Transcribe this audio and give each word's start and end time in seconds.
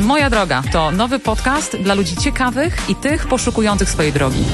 Moja 0.00 0.30
droga 0.30 0.62
to 0.72 0.90
nowy 0.90 1.18
podcast 1.18 1.76
dla 1.76 1.94
ludzi 1.94 2.16
ciekawych 2.16 2.90
i 2.90 2.94
tych 2.94 3.26
poszukujących 3.26 3.90
swojej 3.90 4.12
drogi. 4.12 4.44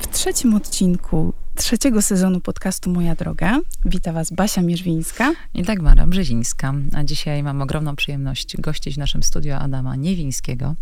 W 0.00 0.06
trzecim 0.06 0.54
odcinku 0.54 1.32
trzeciego 1.54 2.02
sezonu 2.02 2.40
podcastu 2.40 2.90
Moja 2.90 3.14
Droga 3.14 3.58
wita 3.84 4.12
Was 4.12 4.30
Basia 4.30 4.62
Mierzwińska 4.62 5.32
i 5.54 5.62
Dagmara 5.62 6.06
Brzezińska. 6.06 6.74
A 6.96 7.04
dzisiaj 7.04 7.42
mam 7.42 7.62
ogromną 7.62 7.96
przyjemność 7.96 8.56
gościć 8.56 8.94
w 8.94 8.98
naszym 8.98 9.22
studio 9.22 9.56
Adama 9.58 9.96
Niewińskiego, 9.96 10.74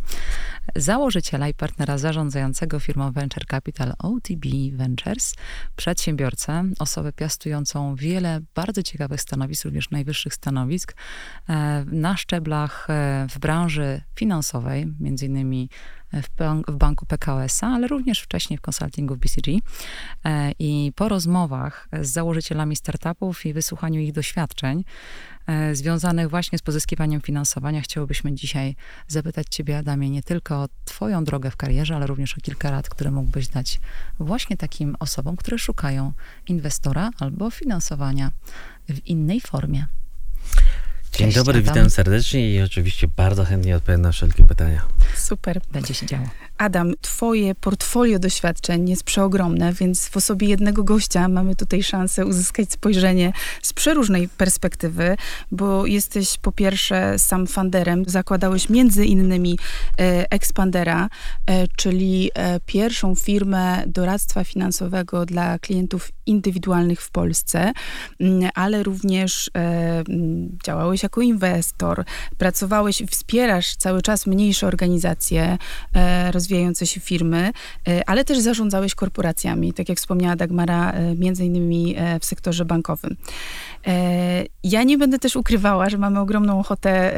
założyciela 0.77 1.49
i 1.49 1.55
partnera 1.55 1.99
zarządzającego 1.99 2.81
firmą 2.81 3.13
Venture 3.13 3.47
Capital 3.47 3.93
OTB 3.99 4.47
Ventures, 4.73 5.35
przedsiębiorcę, 5.77 6.65
osobę 6.79 7.13
piastującą 7.13 7.95
wiele 7.95 8.41
bardzo 8.55 8.83
ciekawych 8.83 9.21
stanowisk, 9.21 9.65
również 9.65 9.91
najwyższych 9.91 10.35
stanowisk 10.35 10.95
e, 11.49 11.85
na 11.93 12.17
szczeblach 12.17 12.87
e, 12.91 13.27
w 13.31 13.39
branży 13.39 14.03
finansowej, 14.17 14.93
między 15.01 15.27
innymi 15.27 15.69
w, 16.13 16.29
w 16.69 16.77
banku 16.77 17.07
PKS-a, 17.07 17.67
ale 17.67 17.87
również 17.87 18.21
wcześniej 18.21 18.59
w 18.59 18.61
konsultingu 18.61 19.15
w 19.15 19.19
BCG. 19.19 19.59
E, 20.25 20.53
I 20.59 20.93
po 20.97 21.09
rozmowach 21.09 21.89
z 22.01 22.09
założycielami 22.09 22.77
startupów 22.77 23.47
i 23.47 23.53
wysłuchaniu 23.53 24.01
ich 24.01 24.13
doświadczeń 24.13 24.85
e, 25.47 25.75
związanych 25.75 26.31
właśnie 26.31 26.59
z 26.59 26.63
pozyskiwaniem 26.63 27.21
finansowania, 27.21 27.81
chciałobyśmy 27.81 28.35
dzisiaj 28.35 28.77
zapytać 29.09 29.47
Ciebie, 29.51 29.79
Adamie, 29.79 30.11
nie 30.11 30.23
tylko 30.23 30.63
o 30.63 30.69
Twoją 30.85 31.25
drogę 31.25 31.51
w 31.51 31.57
karierze, 31.57 31.97
ale 31.97 32.07
również 32.07 32.39
o 32.39 32.41
kilka 32.41 32.71
rad, 32.71 32.89
które 32.89 33.11
mógłbyś 33.11 33.49
dać 33.49 33.81
właśnie 34.19 34.57
takim 34.57 34.97
osobom, 34.99 35.37
które 35.37 35.59
szukają 35.59 36.13
inwestora 36.49 37.11
albo 37.19 37.51
finansowania 37.51 38.31
w 38.89 39.07
innej 39.07 39.41
formie. 39.41 39.87
Dzień 41.13 41.27
Cześć, 41.27 41.37
dobry, 41.37 41.59
Adam. 41.59 41.75
witam 41.75 41.91
serdecznie 41.91 42.51
i 42.51 42.63
oczywiście 42.63 43.09
bardzo 43.09 43.45
chętnie 43.45 43.77
odpowiem 43.77 44.03
na 44.03 44.13
wszelkie 44.13 44.45
pytania. 44.45 44.83
Super. 45.17 45.61
Będzie 45.73 45.95
się 45.95 46.07
działo. 46.07 46.25
Adam, 46.59 46.93
twoje 47.01 47.55
portfolio 47.55 48.19
doświadczeń 48.19 48.89
jest 48.89 49.05
przeogromne, 49.05 49.73
więc 49.73 50.09
w 50.09 50.17
osobie 50.17 50.49
jednego 50.49 50.85
gościa 50.85 51.29
mamy 51.29 51.57
tutaj 51.57 51.83
szansę 51.83 52.27
uzyskać 52.27 52.73
spojrzenie 52.73 53.33
z 53.63 53.73
przeróżnej 53.73 54.29
perspektywy, 54.29 55.17
bo 55.51 55.87
jesteś 55.87 56.39
po 56.39 56.53
pierwsze 56.53 57.19
sam 57.19 57.47
funderem, 57.47 58.05
zakładałeś 58.07 58.69
między 58.69 59.05
innymi 59.05 59.59
e, 60.01 60.31
Expandera, 60.31 61.09
e, 61.47 61.69
czyli 61.77 62.31
e, 62.35 62.61
pierwszą 62.67 63.15
firmę 63.15 63.85
doradztwa 63.87 64.45
finansowego 64.45 65.27
dla 65.27 65.59
klientów 65.59 66.13
indywidualnych 66.31 67.03
w 67.03 67.11
Polsce, 67.11 67.73
mm, 68.21 68.51
ale 68.55 68.83
również 68.83 69.51
e, 69.55 69.61
mm, 70.09 70.59
działałeś 70.65 71.03
jako 71.03 71.21
inwestor, 71.21 72.05
pracowałeś 72.39 73.03
wspierasz 73.11 73.77
cały 73.77 74.03
czas 74.03 74.27
mniejsze 74.27 74.67
organizacje, 74.67 75.59
e, 75.95 76.33
rozwijające 76.33 76.87
się 76.87 77.01
firmy, 77.01 77.51
e, 77.89 78.09
ale 78.09 78.25
też 78.25 78.39
zarządzałeś 78.39 78.95
korporacjami, 78.95 79.73
tak 79.73 79.89
jak 79.89 79.99
wspomniała 79.99 80.37
Dagmara, 80.37 80.93
między 81.17 81.45
innymi 81.45 81.97
w 82.21 82.25
sektorze 82.25 82.65
bankowym. 82.65 83.17
Ja 84.65 84.83
nie 84.83 84.99
będę 84.99 85.19
też 85.19 85.37
ukrywała, 85.37 85.91
że 85.91 85.99
mamy 85.99 86.21
ogromną 86.21 86.61
ochotę 86.61 87.15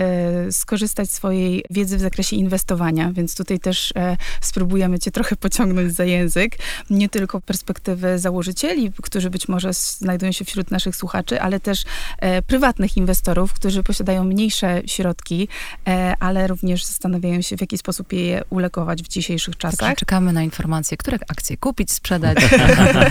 skorzystać 0.51 1.11
z 1.11 1.15
swojej 1.15 1.65
wiedzy 1.71 1.97
w 1.97 2.01
zakresie 2.01 2.37
inwestowania, 2.37 3.13
więc 3.13 3.37
tutaj 3.37 3.59
też 3.59 3.93
spróbujemy 4.41 4.99
cię 4.99 5.11
trochę 5.11 5.37
pociągnąć 5.37 5.93
za 5.95 6.05
język, 6.05 6.59
nie 6.91 7.09
tylko 7.09 7.41
perspektywy 7.41 8.19
założycieli, 8.19 8.91
którzy 9.03 9.31
być 9.31 9.49
może 9.49 9.73
znajdują 9.73 10.33
się 10.33 10.45
wśród 10.45 10.71
naszych 10.71 10.97
słuchaczy, 10.97 11.41
ale 11.41 11.61
też 11.61 11.85
e, 12.19 12.43
prywatnych 12.43 12.97
inwestorów, 12.97 13.53
którzy 13.53 13.83
posiadają 13.83 14.25
mniejsze 14.25 14.83
środki, 14.87 15.49
e, 15.89 16.15
ale 16.21 16.47
również 16.47 16.85
zastanawiają 16.85 17.41
się, 17.41 17.57
w 17.57 17.61
jaki 17.61 17.79
sposób 17.79 18.13
je 18.13 18.45
ulegować 18.51 19.03
w 19.03 19.09
dzisiejszych 19.09 19.57
czasach. 19.57 19.79
Także 19.79 19.97
czekamy 19.97 20.33
na 20.33 20.43
informacje, 20.43 20.97
które 20.97 21.19
akcje 21.29 21.57
kupić, 21.57 21.93
sprzedać. 21.93 22.39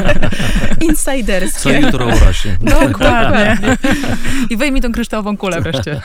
Insiderskie. 0.89 1.59
Co 1.59 1.71
jutro 1.71 2.05
urośnie. 2.05 2.57
Dokładnie. 2.81 3.77
I 4.49 4.57
wyjmij 4.57 4.81
tą 4.81 4.91
kryształową 4.91 5.37
kulę 5.37 5.61
wreszcie. 5.61 6.01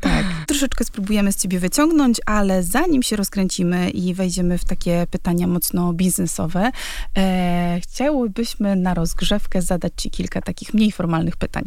Tak. 0.00 0.11
Troszeczkę 0.52 0.84
spróbujemy 0.84 1.32
z 1.32 1.36
ciebie 1.36 1.58
wyciągnąć, 1.58 2.20
ale 2.26 2.62
zanim 2.62 3.02
się 3.02 3.16
rozkręcimy 3.16 3.90
i 3.90 4.14
wejdziemy 4.14 4.58
w 4.58 4.64
takie 4.64 5.06
pytania 5.10 5.46
mocno 5.46 5.92
biznesowe, 5.92 6.70
e, 7.16 7.80
chciałybyśmy 7.82 8.76
na 8.76 8.94
rozgrzewkę 8.94 9.62
zadać 9.62 9.92
ci 9.96 10.10
kilka 10.10 10.40
takich 10.40 10.74
mniej 10.74 10.92
formalnych 10.92 11.36
pytań. 11.36 11.64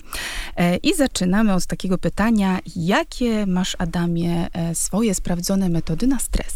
E, 0.57 0.77
I 0.77 0.95
zaczynamy 0.95 1.53
od 1.53 1.65
takiego 1.65 1.97
pytania, 1.97 2.59
jakie 2.75 3.45
masz, 3.45 3.75
Adamie, 3.79 4.47
e, 4.53 4.75
swoje 4.75 5.15
sprawdzone 5.15 5.69
metody 5.69 6.07
na 6.07 6.19
stres? 6.19 6.53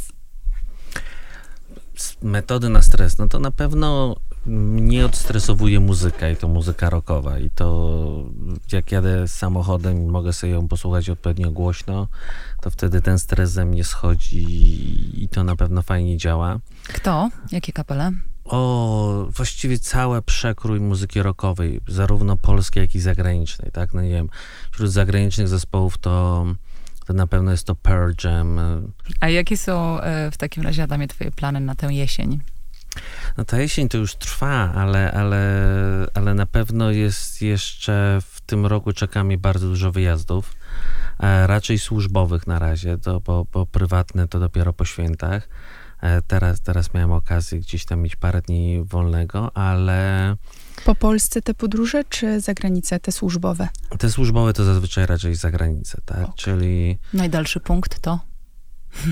Metody 2.21 2.69
na 2.69 2.81
stres, 2.81 3.17
no 3.17 3.27
to 3.27 3.39
na 3.39 3.51
pewno 3.51 4.15
mnie 4.45 5.05
odstresowuje 5.05 5.79
muzyka 5.79 6.29
i 6.29 6.35
to 6.35 6.47
muzyka 6.47 6.89
rockowa 6.89 7.39
i 7.39 7.49
to 7.49 8.23
jak 8.71 8.91
jadę 8.91 9.27
samochodem 9.27 10.03
i 10.03 10.07
mogę 10.07 10.33
sobie 10.33 10.53
ją 10.53 10.67
posłuchać 10.67 11.09
odpowiednio 11.09 11.51
głośno, 11.51 12.07
to 12.61 12.69
wtedy 12.69 13.01
ten 13.01 13.19
stres 13.19 13.51
ze 13.51 13.65
mnie 13.65 13.83
schodzi 13.83 14.45
i 15.23 15.29
to 15.29 15.43
na 15.43 15.55
pewno 15.55 15.81
fajnie 15.81 16.17
działa. 16.17 16.59
Kto? 16.83 17.29
Jakie 17.51 17.73
kapele? 17.73 18.11
O, 18.45 19.27
właściwie 19.35 19.79
cały 19.79 20.21
przekrój 20.21 20.79
muzyki 20.79 21.21
rockowej, 21.21 21.81
zarówno 21.87 22.37
polskiej, 22.37 22.81
jak 22.81 22.95
i 22.95 22.99
zagranicznej, 22.99 23.71
tak? 23.71 23.93
No 23.93 24.01
nie 24.01 24.09
wiem, 24.09 24.29
wśród 24.71 24.91
zagranicznych 24.91 25.47
zespołów 25.47 25.97
to 25.97 26.45
to 27.09 27.13
na 27.13 27.27
pewno 27.27 27.51
jest 27.51 27.67
to 27.67 27.75
Pearl 27.75 28.11
Jam. 28.23 28.59
A 29.19 29.29
jakie 29.29 29.57
są 29.57 30.01
e, 30.01 30.31
w 30.31 30.37
takim 30.37 30.63
razie, 30.63 30.83
Adamie, 30.83 31.07
twoje 31.07 31.31
plany 31.31 31.59
na 31.59 31.75
tę 31.75 31.93
jesień? 31.93 32.39
No 33.37 33.45
ta 33.45 33.59
jesień 33.59 33.89
to 33.89 33.97
już 33.97 34.15
trwa, 34.15 34.73
ale, 34.75 35.11
ale, 35.11 35.43
ale 36.13 36.33
na 36.33 36.45
pewno 36.45 36.91
jest 36.91 37.41
jeszcze 37.41 38.19
w 38.25 38.41
tym 38.41 38.65
roku 38.65 38.93
czeka 38.93 39.23
mnie 39.23 39.37
bardzo 39.37 39.67
dużo 39.67 39.91
wyjazdów. 39.91 40.53
E, 41.19 41.47
raczej 41.47 41.79
służbowych 41.79 42.47
na 42.47 42.59
razie, 42.59 42.97
to, 42.97 43.19
bo, 43.19 43.45
bo 43.53 43.65
prywatne 43.65 44.27
to 44.27 44.39
dopiero 44.39 44.73
po 44.73 44.85
świętach. 44.85 45.49
E, 46.01 46.21
teraz, 46.21 46.61
teraz 46.61 46.93
miałem 46.93 47.11
okazję 47.11 47.59
gdzieś 47.59 47.85
tam 47.85 48.01
mieć 48.01 48.15
parę 48.15 48.41
dni 48.41 48.83
wolnego, 48.83 49.57
ale. 49.57 50.35
Po 50.85 50.95
Polsce 50.95 51.41
te 51.41 51.53
podróże, 51.53 52.03
czy 52.03 52.41
za 52.41 52.53
granicę 52.53 52.99
te 52.99 53.11
służbowe? 53.11 53.67
Te 53.99 54.09
służbowe 54.09 54.53
to 54.53 54.63
zazwyczaj 54.63 55.05
raczej 55.05 55.35
za 55.35 55.51
granicę, 55.51 56.01
tak? 56.05 56.23
Okay. 56.23 56.33
Czyli. 56.35 56.97
Najdalszy 57.13 57.59
punkt 57.59 57.99
to? 57.99 58.28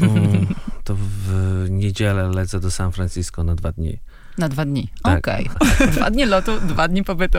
Mm, 0.02 0.48
to 0.84 0.96
w 0.96 1.66
niedzielę 1.70 2.30
lecę 2.30 2.60
do 2.60 2.72
San 2.72 2.92
Francisco 2.92 3.44
na 3.44 3.56
dwa 3.56 3.72
dni. 3.72 4.00
Na 4.38 4.50
dwa 4.50 4.66
dni. 4.66 4.90
Tak. 5.04 5.20
Okej. 5.20 5.50
Okay. 5.60 5.88
dwa 5.98 6.12
dni 6.12 6.26
lotu, 6.26 6.60
dwa 6.60 6.88
dni 6.88 7.04
pobytu. 7.04 7.38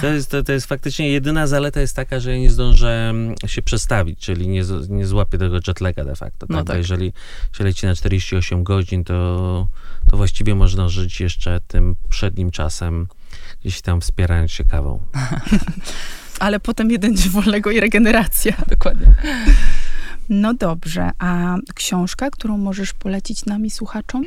to, 0.00 0.06
jest, 0.06 0.30
to, 0.30 0.42
to 0.42 0.52
jest 0.52 0.66
faktycznie 0.66 1.10
jedyna 1.10 1.46
zaleta 1.46 1.80
jest 1.80 1.96
taka, 1.96 2.20
że 2.20 2.30
ja 2.32 2.38
nie 2.38 2.50
zdążę 2.50 3.08
mm, 3.10 3.34
się 3.46 3.62
przestawić, 3.62 4.18
czyli 4.18 4.48
nie, 4.48 4.62
nie 4.88 5.06
złapię 5.06 5.38
tego 5.38 5.60
jetlaga 5.66 6.04
de 6.04 6.16
facto. 6.16 6.46
No 6.48 6.58
tak? 6.58 6.66
tak. 6.66 6.76
jeżeli 6.76 7.12
się 7.52 7.64
leci 7.64 7.86
na 7.86 7.94
48 7.94 8.64
godzin, 8.64 9.04
to, 9.04 9.68
to 10.10 10.16
właściwie 10.16 10.54
można 10.54 10.88
żyć 10.88 11.20
jeszcze 11.20 11.60
tym 11.60 11.96
przednim 12.08 12.50
czasem, 12.50 13.06
gdzieś 13.60 13.80
tam 13.80 14.00
wspierając 14.00 14.50
się 14.50 14.64
kawą. 14.64 15.00
Ale 16.40 16.60
potem 16.60 16.90
jeden 16.90 17.16
dzień 17.16 17.30
wolnego 17.30 17.70
i 17.70 17.80
regeneracja. 17.80 18.52
Dokładnie. 18.68 19.14
No 20.28 20.54
dobrze, 20.54 21.10
a 21.18 21.56
książka, 21.74 22.30
którą 22.30 22.58
możesz 22.58 22.92
polecić 22.92 23.46
nami 23.46 23.70
słuchaczom? 23.70 24.24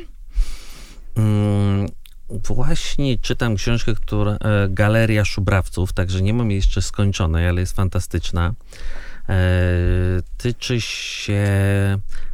Mm, 1.16 1.86
właśnie 2.28 3.18
czytam 3.18 3.56
książkę, 3.56 3.94
która 3.94 4.32
e, 4.32 4.68
Galeria 4.68 5.24
Szubrawców, 5.24 5.92
także 5.92 6.22
nie 6.22 6.34
mam 6.34 6.50
jej 6.50 6.56
jeszcze 6.56 6.82
skończonej, 6.82 7.48
ale 7.48 7.60
jest 7.60 7.76
fantastyczna. 7.76 8.54
E, 9.28 9.34
tyczy 10.36 10.80
się 10.80 11.48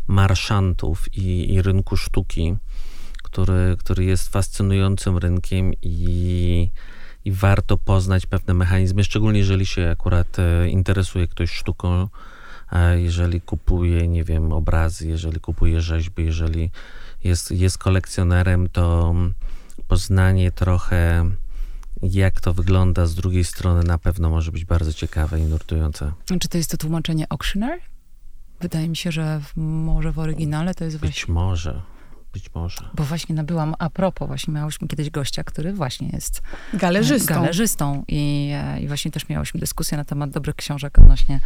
marszantów 0.07 1.17
i, 1.17 1.55
i 1.55 1.63
rynku 1.63 1.97
sztuki, 1.97 2.57
który, 3.23 3.77
który 3.79 4.05
jest 4.05 4.29
fascynującym 4.29 5.19
rynkiem 5.19 5.73
i, 5.83 6.71
i 7.25 7.33
warto 7.33 7.79
poznać 7.79 8.27
pewne 8.27 8.55
mechanizmy, 8.55 9.05
szczególnie 9.05 9.39
jeżeli 9.39 9.67
się 9.67 9.91
akurat 9.91 10.39
e, 10.39 10.69
interesuje 10.69 11.27
ktoś 11.27 11.51
sztuką 11.51 12.09
jeżeli 12.97 13.41
kupuje, 13.41 14.09
nie 14.09 14.25
wiem, 14.25 14.53
obrazy, 14.53 15.09
jeżeli 15.09 15.41
kupuje 15.41 15.81
rzeźby, 15.81 16.25
jeżeli 16.25 16.71
jest, 17.25 17.51
jest 17.51 17.79
kolekcjonerem, 17.79 18.69
to 18.69 19.15
poznanie 19.89 20.53
trochę 20.53 21.31
jak 22.03 22.41
to 22.41 22.55
wygląda 22.55 23.07
z 23.07 23.15
drugiej 23.15 23.45
strony 23.45 23.83
na 23.85 23.99
pewno 23.99 24.31
może 24.31 24.53
być 24.53 24.65
bardzo 24.65 24.93
ciekawe 24.93 25.41
i 25.41 25.43
nurtujące. 25.43 26.13
Czy 26.41 26.49
to 26.49 26.59
jest 26.59 26.71
to 26.71 26.77
tłumaczenie 26.77 27.27
auctioneer? 27.29 27.81
Wydaje 28.61 28.89
mi 28.89 28.97
się, 28.97 29.13
że 29.13 29.41
może 29.57 30.13
w 30.13 30.19
oryginale 30.19 30.75
to 30.75 30.85
jest 30.85 30.97
Być 30.97 31.11
właśnie... 31.11 31.35
może. 31.35 31.83
Być 32.33 32.55
może. 32.55 32.81
Bo 32.95 33.05
właśnie 33.05 33.35
nabyłam, 33.35 33.75
a 33.79 33.91
propos, 33.91 34.29
właśnie 34.29 34.55
miałyśmy 34.55 34.89
kiedyś 34.89 35.11
gościa, 35.11 35.45
który 35.45 35.73
właśnie 35.73 36.09
jest 36.13 36.43
Galerzystą. 36.75 37.35
galerzystą 37.35 38.05
i, 38.09 38.51
e, 38.55 38.81
i 38.81 38.89
właśnie 38.89 39.11
też 39.11 39.29
miałyśmy 39.29 39.61
dyskusję 39.61 39.99
na 39.99 40.05
temat 40.05 40.31
dobrych 40.31 40.57
książek 40.57 40.99
odnośnie 40.99 41.41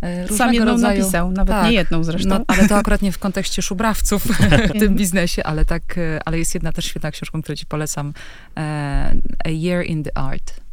e, 0.00 0.28
Sam 0.28 0.54
jedną 0.54 0.72
rodzaju... 0.72 0.98
napisał, 1.00 1.30
nawet 1.30 1.54
Tak. 1.54 1.64
nie 1.66 1.72
jedną 1.72 2.04
zresztą. 2.04 2.28
No, 2.28 2.44
ale 2.46 2.68
to 2.68 2.76
akurat 2.76 3.02
nie 3.02 3.12
w 3.12 3.18
kontekście 3.18 3.62
szubrawców 3.62 4.24
w 4.74 4.78
tym 4.78 4.94
biznesie, 4.94 5.44
ale 5.44 5.64
tak, 5.64 5.98
e, 5.98 6.20
ale 6.24 6.38
jest 6.38 6.54
jedna 6.54 6.72
też 6.72 6.84
świetna 6.84 7.10
książka, 7.10 7.38
którą 7.42 7.56
ci 7.56 7.66
polecam, 7.66 8.12
e, 8.56 9.14
A 9.44 9.48
Year 9.48 9.86
in 9.86 10.04
the 10.04 10.18
Art. 10.18 10.67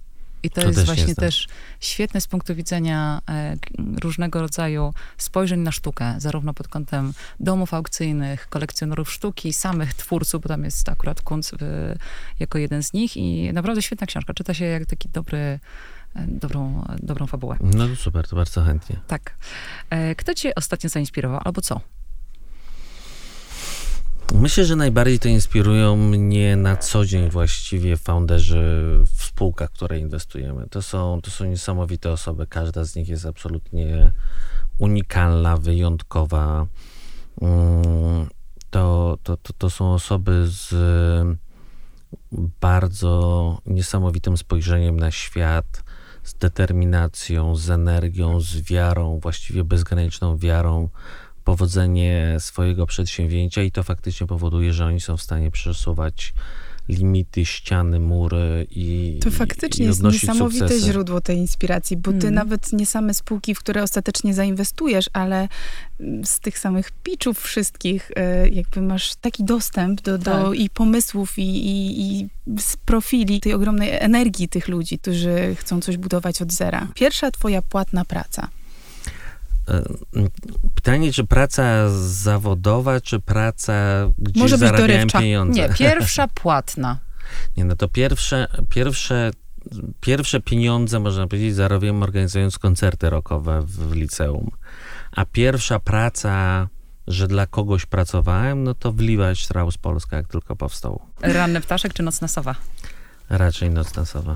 I 0.46 0.50
to, 0.50 0.62
To 0.62 0.68
jest 0.68 0.80
też 0.80 0.88
nie 0.90 0.96
właśnie 0.96 1.14
znam. 1.14 1.16
też 1.28 1.48
świetne 1.80 2.22
z 2.22 2.28
punktu 2.28 2.56
widzenia 2.56 3.22
e, 3.30 3.56
różnego 4.02 4.42
rodzaju 4.42 4.94
spojrzeń 5.18 5.60
na 5.60 5.72
sztukę, 5.72 6.16
zarówno 6.18 6.54
pod 6.54 6.68
kątem 6.68 7.14
domów 7.40 7.74
aukcyjnych, 7.74 8.48
kolekcjonerów 8.50 9.12
sztuki, 9.12 9.54
samych 9.54 9.94
twórców, 9.94 10.42
bo 10.42 10.50
tam 10.50 10.64
jest 10.64 10.90
akurat 10.90 11.22
Kunc 11.22 11.52
jako 12.40 12.58
jeden 12.58 12.84
z 12.84 12.94
nich 12.94 13.18
i 13.18 13.54
naprawdę 13.54 13.82
świetna 13.82 14.08
książka. 14.08 14.34
Czyta 14.34 14.54
się 14.54 14.66
jak 14.66 14.86
taki 14.86 15.10
dobry, 15.10 15.38
e, 15.38 15.60
dobrą, 16.28 16.86
dobrą 17.04 17.28
fabułę. 17.28 17.58
No 17.62 17.88
to 17.88 17.96
super, 17.96 18.28
to 18.28 18.36
bardzo 18.36 18.62
chętnie. 18.64 19.00
Tak. 19.08 19.36
E, 19.90 20.16
Kto 20.16 20.34
cię 20.34 20.56
ostatnio 20.56 20.90
zainspirował, 20.90 21.42
albo 21.46 21.62
co? 21.62 21.82
Myślę, 24.34 24.66
że 24.66 24.76
najbardziej 24.76 25.20
to 25.20 25.28
inspirują 25.28 25.96
mnie 25.96 26.56
na 26.56 26.78
co 26.78 27.06
dzień 27.06 27.30
właściwie 27.30 27.98
founderzy 27.98 28.84
w 29.06 29.24
spółkach, 29.24 29.70
w 29.70 29.74
które 29.74 30.00
inwestujemy. 30.00 30.68
To 30.70 30.82
są, 30.82 31.22
to 31.22 31.32
są 31.32 31.46
niesamowite 31.46 32.12
osoby. 32.12 32.48
Każda 32.48 32.84
z 32.84 32.96
nich 32.96 33.10
jest 33.10 33.26
absolutnie 33.26 34.12
unikalna, 34.78 35.58
wyjątkowa. 35.58 36.68
Mm, 37.42 38.28
To, 38.70 39.18
to, 39.24 39.38
to, 39.38 39.54
to 39.54 39.70
są 39.70 39.94
osoby 39.94 40.44
z 40.48 40.74
bardzo 42.62 43.58
niesamowitym 43.66 44.38
spojrzeniem 44.38 45.00
na 45.00 45.12
świat, 45.12 45.84
z 46.24 46.34
determinacją, 46.34 47.56
z 47.56 47.70
energią, 47.70 48.42
z 48.42 48.62
wiarą, 48.62 49.20
właściwie 49.20 49.64
bezgraniczną 49.64 50.38
wiarą 50.38 50.90
powodzenie 51.46 52.36
swojego 52.40 52.86
przedsięwzięcia 52.86 53.64
i 53.64 53.72
to 53.72 53.84
faktycznie 53.84 54.28
powoduje, 54.28 54.74
że 54.74 54.86
oni 54.86 55.02
są 55.02 55.18
w 55.18 55.22
stanie 55.22 55.52
przesuwać 55.52 56.34
limity, 56.90 57.46
ściany, 57.46 58.00
mury 58.00 58.68
i 58.72 59.20
To 59.24 59.32
faktycznie 59.32 59.86
i 59.86 59.88
jest 59.88 60.04
niesamowite 60.04 60.68
sukcesy. 60.68 60.86
źródło 60.86 61.22
tej 61.22 61.38
inspiracji, 61.38 61.98
bo 61.98 62.12
ty 62.12 62.18
Mm. 62.18 62.34
nawet 62.34 62.74
nie 62.74 62.86
same 62.86 63.14
spółki, 63.14 63.56
w 63.56 63.60
które 63.60 63.84
ostatecznie 63.84 64.34
zainwestujesz, 64.34 65.10
ale 65.14 65.48
z 66.24 66.40
tych 66.40 66.60
samych 66.60 66.92
pitchów 66.92 67.42
wszystkich 67.42 68.12
e, 68.16 68.50
jakby 68.50 68.82
masz 68.82 69.16
taki 69.16 69.44
dostęp 69.44 70.02
do, 70.02 70.18
do 70.18 70.24
Tak. 70.24 70.56
i 70.60 70.70
pomysłów, 70.70 71.40
i, 71.40 71.42
i, 71.42 72.02
i 72.22 72.28
z 72.60 72.78
profili 72.78 73.40
tej 73.42 73.54
ogromnej 73.54 73.90
energii 73.92 74.50
tych 74.50 74.68
ludzi, 74.68 75.00
którzy 75.00 75.56
chcą 75.56 75.82
coś 75.82 75.98
budować 75.98 76.42
od 76.42 76.52
zera. 76.54 76.88
Pierwsza 76.96 77.32
twoja 77.32 77.62
płatna 77.62 78.06
praca. 78.06 78.48
E, 79.70 79.84
Pytanie, 80.76 81.14
czy 81.14 81.24
praca 81.24 81.90
zawodowa, 82.10 83.02
czy 83.02 83.20
praca, 83.20 83.74
gdzie 84.18 84.40
Może 84.42 84.58
być 84.58 84.72
dorywcza. 84.72 85.20
pieniądze? 85.20 85.62
Nie, 85.62 85.70
pierwsza 85.70 86.28
płatna. 86.44 87.00
Nie, 87.58 87.66
no 87.66 87.76
to 87.76 87.88
pierwsze, 87.88 88.48
pierwsze, 88.70 89.32
pierwsze 90.02 90.42
pieniądze, 90.42 91.00
można 91.00 91.28
powiedzieć, 91.28 91.56
zarobiłem 91.56 92.04
organizując 92.04 92.60
koncerty 92.60 93.10
rockowe 93.10 93.62
w, 93.62 93.96
liceum. 93.96 94.52
A 95.12 95.26
pierwsza 95.26 95.80
praca, 95.80 96.68
że 97.08 97.28
dla 97.28 97.48
kogoś 97.48 97.86
pracowałem, 97.86 98.64
no 98.64 98.74
to 98.74 98.92
w 98.92 99.00
Levi 99.00 99.36
Strauss 99.36 99.78
Polska, 99.78 100.18
jak 100.18 100.28
tylko 100.28 100.56
powstał. 100.56 101.02
Ranny 101.22 101.62
ptaszek 101.62 101.94
czy 101.94 102.04
nocna 102.04 102.28
sowa? 102.28 102.56
Raczej 103.30 103.70
nocna 103.70 104.06
sowa. 104.06 104.36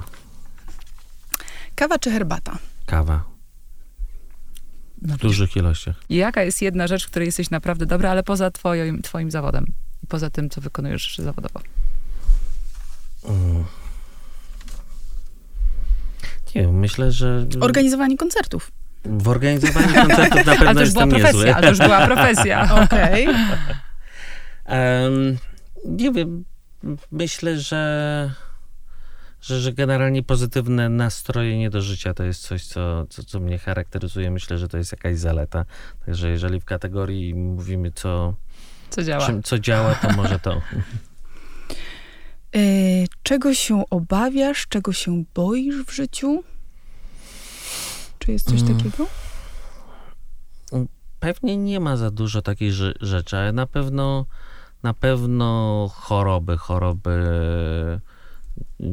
Kawa 1.75 1.99
czy 1.99 2.11
herbata? 2.11 2.57
Kawa. 2.85 3.23
W 5.01 5.17
dużych 5.17 5.55
ilościach. 5.55 5.95
Jaka 6.09 6.43
jest 6.43 6.61
jedna 6.61 6.87
rzecz, 6.87 7.05
w 7.07 7.09
której 7.09 7.25
jesteś 7.25 7.49
naprawdę 7.49 7.85
dobra, 7.85 8.11
ale 8.11 8.23
poza 8.23 8.51
twoim, 8.51 9.01
twoim 9.01 9.31
zawodem? 9.31 9.65
I 10.03 10.07
poza 10.07 10.29
tym, 10.29 10.49
co 10.49 10.61
wykonujesz 10.61 11.17
zawodowo? 11.17 11.61
Mm. 13.25 13.63
Nie 16.55 16.61
wiem, 16.61 16.79
myślę, 16.79 17.11
że 17.11 17.45
Organizowanie 17.59 18.17
koncertów. 18.17 18.71
w 19.05 19.27
organizowaniu 19.27 19.93
koncertów 19.93 20.45
na 20.45 20.51
Ale 20.51 20.57
pewno 20.59 20.73
to 20.73 20.79
już 20.81 20.91
była 20.93 21.05
jestem 21.05 21.09
profesja, 21.09 21.31
niezły. 21.33 21.55
ale 21.55 21.63
to 21.63 21.69
już 21.69 21.77
była 21.79 22.05
profesja. 22.07 22.69
Okej. 22.83 23.27
Em, 24.65 25.37
nie 25.85 26.11
wiem, 26.11 26.45
myślę, 27.11 27.59
że, 27.59 28.31
że, 29.41 29.59
że 29.59 29.73
generalnie 29.73 30.23
pozytywne 30.23 30.89
nastrojenie 30.89 31.69
do 31.69 31.81
życia 31.81 32.13
to 32.13 32.23
jest 32.23 32.41
coś, 32.41 32.65
co, 32.65 33.05
co, 33.09 33.23
co 33.23 33.39
mnie 33.39 33.57
charakteryzuje. 33.59 34.31
Myślę, 34.31 34.57
że 34.57 34.67
to 34.67 34.77
jest 34.77 34.91
jakaś 34.91 35.17
zaleta. 35.17 35.65
Także 36.05 36.29
jeżeli 36.29 36.59
w 36.59 36.65
kategorii 36.65 37.35
mówimy, 37.35 37.91
co, 37.91 38.33
Co 38.89 39.03
działa? 39.03 39.25
czym, 39.25 39.43
co 39.43 39.59
działa, 39.59 39.95
to 39.95 40.09
może 40.13 40.39
to. 40.39 40.61
E, 42.55 42.59
czego 43.23 43.53
się 43.53 43.83
obawiasz, 43.89 44.67
czego 44.69 44.93
się 44.93 45.23
boisz 45.35 45.75
w 45.85 45.91
życiu? 45.91 46.43
Czy 48.19 48.31
jest 48.31 48.49
coś 48.49 48.61
Mm. 48.61 48.77
takiego? 48.77 49.07
Pewnie 51.19 51.57
nie 51.57 51.79
ma 51.79 51.97
za 51.97 52.11
dużo 52.11 52.41
takich 52.41 52.71
rze- 52.73 52.93
rzeczy, 53.01 53.37
ale 53.37 53.51
na 53.51 53.67
pewno 53.67 54.25
na 54.83 54.93
pewno 54.93 55.87
choroby, 55.95 56.57
choroby 56.57 57.19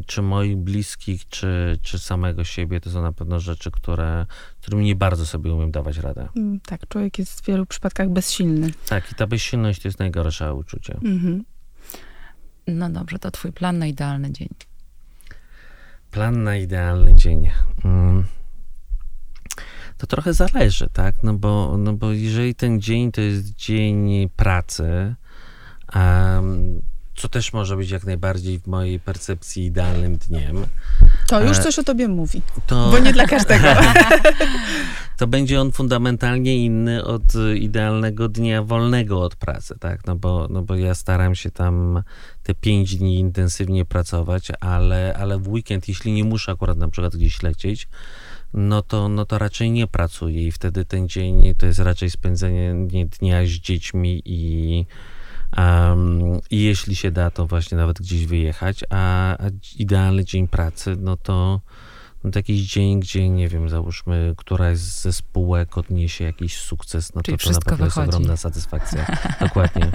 czy 0.07 0.23
moich 0.23 0.57
bliskich, 0.57 1.29
czy, 1.29 1.79
czy 1.83 1.99
samego 1.99 2.45
siebie, 2.45 2.81
to 2.81 2.91
są 2.91 3.03
na 3.03 3.13
pewno 3.13 3.41
rzeczy, 3.41 3.71
które, 3.71 4.27
którymi 4.61 4.85
nie 4.85 4.97
bardzo 4.97 5.27
sobie 5.27 5.55
umiem 5.55 5.71
dawać 5.71 5.97
radę. 5.99 6.29
Mm, 6.37 6.61
Tak, 6.61 6.89
człowiek 6.89 7.19
jest 7.19 7.41
w 7.41 7.47
wielu 7.47 7.67
przypadkach 7.67 8.09
bezsilny. 8.11 8.71
Tak, 8.89 9.13
i 9.13 9.15
ta 9.15 9.27
bezsilność 9.27 9.83
to 9.83 9.89
jest 9.89 9.99
najgorsze 9.99 10.55
uczucie. 10.55 10.95
Mhm. 11.05 11.45
No 12.67 12.91
dobrze, 12.91 13.19
to 13.19 13.31
twój 13.31 13.53
plan 13.53 13.79
na 13.79 13.87
idealny 13.87 14.33
dzień. 14.33 14.49
Plan 16.11 16.43
na 16.43 16.57
idealny 16.57 17.15
dzień. 17.15 17.51
Mm. 17.85 18.25
To 19.99 20.07
trochę 20.07 20.33
zależy, 20.35 20.89
tak? 20.93 21.23
No 21.23 21.35
bo, 21.35 21.77
no 21.79 21.93
bo 21.93 22.13
jeżeli 22.13 22.55
ten 22.55 22.81
dzień 22.81 23.13
to 23.13 23.21
jest 23.21 23.55
dzień 23.55 24.29
pracy, 24.37 25.15
em, 25.93 26.83
co 27.17 27.29
też 27.29 27.53
może 27.53 27.77
być 27.77 27.91
jak 27.91 28.05
najbardziej 28.05 28.59
w 28.59 28.67
mojej 28.67 29.01
percepcji 29.01 29.65
idealnym 29.65 30.17
dniem, 30.17 30.67
To 31.29 31.41
już 31.41 31.59
E, 31.59 31.63
coś 31.63 31.79
o 31.79 31.85
tobie 31.85 32.09
mówi, 32.09 32.43
to, 32.67 32.91
bo 32.91 32.99
nie 32.99 33.13
dla 33.13 33.27
każdego. 33.27 33.69
to 35.19 35.27
będzie 35.27 35.61
on 35.61 35.73
fundamentalnie 35.73 36.65
inny 36.65 37.05
od 37.05 37.35
y, 37.35 37.59
idealnego 37.59 38.29
dnia 38.29 38.63
wolnego 38.63 39.23
od 39.23 39.37
pracy, 39.37 39.75
tak? 39.81 40.07
No 40.07 40.17
bo, 40.17 40.47
no 40.51 40.63
bo 40.63 40.75
ja 40.75 40.95
staram 40.95 41.35
się 41.35 41.51
tam 41.51 42.03
te 42.43 42.55
pięć 42.55 42.97
dni 42.97 43.19
intensywnie 43.19 43.85
pracować, 43.85 44.49
ale, 44.61 45.17
ale 45.19 45.39
w 45.39 45.49
weekend, 45.49 45.89
jeśli 45.89 46.13
nie 46.13 46.25
muszę 46.25 46.53
akurat 46.53 46.79
na 46.79 46.89
przykład 46.89 47.17
gdzieś 47.17 47.43
lecieć, 47.43 47.89
no 48.55 48.83
to, 48.83 49.09
no 49.09 49.25
to 49.25 49.39
raczej 49.39 49.71
nie 49.71 49.87
pracuję 49.87 50.47
i 50.47 50.53
wtedy 50.53 50.85
ten 50.85 51.09
dzień 51.09 51.55
to 51.59 51.67
jest 51.67 51.79
raczej 51.79 52.11
spędzenie 52.11 52.75
nie, 52.75 53.07
dnia 53.07 53.47
z 53.47 53.49
dziećmi 53.49 54.23
i, 54.25 54.87
um, 55.57 56.41
i 56.51 56.63
jeśli 56.63 56.97
się 56.97 57.11
da, 57.11 57.31
to 57.31 57.47
właśnie 57.47 57.79
nawet 57.79 57.99
gdzieś 57.99 58.27
wyjechać, 58.27 58.85
a, 58.91 59.33
a 59.39 59.51
idealny 59.79 60.25
dzień 60.25 60.49
pracy, 60.49 60.97
no 60.99 61.17
to 61.17 61.61
no 62.27 62.33
to 62.33 62.39
jakiś 62.39 62.73
dzień, 62.73 63.01
gdzie 63.01 63.29
nie 63.29 63.49
wiem, 63.49 63.69
załóżmy, 63.69 64.35
któraś 64.37 64.79
ze 64.79 65.13
spółek 65.13 65.79
odniesie 65.79 66.25
jakiś 66.25 66.59
sukces, 66.59 67.15
no 67.15 67.23
Czyli 67.23 67.39
to 67.39 67.45
to 67.45 67.51
na 67.51 67.61
pewno 67.61 67.85
jest 67.85 67.99
ogromna 67.99 68.37
satysfakcja. 68.37 69.07
Dokładnie. 69.41 69.93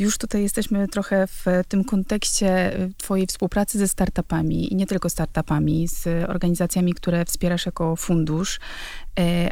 Już 0.00 0.18
tutaj 0.18 0.42
jesteśmy 0.42 0.88
trochę 0.88 1.26
w 1.26 1.44
tym 1.68 1.84
kontekście 1.84 2.80
y, 2.80 2.92
twojej 2.96 3.26
współpracy 3.26 3.78
ze 3.78 3.88
startupami 3.88 4.72
i 4.72 4.76
nie 4.76 4.86
tylko 4.86 5.10
startupami, 5.10 5.88
z 5.88 6.30
organizacjami, 6.30 6.94
które 6.94 7.24
wspierasz 7.24 7.66
jako 7.66 7.96
fundusz, 7.96 8.60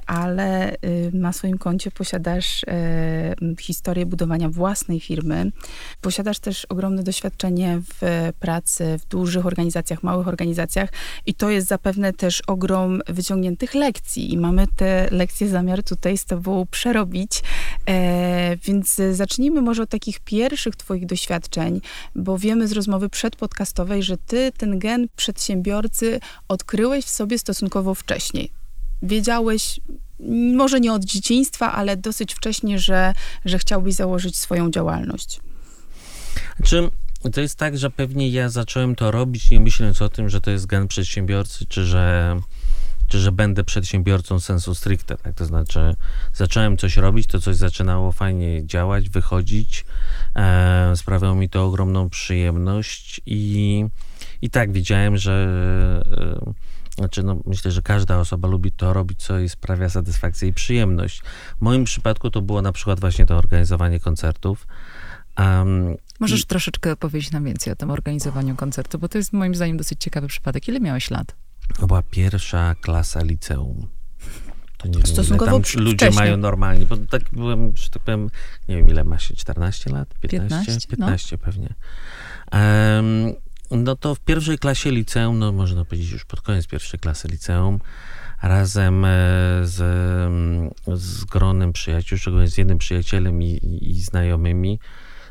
ale 0.06 0.72
y, 0.72 1.10
na 1.12 1.32
swoim 1.32 1.58
koncie 1.58 1.90
posiadasz 1.90 2.64
e, 2.64 3.34
historię 3.60 4.06
budowania 4.06 4.48
własnej 4.48 5.00
firmy. 5.00 5.52
Posiadasz 6.00 6.38
też 6.38 6.64
ogromne 6.64 7.02
doświadczenie 7.02 7.80
w 8.00 8.30
pracy 8.40 8.98
w 8.98 9.08
dużych 9.08 9.46
organizacjach, 9.46 10.02
małych 10.02 10.28
organizacjach 10.28 10.90
i 11.26 11.34
to 11.34 11.50
jest 11.50 11.68
zapewne 11.68 12.12
też 12.12 12.42
ogrom 12.46 13.00
wyciągniętych 13.08 13.74
lekcji 13.74 14.32
i 14.32 14.38
mamy 14.38 14.66
te 14.76 15.08
lekcje 15.10 15.48
zamiar 15.48 15.82
tutaj 15.82 16.18
z 16.18 16.24
tobą 16.24 16.66
przerobić. 16.70 17.42
E, 17.88 18.56
więc 18.56 19.00
e, 19.00 19.14
zacznijmy 19.14 19.62
może 19.62 19.82
od 19.82 19.90
takich 19.90 20.20
pierwszych 20.20 20.76
twoich 20.76 21.06
doświadczeń, 21.06 21.80
bo 22.14 22.38
wiemy 22.38 22.68
z 22.68 22.72
rozmowy 22.72 23.08
przedpodcastowej, 23.08 24.02
że 24.02 24.16
ty 24.18 24.52
ten 24.58 24.78
gen 24.78 25.06
przedsiębiorcy 25.16 26.20
odkryłeś 26.48 27.04
w 27.04 27.08
sobie 27.08 27.38
stosunkowo 27.38 27.94
wcześniej. 27.94 28.61
Wiedziałeś, 29.02 29.80
może 30.54 30.80
nie 30.80 30.92
od 30.92 31.04
dzieciństwa, 31.04 31.72
ale 31.72 31.96
dosyć 31.96 32.34
wcześnie, 32.34 32.78
że, 32.78 33.14
że 33.44 33.58
chciałbyś 33.58 33.94
założyć 33.94 34.38
swoją 34.38 34.70
działalność. 34.70 35.40
Czy 36.64 36.90
to 37.32 37.40
jest 37.40 37.58
tak, 37.58 37.78
że 37.78 37.90
pewnie 37.90 38.28
ja 38.28 38.48
zacząłem 38.48 38.94
to 38.94 39.10
robić 39.10 39.50
nie 39.50 39.60
myśląc 39.60 40.02
o 40.02 40.08
tym, 40.08 40.28
że 40.28 40.40
to 40.40 40.50
jest 40.50 40.66
gen 40.66 40.88
przedsiębiorcy, 40.88 41.66
czy 41.66 41.86
że, 41.86 42.36
czy 43.08 43.18
że 43.18 43.32
będę 43.32 43.64
przedsiębiorcą 43.64 44.40
sensu 44.40 44.74
stricte, 44.74 45.16
tak? 45.16 45.34
To 45.34 45.44
znaczy 45.44 45.96
zacząłem 46.34 46.76
coś 46.76 46.96
robić, 46.96 47.26
to 47.26 47.40
coś 47.40 47.56
zaczynało 47.56 48.12
fajnie 48.12 48.66
działać, 48.66 49.08
wychodzić, 49.08 49.84
e, 50.36 50.92
sprawiało 50.96 51.34
mi 51.34 51.48
to 51.48 51.64
ogromną 51.64 52.10
przyjemność 52.10 53.20
i, 53.26 53.84
i 54.42 54.50
tak 54.50 54.72
widziałem, 54.72 55.16
że 55.16 56.02
e, 56.46 56.71
znaczy, 56.98 57.22
no, 57.22 57.40
myślę, 57.46 57.70
że 57.70 57.82
każda 57.82 58.18
osoba 58.18 58.48
lubi 58.48 58.72
to 58.72 58.92
robić, 58.92 59.22
co 59.22 59.38
jej 59.38 59.48
sprawia 59.48 59.88
satysfakcję 59.88 60.48
i 60.48 60.52
przyjemność. 60.52 61.22
W 61.58 61.60
moim 61.60 61.84
przypadku 61.84 62.30
to 62.30 62.42
było 62.42 62.62
na 62.62 62.72
przykład 62.72 63.00
właśnie 63.00 63.26
to 63.26 63.36
organizowanie 63.36 64.00
koncertów. 64.00 64.66
Um, 65.38 65.96
Możesz 66.20 66.40
i... 66.40 66.46
troszeczkę 66.46 66.96
powiedzieć 66.96 67.30
nam 67.30 67.44
więcej 67.44 67.72
o 67.72 67.76
tym 67.76 67.90
organizowaniu 67.90 68.56
koncertu, 68.56 68.98
bo 68.98 69.08
to 69.08 69.18
jest 69.18 69.32
moim 69.32 69.54
zdaniem 69.54 69.76
dosyć 69.76 70.00
ciekawy 70.00 70.28
przypadek. 70.28 70.68
Ile 70.68 70.80
miałeś 70.80 71.10
lat? 71.10 71.36
To 71.78 71.86
była 71.86 72.02
pierwsza 72.02 72.74
klasa 72.74 73.22
liceum. 73.22 73.86
To 74.78 74.88
nie 74.88 75.06
Stosunkowo 75.06 75.52
wiem, 75.52 75.62
tam 75.62 75.82
ludzie 75.82 76.10
mają 76.10 76.36
normalnie, 76.36 76.86
bo 76.86 76.96
tak 76.96 77.22
byłem, 77.32 77.76
że 77.76 77.90
tak 77.90 78.02
powiem, 78.02 78.30
nie 78.68 78.76
wiem 78.76 78.88
ile 78.88 79.04
ma 79.04 79.18
się, 79.18 79.36
14 79.36 79.90
lat? 79.90 80.14
15? 80.20 80.56
15, 80.56 80.88
15 80.88 81.36
no. 81.36 81.44
pewnie. 81.44 81.74
Um, 82.52 83.34
no 83.76 83.96
to 83.96 84.14
w 84.14 84.20
pierwszej 84.20 84.58
klasie 84.58 84.90
liceum, 84.90 85.38
no 85.38 85.52
można 85.52 85.84
powiedzieć 85.84 86.10
już 86.10 86.24
pod 86.24 86.40
koniec 86.40 86.66
pierwszej 86.66 87.00
klasy 87.00 87.28
liceum, 87.28 87.80
razem 88.42 89.04
e, 89.04 89.08
z, 89.62 89.76
z 90.94 91.24
gronem 91.24 91.72
przyjaciół, 91.72 92.18
szczególnie 92.18 92.48
z 92.48 92.58
jednym 92.58 92.78
przyjacielem 92.78 93.42
i, 93.42 93.60
i, 93.82 94.02
znajomymi, 94.02 94.78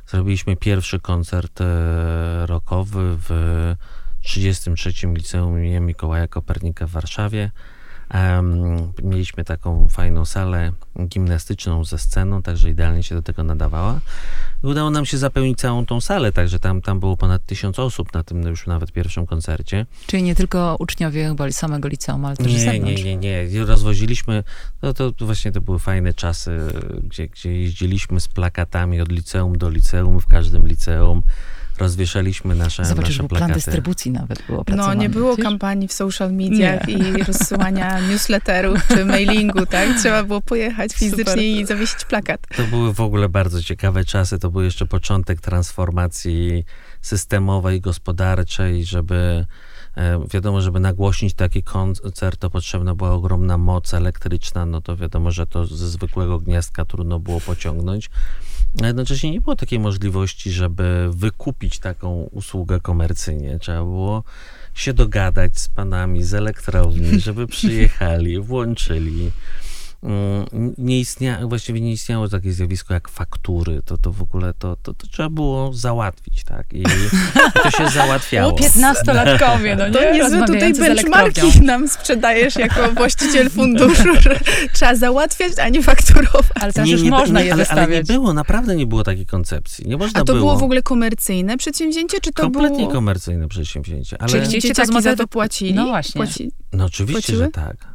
zrobiliśmy 0.08 0.56
pierwszy 0.56 1.00
koncert 1.00 1.62
e, 1.62 2.46
rockowy 2.46 3.18
w 3.18 3.30
33. 4.22 4.94
Liceum. 5.04 5.62
Mikołaja 5.62 6.28
Kopernika 6.28 6.88
w 6.88 6.92
Warszawie. 6.92 7.52
Mieliśmy 9.04 9.44
taką 9.44 9.88
fajną 9.90 10.26
salę 10.26 10.72
gimnastyczną 11.08 11.84
ze 11.84 11.98
sceną, 11.98 12.42
także 12.42 12.70
idealnie 12.70 13.04
się 13.04 13.16
do 13.16 13.22
tego 13.22 13.44
nadawała. 13.44 14.00
Udało 14.64 14.90
nam 14.90 15.06
się 15.06 15.18
zapełnić 15.18 15.60
całą 15.60 15.86
tą 15.86 16.02
salę, 16.02 16.32
także 16.32 16.60
tam, 16.60 16.82
tam 16.82 17.00
było 17.00 17.18
ponad 17.18 17.46
tysiąc 17.46 17.80
osób 17.80 18.14
na 18.14 18.24
tym 18.24 18.42
już 18.42 18.68
nawet 18.68 18.92
pierwszym 18.92 19.28
koncercie. 19.28 19.86
Czyli 20.08 20.24
nie 20.24 20.36
tylko 20.36 20.76
uczniowie 20.80 21.28
chyba 21.28 21.52
samego 21.52 21.88
liceum, 21.88 22.26
ale 22.26 22.38
też 22.38 22.48
nie, 22.48 22.80
nie, 22.80 22.96
nie, 22.96 23.18
nie. 23.18 23.66
Rozwoziliśmy, 23.66 24.44
no 24.82 24.94
to, 24.94 25.12
to 25.12 25.26
właśnie 25.26 25.52
to 25.52 25.62
były 25.62 25.80
fajne 25.80 26.14
czasy, 26.14 26.60
gdzie, 27.04 27.28
gdzie 27.28 27.60
jeździliśmy 27.60 28.20
z 28.20 28.28
plakatami 28.28 29.02
od 29.02 29.12
liceum 29.12 29.58
do 29.58 29.70
liceum, 29.70 30.22
w 30.22 30.28
każdym 30.28 30.68
liceum 30.68 31.22
rozwieszaliśmy 31.78 32.56
nasze, 32.56 32.86
Zobaczysz, 32.86 33.18
nasze 33.18 33.30
plakaty. 33.30 33.48
plan 33.48 33.54
dystrybucji 33.60 34.12
nawet 34.12 34.44
było 34.48 34.64
No, 34.76 34.94
nie 34.94 35.10
było 35.10 35.36
wiesz? 35.36 35.46
kampanii 35.46 35.88
w 35.88 35.94
social 35.94 36.34
mediach 36.34 36.88
nie. 36.88 36.94
i 36.94 37.24
rozsyłania 37.24 38.00
newsletterów 38.10 38.88
czy 38.88 39.06
mailingu, 39.06 39.66
tak? 39.66 39.90
Trzeba 40.00 40.24
było 40.24 40.42
pojechać 40.42 40.92
fizycznie 40.94 41.24
Super. 41.26 41.40
i 41.40 41.66
zawiesić 41.66 42.06
plakat. 42.06 42.48
To 42.58 42.64
były 42.64 42.94
w 42.94 43.02
ogóle 43.02 43.30
bardzo 43.30 43.64
ciekawe 43.64 44.06
czasy. 44.06 44.40
To 44.40 44.52
był 44.52 44.62
jeszcze 44.62 44.86
początek 44.86 45.42
transformacji 45.42 46.66
systemowej, 47.02 47.82
gospodarczej, 47.82 48.86
żeby 48.86 49.46
e, 49.98 50.20
wiadomo, 50.34 50.62
żeby 50.62 50.80
nagłośnić 50.80 51.34
taki 51.34 51.64
koncert, 51.64 52.40
to 52.40 52.50
potrzebna 52.50 52.96
była 52.96 53.12
ogromna 53.12 53.58
moc 53.58 53.94
elektryczna, 53.94 54.66
no 54.66 54.82
to 54.82 54.98
wiadomo, 54.98 55.32
że 55.32 55.48
to 55.48 55.66
ze 55.68 55.90
zwykłego 55.90 56.40
gniazdka 56.40 56.86
trudno 56.86 57.20
było 57.20 57.40
pociągnąć. 57.42 58.10
A 58.84 58.88
jednocześnie 58.88 59.32
nie 59.32 59.42
było 59.42 59.56
takiej 59.56 59.80
możliwości, 59.80 60.52
żeby 60.52 61.10
wykupić 61.12 61.80
taką 61.80 62.30
usługę 62.32 62.80
komercyjnie. 62.80 63.60
Trzeba 63.60 63.84
było 63.84 64.24
się 64.74 64.94
dogadać 64.94 65.60
z 65.60 65.68
panami 65.68 66.24
z 66.24 66.34
elektrowni, 66.34 67.20
żeby 67.20 67.48
przyjechali, 67.58 68.40
włączyli. 68.40 69.32
Mm, 70.04 70.46
nie 70.78 71.00
istnia, 71.00 71.48
właściwie 71.48 71.82
nie 71.82 71.92
istniało 71.92 72.28
takie 72.30 72.54
zjawisko 72.54 72.94
jak 72.94 73.10
faktury. 73.10 73.82
To, 73.86 73.98
to 73.98 74.12
w 74.12 74.22
ogóle 74.22 74.54
to, 74.54 74.76
to, 74.76 74.94
to 74.94 75.08
trzeba 75.08 75.30
było 75.30 75.74
załatwić, 75.74 76.44
tak? 76.44 76.74
I, 76.74 76.82
I, 76.82 76.86
to 77.64 77.72
się 77.72 77.90
załatwiało. 77.90 78.54
Piętnastolatkowie, 78.54 79.76
no 79.76 79.88
nie? 79.88 79.94
To 79.94 80.14
niezłe 80.14 80.46
tutaj 80.46 80.74
benchmarki 80.74 81.62
nam 81.62 81.88
sprzedajesz 81.88 82.56
jako 82.56 82.92
właściciel 82.92 83.50
funduszu, 83.50 84.16
że 84.22 84.40
trzeba 84.74 84.96
załatwiać, 84.96 85.52
a 85.60 85.70
nie 85.70 85.84
fakturować. 85.84 86.52
Ale 86.62 86.74
teraz 86.74 86.88
nie, 86.88 86.94
już 86.94 87.02
nie, 87.02 87.10
można 87.10 87.40
nie, 87.40 87.46
je 87.46 87.54
ale, 87.54 87.68
ale 87.68 87.88
nie 87.88 88.04
było, 88.04 88.34
naprawdę 88.34 88.76
nie 88.76 88.88
było 88.88 89.04
takiej 89.04 89.26
koncepcji. 89.26 89.88
Nie 89.88 89.98
można 89.98 90.22
a 90.22 90.24
to 90.24 90.34
było. 90.34 90.46
było 90.46 90.58
w 90.60 90.64
ogóle 90.64 90.82
komercyjne 90.82 91.58
przedsięwzięcie, 91.58 92.20
czy 92.22 92.32
to 92.32 92.44
Kompletnie 92.44 92.78
było... 92.78 92.92
komercyjne 92.92 93.48
przedsięwzięcie. 93.48 94.22
Ale... 94.22 94.30
Czy 94.32 94.48
dzieciaki 94.48 95.02
za 95.02 95.16
to 95.16 95.28
płacili? 95.28 95.74
No 95.74 95.88
właśnie. 95.88 96.20
Płaci... 96.20 96.52
No 96.74 96.86
oczywiście, 96.86 97.34
Płaciły? 97.34 97.44
że 97.46 97.52
tak. 97.52 97.91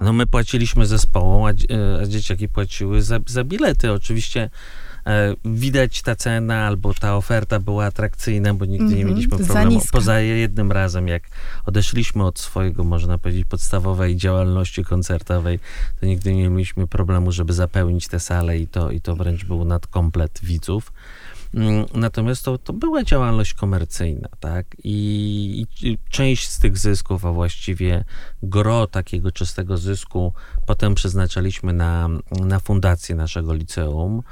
No 0.00 0.12
my 0.12 0.26
płaciliśmy 0.26 0.86
zespołom, 0.86 1.44
a, 1.44 1.50
e, 1.50 2.02
a 2.02 2.06
dzieciaki 2.06 2.48
płaciły 2.48 3.02
za, 3.02 3.18
za 3.26 3.44
bilety. 3.44 3.92
Oczywiście 3.92 4.50
e, 5.06 5.34
widać 5.44 6.02
ta 6.02 6.16
cena 6.16 6.66
albo 6.66 6.94
ta 6.94 7.16
oferta 7.16 7.60
była 7.60 7.84
atrakcyjna, 7.84 8.54
bo 8.54 8.64
nigdy 8.64 8.84
mm 8.84 8.92
-hmm, 8.92 8.96
nie 8.96 9.02
mhm. 9.02 9.14
mieliśmy 9.14 9.38
problemu. 9.38 9.80
Poza 9.92 10.20
jednym 10.20 10.72
razem, 10.72 11.08
jak 11.08 11.22
odeszliśmy 11.66 12.24
od 12.24 12.38
swojego, 12.38 12.84
można 12.84 13.18
powiedzieć, 13.18 13.44
podstawowej 13.44 14.16
działalności 14.16 14.84
koncertowej, 14.84 15.58
to 16.00 16.06
nigdy 16.06 16.34
nie 16.34 16.50
mieliśmy 16.50 16.86
problemu, 16.86 17.32
żeby 17.32 17.52
zapełnić 17.52 18.08
tę 18.08 18.20
salę 18.20 18.58
i 18.58 18.66
to, 18.66 18.90
i 18.90 19.00
to 19.00 19.16
wręcz 19.16 19.44
był 19.44 19.64
nadkomplet 19.64 20.40
widzów. 20.42 20.92
Mm, 21.54 21.86
natomiast 21.94 22.44
to, 22.44 22.58
to 22.58 22.72
była 22.72 23.04
działalność 23.04 23.54
komercyjna, 23.54 24.28
tak? 24.40 24.66
I, 24.84 25.66
I, 25.82 25.98
część 26.10 26.50
z 26.50 26.58
tych 26.58 26.78
zysków, 26.78 27.26
a 27.26 27.32
właściwie 27.32 28.04
gro 28.42 28.86
takiego 28.86 29.32
czystego 29.32 29.76
zysku, 29.76 30.32
potem 30.66 30.94
przeznaczaliśmy 30.94 31.72
na, 31.72 32.08
na 32.40 32.60
fundację 32.60 33.14
naszego 33.14 33.54
liceum, 33.54 34.22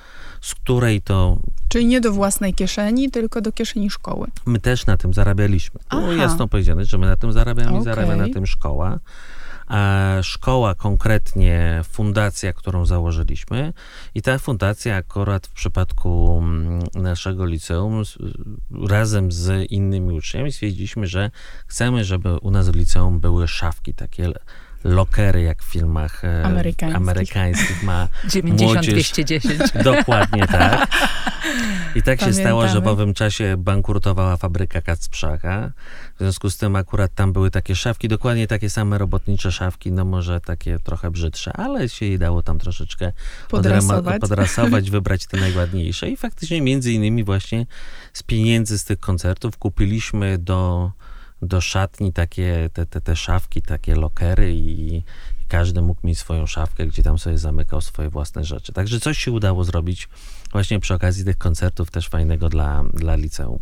z 0.41 0.55
której 0.55 1.01
to. 1.01 1.39
Czyli 1.69 1.87
nie 1.87 2.01
do 2.01 2.13
własnej 2.13 2.55
kieszeni, 2.55 3.11
tylko 3.11 3.41
do 3.41 3.53
kieszeni 3.53 3.91
szkoły. 3.91 4.29
My 4.47 4.61
też 4.61 4.87
na 4.87 4.97
tym 4.97 5.15
zarabialiśmy. 5.15 5.81
Było 5.91 6.13
jasno 6.13 6.49
powiedziane, 6.49 6.85
że 6.85 6.99
my 6.99 7.07
na 7.07 7.17
tym 7.17 7.33
zarabiamy 7.33 7.71
okay. 7.71 7.81
i 7.81 7.85
zarabia 7.85 8.17
na 8.17 8.29
tym 8.29 8.47
szkoła 8.47 8.99
szkoła, 10.23 10.75
konkretnie 10.75 11.81
fundacja, 11.85 12.53
którą 12.53 12.87
założyliśmy. 12.87 13.73
I 14.15 14.23
ta 14.23 14.39
fundacja, 14.39 14.97
akurat 14.97 15.47
w 15.47 15.53
przypadku 15.53 16.39
mm, 16.43 16.83
naszego 16.95 17.47
liceum, 17.47 18.03
razem 18.89 19.33
z 19.33 19.71
innymi 19.71 20.15
uczniami 20.15 20.53
stwierdziliśmy, 20.53 21.07
że 21.07 21.31
chcemy, 21.67 22.05
żeby 22.05 22.39
u 22.39 22.51
nas 22.51 22.69
w 22.69 22.77
liceum 22.77 23.21
były 23.21 23.49
szafki 23.49 23.95
takie 23.95 24.33
lokery, 24.85 25.43
jak 25.43 25.63
w 25.63 25.67
filmach 25.67 26.25
e, 26.25 26.45
amerykańskich, 26.45 26.97
amerykańskich 26.97 27.83
ma 27.83 28.09
90 28.33 28.87
210. 28.87 29.61
Dokładnie 29.85 30.47
tak. 30.59 30.89
I 31.95 32.03
tak 32.03 32.19
Pamiętamy. 32.19 32.33
się 32.33 32.41
stało, 32.41 32.69
że 32.69 32.81
w 32.81 32.87
owym 32.87 33.15
czasie 33.15 33.55
bankrutowała 33.59 34.37
fabryka 34.37 34.81
Kacprzacha. 34.81 35.73
W 36.15 36.19
związku 36.19 36.51
z 36.51 36.57
tym 36.57 36.77
akurat 36.77 37.15
tam 37.15 37.33
były 37.33 37.51
takie 37.51 37.77
szafki, 37.77 38.09
dokładnie 38.09 38.47
takie 38.47 38.71
same 38.71 38.99
robotnicze 38.99 39.53
szafki, 39.53 39.93
no 39.93 40.05
może 40.05 40.41
takie 40.41 40.79
trochę 40.79 41.11
brzydsze, 41.11 41.53
ale 41.53 41.89
się 41.89 42.07
jej 42.07 42.19
dało 42.19 42.43
tam 42.43 42.59
troszeczkę 42.59 43.13
podrasować, 43.49 44.21
podrasować 44.21 44.91
wybrać 44.97 45.27
te 45.27 45.37
najładniejsze. 45.37 46.11
I 46.11 46.17
faktycznie 46.17 46.63
między 46.63 46.93
innymi 46.93 47.25
właśnie 47.25 47.67
z 48.13 48.23
pieniędzy 48.23 48.79
z 48.79 48.85
tych 48.85 49.01
koncertów 49.01 49.59
kupiliśmy 49.59 50.39
do 50.39 50.91
do 51.43 51.61
szatni 51.61 52.13
takie, 52.13 52.71
te, 52.73 52.87
te, 52.87 53.01
te 53.01 53.17
szafki, 53.17 53.63
takie 53.63 53.95
lokery 53.95 54.55
i, 54.55 55.03
każdy 55.53 55.83
mógł 55.83 56.07
mieć 56.07 56.19
swoją 56.19 56.47
szafkę, 56.47 56.87
gdzie 56.87 57.03
tam 57.03 57.19
sobie 57.19 57.39
zamykał 57.39 57.81
swoje 57.81 58.11
własne 58.11 58.45
rzeczy. 58.45 58.73
Także 58.73 59.01
coś 59.01 59.19
się 59.19 59.33
udało 59.33 59.65
zrobić 59.65 60.09
właśnie 60.53 60.81
przy 60.81 60.95
okazji 60.95 61.25
tych 61.25 61.39
koncertów 61.39 61.91
też 61.91 62.09
fajnego 62.09 62.49
dla, 62.49 62.85
dla 62.95 63.17
liceum. 63.17 63.59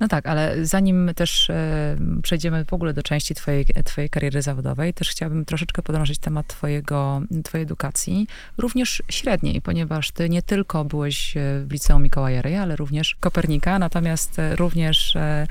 No 0.00 0.08
tak, 0.08 0.26
ale 0.26 0.66
zanim 0.66 1.10
też 1.16 1.50
e, 1.50 1.96
przejdziemy 2.22 2.64
w 2.64 2.72
ogóle 2.72 2.92
do 2.92 3.02
części 3.02 3.34
twojej, 3.34 3.66
twojej 3.84 4.10
kariery 4.10 4.42
zawodowej, 4.42 4.94
też 4.94 5.10
chciałabym 5.10 5.44
troszeczkę 5.44 5.82
podrążyć 5.82 6.18
temat 6.18 6.46
twojego, 6.46 7.22
twojej 7.44 7.62
edukacji, 7.62 8.26
również 8.58 9.02
średniej, 9.08 9.62
ponieważ 9.62 10.10
ty 10.10 10.28
nie 10.28 10.42
tylko 10.42 10.84
byłeś 10.84 11.36
e, 11.36 11.40
w 11.66 11.72
liceum 11.72 12.02
Mikołaja 12.02 12.42
Reja, 12.42 12.62
ale 12.62 12.76
również 12.76 13.16
Kopernika, 13.20 13.78
natomiast 13.78 14.40
również 14.56 15.16
e, 15.16 15.46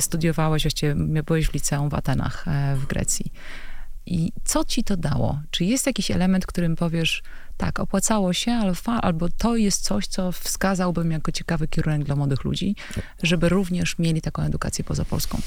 studiowałeś, 0.00 0.62
właściwie 0.62 0.94
byłeś 0.94 1.46
w 1.46 1.54
liceum 1.54 1.88
w 1.88 1.94
Atenach 1.94 2.44
w 2.76 2.86
Grecji. 2.86 3.32
I 4.06 4.32
co 4.44 4.64
ci 4.64 4.84
to 4.84 4.96
dało? 4.96 5.40
Czy 5.50 5.64
jest 5.64 5.86
jakiś 5.86 6.10
element, 6.10 6.46
którym 6.46 6.76
powiesz, 6.76 7.22
tak, 7.56 7.80
opłacało 7.80 8.32
się, 8.32 8.52
alfa, 8.52 9.00
albo 9.00 9.28
to 9.28 9.56
jest 9.56 9.82
coś, 9.82 10.06
co 10.06 10.32
wskazałbym 10.32 11.10
jako 11.10 11.32
ciekawy 11.32 11.68
kierunek 11.68 12.04
dla 12.04 12.16
młodych 12.16 12.44
ludzi, 12.44 12.76
żeby 13.22 13.48
również 13.48 13.98
mieli 13.98 14.20
taką 14.22 14.42
edukację 14.42 14.84
pozapolską? 14.84 15.38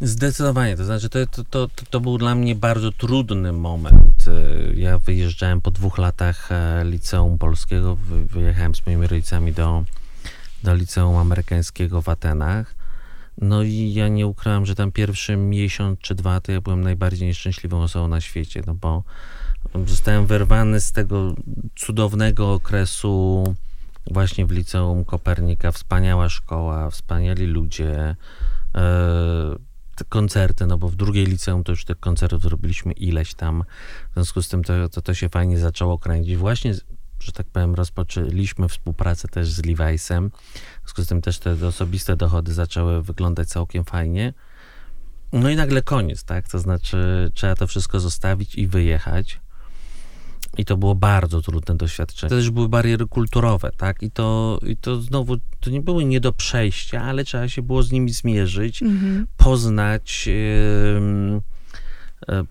Zdecydowanie, 0.00 0.76
to 0.76 0.84
znaczy 0.84 1.08
to, 1.08 1.26
to, 1.26 1.44
to, 1.44 1.68
to 1.90 2.00
był 2.00 2.18
dla 2.18 2.34
mnie 2.34 2.54
bardzo 2.54 2.92
trudny 2.92 3.52
moment. 3.52 4.24
Ja 4.74 4.98
wyjeżdżałem 4.98 5.60
po 5.60 5.70
dwóch 5.70 5.98
latach 5.98 6.52
e, 6.52 6.84
liceum 6.84 7.38
polskiego, 7.38 7.96
wyjechałem 8.26 8.74
z 8.74 8.86
moimi 8.86 9.06
rodzicami 9.06 9.52
do, 9.52 9.84
do 10.62 10.74
liceum 10.74 11.16
amerykańskiego 11.16 12.02
w 12.02 12.08
Atenach. 12.08 12.74
No 13.40 13.62
i 13.62 13.92
ja 13.94 14.08
nie 14.08 14.26
ukrywam, 14.26 14.66
że 14.66 14.74
tam 14.74 14.92
pierwszy 14.92 15.36
miesiąc 15.36 15.98
czy 16.00 16.14
dwa 16.14 16.40
to 16.40 16.52
ja 16.52 16.60
byłem 16.60 16.80
najbardziej 16.80 17.28
nieszczęśliwą 17.28 17.82
osobą 17.82 18.08
na 18.08 18.20
świecie, 18.20 18.62
no 18.66 18.74
bo 18.74 19.02
zostałem 19.86 20.26
wyrwany 20.26 20.80
z 20.80 20.92
tego 20.92 21.34
cudownego 21.76 22.52
okresu 22.52 23.44
właśnie 24.10 24.46
w 24.46 24.50
liceum 24.50 25.04
Kopernika. 25.04 25.72
Wspaniała 25.72 26.28
szkoła, 26.28 26.90
wspaniali 26.90 27.46
ludzie, 27.46 28.16
e, 28.74 29.56
te 29.96 30.04
koncerty, 30.08 30.66
no 30.66 30.78
bo 30.78 30.88
w 30.88 30.96
drugiej 30.96 31.26
liceum 31.26 31.64
to 31.64 31.72
już 31.72 31.84
tych 31.84 32.00
koncertów 32.00 32.42
zrobiliśmy 32.42 32.92
ileś 32.92 33.34
tam. 33.34 33.64
W 34.10 34.14
związku 34.14 34.42
z 34.42 34.48
tym 34.48 34.64
to, 34.64 34.88
to, 34.88 35.02
to 35.02 35.14
się 35.14 35.28
fajnie 35.28 35.58
zaczęło 35.58 35.98
kręcić. 35.98 36.36
Właśnie 36.36 36.74
że 37.20 37.32
tak 37.32 37.46
powiem, 37.46 37.74
rozpoczęliśmy 37.74 38.68
współpracę 38.68 39.28
też 39.28 39.50
z 39.50 39.62
Levi'sem. 39.62 40.30
W 40.30 40.80
związku 40.82 41.02
z 41.02 41.06
tym 41.06 41.22
też 41.22 41.38
te 41.38 41.66
osobiste 41.66 42.16
dochody 42.16 42.52
zaczęły 42.52 43.02
wyglądać 43.02 43.48
całkiem 43.48 43.84
fajnie. 43.84 44.34
No 45.32 45.50
i 45.50 45.56
nagle 45.56 45.82
koniec, 45.82 46.24
tak? 46.24 46.48
To 46.48 46.58
znaczy, 46.58 47.30
trzeba 47.34 47.54
to 47.54 47.66
wszystko 47.66 48.00
zostawić 48.00 48.54
i 48.54 48.66
wyjechać. 48.66 49.40
I 50.56 50.64
to 50.64 50.76
było 50.76 50.94
bardzo 50.94 51.42
trudne 51.42 51.76
doświadczenie. 51.76 52.30
To 52.30 52.36
też 52.36 52.50
były 52.50 52.68
bariery 52.68 53.06
kulturowe, 53.06 53.70
tak? 53.76 54.02
I 54.02 54.10
to, 54.10 54.58
i 54.66 54.76
to 54.76 55.00
znowu, 55.00 55.36
to 55.60 55.70
nie 55.70 55.80
były 55.80 56.04
nie 56.04 56.20
do 56.20 56.32
przejścia, 56.32 57.02
ale 57.02 57.24
trzeba 57.24 57.48
się 57.48 57.62
było 57.62 57.82
z 57.82 57.92
nimi 57.92 58.12
zmierzyć, 58.12 58.82
mhm. 58.82 59.26
poznać. 59.36 60.26
Yy, 60.26 61.40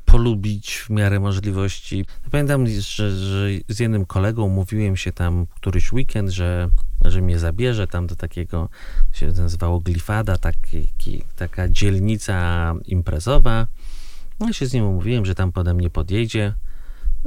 polubić 0.06 0.77
w 0.77 0.89
miarę 0.89 1.20
możliwości. 1.20 2.06
Pamiętam, 2.32 2.68
że, 2.68 3.12
że 3.12 3.48
z 3.68 3.80
jednym 3.80 4.06
kolegą 4.06 4.50
mówiłem 4.50 4.98
się 4.98 5.12
tam 5.12 5.48
któryś 5.56 5.94
weekend, 5.94 6.30
że, 6.30 6.70
że 7.06 7.22
mnie 7.22 7.39
zabierze 7.39 7.88
tam 7.88 8.08
do 8.08 8.16
takiego, 8.16 8.70
się 9.13 9.27
nazywało 9.27 9.80
Glifada, 9.80 10.38
taki, 10.38 11.24
taka 11.36 11.70
dzielnica 11.70 12.74
imprezowa. 12.86 13.68
No 14.39 14.50
i 14.50 14.54
się 14.54 14.66
z 14.66 14.74
nim 14.74 14.86
umówiłem, 14.86 15.25
że 15.25 15.36
tam 15.36 15.51
pode 15.51 15.74
mnie 15.74 15.89
podjedzie. 15.89 16.54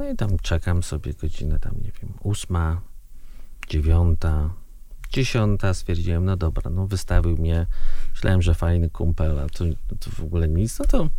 No 0.01 0.09
i 0.09 0.15
tam 0.15 0.39
czekam 0.39 0.83
sobie 0.83 1.13
godzinę 1.13 1.59
tam, 1.59 1.71
nie 1.83 1.91
wiem, 2.01 2.13
ósma, 2.23 2.81
dziewiąta, 3.67 4.49
dziesiąta. 5.13 5.73
Stwierdziłem, 5.73 6.25
no 6.25 6.37
dobra, 6.37 6.71
no 6.71 6.87
wystawił 6.87 7.37
mnie. 7.37 7.67
Myślałem, 8.11 8.41
że 8.41 8.53
fajny 8.53 8.89
kumpel, 8.89 9.39
a 9.39 9.49
to, 9.49 9.65
to 9.99 10.11
w 10.11 10.19
ogóle 10.19 10.47
nic. 10.47 10.79
No 10.79 10.85
to 10.85 11.09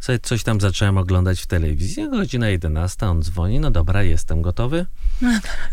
sobie 0.00 0.18
coś 0.18 0.42
tam 0.42 0.60
zacząłem 0.60 0.98
oglądać 0.98 1.40
w 1.40 1.46
telewizji, 1.46 2.10
godzina 2.10 2.48
11, 2.48 3.06
on 3.06 3.22
dzwoni, 3.22 3.60
no 3.60 3.70
dobra, 3.70 4.02
jestem 4.02 4.42
gotowy. 4.42 4.86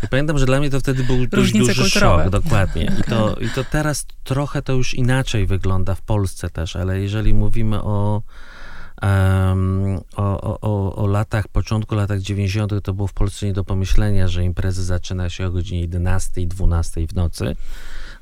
I 0.02 0.08
pamiętam, 0.08 0.38
że 0.38 0.46
dla 0.46 0.60
mnie 0.60 0.70
to 0.70 0.80
wtedy 0.80 1.04
był 1.04 1.26
dość 1.26 1.52
duży 1.52 1.74
kulturowe. 1.74 2.24
szok, 2.24 2.32
dokładnie. 2.42 2.92
I 3.00 3.02
to, 3.02 3.36
I 3.36 3.48
to 3.48 3.64
teraz 3.64 4.06
trochę 4.24 4.62
to 4.62 4.72
już 4.72 4.94
inaczej 4.94 5.46
wygląda 5.46 5.94
w 5.94 6.02
Polsce 6.02 6.50
też, 6.50 6.76
ale 6.76 7.00
jeżeli 7.00 7.34
mówimy 7.34 7.82
o 7.82 8.22
Um, 9.02 10.00
o, 10.16 10.58
o, 10.60 10.96
o, 10.96 11.06
latach, 11.06 11.48
początku 11.48 11.94
latach 11.94 12.20
90. 12.20 12.72
to 12.82 12.94
było 12.94 13.08
w 13.08 13.12
Polsce 13.12 13.46
nie 13.46 13.52
do 13.52 13.64
pomyślenia, 13.64 14.28
że 14.28 14.44
imprezy 14.44 14.84
zaczyna 14.84 15.28
się 15.30 15.46
o 15.46 15.50
godzinie 15.50 15.80
11 15.80 16.40
i 16.40 16.46
12 16.46 17.06
w 17.06 17.14
nocy. 17.14 17.56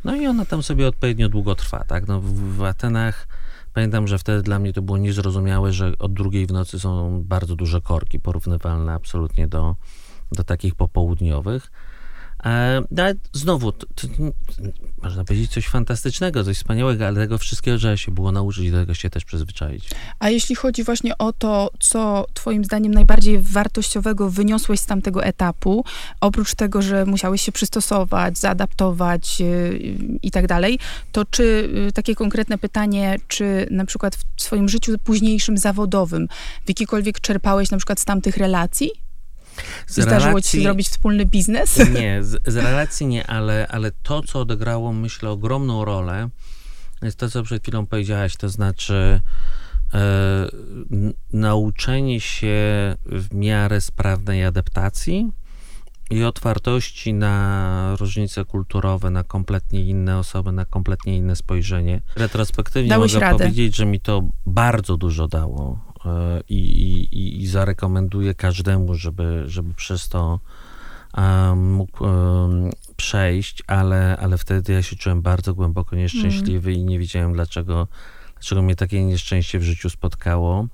No 0.05 0.17
i 0.17 0.27
ona 0.27 0.45
tam 0.45 0.63
sobie 0.63 0.89
odpowiednio 0.89 1.29
długo 1.29 1.55
trwa, 1.55 1.85
tak? 1.85 2.09
No 2.09 2.21
w, 2.21 2.57
w 2.57 2.63
Atenach 2.63 3.27
Pamiętam, 3.75 4.09
że 4.09 4.19
wtedy 4.19 4.43
dla 4.43 4.59
mnie 4.59 4.73
to 4.73 4.83
było 4.83 4.99
niezrozumiałe, 4.99 5.73
że 5.73 5.93
od 5.99 6.13
drugiej 6.13 6.47
w 6.47 6.53
nocy 6.53 6.81
są 6.81 7.23
bardzo 7.25 7.57
duże 7.57 7.81
korki, 7.81 8.21
porównywalne 8.21 8.93
absolutnie 8.93 9.49
do, 9.49 9.77
do 10.33 10.45
takich 10.45 10.75
popołudniowych. 10.75 11.71
Ale 12.43 13.15
znowu, 13.33 13.73
to, 13.73 13.87
to, 13.87 14.09
można 15.03 15.25
powiedzieć 15.25 15.51
coś 15.51 15.69
fantastycznego, 15.69 16.45
coś 16.45 16.57
wspaniałego, 16.57 17.07
ale 17.07 17.17
tego 17.17 17.39
wszystkiego 17.39 17.79
trzeba 17.79 17.97
się 17.97 18.13
było 18.13 18.33
nauczyć 18.33 18.71
do 18.71 18.77
tego 18.77 18.95
się 18.95 19.11
też 19.11 19.25
przyzwyczaić. 19.25 19.91
A 20.19 20.31
jeśli 20.31 20.55
chodzi 20.55 20.85
właśnie 20.85 21.19
o 21.19 21.33
to, 21.33 21.71
co 21.81 22.27
twoim 22.35 22.65
zdaniem 22.65 22.95
najbardziej 22.95 23.39
wartościowego 23.39 24.31
wyniosłeś 24.31 24.81
z 24.81 24.87
tamtego 24.87 25.25
etapu, 25.25 25.85
oprócz 26.21 26.55
tego, 26.55 26.83
że 26.83 27.07
musiałeś 27.07 27.43
się 27.43 27.53
przystosować, 27.53 28.39
zaadaptować 28.39 29.41
yy, 29.41 29.79
i 30.23 30.31
tak 30.31 30.47
dalej, 30.47 30.79
to 31.13 31.25
czy 31.25 31.71
yy, 31.75 31.93
takie 31.93 32.15
konkretne 32.15 32.59
pytanie, 32.59 33.17
czy 33.29 33.67
na 33.71 33.85
przykład 33.85 34.17
w 34.37 34.43
swoim 34.43 34.69
życiu 34.69 34.99
późniejszym 35.05 35.59
zawodowym 35.59 36.29
w 36.65 36.69
jakikolwiek 36.69 37.21
czerpałeś 37.21 37.71
na 37.71 37.77
przykład 37.77 38.01
z 38.01 38.05
tamtych 38.05 38.37
relacji? 38.37 38.91
Z 39.87 40.01
Zdarzyło 40.01 40.19
relacji, 40.19 40.51
ci 40.51 40.57
się 40.57 40.63
zrobić 40.63 40.89
wspólny 40.89 41.27
biznes? 41.27 41.79
Nie, 42.01 42.25
z, 42.25 42.43
z, 42.47 42.57
relacji 42.57 43.07
nie, 43.07 43.27
ale, 43.27 43.69
ale 43.69 43.93
to, 44.03 44.23
co 44.23 44.41
odegrało, 44.41 44.93
myślę, 44.93 45.31
ogromną 45.31 45.85
rolę, 45.85 46.29
jest 47.03 47.19
to, 47.19 47.31
co 47.31 47.43
przed 47.43 47.63
chwilą 47.63 47.87
powiedziałaś, 47.87 48.37
to 48.37 48.49
znaczy 48.49 49.21
e, 49.95 50.49
nauczenie 51.33 52.21
się 52.21 52.57
w 53.07 53.35
miarę 53.35 53.81
sprawnej 53.81 54.45
adaptacji 54.45 55.33
i 56.11 56.25
otwartości 56.25 57.15
na 57.15 57.97
różnice 58.01 58.45
kulturowe, 58.45 59.11
na 59.11 59.25
kompletnie 59.25 59.85
inne 59.85 60.19
osoby, 60.19 60.53
na 60.53 60.65
kompletnie 60.65 61.17
inne 61.17 61.37
spojrzenie. 61.37 62.01
Retrospektywnie 62.17 62.89
Dałeś 62.89 63.15
mogę 63.15 63.27
radę. 63.27 63.39
powiedzieć, 63.39 63.77
że 63.77 63.87
mi 63.87 64.01
to 64.01 64.23
bardzo 64.47 64.97
dużo 64.97 65.29
dało 65.29 65.92
i, 66.49 66.57
i, 67.13 67.43
i 67.43 67.47
zarekomenduję 67.47 68.35
każdemu, 68.35 68.95
żeby, 68.95 69.43
żeby 69.47 69.75
przez 69.75 70.09
to 70.09 70.41
mógł 71.57 72.05
przejść, 72.97 73.63
ale, 73.67 74.17
ale 74.17 74.39
wtedy 74.39 74.73
ja 74.73 74.83
się 74.83 74.97
czułem 74.97 75.23
bardzo 75.23 75.55
głęboko 75.55 75.97
nieszczęśliwy 75.97 76.71
mm. 76.71 76.83
i 76.83 76.85
nie 76.85 76.99
wiedziałem, 76.99 77.33
dlaczego, 77.33 77.89
dlaczego 78.35 78.63
mnie 78.63 78.77
takie 78.77 79.05
nieszczęście 79.05 79.59
w 79.59 79.63
życiu 79.63 79.91
spotkało. 79.91 80.67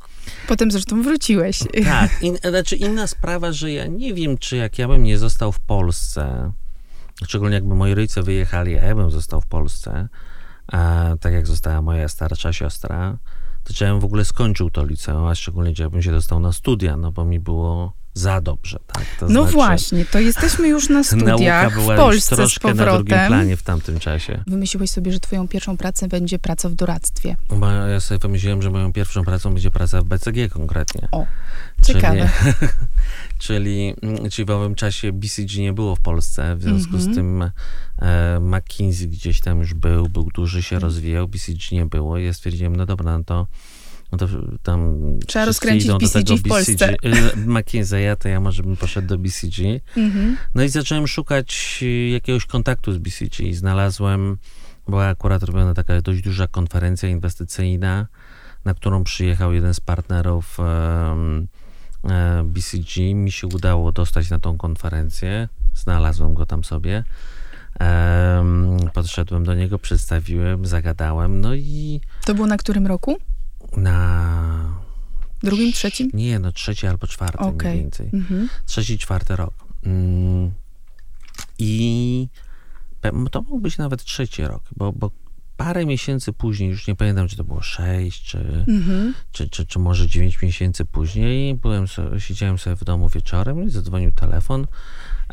Potem 0.48 0.70
zresztą 0.70 1.02
wróciłeś. 1.02 1.58
Tak, 1.84 2.22
in, 2.22 2.36
znaczy 2.36 2.76
inna 2.76 3.06
sprawa, 3.06 3.52
że 3.52 3.72
ja 3.72 3.86
nie 3.86 4.14
wiem, 4.14 4.38
czy 4.38 4.56
jak 4.56 4.78
ja 4.78 4.88
bym 4.88 5.02
nie 5.02 5.18
został 5.18 5.52
w 5.52 5.60
Polsce, 5.60 6.52
szczególnie 7.24 7.54
jakby 7.54 7.74
moi 7.74 7.94
rodzice 7.94 8.22
wyjechali, 8.22 8.78
a 8.78 8.84
ja 8.84 8.94
bym 8.94 9.10
został 9.10 9.40
w 9.40 9.46
Polsce, 9.46 10.08
a, 10.66 11.10
tak 11.20 11.32
jak 11.32 11.46
została 11.46 11.82
moja 11.82 12.08
starsza 12.08 12.52
siostra, 12.52 13.18
bym 13.74 14.00
w 14.00 14.04
ogóle 14.04 14.24
skończył 14.24 14.70
to 14.70 14.84
liceum, 14.84 15.24
a 15.24 15.34
szczególnie, 15.34 15.74
że 15.74 15.82
ja 15.82 15.90
bym 15.90 16.02
się 16.02 16.10
dostał 16.10 16.40
na 16.40 16.52
studia, 16.52 16.96
no 16.96 17.12
bo 17.12 17.24
mi 17.24 17.40
było 17.40 17.92
za 18.18 18.40
dobrze, 18.40 18.78
tak? 18.86 19.04
To 19.20 19.26
no 19.26 19.32
znaczy, 19.32 19.52
właśnie, 19.52 20.04
to 20.04 20.18
jesteśmy 20.18 20.68
już 20.68 20.88
na 20.88 21.04
studiach 21.14 21.74
była 21.74 21.94
w 21.94 21.98
Polsce 21.98 22.34
już 22.34 22.38
troszkę 22.38 22.68
z 22.68 22.76
powrotem. 22.76 22.86
na 22.86 22.96
drugim 22.96 23.26
planie 23.26 23.56
w 23.56 23.62
tamtym 23.62 23.98
czasie. 23.98 24.42
Wymyśliłeś 24.46 24.90
sobie, 24.90 25.12
że 25.12 25.20
twoją 25.20 25.48
pierwszą 25.48 25.76
pracę 25.76 26.08
będzie 26.08 26.38
praca 26.38 26.68
w 26.68 26.74
doradztwie. 26.74 27.36
Bo 27.48 27.70
ja 27.70 28.00
sobie 28.00 28.18
wymyśliłem, 28.18 28.62
że 28.62 28.70
moją 28.70 28.92
pierwszą 28.92 29.24
pracą 29.24 29.54
będzie 29.54 29.70
praca 29.70 30.00
w 30.00 30.04
BCG 30.04 30.48
konkretnie. 30.48 31.08
O, 31.12 31.26
ciekawe. 31.82 32.30
Czyli, 32.48 32.68
czyli, 33.38 33.94
mm, 34.02 34.30
czyli 34.30 34.46
w 34.46 34.50
owym 34.50 34.74
czasie 34.74 35.12
BCG 35.12 35.60
nie 35.60 35.72
było 35.72 35.96
w 35.96 36.00
Polsce, 36.00 36.56
w 36.56 36.62
związku 36.62 36.96
mm 36.96 37.06
-hmm. 37.06 37.12
z 37.12 37.14
tym 37.14 37.50
e, 37.98 38.40
McKinsey 38.40 39.08
gdzieś 39.08 39.40
tam 39.40 39.58
już 39.58 39.74
był, 39.74 40.08
był 40.08 40.30
duży, 40.34 40.62
się 40.62 40.76
mm. 40.76 40.82
rozwijał, 40.82 41.28
BCG 41.28 41.72
nie 41.72 41.86
było 41.86 42.18
i 42.18 42.24
ja 42.24 42.32
stwierdziłem, 42.32 42.76
no 42.76 42.86
dobra, 42.86 43.18
no 43.18 43.24
to 43.24 43.46
no 44.12 44.18
to 44.18 44.28
tam 44.62 45.00
Trzeba 45.26 45.44
rozkręcić 45.44 45.92
BCG 45.92 46.36
w 46.36 46.42
Polsce. 46.42 46.92
Y, 46.92 46.96
McKinsey'a, 47.36 48.16
to 48.16 48.28
ja 48.28 48.40
może 48.40 48.62
bym 48.62 48.76
poszedł 48.76 49.08
do 49.08 49.18
BCG. 49.18 49.80
Mhm. 49.96 50.36
No 50.54 50.62
i 50.62 50.68
zacząłem 50.68 51.06
szukać 51.06 51.84
jakiegoś 52.12 52.46
kontaktu 52.46 52.92
z 52.92 52.98
BCG. 52.98 53.54
Znalazłem, 53.54 54.38
była 54.88 55.06
akurat 55.06 55.42
robiona 55.42 55.74
taka 55.74 56.00
dość 56.00 56.22
duża 56.22 56.46
konferencja 56.46 57.08
inwestycyjna, 57.08 58.06
na 58.64 58.74
którą 58.74 59.04
przyjechał 59.04 59.52
jeden 59.52 59.74
z 59.74 59.80
partnerów 59.80 60.58
um, 60.58 61.48
BCG. 62.44 63.14
Mi 63.14 63.32
się 63.32 63.46
udało 63.46 63.92
dostać 63.92 64.30
na 64.30 64.38
tą 64.38 64.58
konferencję. 64.58 65.48
Znalazłem 65.74 66.34
go 66.34 66.46
tam 66.46 66.64
sobie. 66.64 67.04
Um, 67.80 68.76
podszedłem 68.94 69.44
do 69.44 69.54
niego, 69.54 69.78
przedstawiłem, 69.78 70.66
zagadałem, 70.66 71.40
no 71.40 71.54
i... 71.54 72.00
To 72.26 72.34
było 72.34 72.46
na 72.46 72.56
którym 72.56 72.86
roku? 72.86 73.18
Na 73.76 74.80
drugim, 75.42 75.72
trzecim? 75.72 76.10
Nie, 76.14 76.38
no 76.38 76.52
trzeci 76.52 76.86
albo 76.86 77.06
czwarty 77.06 77.38
okay. 77.38 77.70
mniej 77.70 77.82
więcej. 77.82 78.10
Mhm. 78.12 78.48
Trzeci, 78.66 78.98
czwarty 78.98 79.36
rok. 79.36 79.54
Mm. 79.84 80.52
I 81.58 82.28
to 83.30 83.42
mógł 83.42 83.60
być 83.60 83.78
nawet 83.78 84.04
trzeci 84.04 84.42
rok, 84.42 84.62
bo, 84.76 84.92
bo 84.92 85.10
parę 85.56 85.86
miesięcy 85.86 86.32
później, 86.32 86.70
już 86.70 86.86
nie 86.86 86.94
pamiętam, 86.94 87.28
czy 87.28 87.36
to 87.36 87.44
było 87.44 87.62
sześć, 87.62 88.24
czy, 88.24 88.64
mhm. 88.68 89.14
czy, 89.32 89.48
czy, 89.48 89.66
czy, 89.66 89.78
może 89.78 90.06
dziewięć 90.06 90.42
miesięcy 90.42 90.84
później, 90.84 91.54
byłem 91.54 91.84
siedziałem 92.18 92.58
sobie 92.58 92.76
w 92.76 92.84
domu 92.84 93.08
wieczorem 93.08 93.64
i 93.66 93.70
zadzwonił 93.70 94.12
telefon. 94.12 94.66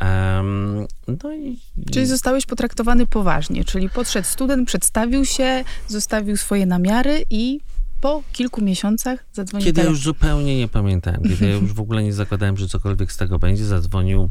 Um, 0.01 0.87
no 1.23 1.33
i, 1.33 1.59
czyli 1.91 2.05
zostałeś 2.05 2.45
potraktowany 2.45 3.07
poważnie, 3.07 3.65
czyli 3.65 3.89
podszedł 3.89 4.27
student, 4.27 4.67
przedstawił 4.67 5.25
się, 5.25 5.63
zostawił 5.87 6.37
swoje 6.37 6.65
namiary 6.65 7.25
i 7.29 7.59
po 8.05 8.23
kilku 8.33 8.61
miesiącach 8.61 9.25
zadzwonił 9.33 9.65
Kiedy 9.65 9.81
ja 9.81 9.87
już 9.87 9.99
zupełnie 9.99 10.57
nie 10.57 10.67
pamiętałem, 10.67 11.21
kiedy 11.23 11.47
ja 11.47 11.55
już 11.55 11.73
w 11.73 11.79
ogóle 11.79 12.03
nie 12.03 12.13
zakładałem, 12.13 12.57
że 12.57 12.67
cokolwiek 12.67 13.11
z 13.11 13.17
tego 13.17 13.39
będzie, 13.39 13.65
zadzwonił 13.65 14.29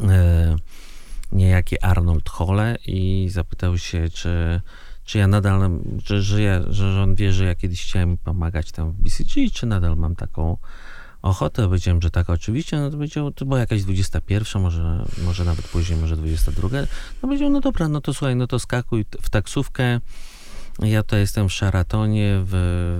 e, 0.00 0.56
niejaki 1.32 1.80
Arnold 1.80 2.28
Hole 2.28 2.76
i 2.86 3.28
zapytał 3.30 3.78
się, 3.78 4.08
czy, 4.10 4.60
czy 5.04 5.18
ja 5.18 5.26
nadal, 5.26 5.80
że, 6.04 6.22
że, 6.22 6.42
ja, 6.42 6.60
że 6.68 7.02
on 7.02 7.14
wie, 7.14 7.32
że 7.32 7.44
ja 7.44 7.54
kiedyś 7.54 7.82
chciałem 7.82 8.18
pomagać 8.18 8.72
tam 8.72 8.92
w 8.92 8.94
BCG, 8.94 9.50
czy 9.52 9.66
nadal 9.66 9.96
mam 9.96 10.16
taką 10.16 10.56
ochotę. 11.22 11.64
Powiedziałem, 11.64 12.02
że 12.02 12.10
tak, 12.10 12.30
oczywiście. 12.30 12.78
No 12.78 12.90
to 12.90 12.96
powiedział, 12.96 13.30
to 13.30 13.44
była 13.44 13.58
jakaś 13.58 13.82
21, 13.82 14.62
może, 14.62 15.04
może 15.24 15.44
nawet 15.44 15.68
później, 15.68 15.98
może 15.98 16.16
22. 16.16 16.68
No 16.70 16.86
powiedział, 17.20 17.50
no 17.50 17.60
dobra, 17.60 17.88
no 17.88 18.00
to 18.00 18.14
słuchaj, 18.14 18.36
no 18.36 18.46
to 18.46 18.58
skakuj 18.58 19.04
w 19.22 19.30
taksówkę, 19.30 20.00
ja 20.82 21.02
to 21.02 21.16
jestem 21.16 21.48
w 21.48 21.52
Sharatonie, 21.52 22.34
w, 22.44 22.52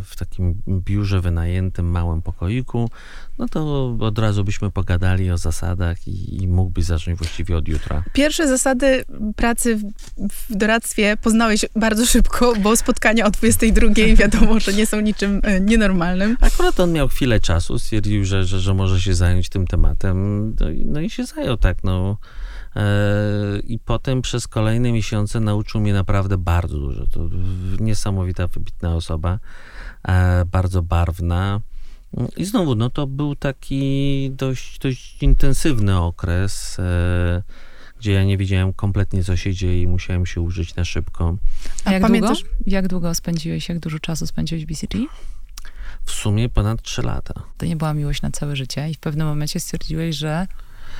w 0.05 0.17
takim 0.17 0.63
biurze 0.69 1.21
wynajętym, 1.21 1.91
małym 1.91 2.23
pokoiku. 2.23 2.91
No 3.39 3.49
to 3.49 3.89
od 4.01 4.19
razu 4.19 4.45
byśmy 4.45 4.71
pogadali 4.71 5.31
o 5.31 5.39
zasadach 5.39 6.09
i, 6.09 6.43
i 6.43 6.49
mógłbyś 6.49 6.85
zacząć 6.85 7.19
właściwie 7.19 7.57
od 7.57 7.69
jutra. 7.69 8.03
Pierwsze 8.13 8.49
zasady 8.49 9.05
pracy 9.37 9.77
w, 9.77 9.83
w 10.31 10.57
doradztwie 10.57 11.17
poznałeś 11.23 11.65
bardzo 11.77 12.07
szybko, 12.07 12.53
bo 12.63 12.77
spotkania 12.77 13.27
o 13.27 13.31
22 13.31 13.87
wiadomo, 14.17 14.61
że 14.61 14.73
nie 14.73 14.87
są 14.87 15.01
niczym 15.01 15.41
e, 15.43 15.61
nienormalnym. 15.61 16.37
Akurat 16.41 16.81
on 16.81 16.93
miał 16.93 17.09
chwilę 17.09 17.41
czasu, 17.41 17.79
stwierdził, 17.79 18.25
że, 18.25 18.45
że, 18.45 18.61
że 18.61 18.75
może 18.75 19.01
się 19.01 19.15
zająć 19.15 19.49
tym 19.49 19.67
tematem. 19.67 20.49
No, 20.61 20.71
i- 20.71 20.87
no 20.87 21.01
i 21.01 21.11
się 21.11 21.25
zajął, 21.25 21.57
tak, 21.57 21.77
no. 21.85 22.17
E, 22.77 22.83
I 23.59 23.79
potem 23.79 24.23
przez 24.23 24.49
kolejne 24.49 24.93
miesiące 24.93 25.41
nauczył 25.41 25.81
mnie 25.81 25.93
naprawdę 25.93 26.39
bardzo 26.39 26.79
dużo. 26.79 27.07
To 27.07 27.21
niesamowita, 27.81 28.47
wybitna 28.47 28.95
osoba, 28.95 29.39
e, 30.09 30.45
bardzo 30.45 30.83
barwna. 30.83 31.61
I 32.37 32.45
znowu, 32.45 32.75
no 32.75 32.91
to 32.91 33.07
był 33.07 33.37
taki 33.37 34.31
dość, 34.33 34.79
dość 34.79 35.23
intensywny 35.23 35.99
okres, 36.01 36.77
e, 36.79 37.43
gdzie 38.01 38.13
ja 38.13 38.25
nie 38.25 38.39
wiedziałem 38.39 38.73
kompletnie, 38.73 39.25
co 39.25 39.37
się 39.37 39.55
dzieje 39.55 39.83
i 39.83 39.87
musiałem 39.87 40.27
się 40.27 40.41
użyć 40.41 40.75
na 40.77 40.85
szybko. 40.85 41.37
A 41.85 41.93
jak 41.93 42.03
pamiętasz- 42.03 42.43
długo? 42.43 42.57
Jak 42.67 42.89
długo 42.89 43.15
spędziłeś, 43.15 43.69
jak 43.69 43.79
dużo 43.79 43.99
czasu 43.99 44.27
spędziłeś 44.27 44.65
w 44.65 44.69
BCG? 44.69 44.99
W 46.05 46.11
sumie 46.13 46.49
ponad 46.49 46.83
3 46.83 47.03
lata. 47.03 47.35
To 47.59 47.67
nie 47.67 47.77
była 47.77 47.95
miłość 47.95 48.23
na 48.23 48.31
całe 48.31 48.57
życie 48.57 48.91
i 48.91 48.95
w 48.95 48.99
pewnym 48.99 49.27
momencie 49.27 49.61
stwierdziłeś, 49.61 50.17
że 50.17 50.47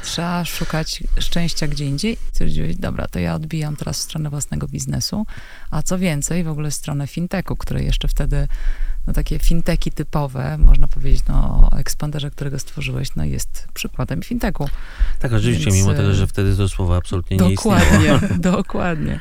trzeba 0.05 0.45
szukać 0.45 1.03
szczęścia 1.19 1.67
gdzie 1.69 1.87
indziej. 1.87 2.17
Stwierdziłeś, 2.33 2.77
dobra, 2.77 3.09
to 3.09 3.19
ja 3.19 3.35
odbijam 3.35 3.77
teraz 3.77 3.99
w 3.99 4.03
stronę 4.03 4.31
własnego 4.31 4.69
biznesu, 4.69 5.27
a 5.71 5.83
co 5.83 5.99
więcej, 5.99 6.45
w 6.45 6.49
ogóle 6.49 6.71
w 6.71 6.75
stronę 6.75 7.07
fintechu, 7.07 7.57
które 7.57 7.83
jeszcze 7.83 8.09
wtedy, 8.09 8.49
no 9.07 9.13
takie 9.13 9.39
finteki 9.39 9.93
typowe, 9.93 10.59
można 10.59 10.89
powiedzieć, 10.89 11.23
no 11.29 11.69
o 11.73 11.79
Expanderze, 11.79 12.31
którego 12.31 12.59
stworzyłeś, 12.59 13.09
no 13.17 13.25
jest 13.25 13.69
przykładem 13.75 14.23
fintechu. 14.23 14.69
Tak, 15.19 15.33
oczywiście, 15.33 15.65
Więc, 15.65 15.77
mimo 15.77 15.93
e, 15.93 15.97
tego, 15.97 16.15
że 16.15 16.27
wtedy 16.27 16.57
to 16.57 16.69
słowo 16.69 16.97
absolutnie 16.97 17.37
nie 17.37 17.53
istniało. 17.53 17.81
Dokładnie, 17.81 18.29
dokładnie. 18.53 19.21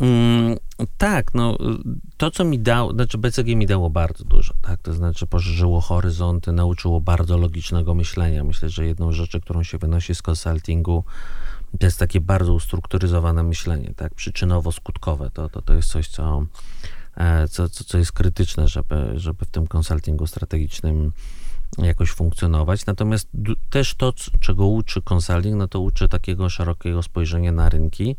Mm, 0.00 0.56
tak, 0.98 1.34
no 1.34 1.58
to, 2.16 2.30
co 2.30 2.44
mi 2.44 2.58
dało, 2.58 2.92
znaczy 2.92 3.18
BCG 3.18 3.56
mi 3.56 3.66
dało 3.66 3.90
bardzo 3.90 4.24
dużo, 4.24 4.54
tak, 4.62 4.82
to 4.82 4.92
znaczy 4.92 5.26
poszerzyło 5.26 5.80
horyzonty, 5.80 6.52
nauczyło 6.52 7.00
bardzo 7.00 7.38
logicznego 7.38 7.94
myślenia. 7.94 8.44
Myślę, 8.44 8.68
że 8.68 8.86
jedną 8.86 9.12
rzeczy, 9.12 9.40
którą 9.40 9.62
się 9.62 9.78
wynosi 9.78 10.14
z 10.14 10.22
konsultingu, 10.22 11.04
to 11.78 11.86
jest 11.86 11.98
takie 11.98 12.20
bardzo 12.20 12.54
ustrukturyzowane 12.54 13.42
myślenie, 13.42 13.92
tak, 13.96 14.14
przyczynowo-skutkowe. 14.14 15.30
To, 15.30 15.48
to, 15.48 15.62
to 15.62 15.74
jest 15.74 15.88
coś, 15.88 16.08
co, 16.08 16.46
e, 17.16 17.48
co, 17.48 17.68
co, 17.68 17.84
co 17.84 17.98
jest 17.98 18.12
krytyczne, 18.12 18.68
żeby, 18.68 19.12
żeby 19.14 19.44
w 19.44 19.50
tym 19.50 19.66
konsultingu 19.66 20.26
strategicznym 20.26 21.12
jakoś 21.78 22.10
funkcjonować. 22.10 22.86
Natomiast 22.86 23.28
też 23.70 23.94
to, 23.94 24.12
czego 24.40 24.66
uczy 24.66 25.02
konsulting, 25.02 25.56
no 25.56 25.68
to 25.68 25.80
uczy 25.80 26.08
takiego 26.08 26.48
szerokiego 26.48 27.02
spojrzenia 27.02 27.52
na 27.52 27.68
rynki 27.68 28.16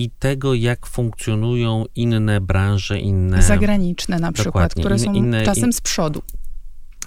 i 0.00 0.10
tego, 0.18 0.54
jak 0.54 0.86
funkcjonują 0.86 1.84
inne 1.94 2.40
branże, 2.40 2.98
inne, 3.00 3.42
Zagraniczne 3.42 4.18
na 4.18 4.32
przykład, 4.32 4.52
Dokładnie. 4.74 4.82
które 4.82 4.98
są 4.98 5.12
inne- 5.12 5.44
czasem 5.44 5.64
in- 5.64 5.72
z 5.72 5.80
przodu. 5.80 6.22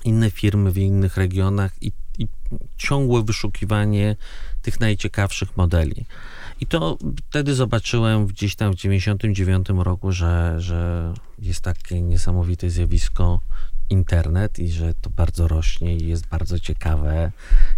inne 0.05 0.31
firmy 0.31 0.71
w 0.71 0.77
innych 0.77 1.17
regionach 1.17 1.71
i, 1.81 1.91
i 2.19 2.27
ciągłe 2.77 3.23
wyszukiwanie 3.23 4.15
tych 4.61 4.79
najciekawszych 4.79 5.57
modeli. 5.57 6.05
I 6.59 6.65
to 6.67 6.97
wtedy 7.29 7.55
zobaczyłem 7.55 8.25
gdzieś 8.27 8.55
tam 8.55 8.71
w 8.73 8.75
99 8.75 9.67
roku, 9.77 10.11
że, 10.11 10.55
że 10.57 11.13
jest 11.39 11.61
takie 11.61 12.01
niesamowite 12.01 12.69
zjawisko 12.69 13.39
internet 13.89 14.59
i 14.59 14.69
że 14.71 14.93
to 15.01 15.09
bardzo 15.09 15.47
rośnie 15.47 15.95
i 15.97 16.07
jest 16.07 16.27
bardzo 16.27 16.59
ciekawe 16.59 17.31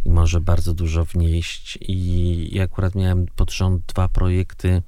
i 0.06 0.10
może 0.10 0.42
bardzo 0.42 0.74
dużo 0.74 1.06
wnieść. 1.06 1.78
I, 1.82 2.50
i 2.56 2.60
akurat 2.62 2.96
miałem 2.96 3.26
pod 3.36 3.52
rząd 3.52 3.86
dwa 3.86 4.08
projekty, 4.10 4.82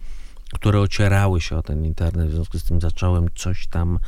które 0.53 0.79
ocierały 0.79 1.41
się 1.41 1.57
o 1.57 1.61
ten 1.61 1.85
internet, 1.85 2.29
w 2.29 2.33
związku 2.33 2.59
z 2.59 2.63
tym 2.63 2.81
zacząłem 2.81 3.27
coś 3.35 3.67
tam 3.67 3.99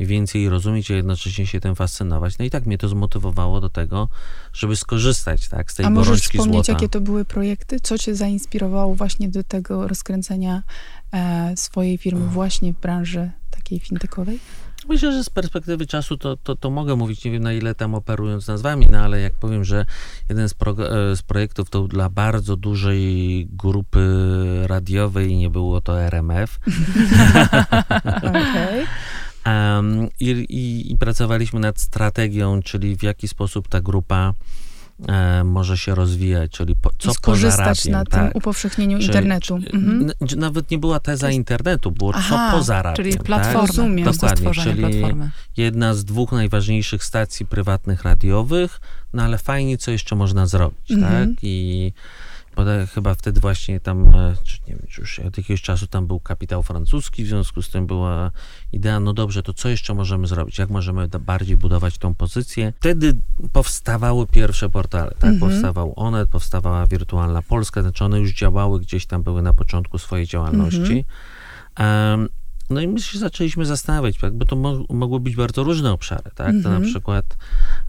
więcej 0.00 0.48
rozumieć, 0.48 0.90
a 0.90 0.94
jednocześnie 0.94 1.46
się 1.46 1.60
tym 1.60 1.74
fascynować. 1.74 2.38
No 2.38 2.44
i 2.44 2.50
tak 2.50 2.66
mnie 2.66 2.78
to 2.78 2.88
zmotywowało 2.88 3.60
do 3.60 3.70
tego, 3.70 4.08
żeby 4.52 4.76
skorzystać 4.76 5.48
tak, 5.48 5.72
z 5.72 5.74
tej 5.74 5.86
A 5.86 5.90
możesz 5.90 6.06
gorączki 6.06 6.38
wspomnieć, 6.38 6.66
złota. 6.66 6.72
jakie 6.72 6.88
to 6.88 7.00
były 7.00 7.24
projekty? 7.24 7.80
Co 7.80 7.98
cię 7.98 8.14
zainspirowało 8.14 8.94
właśnie 8.94 9.28
do 9.28 9.44
tego 9.44 9.88
rozkręcenia 9.88 10.62
e, 11.12 11.52
swojej 11.56 11.98
firmy 11.98 12.26
właśnie 12.26 12.72
w 12.72 12.80
branży 12.80 13.30
takiej 13.50 13.80
fintechowej? 13.80 14.38
Myślę, 14.88 15.12
że 15.12 15.24
z 15.24 15.30
perspektywy 15.30 15.86
czasu 15.86 16.16
to, 16.16 16.36
to, 16.36 16.56
to 16.56 16.70
mogę 16.70 16.96
mówić, 16.96 17.24
nie 17.24 17.30
wiem 17.30 17.42
na 17.42 17.52
ile 17.52 17.74
tam 17.74 17.94
operując 17.94 18.48
nazwami, 18.48 18.86
no 18.90 18.98
ale 18.98 19.20
jak 19.20 19.32
powiem, 19.32 19.64
że 19.64 19.84
jeden 20.28 20.48
z, 20.48 20.54
prog- 20.54 21.12
e, 21.12 21.16
z 21.16 21.22
projektów 21.22 21.70
to 21.70 21.88
dla 21.88 22.08
bardzo 22.08 22.56
dużej 22.56 23.46
grupy 23.50 24.02
radiowej 24.66 25.36
nie 25.36 25.50
było 25.50 25.80
to 25.80 26.00
RMF. 26.00 26.58
Em, 29.44 30.08
i, 30.20 30.30
i, 30.30 30.92
I 30.92 30.98
pracowaliśmy 30.98 31.60
nad 31.60 31.80
strategią, 31.80 32.62
czyli 32.62 32.96
w 32.96 33.02
jaki 33.02 33.28
sposób 33.28 33.68
ta 33.68 33.80
grupa 33.80 34.34
e, 35.08 35.44
może 35.44 35.78
się 35.78 35.94
rozwijać, 35.94 36.50
czyli 36.50 36.76
po, 36.76 36.90
co 36.98 37.10
I 37.10 37.14
skorzystać 37.14 37.58
poza 37.58 37.64
radiem, 37.64 37.92
na 37.92 38.04
tak. 38.04 38.22
tym 38.22 38.30
upowszechnieniu 38.34 38.98
Czy- 38.98 39.04
internetu. 39.06 39.58
czy- 39.62 39.70
Mhm. 39.76 40.10
Nawet 40.36 40.70
nie 40.70 40.78
była 40.78 41.00
teza 41.00 41.30
internetu, 41.30 41.90
było 41.90 42.12
Aha, 42.14 42.50
co 42.52 42.58
poza 42.58 42.82
radiem. 42.82 43.04
Czyli 43.04 43.18
tak? 43.18 43.54
Rozumiem. 43.54 43.96
po 43.98 44.02
prostu 44.18 44.26
Dokładnie, 44.26 44.62
czyli- 44.62 44.76
platformy. 45.00 45.30
jedna 45.56 45.94
z 45.94 46.04
dwóch 46.04 46.32
najważniejszych 46.32 47.04
stacji 47.04 47.46
prywatnych 47.46 48.02
radiowych, 48.02 48.80
no 49.12 49.22
ale 49.22 49.38
fajnie, 49.38 49.78
co 49.78 49.90
jeszcze 49.90 50.16
można 50.16 50.46
zrobić, 50.46 50.90
Mhm. 50.90 51.28
tak? 51.34 51.36
I 51.42 51.92
poda- 52.56 52.86
chyba 52.86 53.14
wtedy 53.14 53.40
właśnie 53.40 53.80
tam, 53.80 54.06
e, 54.14 54.34
czy 54.44 54.58
nie 54.68 54.74
wiem, 54.74 54.86
czy 54.88 55.00
już 55.00 55.18
od 55.18 55.38
jakiegoś 55.38 55.62
czasu 55.62 55.86
tam 55.86 56.06
był 56.06 56.20
kapitał 56.20 56.62
francuski, 56.62 57.24
w 57.24 57.28
związku 57.28 57.62
z 57.62 57.68
tym 57.70 57.86
była 57.86 58.30
idea, 58.72 59.00
no 59.00 59.12
dobrze, 59.12 59.42
to 59.42 59.52
co 59.52 59.68
jeszcze 59.68 59.94
możemy 59.94 60.26
zrobić? 60.26 60.58
Jak 60.58 60.70
możemy 60.70 61.08
bardziej 61.08 61.56
budować 61.56 61.98
tą 61.98 62.14
pozycję? 62.14 62.72
Wtedy 62.80 63.14
powstawały 63.52 64.26
pierwsze 64.26 64.68
portale, 64.68 65.10
tak? 65.10 65.30
Mhm. 65.30 65.40
Powstawał 65.40 65.92
Onet, 65.96 66.28
powstawała 66.28 66.86
Wirtualna 66.86 67.42
Polska, 67.42 67.82
znaczy 67.82 68.04
one 68.04 68.20
już 68.20 68.32
działały, 68.34 68.80
gdzieś 68.80 69.06
tam 69.06 69.22
były 69.22 69.42
na 69.42 69.52
początku 69.52 69.98
swojej 69.98 70.26
działalności. 70.26 71.04
Em, 71.76 72.28
no 72.72 72.80
i 72.80 72.88
my 72.88 73.00
się 73.00 73.18
zaczęliśmy 73.18 73.66
zastanawiać, 73.66 74.18
tak, 74.18 74.34
bo 74.34 74.44
to 74.44 74.56
mo- 74.56 74.84
mogły 74.90 75.20
być 75.20 75.36
bardzo 75.36 75.62
różne 75.64 75.92
obszary, 75.92 76.30
tak? 76.34 76.46
To 76.62 76.68
na 76.70 76.76
Mhm. 76.76 76.82
przykład 76.82 77.36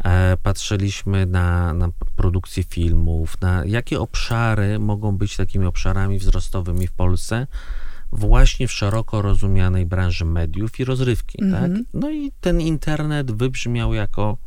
e, 0.04 0.38
patrzyliśmy 0.44 1.26
na, 1.26 1.74
na 1.74 1.90
produkcję 2.16 2.64
filmów, 2.64 3.42
na 3.42 3.66
jakie 3.66 4.00
obszary 4.00 4.80
mogą 4.80 5.18
być 5.18 5.36
takimi 5.38 5.66
obszarami 5.66 6.20
wzrostowymi 6.20 6.88
w 6.88 6.92
Polsce, 6.94 7.48
właśnie 8.12 8.68
w 8.68 8.72
szeroko 8.72 9.22
rozumianej 9.22 9.86
branży 9.86 10.26
mediów 10.26 10.80
i 10.80 10.86
rozrywki, 10.86 11.44
Mhm. 11.44 11.74
tak? 11.76 11.84
No 11.94 12.10
i 12.12 12.32
ten 12.42 12.62
internet 12.62 13.32
wybrzmiał 13.32 13.94
jako 13.94 14.38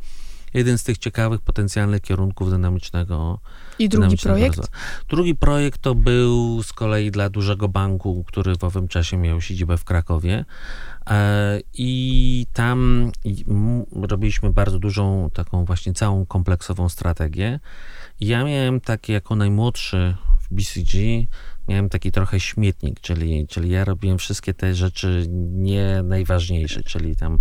jeden 0.57 0.77
z 0.77 0.83
tych 0.83 0.97
ciekawych 0.97 1.41
potencjalnych 1.41 2.01
kierunków 2.01 2.49
dynamicznego 2.51 3.39
I 3.79 3.89
drugi 3.89 4.01
dynamicznego 4.01 4.35
projekt? 4.35 4.57
rozwoju. 4.57 4.81
Drugi 5.09 5.35
projekt 5.35 5.81
to 5.81 5.95
był 5.95 6.63
z 6.63 6.73
kolei 6.73 7.11
dla 7.11 7.29
dużego 7.29 7.67
banku, 7.67 8.23
który 8.27 8.55
w 8.55 8.63
owym 8.63 8.87
czasie 8.87 9.17
miał 9.17 9.41
siedzibę 9.41 9.77
w 9.77 9.83
Krakowie. 9.83 10.45
E, 11.09 11.59
I 11.73 12.45
tam 12.53 13.11
robiliśmy 14.01 14.53
bardzo 14.53 14.79
dużą, 14.79 15.29
taką 15.33 15.65
właśnie 15.65 15.93
całą 15.93 16.25
kompleksową 16.25 16.89
strategię. 16.89 17.59
Ja 18.19 18.43
miałem 18.43 18.81
taki, 18.81 19.11
jako 19.11 19.35
najmłodszy 19.35 20.15
w 20.41 20.53
BCG, 20.53 20.97
miałem 21.67 21.89
taki 21.89 22.11
trochę 22.11 22.39
śmietnik, 22.39 22.99
czyli, 22.99 23.47
czyli 23.47 23.69
ja 23.69 23.85
robiłem 23.85 24.17
wszystkie 24.17 24.53
te 24.53 24.75
rzeczy 24.75 25.25
nie 25.53 26.03
najważniejsze, 26.03 26.83
czyli 26.83 27.15
tam 27.15 27.39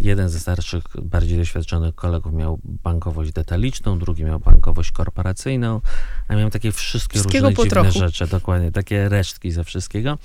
jeden 0.00 0.28
ze 0.28 0.40
starszych, 0.40 0.84
bardziej 1.02 1.38
doświadczonych 1.38 1.94
kolegów 1.94 2.32
miał 2.32 2.58
bankowość 2.64 3.32
detaliczną, 3.32 3.98
drugi 3.98 4.24
miał 4.24 4.40
bankowość 4.40 4.92
korporacyjną, 4.92 5.80
a 6.28 6.34
miałem 6.34 6.50
takie 6.50 6.72
wszystkie 6.72 7.14
Wszystkiego 7.18 7.48
różne 7.48 7.64
dziwne 7.64 7.82
trochu. 7.82 7.98
rzeczy, 7.98 8.26
dokładnie, 8.26 8.72
takie 8.72 9.08
resztki 9.08 9.50
ze 9.52 9.64
wszystkiego. 9.64 10.18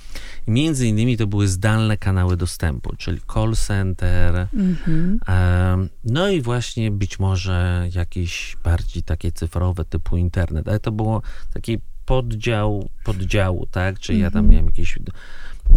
I 0.46 0.50
między 0.50 0.86
innymi 0.86 1.16
to 1.16 1.26
były 1.26 1.48
zdalne 1.48 1.96
kanały 1.96 2.36
dostępu, 2.36 2.96
czyli 2.96 3.20
call 3.34 3.54
center, 3.56 4.48
Mhm. 4.54 5.18
Em, 5.26 5.88
No 6.04 6.28
i 6.28 6.42
właśnie 6.42 6.90
być 6.90 7.18
może 7.18 7.88
jakieś 7.94 8.56
bardziej 8.64 9.02
takie 9.02 9.32
cyfrowe 9.32 9.84
typu 9.84 10.16
internet, 10.16 10.68
ale 10.68 10.80
to 10.80 10.92
było 10.92 11.22
taki 11.54 11.78
poddział 12.06 12.88
poddziału, 13.04 13.66
tak? 13.66 13.98
Czyli 13.98 14.18
ja 14.18 14.30
tam 14.30 14.38
Mhm. 14.38 14.50
miałem 14.52 14.66
jakieś 14.66 14.98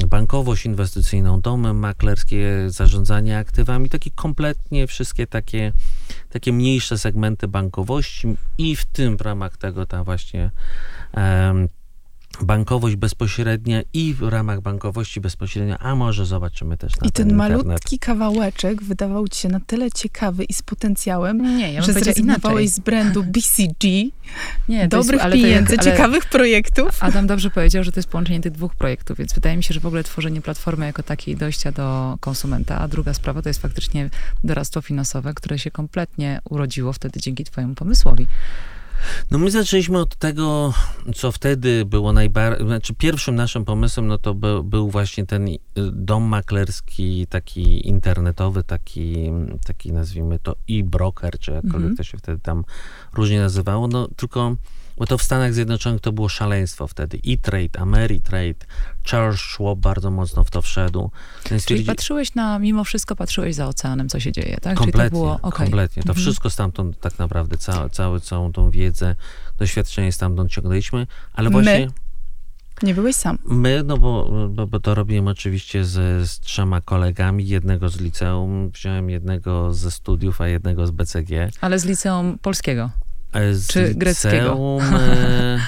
bankowość 0.08 0.66
inwestycyjną, 0.66 1.42
domy 1.42 1.74
maklerskie, 1.74 2.48
zarządzanie 2.68 3.38
aktywami, 3.38 3.90
takie 3.90 4.12
kompletnie 4.12 4.88
wszystkie 4.88 5.28
takie, 5.28 5.74
takie 6.30 6.54
mniejsze 6.54 6.98
segmenty 6.98 7.48
bankowości 7.48 8.36
i 8.58 8.76
w 8.76 8.86
tym 8.86 9.18
w 9.18 9.22
ramach 9.22 9.58
tego 9.58 9.86
ta 9.86 10.04
właśnie 10.04 10.52
em, 11.14 11.70
bankowość 12.42 12.96
bezpośrednia 12.96 13.82
i 13.94 14.14
w 14.14 14.22
ramach 14.22 14.62
bankowości 14.62 15.22
bezpośrednia, 15.22 15.80
a 15.80 15.96
może 15.96 16.26
zobaczymy 16.26 16.78
też 16.78 16.92
na 17.00 17.08
I 17.08 17.12
ten 17.12 17.30
internet. 17.30 17.58
malutki 17.66 18.00
kawałeczek 18.00 18.84
wydawał 18.84 19.28
ci 19.28 19.40
się 19.40 19.50
na 19.50 19.60
tyle 19.60 19.92
ciekawy 19.92 20.44
i 20.44 20.54
z 20.54 20.62
potencjałem, 20.62 21.58
Nie, 21.58 21.74
ja 21.74 21.82
bym 21.82 21.94
że 21.94 22.00
zrezygnowałeś 22.02 22.64
inaczej. 22.64 22.68
z 22.68 22.80
brandu 22.80 23.24
BCG, 23.24 24.12
Nie, 24.70 24.78
jest- 24.78 24.90
dobrych 24.90 25.22
jak- 25.22 25.34
pieniędzy, 25.34 25.76
ale- 25.80 25.92
ciekawych 25.92 26.26
projektów. 26.26 27.04
Adam 27.04 27.28
dobrze 27.28 27.50
powiedział, 27.50 27.84
że 27.84 27.92
to 27.92 28.00
jest 28.00 28.10
połączenie 28.10 28.42
tych 28.42 28.52
dwóch 28.52 28.76
projektów, 28.76 29.18
więc 29.18 29.34
wydaje 29.34 29.58
mi 29.58 29.64
się, 29.64 29.74
że 29.74 29.80
w 29.80 29.86
ogóle 29.86 30.04
tworzenie 30.04 30.42
platformy 30.42 30.86
jako 30.86 31.04
takiej 31.04 31.36
dojścia 31.36 31.72
do 31.72 32.18
konsumenta, 32.20 32.80
a 32.80 32.88
druga 32.88 33.14
sprawa 33.14 33.42
to 33.42 33.50
jest 33.50 33.62
faktycznie 33.62 34.10
doradztwo 34.44 34.82
finansowe, 34.82 35.34
które 35.34 35.60
się 35.60 35.72
kompletnie 35.72 36.40
urodziło 36.50 36.94
wtedy 36.94 37.20
dzięki 37.20 37.44
twojemu 37.44 37.76
pomysłowi. 37.76 38.28
No 39.32 39.38
my 39.38 39.52
zaczęliśmy 39.52 40.00
od 40.00 40.16
tego, 40.16 40.74
co 41.16 41.32
wtedy 41.32 41.86
było 41.86 42.14
najbardziej, 42.14 42.68
znaczy 42.68 42.94
pierwszym 42.94 43.36
naszym 43.36 43.66
pomysłem, 43.66 44.08
no 44.08 44.18
to 44.18 44.34
był, 44.34 44.64
był 44.64 44.90
właśnie 44.90 45.26
ten 45.26 45.48
y, 45.48 45.60
dom 45.92 46.24
maklerski, 46.24 47.28
taki 47.28 47.88
internetowy, 47.88 48.64
taki, 48.64 49.32
taki 49.66 49.92
nazwijmy 49.94 50.40
to 50.40 50.56
e-broker, 50.70 51.40
czy 51.40 51.52
jakkolwiek 51.52 51.82
Mhm. 51.82 51.96
to 51.98 52.04
się 52.04 52.18
wtedy 52.18 52.40
tam 52.40 52.64
różnie 53.14 53.40
nazywało, 53.40 53.88
no 53.88 54.08
tylko, 54.16 54.56
bo 55.02 55.08
to 55.08 55.18
w 55.18 55.24
Stanach 55.24 55.54
Zjednoczonych 55.54 56.02
to 56.02 56.12
było 56.12 56.30
szaleństwo 56.30 56.88
wtedy. 56.88 57.20
E-Trade, 57.28 57.80
Ameritrade, 57.80 58.66
Charles 59.12 59.40
Schwab 59.40 59.78
bardzo 59.80 60.12
mocno 60.12 60.44
w 60.44 60.52
to 60.52 60.62
wszedł. 60.62 61.12
Więc 61.52 61.66
Czyli 61.66 61.86
patrzyłeś 61.86 62.36
na, 62.36 62.60
mimo 62.60 62.84
wszystko 62.84 63.16
patrzyłeś 63.16 63.56
za 63.56 63.68
oceanem, 63.68 64.10
co 64.10 64.20
się 64.20 64.32
dzieje, 64.32 64.58
tak? 64.62 64.78
Kompletnie, 64.78 65.02
Czyli 65.02 65.10
to 65.10 65.16
było, 65.16 65.40
okej. 65.42 65.52
kompletnie. 65.68 66.04
To 66.04 66.10
Mhm. 66.10 66.24
wszystko 66.24 66.50
stamtąd 66.50 67.00
tak 67.00 67.20
naprawdę, 67.20 67.58
ca, 67.58 67.90
cały, 67.90 68.20
całą 68.20 68.52
tą 68.52 68.72
wiedzę, 68.72 69.16
doświadczenie 69.58 70.12
stamtąd 70.12 70.52
ciągnęliśmy, 70.52 71.08
ale 71.34 71.50
My? 71.50 71.54
właśnie 71.54 71.88
Nie 72.84 72.94
byłeś 72.94 73.16
sam. 73.16 73.38
my, 73.46 73.84
no 73.86 73.98
bo, 73.98 74.30
bo, 74.50 74.68
bo 74.68 74.80
to 74.80 74.96
robiłem 74.96 75.28
oczywiście 75.28 75.86
z, 75.86 76.30
z 76.30 76.40
trzema 76.40 76.82
kolegami, 76.82 77.48
jednego 77.48 77.90
z 77.90 78.00
liceum, 78.00 78.70
wziąłem 78.70 79.10
jednego 79.10 79.74
ze 79.74 79.92
studiów, 79.92 80.42
a 80.42 80.48
jednego 80.48 80.88
z 80.88 80.92
BCG. 80.92 81.50
Ale 81.62 81.80
z 81.80 81.86
liceum 81.86 82.38
polskiego. 82.42 82.90
Z 83.54 83.68
Czy 83.68 83.94
greckiego? 83.96 84.38
liceum, 84.38 84.82
e, 84.96 85.60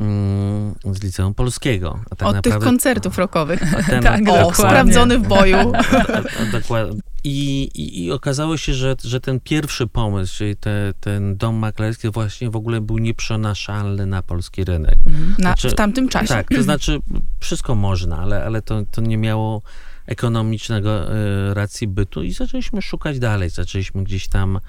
mm, 0.00 0.74
z 0.92 1.02
liceum 1.02 1.34
polskiego. 1.34 1.98
A 2.10 2.16
tak 2.16 2.28
Od 2.28 2.34
tych 2.34 2.44
naprawdę, 2.44 2.66
koncertów 2.66 3.18
rockowych. 3.18 3.74
a 3.78 3.82
ten- 3.90 4.02
Tak, 4.02 4.20
O, 4.28 4.54
sprawdzony 4.54 5.18
w 5.18 5.28
boju. 5.28 5.72
Dokładnie. 6.52 7.00
I, 7.24 7.62
i, 7.74 8.04
I 8.04 8.12
okazało 8.12 8.56
się, 8.56 8.74
że, 8.74 8.96
że 9.04 9.20
ten 9.20 9.40
pierwszy 9.40 9.86
pomysł, 9.86 10.36
czyli 10.36 10.56
te, 10.56 10.92
ten 11.00 11.36
dom 11.36 11.56
maklerski 11.56 12.10
właśnie 12.10 12.50
w 12.50 12.56
ogóle 12.56 12.80
był 12.80 12.98
nieprzenaszalny 12.98 14.06
na 14.06 14.22
polski 14.22 14.64
rynek. 14.64 14.96
Mhm. 15.06 15.28
Na, 15.30 15.34
Znaczy, 15.36 15.70
w 15.70 15.74
tamtym 15.74 16.08
czasie. 16.08 16.28
Tak, 16.28 16.48
to 16.48 16.62
znaczy 16.62 17.00
wszystko 17.40 17.74
można, 17.74 18.18
ale, 18.18 18.44
ale 18.44 18.62
to, 18.62 18.82
to 18.92 19.00
nie 19.00 19.16
miało 19.18 19.62
ekonomicznego 20.06 20.90
e, 21.14 21.54
racji 21.54 21.88
bytu 21.88 22.22
i 22.22 22.32
zaczęliśmy 22.32 22.82
szukać 22.82 23.18
dalej. 23.18 23.50
Zaczęliśmy 23.50 24.04
gdzieś 24.04 24.28
tam 24.28 24.60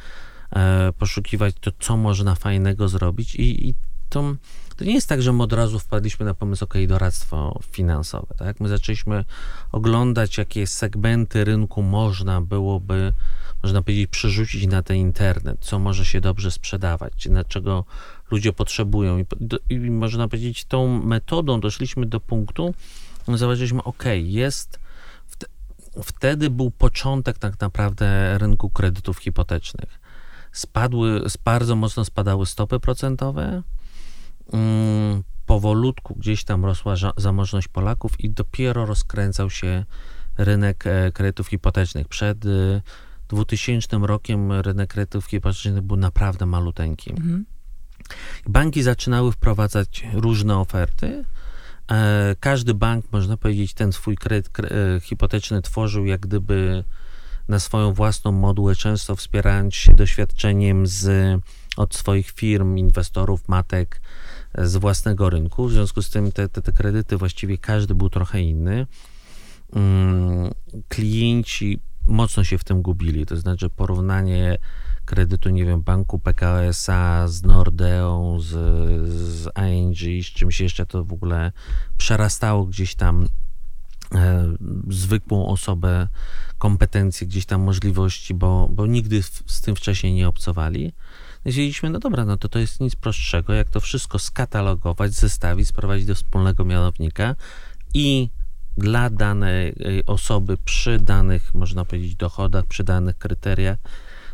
poszukiwać 0.98 1.56
to, 1.62 1.72
co 1.80 1.98
można 1.98 2.36
fajnego 2.36 2.88
zrobić 2.88 3.36
i, 3.36 3.70
i 3.70 3.76
to, 4.10 4.36
to 4.78 4.86
nie 4.86 4.94
jest 4.94 5.10
tak, 5.10 5.22
że 5.22 5.34
my 5.34 5.44
od 5.44 5.54
razu 5.54 5.80
wpadliśmy 5.80 6.26
na 6.26 6.34
pomysł, 6.34 6.64
ok, 6.64 6.74
doradztwo 6.88 7.60
finansowe, 7.72 8.34
tak? 8.38 8.60
My 8.60 8.70
zaczęliśmy 8.70 9.26
oglądać, 9.72 10.38
jakie 10.38 10.68
segmenty 10.68 11.44
rynku 11.44 11.82
można 11.82 12.42
byłoby, 12.42 13.14
można 13.64 13.82
powiedzieć, 13.82 14.10
przerzucić 14.10 14.68
na 14.68 14.84
ten 14.84 14.98
internet, 14.98 15.58
co 15.62 15.80
może 15.80 16.06
się 16.06 16.22
dobrze 16.22 16.52
sprzedawać, 16.52 17.26
na 17.26 17.44
czego 17.44 17.86
ludzie 18.32 18.54
potrzebują. 18.54 19.18
I, 19.18 19.26
do- 19.40 19.60
I 19.70 19.80
można 19.80 20.28
powiedzieć, 20.28 20.66
tą 20.66 21.04
metodą 21.04 21.60
doszliśmy 21.60 22.06
do 22.06 22.20
punktu, 22.20 22.74
zauważyliśmy, 23.28 23.84
ok, 23.84 24.04
jest, 24.16 24.80
wte, 25.28 25.48
wtedy 26.04 26.50
był 26.50 26.72
początek 26.72 27.38
tak 27.38 27.60
naprawdę 27.60 28.38
rynku 28.38 28.70
kredytów 28.70 29.18
hipotecznych. 29.18 30.01
Spadły, 30.52 31.22
bardzo 31.46 31.76
mocno 31.76 32.06
spadały 32.06 32.46
stopy 32.46 32.80
procentowe, 32.80 33.64
mm, 34.54 35.24
powolutku 35.46 36.16
gdzieś 36.16 36.44
tam 36.44 36.66
rosła 36.66 36.96
zamożność 37.18 37.68
Polaków 37.68 38.20
i 38.20 38.30
dopiero 38.30 38.86
rozkręcał 38.86 39.50
się 39.50 39.86
rynek 40.38 40.88
e, 40.88 41.12
kredytów 41.12 41.48
hipotecznych. 41.48 42.08
Przed 42.08 42.46
e, 42.46 42.82
2000 43.30 43.98
rokiem 43.98 44.52
rynek 44.52 44.90
kredytów 44.90 45.26
hipotecznych 45.26 45.82
był 45.82 45.98
naprawdę 45.98 46.46
maluteńki. 46.46 47.12
Mhm. 47.12 47.46
Banki 48.48 48.84
zaczynały 48.84 49.32
wprowadzać 49.32 50.08
różne 50.14 50.58
oferty. 50.58 51.26
E, 51.92 52.36
Każdy 52.40 52.74
bank, 52.74 53.06
można 53.12 53.38
powiedzieć, 53.38 53.74
ten 53.74 53.94
swój 53.94 54.16
kredyt 54.18 54.52
kre- 54.52 54.96
e, 54.96 55.00
hipoteczny 55.00 55.62
tworzył 55.62 56.06
jak 56.06 56.22
gdyby 56.22 56.84
na 57.52 57.60
swoją 57.60 57.94
własną 57.94 58.32
modułę, 58.32 58.76
często 58.76 59.16
wspierając 59.16 59.76
się 59.76 59.94
doświadczeniem 59.94 60.88
z, 60.88 61.40
od 61.78 61.96
swoich 61.96 62.32
firm, 62.32 62.78
inwestorów, 62.78 63.48
matek 63.48 64.02
e, 64.54 64.68
z 64.68 64.78
własnego 64.78 65.30
rynku. 65.30 65.68
W 65.68 65.72
związku 65.72 66.02
z 66.02 66.10
tym 66.10 66.32
te, 66.32 66.50
te, 66.50 66.62
te 66.62 66.72
kredyty 66.72 67.18
właściwie 67.18 67.58
każdy 67.58 67.96
był 67.96 68.10
trochę 68.10 68.42
inny. 68.42 68.88
Mm, 69.74 70.52
Klienci 70.88 71.80
mocno 72.08 72.44
się 72.44 72.58
w 72.58 72.64
tym 72.64 72.82
gubili, 72.82 73.26
to 73.26 73.38
znaczy 73.38 73.70
porównanie 73.70 74.58
kredytu, 75.06 75.50
nie 75.50 75.66
wiem, 75.66 75.82
banku 75.82 76.20
PKO 76.20 76.64
SA 76.64 77.28
z 77.28 77.44
Nordeą, 77.44 78.40
z, 78.40 78.50
z 79.10 79.50
ING, 79.72 80.24
z 80.24 80.28
czymś 80.28 80.62
jeszcze, 80.62 80.86
to 80.86 81.04
w 81.04 81.14
ogóle 81.14 81.52
przerastało 81.98 82.66
gdzieś 82.66 82.96
tam 82.96 83.28
zwykłą 84.90 85.48
osobę, 85.48 86.08
kompetencje, 86.58 87.28
gdzieś 87.28 87.46
tam 87.46 87.62
możliwości, 87.62 88.34
bo, 88.34 88.68
bo 88.72 88.86
nigdy 88.86 89.24
z 89.46 89.62
tym 89.62 89.76
wcześniej 89.76 90.14
nie 90.14 90.28
obcowali. 90.28 90.94
Stwierdziliśmy, 91.40 91.90
no 91.90 92.00
dobra, 92.00 92.26
no 92.26 92.38
to 92.38 92.50
to 92.50 92.60
jest 92.60 92.80
nic 92.80 92.96
prostszego, 92.96 93.54
jak 93.54 93.70
to 93.70 93.80
wszystko 93.80 94.20
skatalogować, 94.20 95.14
zestawić, 95.14 95.68
sprowadzić 95.68 96.06
do 96.06 96.16
wspólnego 96.16 96.66
mianownika 96.66 97.36
i 97.94 98.30
dla 98.78 99.10
danej 99.10 99.70
y, 99.70 100.06
osoby 100.06 100.58
przy 100.66 101.00
danych, 101.00 101.54
można 101.56 101.86
powiedzieć, 101.86 102.16
dochodach, 102.16 102.66
przy 102.66 102.84
danych 102.84 103.18
kryteriach, 103.18 103.78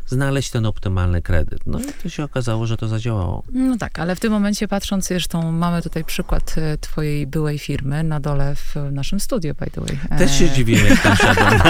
znaleźć 0.08 0.50
ten 0.50 0.66
optymalny 0.66 1.22
kredyt. 1.22 1.60
No 1.66 1.80
i 1.80 1.84
to 2.02 2.08
się 2.08 2.24
okazało, 2.24 2.66
że 2.66 2.76
to 2.76 2.88
zadziałało. 2.88 3.42
No 3.52 3.76
tak, 3.76 3.98
ale 3.98 4.16
w 4.16 4.20
tym 4.20 4.32
momencie 4.32 4.68
patrząc, 4.68 5.06
zresztą 5.08 5.52
mamy 5.52 5.82
tutaj 5.82 6.04
przykład 6.04 6.54
e, 6.58 6.78
twojej 6.78 7.26
byłej 7.26 7.58
firmy 7.58 8.02
na 8.04 8.20
dole 8.20 8.54
w 8.54 8.74
naszym 8.92 9.20
studio, 9.20 9.54
by 9.54 9.70
the 9.70 9.80
way. 9.80 9.98
E, 10.10 10.18
Też 10.18 10.38
się 10.38 10.50
dziwiłem, 10.50 10.86
jak 10.86 11.02
tam 11.02 11.16
szedłem. 11.16 11.60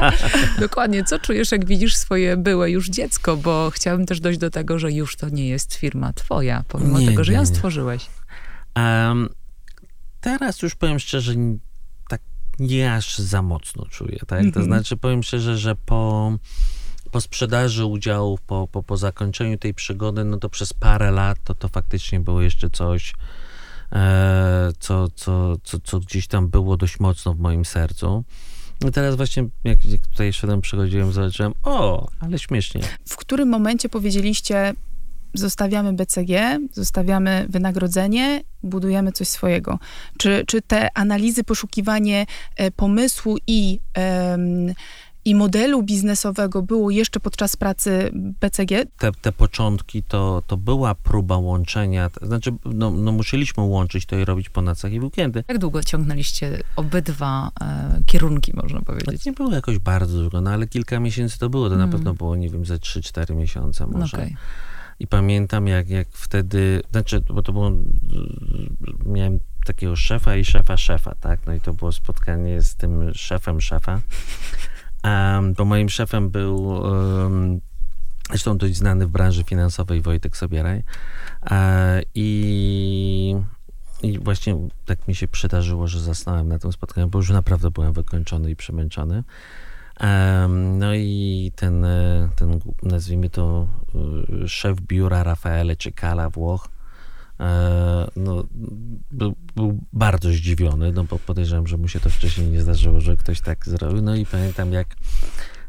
Dokładnie. 0.60 1.04
Co 1.04 1.18
czujesz, 1.18 1.52
jak 1.52 1.64
widzisz 1.64 1.96
swoje 1.96 2.36
byłe 2.36 2.70
już 2.70 2.88
dziecko? 2.88 3.36
Bo 3.36 3.70
chciałabym 3.74 4.06
też 4.06 4.20
dojść 4.20 4.38
do 4.38 4.50
tego, 4.50 4.78
że 4.78 4.92
już 4.92 5.16
to 5.16 5.28
nie 5.28 5.48
jest 5.48 5.74
firma 5.74 6.12
twoja, 6.12 6.64
pomimo 6.68 6.98
Nie, 6.98 7.06
tego, 7.06 7.24
że 7.24 7.32
nie, 7.32 7.36
ją 7.36 7.42
nie. 7.42 7.46
stworzyłeś. 7.46 8.06
Em, 8.74 9.28
teraz 10.20 10.62
już 10.62 10.74
powiem 10.74 10.98
szczerze, 10.98 11.32
tak 12.08 12.20
nie 12.58 12.94
aż 12.94 13.18
za 13.18 13.42
mocno 13.42 13.86
czuję, 13.86 14.18
tak? 14.26 14.40
To 14.40 14.46
Mhm. 14.46 14.66
znaczy 14.66 14.96
powiem 14.96 15.22
szczerze, 15.22 15.58
że 15.58 15.76
po, 15.76 16.32
po 17.10 17.20
sprzedaży 17.20 17.84
udziałów, 17.84 18.40
po, 18.40 18.68
po, 18.72 18.82
po 18.82 18.96
zakończeniu 18.96 19.58
tej 19.58 19.74
przygody, 19.74 20.24
no 20.24 20.36
to 20.36 20.48
przez 20.48 20.72
parę 20.72 21.10
lat 21.10 21.38
to, 21.44 21.54
to 21.54 21.68
faktycznie 21.68 22.20
było 22.20 22.42
jeszcze 22.42 22.70
coś, 22.70 23.14
e, 23.92 24.72
co, 24.78 25.08
co, 25.08 25.56
co, 25.64 25.80
co 25.80 26.00
gdzieś 26.00 26.26
tam 26.26 26.48
było 26.48 26.76
dość 26.76 27.00
mocno 27.00 27.34
w 27.34 27.38
moim 27.38 27.64
sercu. 27.64 28.24
I 28.88 28.90
teraz 28.92 29.16
właśnie, 29.16 29.48
jak, 29.64 29.78
tutaj 30.10 30.32
szedłem, 30.32 30.60
przychodziłem, 30.60 31.12
zobaczyłem, 31.12 31.52
o, 31.62 32.08
ale 32.20 32.38
śmiesznie. 32.38 32.82
W 33.08 33.16
którym 33.16 33.48
momencie 33.48 33.88
powiedzieliście, 33.88 34.74
zostawiamy 35.34 35.92
BCG, 35.92 36.58
zostawiamy 36.72 37.46
wynagrodzenie, 37.48 38.42
budujemy 38.62 39.12
coś 39.12 39.28
swojego? 39.28 39.78
Czy, 40.18 40.44
czy 40.46 40.62
te 40.62 40.98
analizy, 40.98 41.44
poszukiwanie 41.44 42.26
e, 42.56 42.70
pomysłu 42.70 43.36
i, 43.46 43.80
em, 43.94 44.74
i 45.24 45.34
modelu 45.34 45.82
biznesowego 45.82 46.62
było 46.62 46.90
jeszcze 46.90 47.20
podczas 47.20 47.56
pracy 47.56 48.10
BCG? 48.14 48.86
te, 48.98 49.12
te 49.12 49.32
początki 49.32 50.02
to, 50.02 50.42
to 50.46 50.56
była 50.56 50.94
próba 50.94 51.36
łączenia, 51.36 52.10
to 52.10 52.26
znaczy 52.26 52.50
no, 52.64 52.90
no 52.90 53.12
musieliśmy 53.12 53.62
łączyć 53.62 54.06
to 54.06 54.16
i 54.16 54.24
robić 54.24 54.48
po 54.48 54.62
nocach 54.62 54.92
i 54.92 55.00
weekendy. 55.00 55.44
Jak 55.48 55.58
długo 55.58 55.82
ciągnęliście 55.82 56.62
obydwa 56.76 57.50
e, 57.60 58.00
kierunki, 58.06 58.52
można 58.56 58.78
To 58.78 58.84
powiedzieć? 58.84 59.24
nie 59.24 59.32
było 59.32 59.52
jakoś 59.52 59.78
bardzo 59.78 60.20
długo, 60.20 60.40
no 60.40 60.50
ale 60.50 60.66
kilka 60.66 61.00
miesięcy 61.00 61.38
to 61.38 61.50
było, 61.50 61.68
to 61.70 61.76
na 61.76 61.84
Mm. 61.84 61.92
pewno 61.92 62.14
było, 62.14 62.36
nie 62.36 62.50
wiem, 62.50 62.66
ze 62.66 62.76
3-4 62.76 63.34
miesiące 63.36 63.86
No 63.92 63.98
może. 63.98 64.16
okej. 64.16 64.36
I 65.00 65.06
pamiętam, 65.06 65.66
jak, 65.66 65.88
jak 65.88 66.08
wtedy, 66.12 66.82
znaczy, 66.90 67.20
bo 67.34 67.42
to 67.42 67.52
było, 67.52 67.72
miałem 69.06 69.38
takiego 69.64 69.96
szefa 69.96 70.36
i 70.36 70.44
szefa 70.44 70.76
szefa, 70.76 71.14
tak? 71.20 71.40
No 71.46 71.54
i 71.54 71.60
to 71.60 71.72
było 71.72 71.92
spotkanie 71.92 72.62
z 72.62 72.74
tym 72.74 73.14
szefem 73.14 73.60
szefa. 73.60 74.00
Bo 75.56 75.64
moim 75.64 75.88
szefem 75.88 76.30
był 76.30 76.82
zresztą 78.30 78.58
dość 78.58 78.76
znany 78.76 79.06
w 79.06 79.10
branży 79.10 79.44
finansowej 79.44 80.00
Wojtek 80.00 80.36
Sobieraj. 80.36 80.82
E, 81.50 82.02
I, 82.14 83.36
I 84.02 84.18
właśnie 84.18 84.68
tak 84.86 85.08
mi 85.08 85.14
się 85.14 85.28
przydarzyło, 85.28 85.86
że 85.86 86.00
zasnąłem 86.00 86.48
na 86.48 86.58
tym 86.58 86.72
spotkaniu, 86.72 87.08
bo 87.08 87.18
już 87.18 87.30
naprawdę 87.30 87.70
byłem 87.70 87.92
wykończony 87.92 88.50
i 88.50 88.56
przemęczony. 88.56 89.24
No 90.48 90.94
i 90.94 91.52
ten, 91.56 91.84
e, 91.84 92.28
ten 92.36 92.60
nazwijmy 92.82 93.30
to 93.30 93.68
e, 94.44 94.48
szef 94.48 94.80
biura 94.80 95.22
Rafaele 95.22 95.76
Czekala 95.76 96.30
Włoch, 96.30 96.68
no, 98.16 98.44
był, 99.10 99.34
był, 99.56 99.78
bardzo 99.92 100.28
zdziwiony, 100.28 100.92
no 100.92 101.04
bo 101.04 101.18
podejrzewam, 101.18 101.66
że 101.66 101.76
mu 101.76 101.88
się 101.88 102.00
to 102.00 102.10
wcześniej 102.10 102.48
nie 102.48 102.62
zdarzyło, 102.62 103.00
że 103.00 103.16
ktoś 103.16 103.40
tak 103.40 103.68
zrobił. 103.68 104.02
No 104.02 104.16
i 104.16 104.26
pamiętam, 104.26 104.72
jak 104.72 104.96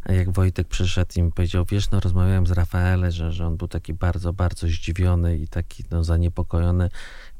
jak 0.09 0.31
Wojtek 0.31 0.67
przyszedł 0.67 1.11
i 1.15 1.21
mi 1.21 1.31
powiedział, 1.31 1.65
wiesz, 1.65 1.91
no 1.91 1.99
rozmawiałem 1.99 2.47
z 2.47 2.51
Rafaelem, 2.51 3.11
że, 3.11 3.31
że 3.31 3.47
on 3.47 3.57
był 3.57 3.67
taki 3.67 3.93
bardzo, 3.93 4.33
bardzo 4.33 4.67
zdziwiony 4.67 5.37
i 5.37 5.47
taki 5.47 5.83
no, 5.91 6.03
zaniepokojony. 6.03 6.89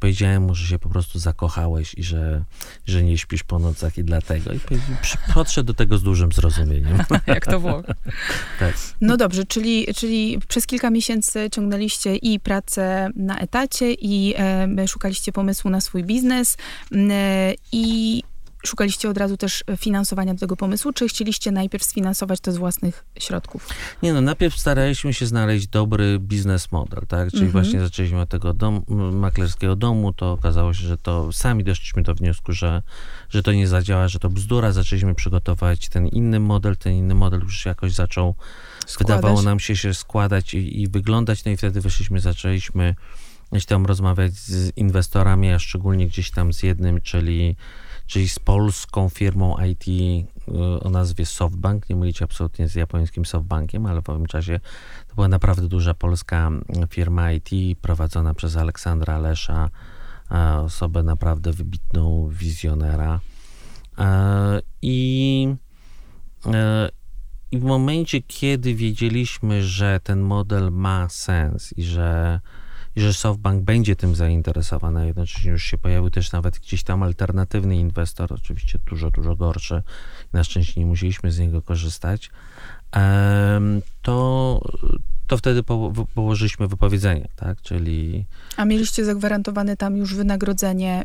Powiedziałem 0.02 0.44
mu, 0.44 0.56
że 0.56 0.68
się 0.68 0.80
po 0.80 0.90
prostu 0.90 1.20
zakochałeś 1.20 1.94
i 1.98 2.04
że, 2.04 2.44
że 2.86 3.04
nie 3.04 3.18
śpisz 3.18 3.44
po 3.44 3.60
nocach 3.60 3.98
i 3.98 4.04
dlatego. 4.04 4.54
I 4.54 4.60
podszedł 5.34 5.68
do 5.68 5.74
tego 5.74 5.98
z 5.98 6.04
dużym 6.04 6.32
zrozumieniem. 6.32 6.98
jak 7.28 7.46
to 7.46 7.60
było? 7.60 7.82
tak. 8.60 8.76
No 9.02 9.18
dobrze, 9.18 9.46
czyli, 9.46 9.88
czyli 9.96 10.40
przez 10.48 10.68
kilka 10.68 10.90
miesięcy 10.90 11.50
ciągnęliście 11.52 12.16
i 12.16 12.40
pracę 12.40 13.10
na 13.16 13.40
etacie 13.40 13.94
i 13.94 14.34
e, 14.38 14.88
szukaliście 14.88 15.32
pomysłu 15.32 15.72
na 15.72 15.82
swój 15.82 16.04
biznes 16.04 16.58
e, 16.92 17.54
i 17.72 18.24
Szukaliście 18.66 19.10
od 19.10 19.18
razu 19.18 19.38
też 19.38 19.64
finansowania 19.78 20.34
do 20.34 20.40
tego 20.40 20.56
pomysłu, 20.56 20.94
czy 20.94 21.08
chcieliście 21.08 21.52
najpierw 21.52 21.84
sfinansować 21.84 22.40
to 22.40 22.52
z 22.52 22.58
własnych 22.58 23.06
środków? 23.20 23.70
Nie 24.04 24.14
no, 24.14 24.22
najpierw 24.22 24.60
staraliśmy 24.60 25.14
się 25.14 25.26
znaleźć 25.26 25.68
dobry 25.68 26.20
biznes 26.20 26.72
model, 26.72 27.04
tak? 27.08 27.32
Czyli 27.32 27.46
mhm. 27.46 27.52
właśnie 27.52 27.80
zaczęliśmy 27.80 28.22
od 28.22 28.30
tego 28.30 28.54
dom, 28.54 28.84
maklerskiego 29.14 29.76
domu, 29.76 30.14
to 30.14 30.32
okazało 30.32 30.74
się, 30.74 30.88
że 30.88 30.98
to 30.98 31.32
sami 31.32 31.64
doszliśmy 31.64 32.04
do 32.04 32.16
wniosku, 32.16 32.54
że, 32.54 32.82
że 33.30 33.44
to 33.44 33.52
nie 33.52 33.68
zadziała, 33.68 34.08
że 34.08 34.20
to 34.20 34.30
bzdura. 34.30 34.72
Zaczęliśmy 34.72 35.16
przygotować 35.16 35.90
ten 35.90 36.08
inny 36.08 36.40
model, 36.40 36.78
ten 36.78 36.94
inny 36.94 37.16
model 37.16 37.40
już 37.40 37.66
jakoś 37.66 37.92
zaczął, 37.92 38.36
Składać. 38.86 39.18
wydawało 39.18 39.42
nam 39.42 39.60
się 39.60 39.76
się 39.76 39.94
składać 39.94 40.54
i, 40.54 40.82
i 40.82 40.88
wyglądać, 40.88 41.46
no 41.46 41.52
i 41.52 41.58
wtedy 41.58 41.82
wyszliśmy, 41.82 42.20
zaczęliśmy 42.20 42.96
gdzieś 43.52 43.66
tam 43.66 43.86
rozmawiać 43.86 44.34
z 44.34 44.78
inwestorami, 44.78 45.52
a 45.52 45.60
szczególnie 45.60 46.08
gdzieś 46.08 46.32
tam 46.32 46.54
z 46.54 46.64
jednym, 46.64 47.02
czyli 47.02 47.56
czyli 48.12 48.30
z 48.30 48.40
polską 48.40 49.10
firmą 49.10 49.56
IT 49.72 49.88
y, 49.88 50.20
o 50.84 50.90
nazwie 50.90 51.26
SoftBank, 51.26 51.90
nie 51.90 51.96
mylić 51.96 52.22
absolutnie 52.22 52.68
z 52.68 52.76
japońskim 52.76 53.26
SoftBankiem, 53.26 53.86
ale 53.86 54.02
w 54.02 54.10
owym 54.10 54.26
czasie 54.26 54.60
to 55.08 55.16
była 55.16 55.28
naprawdę 55.28 55.68
duża 55.68 55.94
polska 55.94 56.52
firma 56.90 57.32
IT 57.32 57.80
prowadzona 57.82 58.34
przez 58.34 58.58
Aleksandra 58.58 59.20
Lesza, 59.20 59.70
osobę 60.64 61.04
naprawdę 61.04 61.54
wybitną, 61.54 62.30
wizjonera. 62.32 63.20
E, 63.98 64.62
I, 64.82 65.48
e, 66.46 66.90
I 67.52 67.60
w 67.60 67.64
momencie, 67.64 68.22
kiedy 68.22 68.76
wiedzieliśmy, 68.76 69.64
że 69.64 70.00
ten 70.04 70.22
model 70.22 70.72
ma 70.72 71.10
sens 71.10 71.74
i 71.78 71.84
że 71.84 72.40
i 72.96 73.02
że 73.02 73.14
SoftBank 73.14 73.64
będzie 73.64 73.96
tym 73.96 74.16
zainteresowany, 74.16 75.08
jednocześnie 75.08 75.52
już 75.52 75.64
się 75.64 75.78
pojawił 75.78 76.10
też 76.10 76.32
nawet 76.32 76.60
gdzieś 76.60 76.84
tam 76.84 77.04
alternatywny 77.04 77.76
inwestor, 77.76 78.34
oczywiście 78.34 78.80
dużo, 78.90 79.12
dużo 79.12 79.36
gorszy. 79.36 79.82
Na 80.34 80.44
szczęście 80.44 80.80
nie 80.80 80.86
musieliśmy 80.86 81.32
z 81.32 81.40
niego 81.40 81.62
korzystać. 81.62 82.32
To, 84.02 84.62
to 85.28 85.38
wtedy 85.38 85.64
po, 85.64 85.94
położyliśmy 86.16 86.68
wypowiedzenie, 86.68 87.28
tak, 87.36 87.62
czyli... 87.62 88.26
A 88.58 88.66
mieliście 88.66 89.06
zagwarantowane 89.06 89.78
tam 89.78 89.98
już 89.98 90.16
wynagrodzenie 90.16 91.04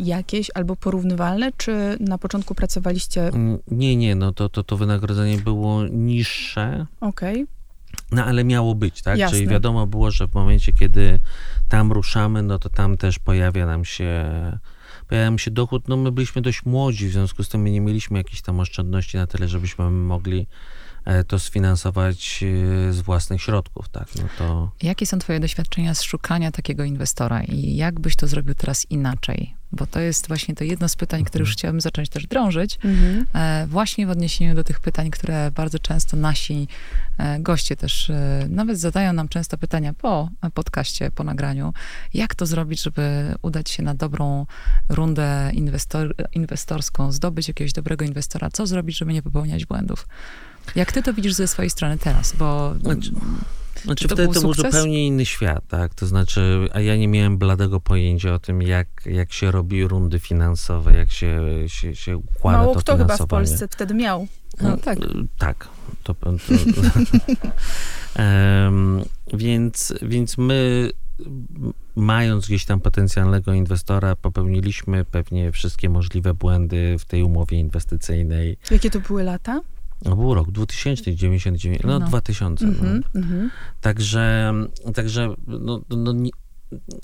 jakieś 0.00 0.50
albo 0.54 0.76
porównywalne, 0.76 1.50
czy 1.56 1.96
na 2.00 2.18
początku 2.18 2.54
pracowaliście... 2.54 3.30
Nie, 3.70 3.96
nie, 3.96 4.14
no 4.14 4.32
to, 4.32 4.48
to, 4.48 4.64
to 4.64 4.76
wynagrodzenie 4.76 5.38
było 5.38 5.84
niższe. 5.86 6.86
Okej. 7.00 7.42
Okay 7.42 7.61
no 8.12 8.24
ale 8.24 8.44
miało 8.44 8.74
być, 8.74 9.02
tak? 9.02 9.18
Jasne. 9.18 9.36
Czyli 9.36 9.50
wiadomo 9.50 9.86
było, 9.86 10.10
że 10.10 10.28
w 10.28 10.34
momencie, 10.34 10.72
kiedy 10.72 11.18
tam 11.68 11.92
ruszamy, 11.92 12.42
no 12.42 12.58
to 12.58 12.68
tam 12.68 12.96
też 12.96 13.18
pojawia 13.18 13.66
nam 13.66 13.84
się 13.84 14.24
pojawia 15.08 15.30
nam 15.30 15.38
się 15.38 15.50
dochód. 15.50 15.88
No 15.88 15.96
my 15.96 16.12
byliśmy 16.12 16.42
dość 16.42 16.64
młodzi, 16.64 17.08
w 17.08 17.12
związku 17.12 17.44
z 17.44 17.48
tym 17.48 17.62
my 17.62 17.70
nie 17.70 17.80
mieliśmy 17.80 18.18
jakichś 18.18 18.42
tam 18.42 18.60
oszczędności 18.60 19.16
na 19.16 19.26
tyle, 19.26 19.48
żebyśmy 19.48 19.90
mogli 19.90 20.46
to 21.26 21.38
sfinansować 21.38 22.44
e, 22.88 22.92
z 22.92 23.00
własnych 23.00 23.42
środków, 23.42 23.88
tak? 23.88 24.06
No 24.16 24.22
to... 24.38 24.70
Jakie 24.82 25.06
są 25.06 25.18
twoje 25.18 25.40
doświadczenia 25.40 25.94
z 25.94 26.02
szukania 26.02 26.50
takiego 26.50 26.84
inwestora 26.84 27.42
i 27.42 27.76
jak 27.76 28.00
byś 28.00 28.16
to 28.16 28.26
zrobił 28.26 28.54
teraz 28.54 28.90
inaczej? 28.90 29.54
bo 29.72 29.86
to 29.86 30.00
jest 30.00 30.28
właśnie 30.28 30.54
to 30.54 30.64
jedno 30.64 30.88
z 30.88 30.96
pytań, 30.96 31.24
które 31.24 31.42
już 31.42 31.48
mhm. 31.48 31.58
chciałabym 31.58 31.80
zacząć 31.80 32.08
też 32.08 32.26
drążyć, 32.26 32.78
mhm. 32.84 33.26
E, 33.34 33.66
właśnie 33.66 34.06
w 34.06 34.10
odniesieniu 34.10 34.54
do 34.54 34.64
tych 34.64 34.80
pytań, 34.80 35.10
które 35.10 35.50
bardzo 35.50 35.78
często 35.78 36.16
nasi 36.16 36.68
e, 37.18 37.40
goście 37.40 37.76
też 37.76 38.10
e, 38.10 38.46
nawet 38.48 38.78
zadają 38.78 39.12
nam 39.12 39.28
często 39.28 39.58
pytania 39.58 39.94
po 39.94 40.28
podcaście, 40.54 41.10
po 41.10 41.24
nagraniu, 41.24 41.72
jak 42.14 42.34
to 42.34 42.46
zrobić, 42.46 42.82
żeby 42.82 43.34
udać 43.42 43.70
się 43.70 43.82
na 43.82 43.94
dobrą 43.94 44.46
rundę 44.88 45.50
inwestor, 45.52 46.14
inwestorską, 46.32 47.12
zdobyć 47.12 47.48
jakiegoś 47.48 47.72
dobrego 47.72 48.04
inwestora, 48.04 48.50
co 48.52 48.66
zrobić, 48.66 48.98
żeby 48.98 49.12
nie 49.12 49.22
popełniać 49.22 49.66
błędów. 49.66 50.08
Jak 50.74 50.92
ty 50.92 51.02
to 51.02 51.14
widzisz 51.14 51.32
ze 51.32 51.48
swojej 51.48 51.70
strony 51.70 51.98
teraz? 51.98 52.36
Bo 52.36 52.74
znaczy, 52.82 53.10
znaczy 53.82 54.08
to 54.08 54.14
wtedy 54.14 54.34
to 54.34 54.40
był 54.40 54.54
zupełnie 54.54 55.06
inny 55.06 55.26
świat, 55.26 55.64
tak? 55.68 55.94
To 55.94 56.06
znaczy, 56.06 56.68
a 56.72 56.80
ja 56.80 56.96
nie 56.96 57.08
miałem 57.08 57.38
bladego 57.38 57.80
pojęcia 57.80 58.34
o 58.34 58.38
tym, 58.38 58.62
jak, 58.62 58.88
jak 59.06 59.32
się 59.32 59.50
robi 59.50 59.84
rundy 59.86 60.18
finansowe, 60.18 60.92
jak 60.96 61.10
się, 61.10 61.40
się, 61.66 61.96
się 61.96 62.16
układa 62.16 62.58
Mało 62.58 62.74
to 62.74 62.80
kto 62.80 62.96
chyba 62.96 63.16
w 63.16 63.26
Polsce 63.26 63.68
wtedy 63.68 63.94
miał. 63.94 64.26
No, 64.60 64.68
no 64.68 64.76
tak. 64.76 64.98
Tak. 65.38 65.68
To, 66.02 66.14
to, 66.14 66.30
um, 68.18 69.02
więc, 69.34 69.94
więc 70.02 70.38
my 70.38 70.90
mając 71.96 72.46
gdzieś 72.46 72.64
tam 72.64 72.80
potencjalnego 72.80 73.52
inwestora, 73.52 74.16
popełniliśmy 74.16 75.04
pewnie 75.04 75.52
wszystkie 75.52 75.88
możliwe 75.88 76.34
błędy 76.34 76.96
w 76.98 77.04
tej 77.04 77.22
umowie 77.22 77.58
inwestycyjnej. 77.58 78.56
Jakie 78.70 78.90
to 78.90 79.00
były 79.00 79.22
lata? 79.22 79.60
No 80.04 80.16
był 80.16 80.34
rok 80.34 80.50
2099, 80.50 81.82
no, 81.82 81.98
no. 81.98 82.06
2000. 82.06 82.64
Mm 82.64 82.76
-hmm, 82.76 83.02
no. 83.14 83.20
mm 83.20 83.30
-hmm. 83.30 83.48
Także, 83.80 84.52
także 84.94 85.34
no, 85.46 85.82
no, 85.90 86.12
nie, 86.12 86.30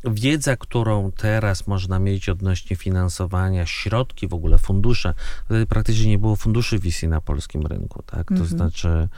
wiedza, 0.05 0.57
którą 0.57 1.13
teraz 1.13 1.67
można 1.67 1.99
mieć 1.99 2.29
odnośnie 2.29 2.77
finansowania, 2.77 3.67
środki 3.67 4.29
w 4.29 4.35
ogóle, 4.35 4.59
fundusze, 4.59 5.15
wtedy 5.45 5.67
praktycznie 5.67 6.11
nie 6.11 6.19
było 6.19 6.37
funduszy 6.37 6.79
VC 6.79 7.03
na 7.09 7.21
polskim 7.21 7.67
rynku, 7.67 8.03
tak? 8.07 8.29
To 8.29 8.35
mm 8.35 8.47
-hmm. 8.47 8.49
znaczy 8.49 9.09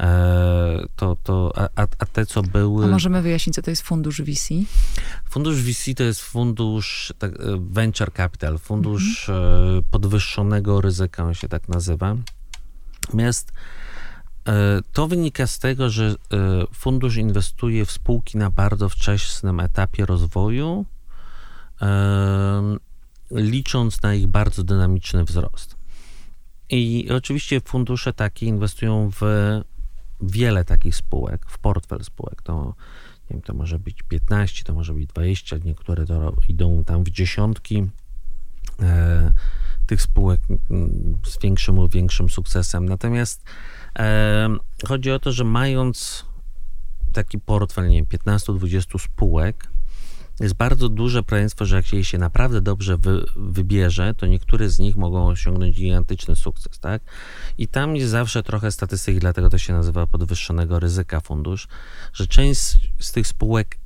e, 0.00 0.86
to, 0.96 1.16
to 1.22 1.52
a, 1.56 1.82
a 1.98 2.06
te, 2.06 2.26
co 2.26 2.42
były... 2.42 2.84
A 2.84 2.88
możemy 2.88 3.22
wyjaśnić, 3.22 3.54
co 3.54 3.62
to 3.62 3.70
jest 3.70 3.82
fundusz 3.82 4.22
VC? 4.22 4.48
Fundusz 5.30 5.62
VC 5.62 5.94
to 5.96 6.02
jest 6.02 6.20
fundusz 6.20 7.12
tak, 7.18 7.32
e, 7.32 7.36
venture 7.70 8.12
capital, 8.12 8.58
fundusz 8.58 9.28
mhm. 9.28 9.78
e, 9.78 9.82
podwyższonego 9.90 10.80
ryzyka, 10.80 11.24
on 11.24 11.34
się 11.34 11.48
tak 11.48 11.68
nazywa. 11.68 12.16
Natomiast 13.06 13.52
e, 14.48 14.80
to 14.92 15.08
wynika 15.08 15.46
z 15.46 15.58
tego, 15.58 15.90
że 15.90 16.06
e, 16.06 16.14
fundusz 16.74 17.16
inwestuje 17.16 17.86
w 17.86 17.90
spółki 17.90 18.38
na 18.38 18.50
bardzo 18.50 18.88
wczesnym 18.88 19.60
etapie 19.60 20.06
rozwoju, 20.06 20.84
e, 21.82 22.76
licząc 23.30 24.02
na 24.02 24.14
ich 24.14 24.26
bardzo 24.26 24.64
dynamiczny 24.64 25.24
wzrost. 25.24 25.76
I 26.70 27.08
oczywiście 27.10 27.60
fundusze 27.60 28.12
takie 28.12 28.46
inwestują 28.46 29.10
w 29.10 29.22
wiele 30.20 30.64
takich 30.64 30.96
spółek, 30.96 31.46
w 31.48 31.58
portfel 31.58 32.04
spółek. 32.04 32.42
To, 32.42 32.74
nie 33.22 33.34
wiem, 33.34 33.42
to 33.42 33.54
może 33.54 33.78
być 33.78 34.02
15, 34.02 34.64
to 34.64 34.74
może 34.74 34.94
być 34.94 35.06
20, 35.06 35.56
niektóre 35.64 36.06
to 36.06 36.34
idą 36.48 36.84
tam 36.84 37.04
w 37.04 37.10
dziesiątki 37.10 37.86
tych 39.86 40.02
spółek 40.02 40.40
mm, 40.70 41.18
z 41.24 41.38
większym 41.42 41.76
lub 41.76 41.92
większym 41.92 42.30
sukcesem. 42.30 42.88
Natomiast 42.88 43.42
e, 43.98 44.48
chodzi 44.88 45.10
o 45.10 45.18
to, 45.18 45.32
że 45.32 45.44
mając 45.44 46.24
taki 47.12 47.38
portfel, 47.38 47.88
nie 47.88 47.96
wiem, 47.96 48.06
15-20 48.06 48.98
spółek, 48.98 49.68
jest 50.40 50.54
bardzo 50.54 50.88
duże 50.88 51.22
prawdopodobieństwo, 51.22 51.64
że 51.66 51.76
jak 51.76 52.04
się 52.04 52.18
naprawdę 52.18 52.60
dobrze 52.60 52.96
wy, 52.96 53.24
wybierze, 53.36 54.14
to 54.14 54.26
niektóre 54.26 54.68
z 54.68 54.78
nich 54.78 54.96
mogą 54.96 55.28
osiągnąć 55.28 55.76
gigantyczny 55.76 56.36
sukces, 56.36 56.78
tak? 56.78 57.02
I 57.58 57.68
tam 57.68 57.96
jest 57.96 58.10
zawsze 58.10 58.42
trochę 58.42 58.72
statystyki, 58.72 59.18
dlatego 59.18 59.50
to 59.50 59.58
się 59.58 59.72
nazywa 59.72 60.06
podwyższonego 60.06 60.80
ryzyka 60.80 61.20
fundusz, 61.20 61.68
że 62.12 62.26
część 62.26 62.60
z, 62.60 62.78
z 62.98 63.12
tych 63.12 63.26
spółek 63.26 63.78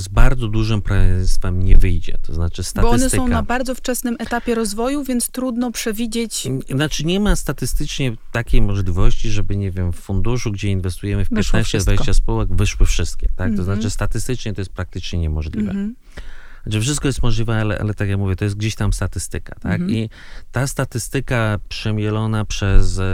z 0.00 0.08
bardzo 0.08 0.48
dużym 0.48 0.82
prawdopodobieństwem 0.82 1.62
nie 1.62 1.76
wyjdzie. 1.76 2.18
To 2.22 2.34
znaczy 2.34 2.62
statystyka... 2.62 2.82
Bo 2.82 2.90
one 2.90 3.10
są 3.10 3.28
na 3.28 3.42
bardzo 3.42 3.74
wczesnym 3.74 4.16
etapie 4.18 4.54
rozwoju, 4.54 5.04
więc 5.04 5.28
trudno 5.28 5.72
przewidzieć... 5.72 6.48
Znaczy 6.70 7.06
nie 7.06 7.20
ma 7.20 7.36
statystycznie 7.36 8.16
takiej 8.32 8.62
możliwości, 8.62 9.30
żeby, 9.30 9.56
nie 9.56 9.70
wiem, 9.70 9.92
w 9.92 9.96
funduszu, 9.96 10.52
gdzie 10.52 10.68
inwestujemy 10.68 11.24
w 11.24 11.30
15-20 11.30 12.14
spółek, 12.14 12.48
wyszły 12.54 12.86
wszystkie. 12.86 13.28
Tak? 13.36 13.46
Mm 13.46 13.52
-hmm. 13.52 13.56
To 13.56 13.62
mhm. 13.62 13.78
znaczy 13.78 13.90
statystycznie 13.90 14.54
to 14.54 14.60
jest 14.60 14.72
praktycznie 14.72 15.18
niemożliwe. 15.18 15.70
Mm 15.70 15.90
-hmm. 15.90 16.20
Znaczy 16.62 16.80
wszystko 16.80 17.08
jest 17.08 17.22
możliwe, 17.22 17.60
ale, 17.60 17.78
ale 17.78 17.94
tak 17.94 18.08
jak 18.08 18.18
mówię, 18.18 18.36
to 18.36 18.44
jest 18.44 18.56
gdzieś 18.56 18.74
tam 18.74 18.92
statystyka, 18.92 19.54
tak? 19.54 19.80
Mhm. 19.80 19.90
I 19.90 20.10
ta 20.52 20.66
statystyka 20.66 21.58
przemielona 21.68 22.44
przez 22.44 22.98
e, 22.98 23.04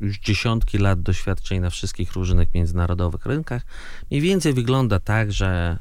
już 0.00 0.18
dziesiątki 0.18 0.78
lat 0.78 1.02
doświadczeń 1.02 1.60
na 1.60 1.70
wszystkich 1.70 2.12
różnych 2.12 2.54
międzynarodowych 2.54 3.26
rynkach 3.26 3.62
mniej 4.10 4.20
więcej 4.20 4.52
wygląda 4.52 5.00
tak, 5.00 5.32
że 5.32 5.78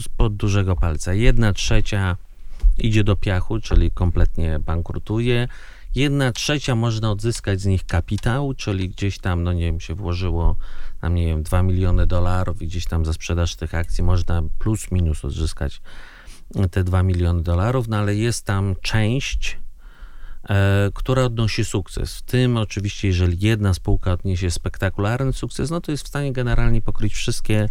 spod 0.00 0.36
dużego 0.36 0.76
palca 0.76 1.14
jedna 1.14 1.52
trzecia 1.52 2.16
idzie 2.78 3.04
do 3.04 3.16
piachu, 3.16 3.60
czyli 3.60 3.90
kompletnie 3.90 4.58
bankrutuje. 4.58 5.48
Jedna 5.94 6.32
trzecia 6.32 6.74
można 6.74 7.10
odzyskać 7.10 7.60
z 7.60 7.66
nich 7.66 7.86
kapitał, 7.86 8.54
czyli 8.54 8.88
gdzieś 8.88 9.18
tam, 9.18 9.42
no 9.42 9.52
nie 9.52 9.62
wiem, 9.62 9.80
się 9.80 9.94
włożyło 9.94 10.56
tam 11.00 11.14
nie 11.14 11.26
wiem, 11.26 11.42
2 11.42 11.62
miliony 11.62 12.06
dolarów 12.06 12.62
i 12.62 12.66
gdzieś 12.66 12.86
tam 12.86 13.04
za 13.04 13.12
sprzedaż 13.12 13.56
tych 13.56 13.74
akcji 13.74 14.04
można 14.04 14.42
plus 14.58 14.90
minus 14.92 15.24
odzyskać 15.24 15.80
te 16.70 16.84
2 16.84 17.02
miliony 17.02 17.42
dolarów, 17.42 17.88
no 17.88 17.96
ale 17.96 18.14
jest 18.14 18.44
tam 18.44 18.74
część, 18.82 19.58
e, 20.48 20.90
która 20.94 21.22
odnosi 21.22 21.64
sukces. 21.64 22.16
W 22.16 22.22
tym 22.22 22.56
oczywiście, 22.56 23.08
jeżeli 23.08 23.46
jedna 23.46 23.74
spółka 23.74 24.12
odniesie 24.12 24.50
spektakularny 24.50 25.32
sukces, 25.32 25.70
no 25.70 25.80
to 25.80 25.90
jest 25.90 26.04
w 26.04 26.08
stanie 26.08 26.32
generalnie 26.32 26.82
pokryć 26.82 27.14
wszystkie 27.14 27.68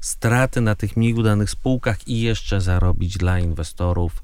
straty 0.00 0.60
na 0.60 0.74
tych 0.74 0.96
mniej 0.96 1.14
udanych 1.14 1.50
spółkach 1.50 2.08
i 2.08 2.20
jeszcze 2.20 2.60
zarobić 2.60 3.18
dla 3.18 3.38
inwestorów 3.38 4.22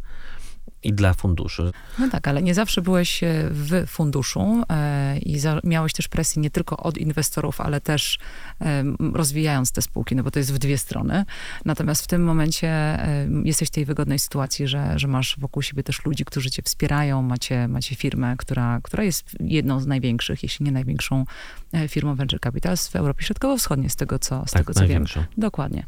i 0.84 0.92
dla 0.92 1.14
funduszy. 1.14 1.70
No 1.98 2.08
tak, 2.10 2.28
ale 2.28 2.42
nie 2.42 2.54
zawsze 2.54 2.82
byłeś 2.82 3.22
e, 3.22 3.48
w 3.50 3.86
funduszu 3.86 4.62
e, 4.70 5.18
i 5.18 5.38
miałeś 5.64 5.92
też 5.92 6.08
presję 6.08 6.42
nie 6.42 6.50
tylko 6.50 6.76
od 6.76 6.98
inwestorów, 6.98 7.60
ale 7.60 7.80
też 7.80 8.18
e, 8.60 8.84
rozwijając 9.12 9.72
te 9.72 9.82
spółki, 9.82 10.16
no 10.16 10.22
bo 10.22 10.30
to 10.30 10.38
jest 10.38 10.52
w 10.52 10.58
dwie 10.58 10.78
strony. 10.78 11.24
Natomiast 11.64 12.04
w 12.04 12.06
tym 12.06 12.24
momencie 12.24 12.98
jesteś 13.44 13.68
w 13.68 13.70
tej 13.70 13.84
wygodnej 13.84 14.18
sytuacji, 14.18 14.68
że, 14.68 14.98
że 14.98 15.08
masz 15.08 15.36
wokół 15.38 15.62
siebie 15.62 15.82
też 15.82 16.04
ludzi, 16.04 16.24
którzy 16.24 16.50
cię 16.50 16.62
wspierają, 16.62 17.22
macie, 17.22 17.68
macie 17.68 17.96
firmę, 17.96 18.34
która, 18.38 18.80
która 18.82 19.04
jest 19.04 19.36
jedną 19.40 19.80
z 19.80 19.86
największych, 19.86 20.42
jeśli 20.42 20.64
nie 20.66 20.72
największą 20.72 21.24
firmą 21.88 22.14
Venture 22.14 22.40
Capital 22.40 22.76
w 22.76 22.96
Europie 22.96 23.24
Środkowo-Wschodniej, 23.24 23.90
z 23.90 23.96
tego 23.96 24.18
co, 24.18 24.44
z 24.46 24.50
tak, 24.50 24.62
tego, 24.62 24.74
co 24.74 24.86
wiem. 24.86 25.04
Dokładnie. 25.38 25.84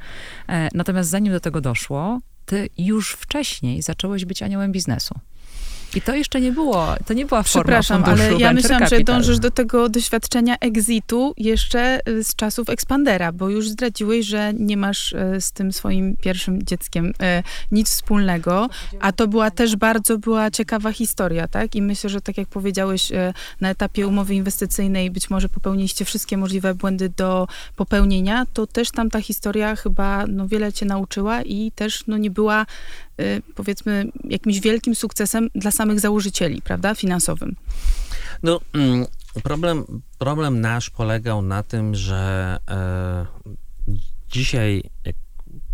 Natomiast 0.75 1.11
zanim 1.11 1.33
do 1.33 1.41
tego 1.41 1.61
doszło, 1.61 2.21
ty 2.47 2.69
już 2.79 3.13
wcześniej 3.13 3.83
zacząłeś 3.83 4.25
być 4.25 4.43
aniołem 4.43 4.73
biznesu. 4.73 5.15
I 5.95 6.03
to 6.03 6.15
jeszcze 6.15 6.41
nie 6.41 6.53
było, 6.53 6.95
to 7.07 7.15
nie 7.15 7.27
była 7.27 7.43
forma 7.43 7.63
Przepraszam, 7.63 8.05
ale 8.05 8.35
ja 8.35 8.53
myślałam, 8.53 8.89
że 8.89 9.01
dążysz 9.01 9.39
do 9.39 9.51
tego 9.51 9.89
doświadczenia 9.89 10.57
exitu 10.61 11.35
jeszcze 11.37 12.09
y, 12.09 12.25
z 12.25 12.35
czasów 12.35 12.69
Expandera, 12.69 13.33
bo 13.33 13.49
już 13.49 13.69
zdradziłeś, 13.69 14.27
że 14.27 14.53
nie 14.55 14.77
masz 14.77 15.13
y, 15.13 15.41
z 15.41 15.53
tym 15.53 15.73
swoim 15.73 16.17
pierwszym 16.17 16.63
dzieckiem 16.63 17.07
y, 17.07 17.13
nic 17.73 17.89
wspólnego, 17.89 18.69
a 19.01 19.13
to 19.13 19.29
była 19.29 19.51
też 19.51 19.77
bardzo 19.77 20.19
była 20.19 20.51
ciekawa 20.51 20.93
historia, 20.93 21.49
tak? 21.49 21.75
I 21.75 21.83
myślę, 21.83 22.11
że 22.11 22.21
tak 22.21 22.39
jak 22.39 22.49
powiedziałeś, 22.49 23.13
na 23.61 23.71
etapie 23.71 24.07
umowy 24.07 24.35
inwestycyjnej 24.35 25.11
być 25.11 25.31
może 25.31 25.49
popełniliście 25.49 26.05
wszystkie 26.05 26.37
możliwe 26.37 26.75
błędy 26.75 27.09
do 27.09 27.49
popełnienia, 27.77 28.47
to 28.53 28.67
też 28.67 28.91
tam 28.91 29.11
ta 29.11 29.21
historia 29.21 29.77
chyba 29.77 30.27
no, 30.27 30.49
wiele 30.49 30.73
cię 30.73 30.87
nauczyła 30.87 31.43
i 31.43 31.73
też 31.75 32.05
no, 32.07 32.17
nie 32.17 32.31
była 32.31 32.67
powiedzmy 33.55 34.05
jakimś 34.25 34.61
wielkim 34.61 34.95
sukcesem 34.95 35.49
dla 35.55 35.71
samych 35.71 36.01
założycieli, 36.01 36.63
prawda, 36.63 36.95
finansowym. 36.95 37.57
No, 38.43 38.61
mm, 38.75 39.07
problem, 39.43 39.85
problem 40.19 40.61
nasz 40.61 40.91
polegał 40.91 41.43
na 41.43 41.63
tym, 41.63 41.95
że 41.95 42.59
e, 42.71 43.27
dzisiaj 44.29 44.83
jak 45.05 45.17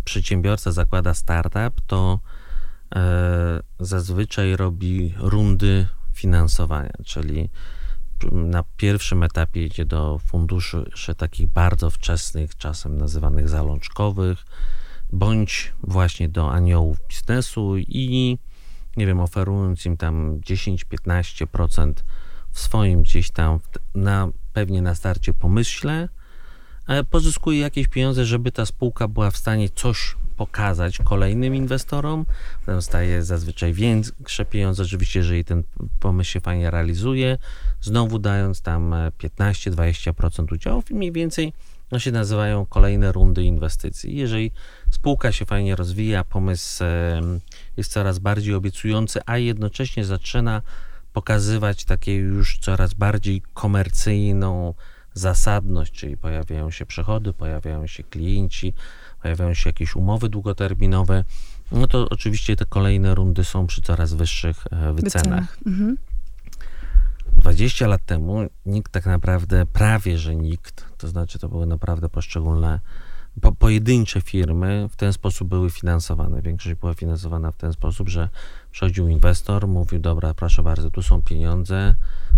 przedsiębiorca 0.03 0.71
zakłada 0.71 1.13
startup, 1.13 1.81
to 1.87 2.19
e, 2.95 3.59
zazwyczaj 3.79 4.55
robi 4.55 5.13
rundy 5.17 5.87
finansowania, 6.13 6.93
czyli 7.05 7.49
na 8.31 8.63
pierwszym 8.77 9.23
etapie 9.23 9.65
idzie 9.65 9.85
do 9.85 10.19
funduszy 10.25 10.91
takich 11.17 11.47
bardzo 11.47 11.89
wczesnych, 11.89 12.57
czasem 12.57 12.97
nazywanych 12.97 13.49
zalążkowych, 13.49 14.45
bądź 15.13 15.73
właśnie 15.83 16.29
do 16.29 16.51
aniołów 16.51 16.97
biznesu 17.09 17.77
i 17.77 18.37
nie 18.97 19.05
wiem, 19.05 19.19
oferując 19.19 19.85
im 19.85 19.97
tam 19.97 20.39
10-15% 20.39 21.93
w 22.51 22.59
swoim 22.59 23.01
gdzieś 23.01 23.31
tam 23.31 23.59
na, 23.95 24.29
pewnie 24.53 24.81
na 24.81 24.95
starcie 24.95 25.33
pomyśle, 25.33 26.09
e, 26.87 27.03
pozyskuje 27.03 27.59
jakieś 27.59 27.87
pieniądze, 27.87 28.25
żeby 28.25 28.51
ta 28.51 28.65
spółka 28.65 29.07
była 29.07 29.31
w 29.31 29.37
stanie 29.37 29.69
coś 29.69 30.15
pokazać 30.37 30.97
kolejnym 30.97 31.55
inwestorom. 31.55 32.25
Potem 32.59 32.81
staje 32.81 33.23
zazwyczaj 33.23 33.73
większe 33.73 34.45
pieniądze, 34.45 34.83
oczywiście, 34.83 35.19
jeżeli 35.19 35.45
ten 35.45 35.63
pomysł 35.99 36.31
się 36.31 36.39
fajnie 36.39 36.71
realizuje, 36.71 37.37
znowu 37.81 38.19
dając 38.19 38.61
tam 38.61 38.95
15-20% 39.19 40.51
e, 40.51 40.55
udziałów 40.55 40.91
i 40.91 40.95
mniej 40.95 41.11
więcej 41.11 41.53
no 41.93 41.99
się 41.99 42.11
nazywają 42.11 42.65
kolejne 42.65 43.11
rundy 43.11 43.43
inwestycji. 43.43 44.15
Jeżeli 44.15 44.51
spółka 44.91 45.31
się 45.31 45.45
fajnie 45.45 45.75
rozwija, 45.75 46.23
pomysł 46.23 46.83
jest 47.77 47.91
coraz 47.91 48.19
bardziej 48.19 48.53
obiecujący, 48.53 49.19
a 49.25 49.37
jednocześnie 49.37 50.05
zaczyna 50.05 50.61
pokazywać 51.13 51.85
takie 51.85 52.15
już 52.15 52.57
coraz 52.57 52.93
bardziej 52.93 53.41
komercyjną 53.53 54.73
zasadność, 55.13 55.93
czyli 55.93 56.17
pojawiają 56.17 56.71
się 56.71 56.85
przychody, 56.85 57.33
pojawiają 57.33 57.87
się 57.87 58.03
klienci, 58.03 58.73
pojawiają 59.21 59.53
się 59.53 59.69
jakieś 59.69 59.95
umowy 59.95 60.29
długoterminowe, 60.29 61.23
no 61.71 61.87
to 61.87 62.09
oczywiście 62.09 62.55
te 62.55 62.65
kolejne 62.65 63.15
rundy 63.15 63.43
są 63.43 63.67
przy 63.67 63.81
coraz 63.81 64.13
wyższych 64.13 64.65
e, 64.71 64.93
wycenach. 64.93 64.95
wycenach. 64.95 65.57
Mhm. 65.65 65.97
20 67.37 67.87
lat 67.87 68.05
temu 68.05 68.49
nikt 68.65 68.91
tak 68.91 69.05
naprawdę, 69.05 69.65
prawie 69.65 70.17
że 70.17 70.35
nikt, 70.35 70.92
to 71.03 71.07
znaczy 71.07 71.39
to 71.39 71.49
były 71.49 71.65
naprawdę 71.65 72.09
poszczególne 72.09 72.79
po, 73.41 73.51
pojedyncze 73.51 74.21
firmy 74.21 74.87
w 74.91 74.95
ten 74.95 75.13
sposób 75.13 75.47
były 75.47 75.69
finansowane. 75.69 76.41
Większość 76.41 76.75
była 76.75 76.93
finansowana 76.93 77.51
w 77.51 77.57
ten 77.57 77.73
sposób, 77.73 78.09
że 78.09 78.29
przychodził 78.71 79.07
inwestor, 79.07 79.67
mówił, 79.67 79.99
dobra, 79.99 80.33
proszę 80.33 80.63
bardzo, 80.63 80.91
tu 80.91 81.01
są 81.01 81.21
pieniądze, 81.21 81.95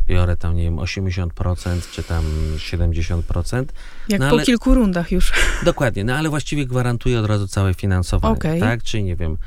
biorę 0.08 0.38
tam, 0.38 0.56
nie 0.56 0.64
wiem, 0.64 0.76
80% 0.76 1.92
czy 1.92 2.04
tam 2.04 2.24
70%. 2.58 3.66
Jak 4.10 4.20
no, 4.22 4.30
po 4.30 4.36
ale, 4.36 4.44
kilku 4.44 4.74
rundach 4.74 5.12
już. 5.12 5.34
Dokładnie, 5.66 6.04
no 6.04 6.16
ale 6.16 6.30
właściwie 6.30 6.66
gwarantuje 6.66 7.20
od 7.20 7.26
razu 7.26 7.48
całe 7.48 7.74
finansowanie, 7.74 8.36
okay. 8.36 8.60
tak? 8.60 8.84
Czyli 8.84 9.04
nie 9.04 9.16
wiem, 9.16 9.38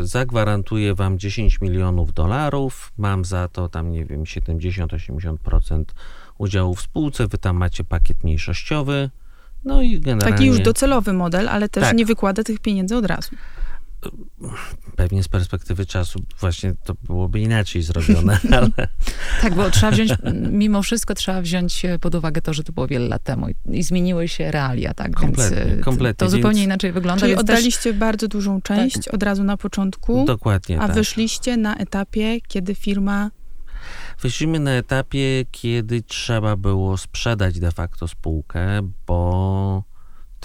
zagwarantuję 0.00 0.94
wam 0.94 1.18
10 1.18 1.60
milionów 1.60 2.12
dolarów, 2.12 2.92
mam 2.98 3.24
za 3.24 3.48
to 3.48 3.68
tam, 3.68 3.92
nie 3.92 4.04
wiem, 4.04 4.24
70-80% 4.24 5.84
udziału 6.38 6.74
w 6.74 6.82
spółce, 6.82 7.26
wy 7.26 7.38
tam 7.38 7.56
macie 7.56 7.84
pakiet 7.84 8.24
mniejszościowy, 8.24 9.10
no 9.64 9.82
i 9.82 10.00
generalnie... 10.00 10.36
Taki 10.36 10.46
już 10.46 10.60
docelowy 10.60 11.12
model, 11.12 11.48
ale 11.48 11.68
też 11.68 11.84
tak. 11.84 11.96
nie 11.96 12.06
wykłada 12.06 12.44
tych 12.44 12.60
pieniędzy 12.60 12.96
od 12.96 13.06
razu. 13.06 13.30
Pewnie 14.96 15.22
z 15.22 15.28
perspektywy 15.28 15.86
czasu 15.86 16.24
właśnie 16.40 16.74
to 16.84 16.94
byłoby 17.02 17.40
inaczej 17.40 17.82
zrobione, 17.82 18.38
ale... 18.56 18.70
tak, 19.42 19.54
bo 19.54 19.70
trzeba 19.70 19.92
wziąć, 19.92 20.12
mimo 20.50 20.82
wszystko 20.82 21.14
trzeba 21.14 21.42
wziąć 21.42 21.82
pod 22.00 22.14
uwagę 22.14 22.42
to, 22.42 22.54
że 22.54 22.64
to 22.64 22.72
było 22.72 22.86
wiele 22.86 23.08
lat 23.08 23.22
temu 23.22 23.48
i, 23.48 23.54
i 23.70 23.82
zmieniły 23.82 24.28
się 24.28 24.50
realia, 24.50 24.94
tak? 24.94 25.12
Kompletnie, 25.12 25.64
Więc 25.64 25.84
kompletnie. 25.84 26.26
To 26.26 26.30
zupełnie 26.30 26.64
inaczej 26.64 26.92
wygląda. 26.92 27.20
Czyli 27.20 27.36
oddaliście 27.36 27.90
też... 27.90 27.98
bardzo 27.98 28.28
dużą 28.28 28.62
część 28.62 29.04
tak. 29.04 29.14
od 29.14 29.22
razu 29.22 29.44
na 29.44 29.56
początku. 29.56 30.24
Dokładnie 30.24 30.80
A 30.80 30.86
tak. 30.86 30.96
wyszliście 30.96 31.56
na 31.56 31.76
etapie, 31.76 32.40
kiedy 32.48 32.74
firma 32.74 33.30
Wyszliśmy 34.20 34.60
na 34.60 34.70
etapie, 34.70 35.44
kiedy 35.50 36.02
trzeba 36.02 36.56
było 36.56 36.96
sprzedać 36.96 37.60
de 37.60 37.72
facto 37.72 38.08
spółkę, 38.08 38.90
bo 39.06 39.84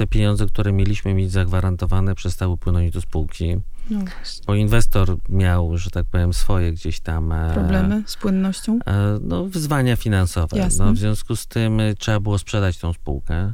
te 0.04 0.08
pieniądze, 0.08 0.46
które 0.46 0.72
mieliśmy 0.72 1.14
mieć 1.14 1.32
zagwarantowane, 1.32 2.16
przestały 2.16 2.58
płynąć 2.58 2.92
do 2.92 3.02
spółki. 3.02 3.58
No 3.90 4.00
bo 4.48 4.56
inwestor 4.56 5.18
miał, 5.30 5.78
że 5.78 5.90
tak 5.90 6.06
powiem, 6.06 6.34
swoje 6.34 6.72
gdzieś 6.72 7.00
tam. 7.00 7.32
E, 7.32 7.54
Problemy 7.54 8.04
z 8.06 8.16
płynnością? 8.16 8.80
E, 8.86 9.20
no, 9.22 9.46
wyzwania 9.46 9.96
finansowe. 9.96 10.70
No, 10.80 10.94
w 10.94 10.98
związku 10.98 11.36
z 11.36 11.48
tym 11.48 11.82
trzeba 11.98 12.20
było 12.20 12.38
sprzedać 12.38 12.78
tą 12.78 12.94
spółkę. 12.94 13.54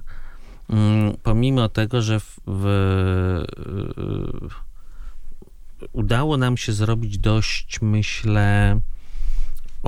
mm, 0.70 1.14
pomimo 1.24 1.70
tego, 1.70 2.02
że 2.02 2.20
w, 2.20 2.40
w, 2.48 3.44
udało 5.94 6.38
nam 6.38 6.58
się 6.58 6.74
zrobić 6.74 7.18
dość, 7.18 7.80
myślę, 7.82 8.80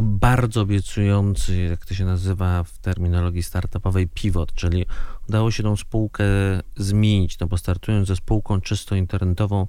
bardzo 0.01 0.61
obiecujący, 0.61 1.57
jak 1.57 1.85
to 1.85 1.93
się 1.93 2.05
nazywa 2.05 2.63
w 2.63 2.77
terminologii 2.77 3.43
startupowej, 3.43 4.07
pivot, 4.07 4.53
czyli 4.53 4.85
udało 5.31 5.51
się 5.51 5.63
tą 5.63 5.75
spółkę 5.75 6.23
zmienić, 6.77 7.39
no 7.39 7.47
bo 7.47 7.57
startując 7.57 8.07
ze 8.07 8.15
spółką 8.15 8.61
czysto 8.61 8.95
internetową 8.95 9.67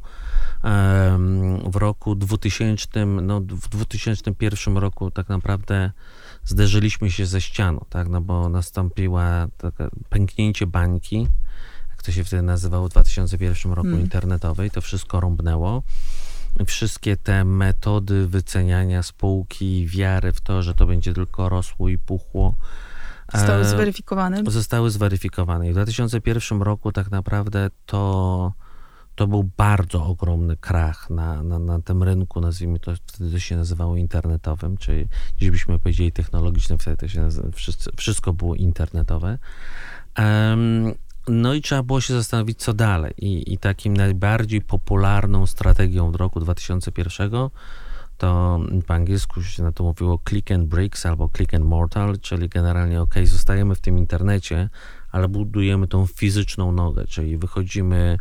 w 1.70 1.76
roku 1.76 2.14
2000, 2.14 3.06
no 3.06 3.40
w 3.40 3.68
2001 3.68 4.76
roku 4.76 5.10
tak 5.10 5.28
naprawdę 5.28 5.90
zderzyliśmy 6.44 7.10
się 7.10 7.26
ze 7.26 7.40
ścianą, 7.40 7.84
tak, 7.88 8.08
no 8.08 8.20
bo 8.20 8.48
nastąpiła 8.48 9.48
taka 9.56 9.90
pęknięcie 10.08 10.66
bańki, 10.66 11.26
jak 11.90 12.02
to 12.02 12.12
się 12.12 12.24
wtedy 12.24 12.42
nazywało 12.42 12.88
w 12.88 12.90
2001 12.90 13.72
roku 13.72 13.88
hmm. 13.88 14.00
internetowej, 14.00 14.70
to 14.70 14.80
wszystko 14.80 15.20
rąbnęło 15.20 15.82
wszystkie 16.66 17.16
te 17.16 17.44
metody 17.44 18.26
wyceniania 18.26 19.02
spółki, 19.02 19.86
wiary 19.86 20.32
w 20.32 20.40
to, 20.40 20.62
że 20.62 20.74
to 20.74 20.86
będzie 20.86 21.14
tylko 21.14 21.48
rosło 21.48 21.88
i 21.88 21.98
puchło. 21.98 22.54
Zostały 23.32 23.62
e, 23.62 23.64
zweryfikowane? 23.64 24.42
Zostały 24.46 24.90
zweryfikowane. 24.90 25.68
I 25.68 25.70
w 25.70 25.74
2001 25.74 26.62
roku 26.62 26.92
tak 26.92 27.10
naprawdę 27.10 27.70
to, 27.86 28.52
to 29.14 29.26
był 29.26 29.50
bardzo 29.56 30.06
ogromny 30.06 30.56
krach 30.56 31.10
na, 31.10 31.42
na, 31.42 31.58
na 31.58 31.80
tym 31.80 32.02
rynku, 32.02 32.40
nazwijmy 32.40 32.78
to, 32.78 32.92
wtedy 33.06 33.32
to 33.32 33.38
się 33.38 33.56
nazywało 33.56 33.96
internetowym, 33.96 34.76
czyli 34.76 35.08
dziś 35.38 35.50
byśmy 35.50 35.78
powiedzieli 35.78 36.12
technologicznym, 36.12 36.78
wtedy 36.78 36.96
to 36.96 37.08
się 37.08 37.20
nazywa, 37.20 37.48
wszystko, 37.50 37.90
wszystko 37.96 38.32
było 38.32 38.54
internetowe. 38.54 39.38
Um, 40.18 40.94
no 41.28 41.54
i 41.54 41.62
trzeba 41.62 41.82
było 41.82 42.00
się 42.00 42.14
zastanowić, 42.14 42.58
co 42.58 42.72
dalej. 42.72 43.14
I, 43.18 43.52
I 43.52 43.58
takim 43.58 43.96
najbardziej 43.96 44.60
popularną 44.60 45.46
strategią 45.46 46.10
w 46.10 46.16
roku 46.16 46.40
2001 46.40 47.30
to 48.22 48.60
po 48.86 48.94
angielsku 48.94 49.42
się 49.42 49.62
na 49.62 49.72
to 49.72 49.84
mówiło 49.84 50.20
click 50.28 50.50
and 50.50 50.64
bricks 50.64 51.06
albo 51.06 51.30
click 51.36 51.54
and 51.54 51.64
mortal, 51.64 52.18
czyli 52.20 52.48
generalnie 52.48 53.00
ok, 53.00 53.14
zostajemy 53.24 53.74
w 53.74 53.80
tym 53.80 53.98
internecie, 53.98 54.70
ale 55.10 55.28
budujemy 55.28 55.86
tą 55.86 56.06
fizyczną 56.06 56.72
nogę, 56.72 57.06
czyli 57.06 57.36
wychodzimy 57.36 58.18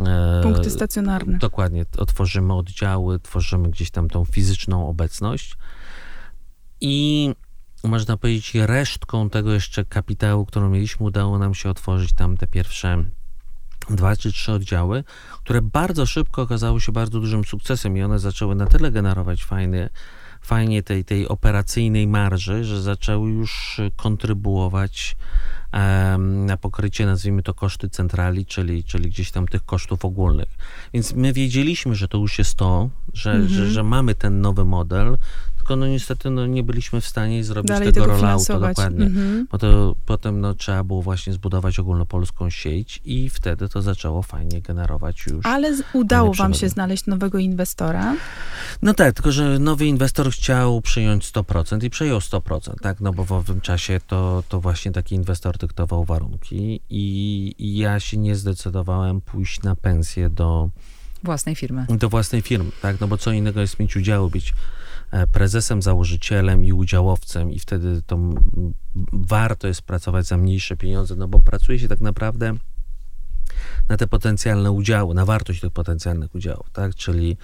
e, 0.00 0.40
Punkty 0.42 0.70
stacjonarne. 0.70 1.38
Dokładnie. 1.38 1.84
Otworzymy 1.98 2.54
oddziały, 2.54 3.18
tworzymy 3.18 3.70
gdzieś 3.70 3.90
tam 3.90 4.08
tą 4.08 4.24
fizyczną 4.24 4.88
obecność. 4.88 5.56
I 6.80 7.34
można 7.84 8.16
powiedzieć, 8.16 8.54
resztką 8.54 9.30
tego 9.30 9.52
jeszcze 9.52 9.84
kapitału, 9.84 10.46
którą 10.46 10.70
mieliśmy, 10.70 11.06
udało 11.06 11.38
nam 11.38 11.54
się 11.54 11.70
otworzyć 11.70 12.12
tam 12.12 12.36
te 12.36 12.46
pierwsze 12.46 13.04
dwa 13.90 14.16
czy 14.16 14.32
trzy 14.32 14.52
oddziały, 14.52 15.04
które 15.44 15.62
bardzo 15.62 16.06
szybko 16.06 16.42
okazały 16.42 16.80
się 16.80 16.92
bardzo 16.92 17.20
dużym 17.20 17.44
sukcesem 17.44 17.96
i 17.96 18.02
one 18.02 18.18
zaczęły 18.18 18.54
na 18.54 18.66
tyle 18.66 18.92
generować 18.92 19.44
fajny, 19.44 19.88
fajnie 20.40 20.82
tej, 20.82 21.04
tej 21.04 21.28
operacyjnej 21.28 22.06
marży, 22.06 22.64
że 22.64 22.82
zaczęły 22.82 23.30
już 23.30 23.80
kontrybuować 23.96 25.16
um, 25.72 26.46
na 26.46 26.56
pokrycie, 26.56 27.06
nazwijmy 27.06 27.42
to, 27.42 27.54
koszty 27.54 27.88
centrali, 27.88 28.46
czyli, 28.46 28.84
czyli 28.84 29.10
gdzieś 29.10 29.30
tam 29.30 29.48
tych 29.48 29.64
kosztów 29.64 30.04
ogólnych. 30.04 30.48
Więc 30.92 31.14
my 31.14 31.32
wiedzieliśmy, 31.32 31.94
że 31.94 32.08
to 32.08 32.18
już 32.18 32.38
jest 32.38 32.54
to, 32.54 32.90
że, 33.12 33.34
-hmm. 33.34 33.46
że, 33.46 33.70
że 33.70 33.82
mamy 33.82 34.14
ten 34.14 34.40
nowy 34.40 34.64
model, 34.64 35.18
tylko 35.66 35.76
no 35.76 35.86
niestety 35.86 36.30
no, 36.30 36.46
nie 36.46 36.62
byliśmy 36.62 37.00
w 37.00 37.06
stanie 37.06 37.44
zrobić 37.44 37.68
Dalej 37.68 37.92
tego, 37.92 38.06
tego 38.06 38.20
rolloutu 38.20 38.60
dokładnie. 38.60 39.06
Mhm. 39.06 39.46
Bo 39.50 39.58
to 39.58 39.96
potem 40.06 40.40
no, 40.40 40.54
trzeba 40.54 40.84
było 40.84 41.02
właśnie 41.02 41.32
zbudować 41.32 41.78
ogólnopolską 41.78 42.50
sieć 42.50 43.00
i 43.04 43.30
wtedy 43.30 43.68
to 43.68 43.82
zaczęło 43.82 44.22
fajnie 44.22 44.60
generować 44.60 45.26
już. 45.26 45.46
Ale 45.46 45.76
udało 45.92 46.34
wam 46.34 46.54
się 46.54 46.68
znaleźć 46.68 47.06
nowego 47.06 47.38
inwestora? 47.38 48.16
No 48.82 48.94
tak, 48.94 49.14
tylko 49.14 49.32
że 49.32 49.58
nowy 49.58 49.86
inwestor 49.86 50.30
chciał 50.30 50.80
przyjąć 50.80 51.32
100% 51.32 51.84
i 51.84 51.90
przejął 51.90 52.18
100%, 52.18 52.74
tak? 52.82 53.00
No 53.00 53.12
bo 53.12 53.24
w 53.24 53.32
owym 53.32 53.60
czasie 53.60 54.00
to, 54.06 54.42
to 54.48 54.60
właśnie 54.60 54.92
taki 54.92 55.14
inwestor 55.14 55.58
dyktował 55.58 56.04
warunki 56.04 56.80
i, 56.90 57.54
i 57.58 57.76
ja 57.76 58.00
się 58.00 58.16
nie 58.16 58.36
zdecydowałem 58.36 59.20
pójść 59.20 59.62
na 59.62 59.76
pensję 59.76 60.30
do 60.30 60.70
własnej 61.22 61.54
firmy. 61.54 61.86
Do 61.88 62.08
własnej 62.08 62.42
firmy, 62.42 62.70
tak? 62.82 63.00
No 63.00 63.08
bo 63.08 63.18
co 63.18 63.32
innego 63.32 63.60
jest 63.60 63.78
mieć 63.78 63.96
udziału, 63.96 64.30
być 64.30 64.54
prezesem, 65.32 65.82
założycielem 65.82 66.64
i 66.64 66.72
udziałowcem 66.72 67.52
i 67.52 67.58
wtedy 67.58 68.02
to 68.02 68.18
warto 69.12 69.68
jest 69.68 69.82
pracować 69.82 70.26
za 70.26 70.36
mniejsze 70.36 70.76
pieniądze, 70.76 71.16
no 71.16 71.28
bo 71.28 71.38
pracuje 71.38 71.78
się 71.78 71.88
tak 71.88 72.00
naprawdę 72.00 72.54
na 73.88 73.96
te 73.96 74.06
potencjalne 74.06 74.72
udziały, 74.72 75.14
na 75.14 75.24
wartość 75.24 75.60
tych 75.60 75.72
potencjalnych 75.72 76.34
udziałów, 76.34 76.70
tak? 76.72 76.94
Czyli, 76.94 77.36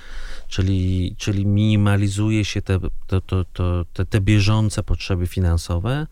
czyli, 0.48 1.14
czyli 1.18 1.46
minimalizuje 1.46 2.44
się 2.44 2.62
te, 2.62 2.80
to, 3.06 3.20
to, 3.20 3.44
to, 3.52 3.84
te, 3.92 4.06
te 4.06 4.20
bieżące 4.20 4.82
potrzeby 4.82 5.26
finansowe 5.26 6.06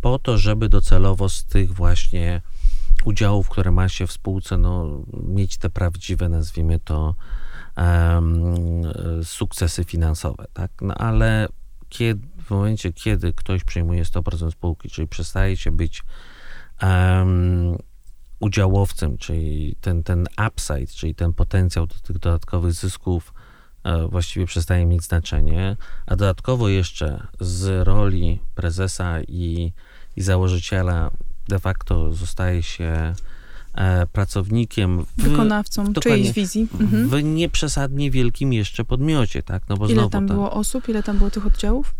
po 0.00 0.18
to, 0.18 0.38
żeby 0.38 0.68
docelowo 0.68 1.28
z 1.28 1.44
tych 1.44 1.74
właśnie 1.74 2.42
udziałów, 3.04 3.48
które 3.48 3.70
ma 3.70 3.88
się 3.88 4.06
w 4.06 4.12
spółce, 4.12 4.56
no, 4.56 5.04
mieć 5.22 5.56
te 5.58 5.70
prawdziwe, 5.70 6.28
nazwijmy 6.28 6.78
to, 6.78 7.14
sukcesy 9.24 9.84
finansowe, 9.84 10.44
tak? 10.52 10.70
No 10.80 10.94
ale 10.94 11.48
kiedy, 11.88 12.26
w 12.44 12.50
momencie, 12.50 12.92
kiedy 12.92 13.32
ktoś 13.32 13.64
przejmuje 13.64 14.04
100% 14.04 14.50
spółki, 14.50 14.90
czyli 14.90 15.08
przestaje 15.08 15.56
się 15.56 15.70
być 15.70 16.02
um, 16.82 17.78
udziałowcem, 18.40 19.18
czyli 19.18 19.76
ten, 19.80 20.02
ten 20.02 20.26
upside, 20.48 20.86
czyli 20.86 21.14
ten 21.14 21.32
potencjał 21.32 21.86
do 21.86 21.94
tych 21.94 22.18
dodatkowych 22.18 22.72
zysków 22.72 23.34
e, 23.84 24.08
właściwie 24.08 24.46
przestaje 24.46 24.86
mieć 24.86 25.02
znaczenie, 25.02 25.76
a 26.06 26.16
dodatkowo 26.16 26.68
jeszcze 26.68 27.26
z 27.40 27.86
roli 27.86 28.40
prezesa 28.54 29.20
i, 29.20 29.72
i 30.16 30.22
założyciela 30.22 31.10
de 31.48 31.58
facto 31.58 32.12
zostaje 32.12 32.62
się 32.62 33.14
pracownikiem. 34.12 35.04
W, 35.04 35.22
Wykonawcą 35.22 35.94
czyjejś 35.94 36.32
wizji. 36.32 36.68
Mhm. 36.80 37.08
W 37.08 37.22
nieprzesadnie 37.22 38.10
wielkim 38.10 38.52
jeszcze 38.52 38.84
podmiocie, 38.84 39.42
tak? 39.42 39.62
No 39.68 39.76
bo 39.76 39.84
ile 39.86 39.94
znowu, 39.94 40.10
tam 40.10 40.26
było 40.26 40.52
osób? 40.52 40.88
Ile 40.88 41.02
tam 41.02 41.18
było 41.18 41.30
tych 41.30 41.46
oddziałów? 41.46 41.94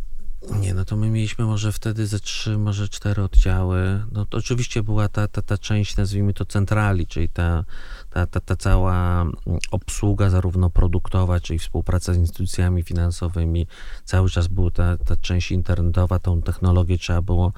Nie, 0.61 0.75
no 0.75 0.85
to 0.85 0.97
my 0.97 1.11
mieliśmy 1.11 1.45
może 1.45 1.73
wtedy 1.73 2.07
ze 2.07 2.21
trzy, 2.21 2.59
może 2.59 2.89
cztery 2.89 3.23
oddziały. 3.23 4.05
No 4.13 4.27
to 4.27 4.39
oczywiście 4.39 4.83
była 4.83 5.09
ta, 5.09 5.29
ta, 5.29 5.43
ta 5.43 5.59
część, 5.59 5.97
nazwijmy 5.97 6.35
to 6.35 6.45
centrali, 6.45 7.07
czyli 7.07 7.29
ta, 7.29 7.65
ta, 8.11 8.27
ta, 8.27 8.41
ta 8.41 8.57
cała 8.57 9.27
obsługa 9.71 10.31
zarówno 10.31 10.71
produktowa, 10.71 11.41
czyli 11.41 11.59
współpraca 11.59 12.15
z 12.15 12.17
instytucjami 12.17 12.83
finansowymi. 12.83 13.67
Cały 14.05 14.31
czas 14.31 14.49
była 14.49 14.71
ta, 14.71 14.97
ta 14.97 15.17
część 15.17 15.51
internetowa, 15.51 16.19
tą 16.19 16.43
technologię 16.43 16.99
trzeba 16.99 17.23
było 17.23 17.53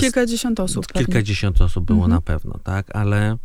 Kilkadziesiąt 0.00 0.60
osób. 0.60 0.86
Kilkadziesiąt 0.92 1.56
pewnie. 1.56 1.66
osób 1.66 1.84
było 1.84 2.04
mhm. 2.04 2.12
na 2.12 2.20
pewno, 2.20 2.58
tak, 2.64 2.96
ale, 2.96 3.36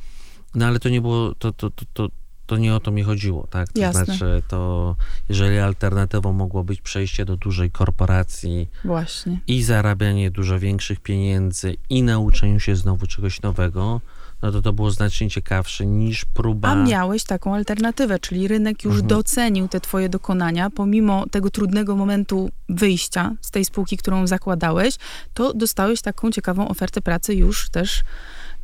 no 0.56 0.66
ale 0.66 0.80
to 0.80 0.90
nie 0.90 1.02
było, 1.02 1.36
to, 1.36 1.52
to, 1.52 1.70
to, 1.70 1.86
to, 1.94 2.10
to 2.46 2.58
nie 2.58 2.76
o 2.76 2.80
to 2.80 2.92
mi 2.92 3.04
chodziło, 3.04 3.48
tak? 3.48 3.74
To 3.74 3.80
Jasne. 3.80 4.06
znaczy, 4.06 4.44
to 4.48 4.96
jeżeli 5.30 5.58
alternatywą 5.58 6.34
mogło 6.34 6.64
być 6.64 6.82
przejście 6.82 7.26
do 7.26 7.38
dużej 7.38 7.72
korporacji 7.72 8.70
Właśnie. 8.84 9.40
i 9.48 9.64
zarabianie 9.64 10.32
dużo 10.32 10.60
większych 10.60 11.00
pieniędzy 11.00 11.76
i 11.90 12.04
nauczeniu 12.04 12.60
się 12.60 12.76
znowu 12.76 13.08
czegoś 13.08 13.42
nowego, 13.42 14.02
no 14.42 14.52
to 14.52 14.62
to 14.62 14.74
było 14.74 14.92
znacznie 14.92 15.30
ciekawsze 15.30 15.86
niż 15.86 16.26
próba. 16.26 16.70
A 16.70 16.76
miałeś 16.76 17.24
taką 17.24 17.56
alternatywę, 17.56 18.20
czyli 18.20 18.48
rynek 18.48 18.84
już 18.84 18.94
mhm. 18.94 19.08
docenił 19.08 19.68
te 19.68 19.80
twoje 19.80 20.10
dokonania, 20.10 20.70
pomimo 20.70 21.26
tego 21.32 21.50
trudnego 21.50 21.96
momentu 21.96 22.50
wyjścia 22.70 23.36
z 23.42 23.52
tej 23.52 23.66
spółki, 23.66 23.98
którą 23.98 24.28
zakładałeś, 24.28 24.96
to 25.34 25.54
dostałeś 25.54 26.02
taką 26.02 26.32
ciekawą 26.32 26.68
ofertę 26.68 27.02
pracy 27.02 27.36
już 27.36 27.70
też 27.70 28.04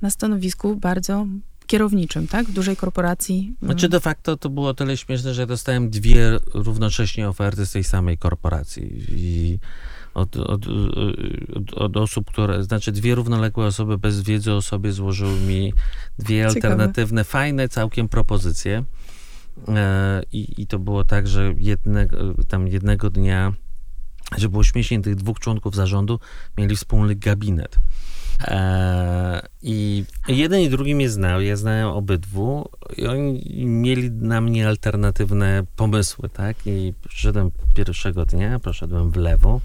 na 0.02 0.10
stanowisku 0.10 0.76
bardzo 0.76 1.26
kierowniczym, 1.68 2.28
tak? 2.28 2.48
W 2.48 2.54
dużej 2.54 2.76
korporacji. 2.76 3.56
Znaczy 3.62 3.90
de 3.90 4.00
facto 4.00 4.38
to 4.38 4.50
było 4.50 4.74
tyle 4.74 4.98
śmieszne, 4.98 5.34
że 5.34 5.48
dostałem 5.48 5.90
dwie 5.90 6.40
równocześnie 6.54 7.30
oferty 7.30 7.66
z 7.66 7.72
tej 7.72 7.84
samej 7.84 8.18
korporacji 8.18 9.06
i 9.10 9.60
od, 10.16 10.38
od, 10.38 10.66
od, 11.56 11.74
od, 11.74 11.98
osób, 11.98 12.32
które, 12.32 12.64
znaczy 12.64 12.92
dwie 12.92 13.16
równoległe 13.16 13.66
osoby 13.66 13.98
bez 13.98 14.22
wiedzy 14.22 14.54
o 14.54 14.62
sobie 14.62 14.92
złożyły 14.92 15.40
mi 15.40 15.74
dwie 16.20 16.36
Ciekawe. 16.36 16.46
alternatywne, 16.48 17.24
fajne 17.24 17.70
całkiem 17.70 18.10
propozycje. 18.10 18.84
E, 19.68 20.24
I, 20.32 20.62
I 20.62 20.68
to 20.68 20.80
było 20.80 21.04
tak, 21.04 21.28
że 21.28 21.54
jednego, 21.58 22.18
tam 22.48 22.68
jednego 22.68 23.10
dnia, 23.10 23.54
że 24.38 24.50
było 24.50 24.64
śmiesznie, 24.64 25.02
tych 25.02 25.16
dwóch 25.16 25.40
członków 25.40 25.76
zarządu 25.76 26.20
mieli 26.58 26.76
wspólny 26.76 27.16
gabinet. 27.16 27.80
E, 28.42 29.48
I 29.62 30.06
jeden 30.28 30.62
i 30.62 30.70
drugi 30.70 30.96
mnie 30.96 31.10
znał, 31.10 31.42
ja 31.42 31.56
znałem 31.56 31.88
obydwu 31.88 32.70
i 32.98 33.08
oni 33.08 33.44
mieli 33.66 34.12
na 34.12 34.42
mnie 34.42 34.68
alternatywne 34.68 35.64
pomysły, 35.76 36.30
tak? 36.30 36.58
I 36.66 36.94
przyszedłem 37.08 37.52
pierwszego 37.74 38.26
dnia, 38.26 38.60
poszedłem 38.60 39.12
w 39.12 39.16
lewo 39.16 39.62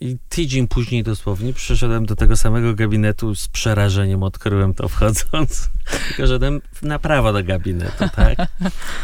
I 0.00 0.16
tydzień 0.28 0.68
później 0.68 1.02
dosłownie 1.02 1.52
przyszedłem 1.52 2.06
do 2.06 2.16
tego 2.16 2.36
samego 2.36 2.74
gabinetu 2.74 3.34
z 3.34 3.48
przerażeniem, 3.48 4.22
odkryłem 4.22 4.74
to 4.74 4.88
wchodząc. 4.88 5.70
Tylko, 6.08 6.26
że 6.26 6.38
na 6.82 6.98
prawo 6.98 7.32
do 7.32 7.44
gabinetu, 7.44 8.04
tak? 8.16 8.38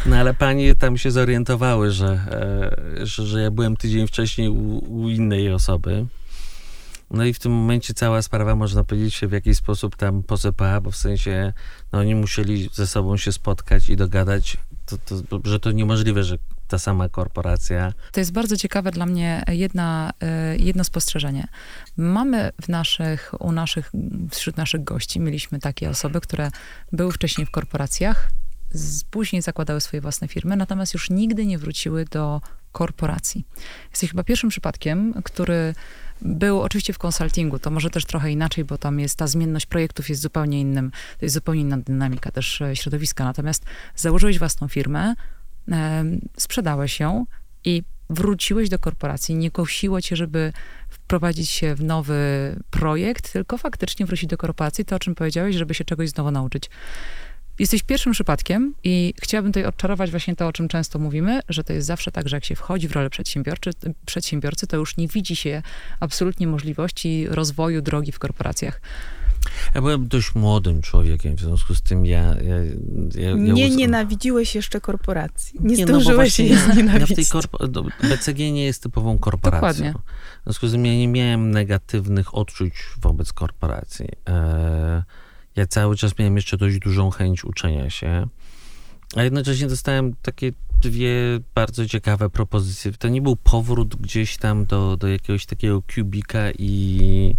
No 0.07 0.17
ale 0.17 0.35
panie 0.35 0.75
tam 0.75 0.99
się 0.99 1.11
zorientowały, 1.11 1.91
że, 1.91 2.07
e, 3.01 3.07
że, 3.07 3.27
że 3.27 3.43
ja 3.43 3.51
byłem 3.51 3.77
tydzień 3.77 4.07
wcześniej 4.07 4.49
u, 4.49 4.79
u 4.95 5.09
innej 5.09 5.53
osoby. 5.53 6.07
No 7.11 7.25
i 7.25 7.35
w 7.35 7.39
tym 7.39 7.53
momencie 7.53 7.95
cała 7.95 8.23
sprawa, 8.23 8.57
można 8.57 8.85
powiedzieć, 8.85 9.15
się 9.15 9.29
w 9.29 9.33
jakiś 9.33 9.57
sposób 9.57 9.97
tam 9.97 10.23
posypała, 10.23 10.81
bo 10.81 10.91
w 10.91 10.97
sensie 10.97 11.53
no, 11.93 11.99
oni 11.99 12.15
musieli 12.15 12.71
ze 12.73 12.87
sobą 12.87 13.17
się 13.17 13.33
spotkać 13.33 13.89
i 13.89 13.97
dogadać, 13.97 14.57
to, 14.87 14.99
to, 15.29 15.41
że 15.45 15.61
to 15.61 15.71
niemożliwe, 15.71 16.25
że 16.25 16.39
ta 16.73 16.79
sama 16.79 17.09
korporacja. 17.09 17.93
To 18.13 18.21
jest 18.21 18.33
bardzo 18.33 18.57
ciekawe 18.57 18.91
dla 18.91 19.07
mnie 19.07 19.45
jedna, 19.49 20.13
e, 20.21 20.57
jedno 20.57 20.85
spostrzeżenie. 20.85 21.47
Mamy 21.97 22.51
w 22.63 22.69
naszych, 22.69 23.35
u 23.39 23.53
naszych, 23.53 23.93
wśród 24.31 24.57
naszych 24.57 24.85
gości, 24.85 25.21
mieliśmy 25.21 25.59
takie 25.59 25.91
osoby, 25.91 26.21
które 26.21 26.51
były 26.93 27.13
wcześniej 27.13 27.47
w 27.47 27.51
korporacjach, 27.51 28.31
później 29.11 29.43
zakładały 29.43 29.81
swoje 29.81 30.01
własne 30.01 30.29
firmy, 30.29 30.57
natomiast 30.57 30.95
już 30.95 31.11
nigdy 31.11 31.47
nie 31.47 31.59
wróciły 31.59 32.05
do 32.05 32.41
korporacji. 32.73 33.45
Jesteś 33.91 34.11
chyba 34.11 34.25
pierwszym 34.25 34.51
przypadkiem, 34.51 35.15
który 35.25 35.75
był 36.23 36.61
oczywiście 36.61 36.93
w 36.93 36.99
konsultingu, 36.99 37.59
to 37.59 37.71
może 37.71 37.91
też 37.91 38.05
trochę 38.05 38.31
inaczej, 38.31 38.65
bo 38.65 38.79
tam 38.79 39.01
jest 39.01 39.19
ta 39.19 39.27
zmienność 39.27 39.67
projektów 39.67 40.09
jest 40.09 40.23
zupełnie 40.23 40.61
innym, 40.61 40.91
to 40.91 41.25
jest 41.25 41.35
zupełnie 41.35 41.61
inna 41.61 41.77
dynamika 41.77 42.31
też 42.31 42.61
e, 42.61 42.77
środowiska. 42.77 43.25
Natomiast 43.25 43.65
założyłeś 43.97 44.39
własną 44.39 44.69
firmę, 44.69 45.15
sprzedałeś 46.37 47.01
ją 47.01 47.27
i 47.65 47.83
wróciłeś 48.11 48.69
do 48.69 48.79
korporacji. 48.79 49.35
Nie 49.35 49.51
kosiło 49.51 50.01
cię, 50.01 50.17
żeby 50.17 50.53
wprowadzić 50.89 51.51
się 51.51 51.75
w 51.75 51.85
nowy 51.85 52.17
projekt, 52.71 53.33
tylko 53.33 53.59
faktycznie 53.59 54.07
wrócić 54.07 54.31
do 54.31 54.37
korporacji, 54.37 54.85
to 54.85 54.97
o 54.97 54.99
czym 54.99 55.15
powiedziałeś, 55.15 55.57
żeby 55.57 55.75
się 55.75 55.85
czegoś 55.85 56.11
znowu 56.11 56.31
nauczyć. 56.31 56.71
Jesteś 57.59 57.83
pierwszym 57.83 58.13
przypadkiem 58.13 58.75
i 58.85 59.15
chciałabym 59.23 59.53
tutaj 59.53 59.65
odczarować 59.65 60.11
właśnie 60.11 60.37
to, 60.37 60.47
o 60.47 60.53
czym 60.53 60.69
często 60.69 60.99
mówimy, 60.99 61.41
że 61.49 61.65
to 61.65 61.73
jest 61.73 61.87
zawsze 61.87 62.13
tak, 62.13 62.29
że 62.29 62.37
jak 62.37 62.45
się 62.45 62.57
wchodzi 62.57 62.89
w 62.89 62.93
rolę 62.93 63.11
przedsiębiorcy, 63.11 63.71
przedsiębiorcy 64.07 64.67
to 64.67 64.77
już 64.77 64.97
nie 64.97 65.09
widzi 65.09 65.37
się 65.37 65.63
absolutnie 66.01 66.47
możliwości 66.47 67.27
rozwoju 67.29 67.83
drogi 67.83 68.13
w 68.13 68.19
korporacjach. 68.19 68.81
Ja 69.75 69.81
byłem 69.81 70.09
dość 70.09 70.35
młodym 70.35 70.83
człowiekiem, 70.83 71.37
w 71.37 71.41
związku 71.41 71.75
z 71.75 71.83
tym 71.83 72.07
ja... 72.07 72.21
ja, 72.21 72.57
ja 73.15 73.33
nie 73.35 73.69
ja 73.69 73.75
nienawidziłeś 73.77 74.55
jeszcze 74.55 74.81
korporacji. 74.81 75.61
Nie, 75.61 75.77
nie 75.77 75.87
zdążyłeś 75.87 76.39
no 76.39 76.45
jej 76.45 76.57
znienawidzić. 76.57 77.19
Ja 77.35 77.41
korpo- 77.41 77.91
BCG 78.03 78.53
nie 78.53 78.65
jest 78.65 78.83
typową 78.83 79.19
korporacją. 79.19 79.69
Dokładnie. 79.69 79.95
W 80.41 80.45
związku 80.45 80.69
z 80.69 80.73
tym 80.73 80.87
ja 80.87 80.95
nie 80.95 81.09
miałem 81.09 81.51
negatywnych 81.51 82.35
odczuć 82.35 82.73
wobec 83.01 83.33
korporacji. 83.33 84.09
E- 84.29 85.03
ja 85.57 85.67
cały 85.67 85.97
czas 85.97 86.19
miałem 86.19 86.37
jeszcze 86.37 86.57
dość 86.57 86.79
dużą 86.79 87.11
chęć 87.11 87.45
uczenia 87.45 87.91
się, 87.91 88.27
a 89.17 89.23
jednocześnie 89.23 89.67
dostałem 89.67 90.15
takie 90.23 90.53
dwie 90.81 91.15
bardzo 91.55 91.87
ciekawe 91.87 92.31
propozycje. 92.31 92.93
To 92.93 93.09
nie 93.09 93.23
był 93.23 93.37
powrót 93.37 93.97
gdzieś 93.97 94.37
tam 94.37 94.65
do, 94.65 94.97
do 94.97 95.09
jakiegoś 95.09 95.47
takiego 95.47 95.83
kubika 95.95 96.51
i, 96.59 97.37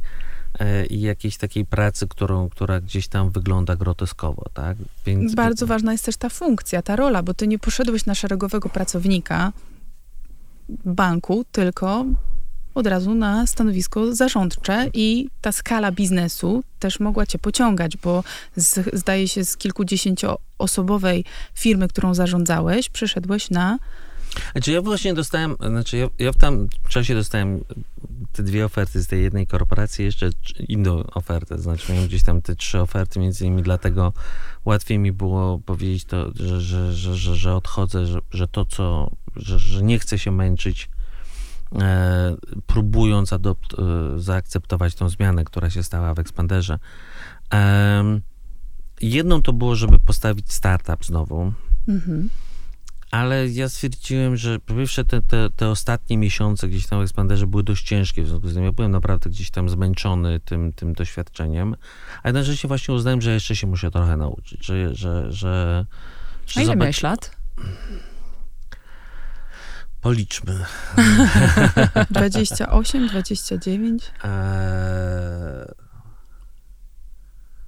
i 0.90 1.02
jakiejś 1.02 1.38
takiej 1.38 1.66
pracy, 1.66 2.08
którą, 2.08 2.50
która 2.50 2.82
gdzieś 2.82 3.08
tam 3.08 3.32
wygląda 3.32 3.76
groteskowo, 3.76 4.46
tak? 4.54 4.78
Więc... 5.06 5.36
Bardzo 5.36 5.68
ważna 5.68 5.92
jest 5.92 6.06
też 6.06 6.18
ta 6.18 6.30
funkcja, 6.30 6.82
ta 6.82 6.96
rola, 6.96 7.24
bo 7.24 7.34
ty 7.34 7.48
nie 7.48 7.60
poszedłeś 7.60 8.06
na 8.06 8.16
szeregowego 8.16 8.70
pracownika 8.70 9.52
banku, 10.86 11.46
tylko 11.52 12.06
od 12.76 12.88
razu 12.88 13.16
na 13.16 13.48
stanowisko 13.48 14.16
zarządcze 14.16 14.90
i 14.94 15.28
ta 15.42 15.52
skala 15.52 15.92
biznesu 15.92 16.64
też 16.80 17.00
mogła 17.00 17.26
cię 17.26 17.40
pociągać, 17.40 17.98
bo 17.98 18.24
z, 18.56 18.96
zdaje 18.96 19.28
się 19.28 19.46
z 19.46 19.58
kilkudziesięcioosobowej 19.58 21.26
firmy, 21.54 21.88
którą 21.88 22.14
zarządzałeś, 22.14 22.90
przeszedłeś 22.90 23.50
na 23.50 23.80
znaczy 24.52 24.72
ja 24.72 24.82
właśnie 24.82 25.14
dostałem, 25.14 25.56
znaczy 25.68 25.98
ja, 25.98 26.08
ja 26.20 26.32
w 26.32 26.38
tam 26.38 26.68
czasie 26.90 27.16
dostałem 27.16 27.64
te 28.34 28.44
dwie 28.44 28.66
oferty 28.66 29.04
z 29.04 29.08
tej 29.08 29.24
jednej 29.24 29.48
korporacji, 29.48 30.06
jeszcze 30.06 30.30
inną 30.60 31.04
ofertę, 31.04 31.60
znaczy 31.60 31.92
miałem 31.92 32.08
gdzieś 32.08 32.24
tam 32.24 32.42
te 32.42 32.56
trzy 32.56 32.80
oferty, 32.80 33.20
między 33.20 33.46
innymi 33.46 33.64
dlatego 33.64 34.14
łatwiej 34.66 35.00
mi 35.00 35.12
było 35.12 35.60
powiedzieć 35.60 36.06
to, 36.06 36.32
że, 36.36 36.62
że, 36.62 36.94
że, 36.94 37.16
że, 37.16 37.36
że 37.36 37.56
odchodzę, 37.56 38.06
że, 38.06 38.20
że 38.32 38.48
to 38.48 38.66
co, 38.66 39.12
że, 39.36 39.60
że 39.60 39.84
nie 39.84 40.00
chcę 40.00 40.20
się 40.20 40.32
męczyć 40.32 40.90
E, 41.82 42.36
próbując 42.68 43.34
adopt, 43.34 43.74
e, 43.74 44.20
zaakceptować 44.20 44.96
tą 44.96 45.10
zmianę, 45.10 45.44
która 45.44 45.70
się 45.70 45.84
stała 45.84 46.14
w 46.14 46.20
Expanderze. 46.20 46.80
Jedną 49.02 49.42
to 49.42 49.54
było, 49.54 49.76
żeby 49.76 50.00
postawić 50.00 50.54
startup 50.54 51.06
znowu. 51.06 51.54
Mhm. 51.88 52.30
Ale 53.14 53.50
ja 53.50 53.70
stwierdziłem, 53.70 54.38
że 54.38 54.60
po 54.60 54.74
pierwsze 54.74 55.06
te, 55.06 55.22
te, 55.22 55.50
te, 55.56 55.70
ostatnie 55.70 56.18
miesiące 56.18 56.68
gdzieś 56.68 56.88
tam 56.88 57.00
w 57.00 57.04
Expanderze 57.04 57.48
były 57.48 57.64
dość 57.64 57.88
ciężkie, 57.88 58.24
w 58.24 58.28
związku 58.28 58.48
z 58.48 58.54
tym 58.54 58.64
ja 58.64 58.72
byłem 58.72 58.92
naprawdę 58.92 59.30
gdzieś 59.30 59.52
tam 59.52 59.70
zmęczony 59.70 60.40
tym, 60.40 60.74
tym 60.74 60.94
doświadczeniem, 60.94 61.76
a 62.24 62.28
jednocześnie 62.28 62.68
właśnie 62.68 62.94
uznałem, 62.94 63.22
że 63.22 63.34
jeszcze 63.34 63.56
się 63.56 63.68
muszę 63.68 63.92
trochę 63.92 64.18
nauczyć, 64.18 64.66
że... 64.66 64.96
że, 64.96 65.32
że, 65.32 65.86
że 66.48 66.60
a 66.60 66.62
ile 66.62 66.74
zobacz... 66.74 67.02
lat? 67.02 67.36
Policzmy. 70.02 70.66
28, 72.10 73.08
29? 73.08 74.12
Eee... 74.24 74.32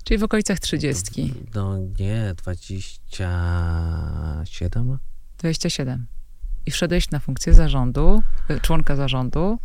Czyli 0.03 0.17
w 0.17 0.23
okolicach 0.23 0.59
30. 0.59 1.33
No 1.55 1.77
nie, 1.99 2.33
27. 2.37 4.97
27. 5.45 6.07
I 6.65 6.71
wszedłeś 6.71 7.11
na 7.11 7.19
funkcję 7.19 7.53
zarządu, 7.53 8.23
członka 8.61 8.95
zarządu 8.95 9.59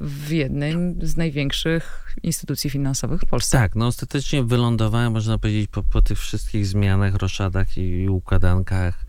w 0.00 0.30
jednej 0.30 0.74
z 1.02 1.16
największych 1.16 2.14
instytucji 2.22 2.70
finansowych 2.70 3.20
w 3.20 3.26
Polsce. 3.26 3.58
Tak, 3.58 3.76
no 3.76 3.86
ostatecznie 3.86 4.44
wylądowałem, 4.44 5.12
można 5.12 5.38
powiedzieć, 5.38 5.70
po, 5.70 5.82
po 5.82 6.02
tych 6.02 6.18
wszystkich 6.18 6.66
zmianach, 6.66 7.14
roszadach 7.14 7.78
i 7.78 8.08
układankach 8.08 9.06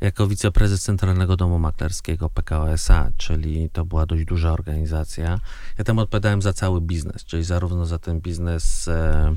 jako 0.00 0.26
wiceprezes 0.26 0.82
Centralnego 0.82 1.36
Domu 1.36 1.58
Maklerskiego 1.58 2.30
PKO 2.30 2.72
SA, 2.72 3.10
czyli 3.16 3.70
to 3.70 3.84
była 3.84 4.06
dość 4.06 4.24
duża 4.24 4.52
organizacja. 4.52 5.40
Ja 5.78 5.84
tam 5.84 5.98
odpowiadałem 5.98 6.42
za 6.42 6.52
cały 6.52 6.80
biznes, 6.80 7.24
czyli 7.24 7.44
zarówno 7.44 7.86
za 7.86 7.98
ten 7.98 8.20
biznes 8.20 8.88
e, 8.88 9.36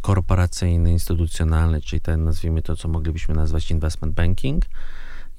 korporacyjny, 0.00 0.92
instytucjonalny, 0.92 1.80
czyli 1.80 2.00
ten, 2.00 2.24
nazwijmy 2.24 2.62
to, 2.62 2.76
co 2.76 2.88
moglibyśmy 2.88 3.34
nazwać 3.34 3.70
investment 3.70 4.14
banking, 4.14 4.64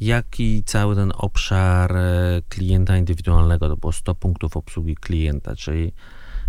jak 0.01 0.39
i 0.39 0.63
cały 0.63 0.95
ten 0.95 1.13
obszar 1.15 1.97
e, 1.97 2.41
klienta 2.49 2.97
indywidualnego. 2.97 3.67
To 3.69 3.77
było 3.77 3.91
100 3.91 4.15
punktów 4.15 4.57
obsługi 4.57 4.95
klienta, 4.95 5.55
czyli 5.55 5.93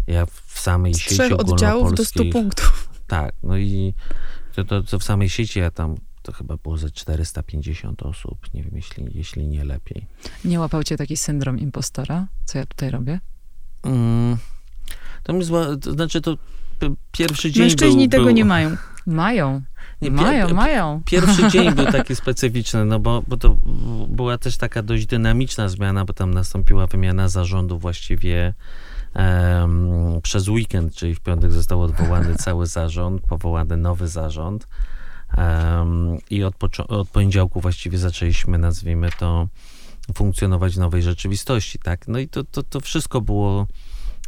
ja 0.07 0.26
w 0.26 0.61
samej 0.61 0.94
Z 0.94 0.98
sieci 0.98 1.14
trzech 1.14 1.32
oddziałów 1.32 1.94
do 1.94 2.05
100 2.05 2.24
punktów. 2.32 2.88
Tak, 3.07 3.34
no 3.42 3.59
i 3.59 3.94
to, 4.55 4.64
to, 4.64 4.82
to 4.82 4.98
w 4.98 5.05
samej 5.05 5.28
sieci 5.28 5.59
ja 5.59 5.70
tam 5.70 5.96
to 6.22 6.32
chyba 6.32 6.57
było 6.57 6.76
ze 6.76 6.90
450 6.90 8.03
osób, 8.03 8.55
nie 8.55 8.62
wiem, 8.62 8.72
jeśli, 8.74 9.05
jeśli 9.14 9.48
nie 9.48 9.64
lepiej. 9.64 10.07
Nie 10.44 10.61
łapał 10.61 10.84
cię 10.84 10.96
taki 10.96 11.16
syndrom 11.16 11.59
impostora, 11.59 12.26
co 12.44 12.59
ja 12.59 12.66
tutaj 12.66 12.90
robię? 12.90 13.20
Mm, 13.82 14.36
to 15.22 15.32
mi 15.32 15.44
zła, 15.44 15.66
to 15.76 15.92
znaczy 15.92 16.20
to 16.20 16.36
pierwszy 17.12 17.53
dzień 17.53 17.62
Mężczyźni 17.62 18.09
był, 18.09 18.11
tego 18.11 18.24
był... 18.24 18.34
nie 18.34 18.44
mają. 18.44 18.76
Mają. 19.07 19.62
Nie, 20.03 20.11
mają, 20.11 20.46
pier, 20.46 20.55
mają. 20.55 21.03
Pierwszy 21.07 21.48
dzień 21.53 21.74
był 21.74 21.86
taki 21.86 22.16
specyficzny, 22.16 22.84
no 22.84 22.98
bo, 22.98 23.22
bo 23.28 23.36
to 23.36 23.57
była 24.09 24.38
też 24.38 24.57
taka 24.57 24.82
dość 24.82 25.07
dynamiczna 25.07 25.68
zmiana, 25.68 26.05
bo 26.05 26.12
tam 26.12 26.34
nastąpiła 26.34 26.86
wymiana 26.86 27.28
zarządu 27.28 27.78
właściwie 27.78 28.55
um, 29.14 30.20
przez 30.22 30.48
weekend, 30.48 30.94
czyli 30.94 31.14
w 31.14 31.20
piątek 31.20 31.53
został 31.53 31.82
odwołany 31.82 32.34
cały 32.44 32.66
zarząd, 32.66 33.22
powołany 33.22 33.76
nowy 33.76 34.09
zarząd. 34.09 34.68
I 36.30 36.44
od, 36.44 36.55
od 36.88 37.09
poniedziałku 37.09 37.61
właściwie 37.61 37.98
zaczęliśmy, 37.98 38.59
nazwijmy 38.59 39.09
to, 39.18 39.48
funkcjonować 40.14 40.74
w 40.74 40.78
nowej 40.78 41.03
rzeczywistości, 41.03 41.78
tak? 41.78 42.09
No 42.09 42.18
i 42.18 42.28
to, 42.28 42.44
to, 42.44 42.62
to 42.62 42.80
wszystko 42.80 43.20
było 43.20 43.66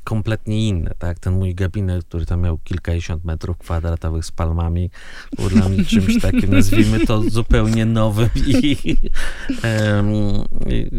kompletnie 0.05 0.69
inne, 0.69 0.95
tak? 0.99 1.19
Ten 1.19 1.33
mój 1.33 1.55
gabinet, 1.55 2.05
który 2.05 2.27
tam 2.27 2.41
miał 2.41 2.59
kilkadziesiąt 2.59 3.25
metrów 3.25 3.59
kwadratowych 3.59 4.25
z 4.25 4.33
palmami, 4.33 4.91
był 5.37 5.49
dla 5.49 5.69
mnie 5.69 5.85
czymś 5.85 6.21
takim, 6.21 6.51
nazwijmy 6.51 7.07
to 7.07 7.23
zupełnie 7.31 7.87
nowym 7.87 8.29
i, 8.37 8.97
um, 9.65 10.13
i 10.67 10.91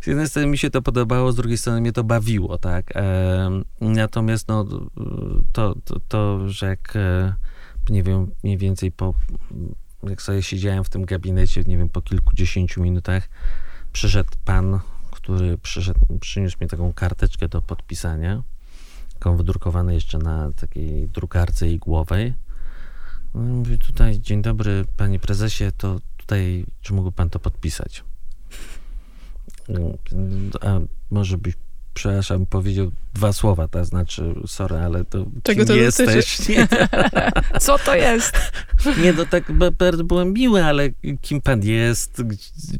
z 0.00 0.06
jednej 0.06 0.28
strony 0.28 0.48
mi 0.48 0.58
się 0.58 0.70
to 0.70 0.82
podobało, 0.82 1.32
z 1.32 1.36
drugiej 1.36 1.58
strony 1.58 1.80
mnie 1.80 1.92
to 1.92 2.04
bawiło, 2.04 2.58
tak? 2.58 2.92
Um, 2.94 3.64
natomiast 3.80 4.48
no, 4.48 4.64
to, 5.52 5.74
to, 5.84 6.00
to, 6.08 6.48
że 6.48 6.66
jak 6.66 6.96
e, 6.96 7.34
nie 7.90 8.02
wiem, 8.02 8.30
mniej 8.42 8.58
więcej 8.58 8.92
po, 8.92 9.14
jak 10.02 10.22
sobie 10.22 10.42
siedziałem 10.42 10.84
w 10.84 10.88
tym 10.88 11.04
gabinecie, 11.04 11.62
nie 11.66 11.78
wiem, 11.78 11.88
po 11.88 12.02
kilkudziesięciu 12.02 12.82
minutach, 12.82 13.28
przyszedł 13.92 14.30
pan, 14.44 14.80
który 15.24 15.58
przyszedł, 15.58 16.18
przyniósł 16.20 16.56
mi 16.60 16.68
taką 16.68 16.92
karteczkę 16.92 17.48
do 17.48 17.62
podpisania, 17.62 18.42
taką 19.14 19.36
wydrukowaną 19.36 19.92
jeszcze 19.92 20.18
na 20.18 20.52
takiej 20.52 21.08
drukarce 21.08 21.70
igłowej. 21.70 22.34
No 23.34 23.40
mówi 23.40 23.78
tutaj, 23.78 24.20
dzień 24.20 24.42
dobry 24.42 24.84
panie 24.96 25.18
prezesie, 25.18 25.64
to 25.78 26.00
tutaj, 26.16 26.66
czy 26.80 26.94
mógłby 26.94 27.12
pan 27.12 27.30
to 27.30 27.38
podpisać? 27.38 28.04
A 30.60 30.80
może 31.10 31.38
byś, 31.38 31.54
przepraszam, 31.94 32.46
powiedział 32.46 32.92
dwa 33.14 33.32
słowa, 33.32 33.68
to 33.68 33.84
znaczy, 33.84 34.34
sorry, 34.46 34.76
ale 34.76 35.04
to 35.04 35.26
Czego 35.42 35.64
to 35.64 35.74
jesteś? 35.74 36.38
Co 37.60 37.78
to 37.78 37.94
jest? 37.94 38.52
nie, 39.02 39.12
no 39.12 39.26
tak 39.26 39.52
bardzo 39.78 40.04
byłem 40.04 40.32
miły, 40.32 40.64
ale 40.64 40.90
kim 41.22 41.40
pan 41.40 41.62
jest, 41.62 42.22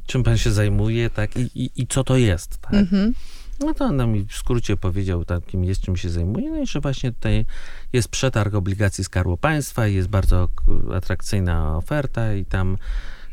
czym 0.07 0.23
pan 0.23 0.39
się 0.39 0.53
zajmuje, 0.53 1.11
tak, 1.11 1.37
i, 1.37 1.51
i, 1.55 1.71
i 1.77 1.87
co 1.87 2.05
to 2.05 2.17
jest, 2.17 2.59
tak? 2.59 2.75
Mhm. 2.75 3.15
No 3.61 3.75
to 3.75 3.85
on 3.85 3.97
nam 3.97 4.25
w 4.25 4.33
skrócie 4.33 4.77
powiedział, 4.77 5.25
tak, 5.25 5.47
kim 5.47 5.65
jest, 5.65 5.81
czym 5.81 5.97
się 5.97 6.11
zajmuje, 6.11 6.51
no 6.51 6.59
i 6.59 6.67
że 6.67 6.81
właśnie 6.81 7.13
tutaj 7.13 7.47
jest 7.93 8.09
przetarg 8.09 8.55
obligacji 8.55 9.05
Skarbu 9.05 9.37
Państwa, 9.37 9.87
jest 9.87 10.09
bardzo 10.09 10.49
atrakcyjna 10.95 11.77
oferta 11.77 12.35
i 12.35 12.45
tam 12.45 12.79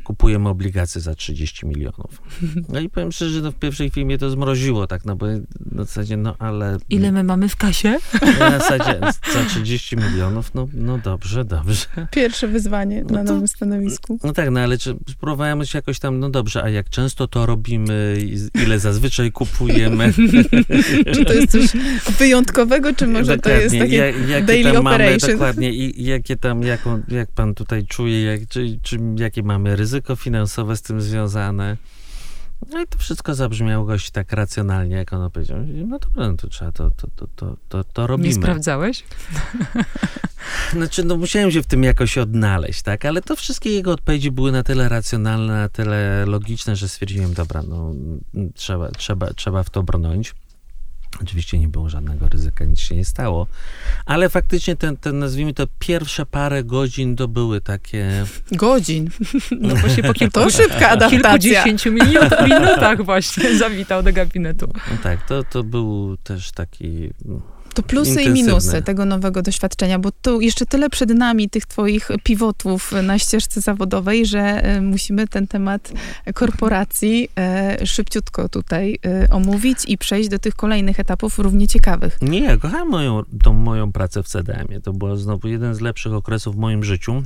kupujemy 0.03 0.49
obligacje 0.49 1.01
za 1.01 1.15
30 1.15 1.65
milionów. 1.65 2.21
No 2.69 2.79
i 2.79 2.89
powiem 2.89 3.11
szczerze, 3.11 3.31
że 3.31 3.41
no 3.41 3.51
w 3.51 3.55
pierwszej 3.55 3.89
filmie 3.89 4.17
to 4.17 4.29
zmroziło, 4.29 4.87
tak, 4.87 5.05
no 5.05 5.15
bo 5.15 5.25
na 5.71 5.83
zasadzie, 5.83 6.17
no 6.17 6.35
ale... 6.39 6.77
Ile 6.89 7.11
my 7.11 7.23
mamy 7.23 7.49
w 7.49 7.55
kasie? 7.55 7.97
Na 8.39 8.59
zasadzie 8.59 8.99
za 9.33 9.43
30 9.49 9.97
milionów, 9.97 10.53
no, 10.53 10.67
no 10.73 10.97
dobrze, 10.97 11.45
dobrze. 11.45 11.85
Pierwsze 12.11 12.47
wyzwanie 12.47 13.03
No 13.09 13.13
na 13.15 13.23
to- 13.25 13.33
nowym 13.33 13.47
stanowisku. 13.47 14.19
No 14.23 14.33
tak, 14.33 14.49
no 14.49 14.59
ale 14.59 14.77
czy 14.77 14.95
spróbujemy 15.09 15.65
się 15.65 15.77
jakoś 15.77 15.99
tam, 15.99 16.19
no 16.19 16.29
dobrze, 16.29 16.63
a 16.63 16.69
jak 16.69 16.89
często 16.89 17.27
to 17.27 17.45
robimy, 17.45 18.17
ile 18.65 18.79
zazwyczaj 18.79 19.31
kupujemy? 19.31 20.13
Czy 21.15 21.25
to 21.25 21.33
jest 21.33 21.51
coś 21.51 21.67
wyjątkowego, 22.19 22.93
czy 22.93 23.07
może 23.07 23.37
to 23.37 23.49
jest 23.49 23.75
Dokładnie, 23.75 23.79
takie 23.79 23.95
jak, 24.19 24.29
jakie 24.29 24.45
daily 24.45 24.71
tam 24.73 24.83
mamy, 24.83 24.95
operation? 24.95 25.31
dokładnie, 25.31 25.73
i 25.73 26.03
jakie 26.03 26.35
tam, 26.37 26.63
jaką, 26.63 27.01
jak 27.07 27.31
pan 27.31 27.53
tutaj 27.55 27.85
czuje, 27.85 28.23
jak, 28.23 28.47
czy, 28.49 28.79
czy, 28.83 28.97
jakie 29.17 29.43
mamy 29.43 29.75
ryzyko 29.75 29.90
finansowe 30.15 30.77
z 30.77 30.81
tym 30.81 31.01
związane. 31.01 31.77
No 32.69 32.81
i 32.81 32.87
to 32.87 32.97
wszystko 32.97 33.35
zabrzmiało 33.35 33.85
gość 33.85 34.11
tak 34.11 34.33
racjonalnie, 34.33 34.95
jak 34.95 35.13
on 35.13 35.31
powiedział. 35.31 35.57
No 35.87 35.99
dobra, 35.99 36.27
no 36.31 36.37
to 36.37 36.47
trzeba, 36.47 36.71
to, 36.71 36.91
to, 36.91 37.07
to, 37.15 37.27
to, 37.35 37.57
to, 37.69 37.83
to 37.83 38.01
Nie 38.01 38.07
robimy. 38.07 38.33
sprawdzałeś? 38.33 39.03
Znaczy, 40.73 41.03
no 41.03 41.17
musiałem 41.17 41.51
się 41.51 41.63
w 41.63 41.67
tym 41.67 41.83
jakoś 41.83 42.17
odnaleźć, 42.17 42.81
tak? 42.81 43.05
Ale 43.05 43.21
to 43.21 43.35
wszystkie 43.35 43.69
jego 43.69 43.91
odpowiedzi 43.91 44.31
były 44.31 44.51
na 44.51 44.63
tyle 44.63 44.89
racjonalne, 44.89 45.53
na 45.53 45.69
tyle 45.69 46.25
logiczne, 46.25 46.75
że 46.75 46.89
stwierdziłem, 46.89 47.33
dobra, 47.33 47.63
no 47.67 47.93
trzeba, 48.55 48.91
trzeba, 48.91 49.33
trzeba 49.33 49.63
w 49.63 49.69
to 49.69 49.83
brnąć. 49.83 50.33
Oczywiście 51.21 51.59
nie 51.59 51.67
było 51.67 51.89
żadnego 51.89 52.27
ryzyka, 52.27 52.65
nic 52.65 52.79
się 52.79 52.95
nie 52.95 53.05
stało. 53.05 53.47
Ale 54.05 54.29
faktycznie 54.29 54.75
ten, 54.75 54.97
ten 54.97 55.19
nazwijmy 55.19 55.53
to, 55.53 55.67
pierwsze 55.79 56.25
parę 56.25 56.63
godzin 56.63 57.15
to 57.15 57.27
były 57.27 57.61
takie... 57.61 58.25
godzin? 58.51 59.09
No 59.61 59.89
się 59.89 60.03
po 60.03 60.13
kilku, 60.13 60.33
To 60.33 60.49
szybka 60.49 60.89
adaptacja. 60.89 61.09
kilkudziesięciu 61.09 61.91
minut, 61.91 62.31
minutach 62.49 63.05
właśnie 63.05 63.57
zawitał 63.57 64.03
do 64.03 64.13
gabinetu. 64.13 64.71
No 64.91 64.97
tak, 65.03 65.27
to, 65.27 65.43
to 65.43 65.63
był 65.63 66.17
też 66.17 66.51
taki... 66.51 67.09
To 67.73 67.83
plusy 67.83 68.09
i 68.09 68.13
Intensywne. 68.13 68.43
minusy 68.43 68.81
tego 68.81 69.05
nowego 69.05 69.41
doświadczenia, 69.41 69.99
bo 69.99 70.11
tu 70.11 70.41
jeszcze 70.41 70.65
tyle 70.65 70.89
przed 70.89 71.09
nami 71.09 71.49
tych 71.49 71.65
twoich 71.65 72.09
pivotów 72.23 72.91
na 73.03 73.19
ścieżce 73.19 73.61
zawodowej, 73.61 74.25
że 74.25 74.39
e, 74.39 74.81
musimy 74.81 75.27
ten 75.27 75.47
temat 75.47 75.91
korporacji 76.33 77.29
e, 77.37 77.85
szybciutko 77.85 78.49
tutaj 78.49 78.99
e, 79.05 79.29
omówić 79.29 79.77
i 79.87 79.97
przejść 79.97 80.29
do 80.29 80.39
tych 80.39 80.55
kolejnych 80.55 80.99
etapów 80.99 81.39
równie 81.39 81.67
ciekawych. 81.67 82.17
Nie, 82.21 82.39
ja 82.39 82.57
kochałem 82.57 82.87
moją, 82.87 83.21
tą 83.43 83.53
moją 83.53 83.91
pracę 83.91 84.23
w 84.23 84.27
CDM-ie. 84.27 84.81
To 84.81 84.93
był 84.93 85.15
znowu 85.15 85.47
jeden 85.47 85.75
z 85.75 85.81
lepszych 85.81 86.13
okresów 86.13 86.55
w 86.55 86.57
moim 86.57 86.83
życiu, 86.83 87.23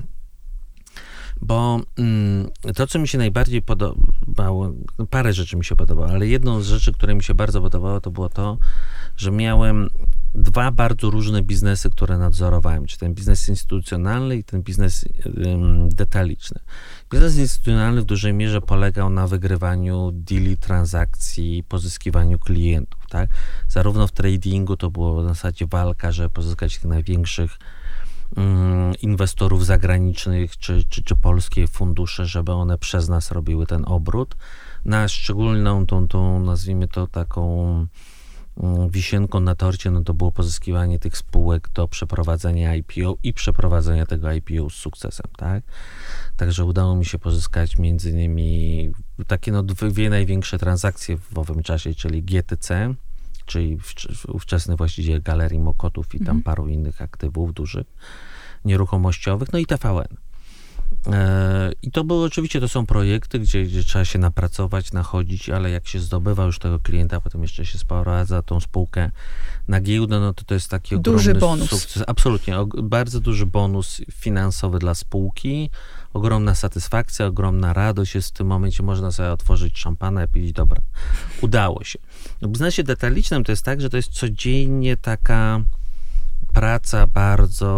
bo 1.41 1.81
mm, 1.97 2.47
to, 2.75 2.87
co 2.87 2.99
mi 2.99 3.07
się 3.07 3.17
najbardziej 3.17 3.61
podobało, 3.61 4.73
parę 5.09 5.33
rzeczy 5.33 5.57
mi 5.57 5.65
się 5.65 5.75
podobało, 5.75 6.09
ale 6.09 6.27
jedną 6.27 6.61
z 6.61 6.67
rzeczy, 6.67 6.93
które 6.93 7.15
mi 7.15 7.23
się 7.23 7.33
bardzo 7.33 7.61
podobało, 7.61 8.01
to 8.01 8.11
było 8.11 8.29
to, 8.29 8.57
że 9.17 9.31
miałem 9.31 9.89
dwa 10.35 10.71
bardzo 10.71 11.09
różne 11.09 11.41
biznesy, 11.41 11.89
które 11.89 12.17
nadzorowałem, 12.17 12.85
czy 12.85 12.97
ten 12.97 13.13
biznes 13.13 13.49
instytucjonalny 13.49 14.35
i 14.35 14.43
ten 14.43 14.61
biznes 14.61 15.05
detaliczny. 15.89 16.59
Biznes 17.11 17.37
instytucjonalny 17.37 18.01
w 18.01 18.05
dużej 18.05 18.33
mierze 18.33 18.61
polegał 18.61 19.09
na 19.09 19.27
wygrywaniu 19.27 20.11
deali, 20.13 20.57
transakcji, 20.57 21.63
pozyskiwaniu 21.63 22.39
klientów, 22.39 22.99
tak? 23.09 23.29
Zarówno 23.69 24.07
w 24.07 24.11
tradingu 24.11 24.77
to 24.77 24.91
było 24.91 25.23
w 25.23 25.27
zasadzie 25.27 25.67
walka, 25.67 26.11
żeby 26.11 26.29
pozyskać 26.29 26.75
tych 26.75 26.85
największych 26.85 27.57
inwestorów 29.01 29.65
zagranicznych 29.65 30.57
czy, 30.57 30.83
czy, 30.89 31.03
czy 31.03 31.15
polskie 31.15 31.67
fundusze, 31.67 32.25
żeby 32.25 32.51
one 32.51 32.77
przez 32.77 33.09
nas 33.09 33.31
robiły 33.31 33.65
ten 33.65 33.83
obrót. 33.87 34.35
Na 34.85 35.07
szczególną 35.07 35.85
tą, 35.85 36.07
tą 36.07 36.39
nazwijmy 36.39 36.87
to 36.87 37.07
taką 37.07 37.87
wisienką 38.89 39.39
na 39.39 39.55
torcie, 39.55 39.91
no 39.91 40.01
to 40.01 40.13
było 40.13 40.31
pozyskiwanie 40.31 40.99
tych 40.99 41.17
spółek 41.17 41.69
do 41.73 41.87
przeprowadzenia 41.87 42.75
IPO 42.75 43.17
i 43.23 43.33
przeprowadzenia 43.33 44.05
tego 44.05 44.31
IPO 44.31 44.69
z 44.69 44.73
sukcesem, 44.73 45.25
tak? 45.37 45.63
Także 46.37 46.65
udało 46.65 46.95
mi 46.95 47.05
się 47.05 47.19
pozyskać 47.19 47.77
między 47.77 48.11
innymi 48.11 48.91
takie 49.27 49.51
no 49.51 49.63
dwie 49.63 50.09
największe 50.09 50.57
transakcje 50.57 51.17
w 51.17 51.37
owym 51.37 51.63
czasie, 51.63 51.95
czyli 51.95 52.23
GTC, 52.23 52.93
czyli 53.45 53.77
wcz- 53.77 54.31
ówczesny 54.35 54.75
właściciel 54.75 55.21
Galerii 55.21 55.59
Mokotów 55.59 56.15
i 56.15 56.19
tam 56.19 56.27
Mhm. 56.37 56.43
paru 56.43 56.67
innych 56.67 57.01
aktywów 57.01 57.53
dużych, 57.53 57.87
nieruchomościowych, 58.65 59.53
no 59.53 59.59
i 59.59 59.65
TVN. 59.65 60.15
E, 61.07 61.71
I 61.81 61.91
to 61.91 62.03
były 62.03 62.25
oczywiście, 62.25 62.59
to 62.59 62.67
są 62.67 62.85
projekty, 62.85 63.39
gdzie, 63.39 63.63
gdzie 63.63 63.83
trzeba 63.83 64.05
się 64.05 64.19
napracować, 64.19 64.91
nachodzić, 64.91 65.49
ale 65.49 65.69
jak 65.69 65.87
się 65.87 65.99
zdobywa 65.99 66.45
już 66.45 66.59
tego 66.59 66.79
klienta, 66.79 67.21
potem 67.21 67.41
jeszcze 67.41 67.65
się 67.65 67.77
sprowadza 67.77 68.41
tą 68.41 68.59
spółkę 68.59 69.11
na 69.67 69.81
giełdę, 69.81 70.19
no 70.19 70.33
to 70.33 70.43
to 70.43 70.53
jest 70.53 70.69
taki 70.69 70.99
Duży 70.99 71.31
ogromny 71.31 71.39
bonus. 71.39 71.69
sukces. 71.69 72.03
Absolutnie, 72.07 72.55
bardzo 72.83 73.19
duży 73.19 73.45
bonus 73.45 74.01
finansowy 74.11 74.79
dla 74.79 74.93
spółki, 74.95 75.69
ogromna 76.13 76.55
satysfakcja, 76.55 77.25
ogromna 77.25 77.73
radość 77.73 78.15
jest 78.15 78.29
w 78.29 78.31
tym 78.33 78.47
momencie, 78.47 78.83
można 78.83 79.11
sobie 79.11 79.31
otworzyć 79.31 79.79
szampana 79.79 80.23
i 80.23 80.27
powiedzieć, 80.27 80.53
dobra, 80.53 80.81
udało 81.41 81.83
się. 81.83 81.99
W 82.41 82.47
biznesie 82.47 82.83
detalicznym 82.83 83.43
to 83.43 83.51
jest 83.51 83.63
tak, 83.63 83.81
że 83.81 83.89
to 83.89 83.97
jest 83.97 84.09
codziennie 84.09 84.97
taka 84.97 85.61
praca 86.55 87.07
bardzo 87.07 87.71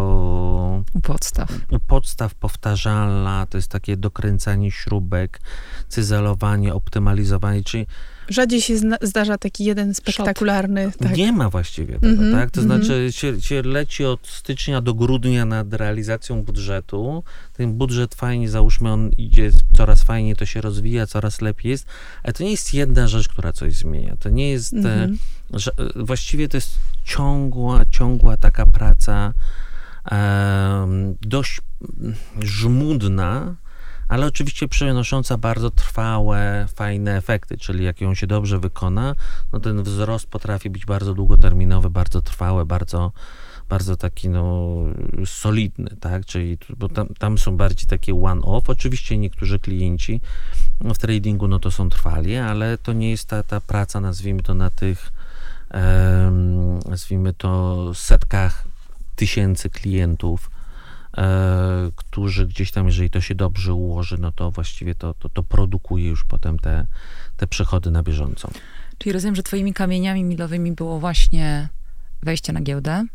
U 0.93 1.01
podstaw. 1.01 1.49
u 1.71 1.80
podstaw 1.80 2.36
powtarzalna, 2.36 3.45
to 3.49 3.57
jest 3.57 3.71
takie 3.71 3.97
dokręcanie 3.97 4.71
śrubek, 4.71 5.39
cyzelowanie, 5.88 6.73
optymalizowanie, 6.73 7.63
czyli 7.63 7.88
Rzadziej 8.30 8.61
się 8.61 8.78
zna- 8.78 8.97
zdarza 9.01 9.38
taki 9.38 9.65
jeden 9.65 9.93
spektakularny. 9.93 10.91
Tak. 10.99 11.17
nie 11.17 11.32
ma 11.32 11.49
właściwie 11.49 11.93
tego, 11.93 12.07
Mhm, 12.07 12.32
tak? 12.32 12.51
To 12.51 12.61
mhm. 12.61 12.84
znaczy 12.84 13.11
się, 13.11 13.41
się 13.41 13.61
leci 13.61 14.05
od 14.05 14.28
stycznia 14.28 14.82
do 14.82 14.93
grudnia 14.93 15.45
nad 15.45 15.73
realizacją 15.73 16.43
budżetu. 16.43 17.23
Ten 17.53 17.73
budżet 17.73 18.15
fajnie, 18.15 18.49
załóżmy, 18.49 18.91
on 18.91 19.09
idzie 19.17 19.51
coraz 19.78 20.03
fajniej, 20.03 20.36
to 20.36 20.45
się 20.45 20.61
rozwija, 20.61 21.07
coraz 21.07 21.41
lepiej 21.41 21.69
jest, 21.71 21.86
ale 22.23 22.34
to 22.34 22.43
nie 22.43 22.51
jest 22.51 22.73
jedna 22.73 23.07
rzecz, 23.07 23.28
która 23.28 23.53
coś 23.53 23.75
zmienia. 23.75 24.15
To 24.19 24.30
nie 24.30 24.49
jest, 24.51 24.73
e, 24.73 24.78
Mhm. 24.78 25.17
że 25.53 25.71
e, 25.78 26.03
właściwie 26.03 26.47
to 26.47 26.57
jest 26.57 26.71
ciągła, 27.03 27.86
ciągła 27.91 28.38
taka 28.38 28.65
praca 28.65 29.34
em, 30.11 31.15
dość 31.21 31.61
mm, 31.99 32.15
żmudna, 32.41 33.55
ale 34.08 34.26
oczywiście 34.26 34.68
przynosząca 34.68 35.38
bardzo 35.38 35.72
trwałe, 35.72 36.66
fajne 36.76 37.18
efekty, 37.18 37.58
czyli 37.58 37.84
jak 37.84 38.01
ją 38.01 38.14
się 38.14 38.28
dobrze 38.28 38.60
wykona, 38.60 39.16
no 39.53 39.60
ten 39.60 39.84
wzrost 39.84 40.28
potrafi 40.28 40.70
być 40.70 40.86
bardzo 40.86 41.14
długoterminowy, 41.14 41.89
bardzo 41.89 42.22
trwały, 42.22 42.66
bardzo, 42.66 43.12
bardzo 43.70 43.97
taki 43.97 44.30
no, 44.30 44.76
solidny, 45.26 45.89
tak, 45.99 46.26
czyli 46.26 46.58
bo 46.78 46.89
tam, 46.89 47.08
tam 47.08 47.38
są 47.38 47.58
bardziej 47.58 47.88
takie 47.88 48.24
one-off, 48.24 48.70
oczywiście 48.70 49.18
niektórzy 49.18 49.60
klienci 49.60 50.22
no, 50.82 50.93
w 50.93 50.97
tradingu 50.97 51.47
no 51.47 51.60
to 51.60 51.72
są 51.72 51.89
trwali, 51.89 52.36
ale 52.36 52.78
to 52.78 52.93
nie 52.93 53.10
jest 53.10 53.30
ta, 53.30 53.43
ta 53.43 53.62
praca, 53.62 54.01
nazwijmy 54.01 54.43
to 54.43 54.53
na 54.53 54.70
tych 54.70 55.12
nazwijmy 56.89 57.34
to 57.34 57.91
setkach 57.93 58.68
tysięcy 59.16 59.70
klientów, 59.70 60.51
którzy 62.28 62.47
gdzieś 62.47 62.71
tam, 62.71 62.86
jeżeli 62.86 63.09
to 63.09 63.21
się 63.21 63.36
dobrze 63.36 63.73
ułoży, 63.73 64.17
no 64.19 64.32
to 64.32 64.51
właściwie 64.51 64.95
to, 64.95 65.13
to, 65.13 65.30
to 65.30 65.43
produkuje 65.43 66.07
już 66.07 66.23
potem 66.23 66.59
te, 66.59 66.88
te 67.38 67.47
przychody 67.47 67.91
na 67.91 68.03
bieżąco. 68.03 68.49
Czyli 68.97 69.13
rozumiem, 69.13 69.36
że 69.36 69.43
twoimi 69.43 69.73
kamieniami 69.73 70.23
milowymi 70.23 70.71
było 70.71 70.99
właśnie 70.99 71.69
wejście 72.23 72.53
na 72.53 72.61
giełdę. 72.61 73.05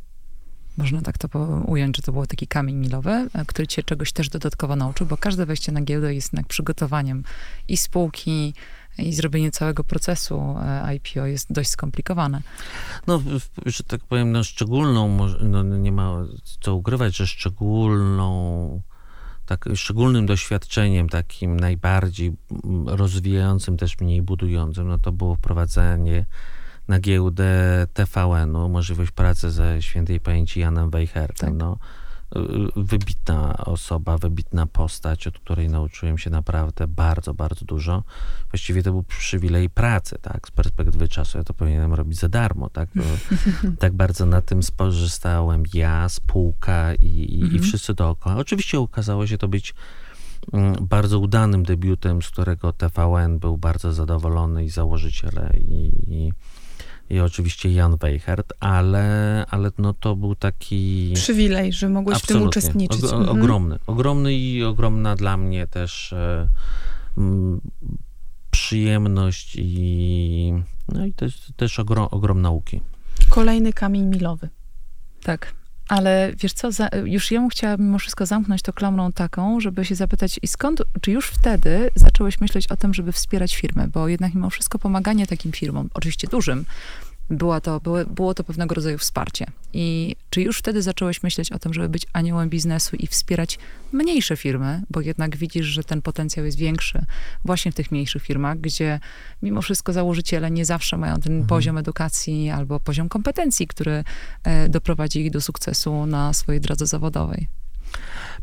Można 0.77 1.03
tak 1.03 1.19
to 1.19 1.39
ująć, 1.67 1.97
że 1.97 2.03
to 2.03 2.13
był 2.13 2.27
taki 2.27 2.47
kamień 2.47 2.77
milowy, 2.77 3.11
e, 3.11 3.45
który 3.47 3.69
cię 3.69 3.83
czegoś 3.83 4.13
też 4.13 4.29
dodatkowo 4.29 4.77
nauczył, 4.77 5.07
bo 5.07 5.17
każde 5.17 5.47
wejście 5.47 5.73
na 5.73 5.83
giełdę 5.83 6.15
jest 6.15 6.33
jednak 6.33 6.47
przygotowaniem 6.47 7.25
i 7.69 7.77
spółki, 7.77 8.55
i 8.99 9.13
zrobienie 9.13 9.51
całego 9.51 9.85
procesu 9.85 10.57
e, 10.61 10.95
IPO 10.97 11.27
jest 11.27 11.53
dość 11.53 11.71
skomplikowane. 11.71 12.43
No, 13.07 13.23
że 13.67 13.85
tak 13.85 14.01
powiem, 14.05 14.33
no 14.33 14.45
szczególną, 14.45 15.29
no 15.41 15.63
nie 15.63 15.93
ma 15.93 16.27
co 16.61 16.75
ukrywać, 16.75 17.17
że 17.17 17.27
szczególną 17.27 18.83
tak, 19.57 19.69
szczególnym 19.75 20.27
doświadczeniem, 20.27 21.09
takim 21.09 21.61
najbardziej 21.61 22.33
rozwijającym, 22.87 23.77
też 23.77 24.01
mniej 24.01 24.23
budującym, 24.23 24.89
no 24.89 24.99
to 24.99 25.13
było 25.13 25.37
wprowadzenie 25.37 26.25
na 26.89 27.01
giełdę 27.01 27.87
TVN-u, 27.95 28.69
możliwość 28.69 29.11
pracy 29.11 29.51
ze 29.51 29.83
świętej 29.83 30.21
pamięci 30.21 30.61
Janem 30.61 30.91
Weichertem. 30.91 31.49
Tak. 31.49 31.59
No, 31.59 31.79
wybitna 32.77 33.57
osoba, 33.57 34.19
wybitna 34.19 34.67
postać, 34.67 35.27
od 35.27 35.39
której 35.39 35.69
nauczyłem 35.69 36.19
się 36.19 36.31
naprawdę 36.31 36.87
bardzo, 36.87 37.35
bardzo 37.35 37.65
dużo. 37.65 38.03
Właściwie 38.51 38.83
to 38.83 38.91
był 38.91 39.03
przywilej 39.03 39.71
pracy, 39.71 40.17
tak, 40.23 40.49
z 40.49 40.51
perspektywy 40.51 41.09
czasu. 41.09 41.39
Ja 41.39 41.45
to 41.45 41.55
powinienem 41.55 41.95
robić 41.95 42.19
za 42.19 42.29
darmo, 42.29 42.71
tak. 42.71 42.89
tak 43.79 43.93
bardzo 43.93 44.27
na 44.27 44.41
tym 44.41 44.63
skorzystałem 44.63 45.63
ja, 45.75 46.09
spółka 46.09 46.95
i, 46.95 47.07
i, 47.07 47.41
i 47.41 47.43
mhm. 47.43 47.63
wszyscy 47.63 47.95
dookoła. 47.95 48.37
Oczywiście 48.37 48.81
okazało 48.81 49.27
się 49.27 49.39
to 49.39 49.49
być 49.49 49.75
mm, 50.53 50.75
bardzo 50.81 51.19
udanym 51.19 51.63
debiutem, 51.63 52.23
z 52.23 52.31
którego 52.31 52.73
TVN 52.73 53.39
był 53.39 53.59
bardzo 53.59 53.93
zadowolony 53.93 54.65
i 54.65 54.71
założyciele 54.71 55.53
i, 55.59 55.93
i 56.07 56.33
i 57.13 57.21
oczywiście 57.21 57.73
Jan 57.73 57.97
Weichert, 57.97 58.53
ale, 58.61 59.45
ale 59.51 59.71
no 59.79 59.95
to 59.95 60.17
był 60.17 60.35
taki... 60.35 61.13
Przywilej, 61.15 61.73
że 61.73 61.89
mogłeś 61.89 62.19
w 62.19 62.27
tym 62.27 62.43
uczestniczyć. 62.43 63.05
Og, 63.05 63.13
mhm. 63.13 63.39
ogromny, 63.39 63.79
ogromny 63.87 64.35
i 64.35 64.65
ogromna 64.65 65.17
dla 65.17 65.37
mnie 65.37 65.67
też 65.67 66.13
e, 66.13 66.49
m, 67.19 67.61
przyjemność 68.51 69.57
i 69.59 70.55
no 70.89 71.07
i 71.07 71.13
też, 71.13 71.53
też 71.57 71.79
ogrom, 71.79 72.09
ogrom 72.11 72.43
nauki. 72.43 72.81
Kolejny 73.29 73.73
kamień 73.73 74.07
milowy. 74.07 74.49
Tak. 75.23 75.55
Ale 75.93 76.33
wiesz 76.39 76.53
co, 76.53 76.73
za, 76.73 76.89
już 77.05 77.31
ja 77.31 77.49
chciała 77.49 77.77
mimo 77.77 77.99
wszystko 77.99 78.27
zamknąć 78.27 78.63
to 78.63 78.73
klamrą 78.73 79.13
taką, 79.13 79.61
żeby 79.61 79.85
się 79.85 79.95
zapytać, 79.95 80.41
i 80.43 80.49
skąd, 80.49 80.83
czy 81.01 81.11
już 81.11 81.27
wtedy 81.27 81.91
zacząłeś 81.95 82.41
myśleć 82.41 82.67
o 82.67 82.77
tym, 82.77 82.95
żeby 82.95 83.13
wspierać 83.13 83.57
firmy? 83.57 83.89
Bo 83.89 84.09
jednak 84.09 84.35
mimo 84.35 84.51
wszystko 84.51 84.79
pomaganie 84.79 85.27
takim 85.27 85.53
firmom, 85.53 85.89
oczywiście 85.95 86.29
dużym, 86.29 86.65
była 87.33 87.61
to, 87.61 87.81
było, 87.81 88.05
było 88.05 88.35
to 88.35 88.45
pewnego 88.45 88.75
rodzaju 88.75 88.99
wsparcie. 88.99 89.47
I 89.73 90.17
czy 90.31 90.43
już 90.43 90.59
wtedy 90.59 90.83
zacząłeś 90.83 91.23
myśleć 91.23 91.53
o 91.53 91.59
tym, 91.59 91.75
żeby 91.75 91.89
być 91.89 92.07
aniołem 92.13 92.49
biznesu 92.49 92.97
i 92.97 93.07
wspierać 93.07 93.59
mniejsze 93.93 94.37
firmy, 94.37 94.83
bo 94.91 95.01
jednak 95.01 95.37
widzisz, 95.37 95.67
że 95.67 95.85
ten 95.85 96.03
potencjał 96.03 96.47
jest 96.47 96.59
większy 96.59 97.05
właśnie 97.45 97.73
w 97.73 97.75
tych 97.75 97.93
mniejszych 97.93 98.23
firmach, 98.23 98.61
gdzie 98.61 99.01
mimo 99.43 99.63
wszystko 99.63 99.93
założyciele 99.93 100.51
nie 100.51 100.65
zawsze 100.65 100.97
mają 100.97 101.15
ten 101.15 101.33
mhm. 101.33 101.47
poziom 101.47 101.79
edukacji 101.79 102.51
albo 102.51 102.81
poziom 102.81 103.09
kompetencji, 103.09 103.67
który 103.67 104.05
e, 104.45 104.69
doprowadzi 104.69 105.21
ich 105.21 105.31
do 105.31 105.41
sukcesu 105.41 106.07
na 106.07 106.33
swojej 106.33 106.61
drodze 106.61 106.87
zawodowej. 106.87 107.49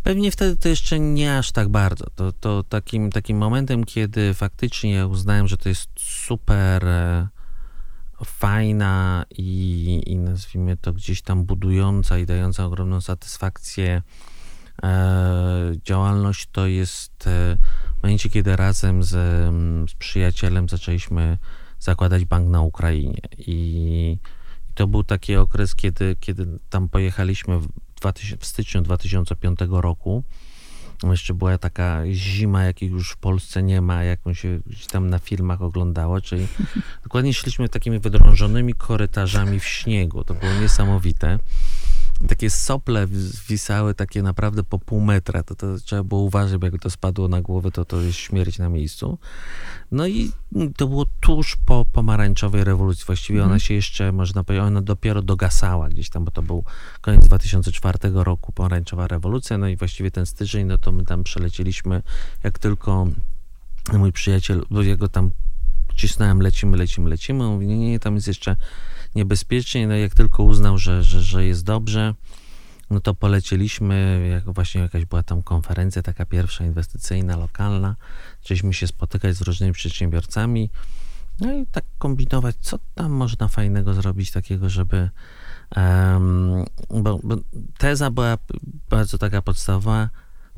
Pewnie 0.04 0.32
wtedy 0.32 0.58
to 0.58 0.70
jeszcze 0.70 1.00
nie 1.00 1.38
aż 1.38 1.52
tak 1.52 1.70
bardzo. 1.70 2.06
To, 2.16 2.32
to 2.32 2.64
takim, 2.64 3.12
takim 3.12 3.38
momentem, 3.38 3.84
kiedy 3.84 4.34
faktycznie 4.34 5.08
uznałem, 5.08 5.48
że 5.48 5.58
to 5.58 5.70
jest 5.70 5.90
super 5.98 6.86
e, 6.86 7.28
fajna 8.26 9.26
i, 9.38 10.04
i 10.06 10.18
nazwijmy 10.18 10.78
to 10.78 10.94
gdzieś 10.94 11.22
tam 11.22 11.44
budująca 11.44 12.18
i 12.18 12.26
dająca 12.26 12.66
ogromną 12.66 13.02
satysfakcję 13.02 14.02
e, 14.84 15.72
działalność, 15.86 16.50
to 16.52 16.68
jest 16.68 17.28
e, 17.28 17.58
w 18.00 18.04
momencie, 18.04 18.30
kiedy 18.30 18.56
razem 18.56 19.04
z, 19.04 19.10
z 19.92 19.96
przyjacielem 19.96 20.70
zaczęliśmy 20.70 21.38
zakładać 21.80 22.26
bank 22.26 22.50
na 22.50 22.62
Ukrainie. 22.62 23.22
I, 23.38 24.18
i 24.70 24.76
to 24.76 24.88
był 24.88 25.04
taki 25.04 25.36
okres, 25.36 25.76
kiedy, 25.76 26.16
kiedy 26.20 26.60
tam 26.70 26.90
pojechaliśmy 26.90 27.60
w, 27.60 27.68
2000, 27.96 28.38
w 28.38 28.46
styczniu 28.46 28.82
2005 28.82 29.60
roku 29.70 30.24
jeszcze 31.04 31.34
była 31.34 31.58
taka 31.58 32.02
zima, 32.12 32.64
jakich 32.64 32.92
już 32.92 33.12
w 33.12 33.18
Polsce 33.18 33.64
nie 33.64 33.82
ma, 33.82 34.04
jaką 34.04 34.34
się 34.34 34.60
tam 34.92 35.10
na 35.10 35.20
filmach 35.20 35.62
oglądało, 35.62 36.22
czyli 36.22 36.48
dokładnie 37.04 37.34
szliśmy 37.34 37.70
takimi 37.70 38.00
wydrążonymi 38.00 38.74
korytarzami 38.74 39.60
w 39.60 39.66
śniegu. 39.66 40.24
To 40.24 40.34
było 40.34 40.54
niesamowite 40.62 41.40
takie 42.28 42.50
sople 42.50 43.08
wisały 43.48 43.94
takie 43.94 44.24
naprawdę 44.24 44.64
po 44.64 44.80
pół 44.80 45.02
metra, 45.02 45.44
to, 45.44 45.56
to 45.56 45.78
trzeba 45.78 46.04
było 46.04 46.22
uważać, 46.22 46.58
bo 46.58 46.66
jakby 46.66 46.80
to 46.80 46.90
spadło 46.90 47.28
na 47.28 47.42
głowę, 47.42 47.72
to 47.72 47.86
to 47.86 48.02
jest 48.02 48.18
śmierć 48.18 48.58
na 48.58 48.70
miejscu. 48.70 49.18
No 49.92 50.08
i 50.08 50.32
to 50.78 50.88
było 50.88 51.06
tuż 51.20 51.56
po 51.66 51.86
pomarańczowej 51.94 52.64
rewolucji. 52.64 53.06
Właściwie 53.06 53.40
ona 53.40 53.46
mhm. 53.46 53.60
się 53.60 53.74
jeszcze, 53.74 54.12
można 54.12 54.44
powiedzieć, 54.44 54.68
ona 54.68 54.82
dopiero 54.82 55.22
dogasała 55.22 55.90
gdzieś 55.90 56.10
tam, 56.10 56.26
bo 56.26 56.32
to 56.32 56.42
był 56.42 56.64
koniec 57.02 57.26
2004 57.26 58.00
roku, 58.14 58.52
pomarańczowa 58.52 59.08
rewolucja, 59.08 59.58
no 59.58 59.68
i 59.68 59.76
właściwie 59.76 60.12
ten 60.12 60.26
styczeń, 60.26 60.68
no 60.68 60.78
to 60.78 60.92
my 60.92 61.06
tam 61.06 61.24
przelecieliśmy, 61.24 62.02
jak 62.44 62.60
tylko 62.60 63.08
mój 63.94 64.12
przyjaciel, 64.12 64.66
bo 64.70 64.82
jego 64.82 65.10
tam 65.10 65.32
cisnąłem, 65.96 66.42
lecimy, 66.42 66.78
lecimy, 66.78 67.10
lecimy, 67.10 67.44
on 67.44 67.54
mówi, 67.54 67.68
nie, 67.68 67.78
nie, 67.78 68.00
tam 68.00 68.16
jest 68.16 68.28
jeszcze 68.28 68.56
niebezpiecznie. 69.16 69.88
No 69.88 69.96
jak 69.96 70.16
tylko 70.16 70.44
uznał, 70.44 70.78
że, 70.78 71.04
że, 71.04 71.22
że 71.22 71.46
jest 71.46 71.64
dobrze, 71.64 72.14
no 72.90 73.00
to 73.00 73.14
polecieliśmy, 73.14 74.28
jak 74.32 74.54
właśnie 74.54 74.82
jakaś 74.82 75.06
była 75.06 75.24
tam 75.24 75.44
konferencja, 75.44 76.02
taka 76.02 76.26
pierwsza 76.26 76.66
inwestycyjna, 76.66 77.38
lokalna. 77.38 77.96
Zaczęliśmy 78.42 78.74
się 78.74 78.88
spotykać 78.88 79.36
z 79.36 79.42
różnymi 79.42 79.74
przedsiębiorcami, 79.74 80.70
no 81.40 81.54
i 81.54 81.68
tak 81.68 81.84
kombinować, 81.98 82.56
co 82.62 82.80
tam 82.96 83.12
można 83.12 83.48
fajnego 83.48 83.94
zrobić 83.94 84.32
takiego, 84.32 84.70
żeby. 84.70 85.10
Um, 85.76 86.66
bo, 86.90 87.20
bo 87.24 87.36
teza 87.78 88.12
była 88.12 88.38
bardzo 88.90 89.18
taka 89.18 89.42
podstawowa. 89.42 90.10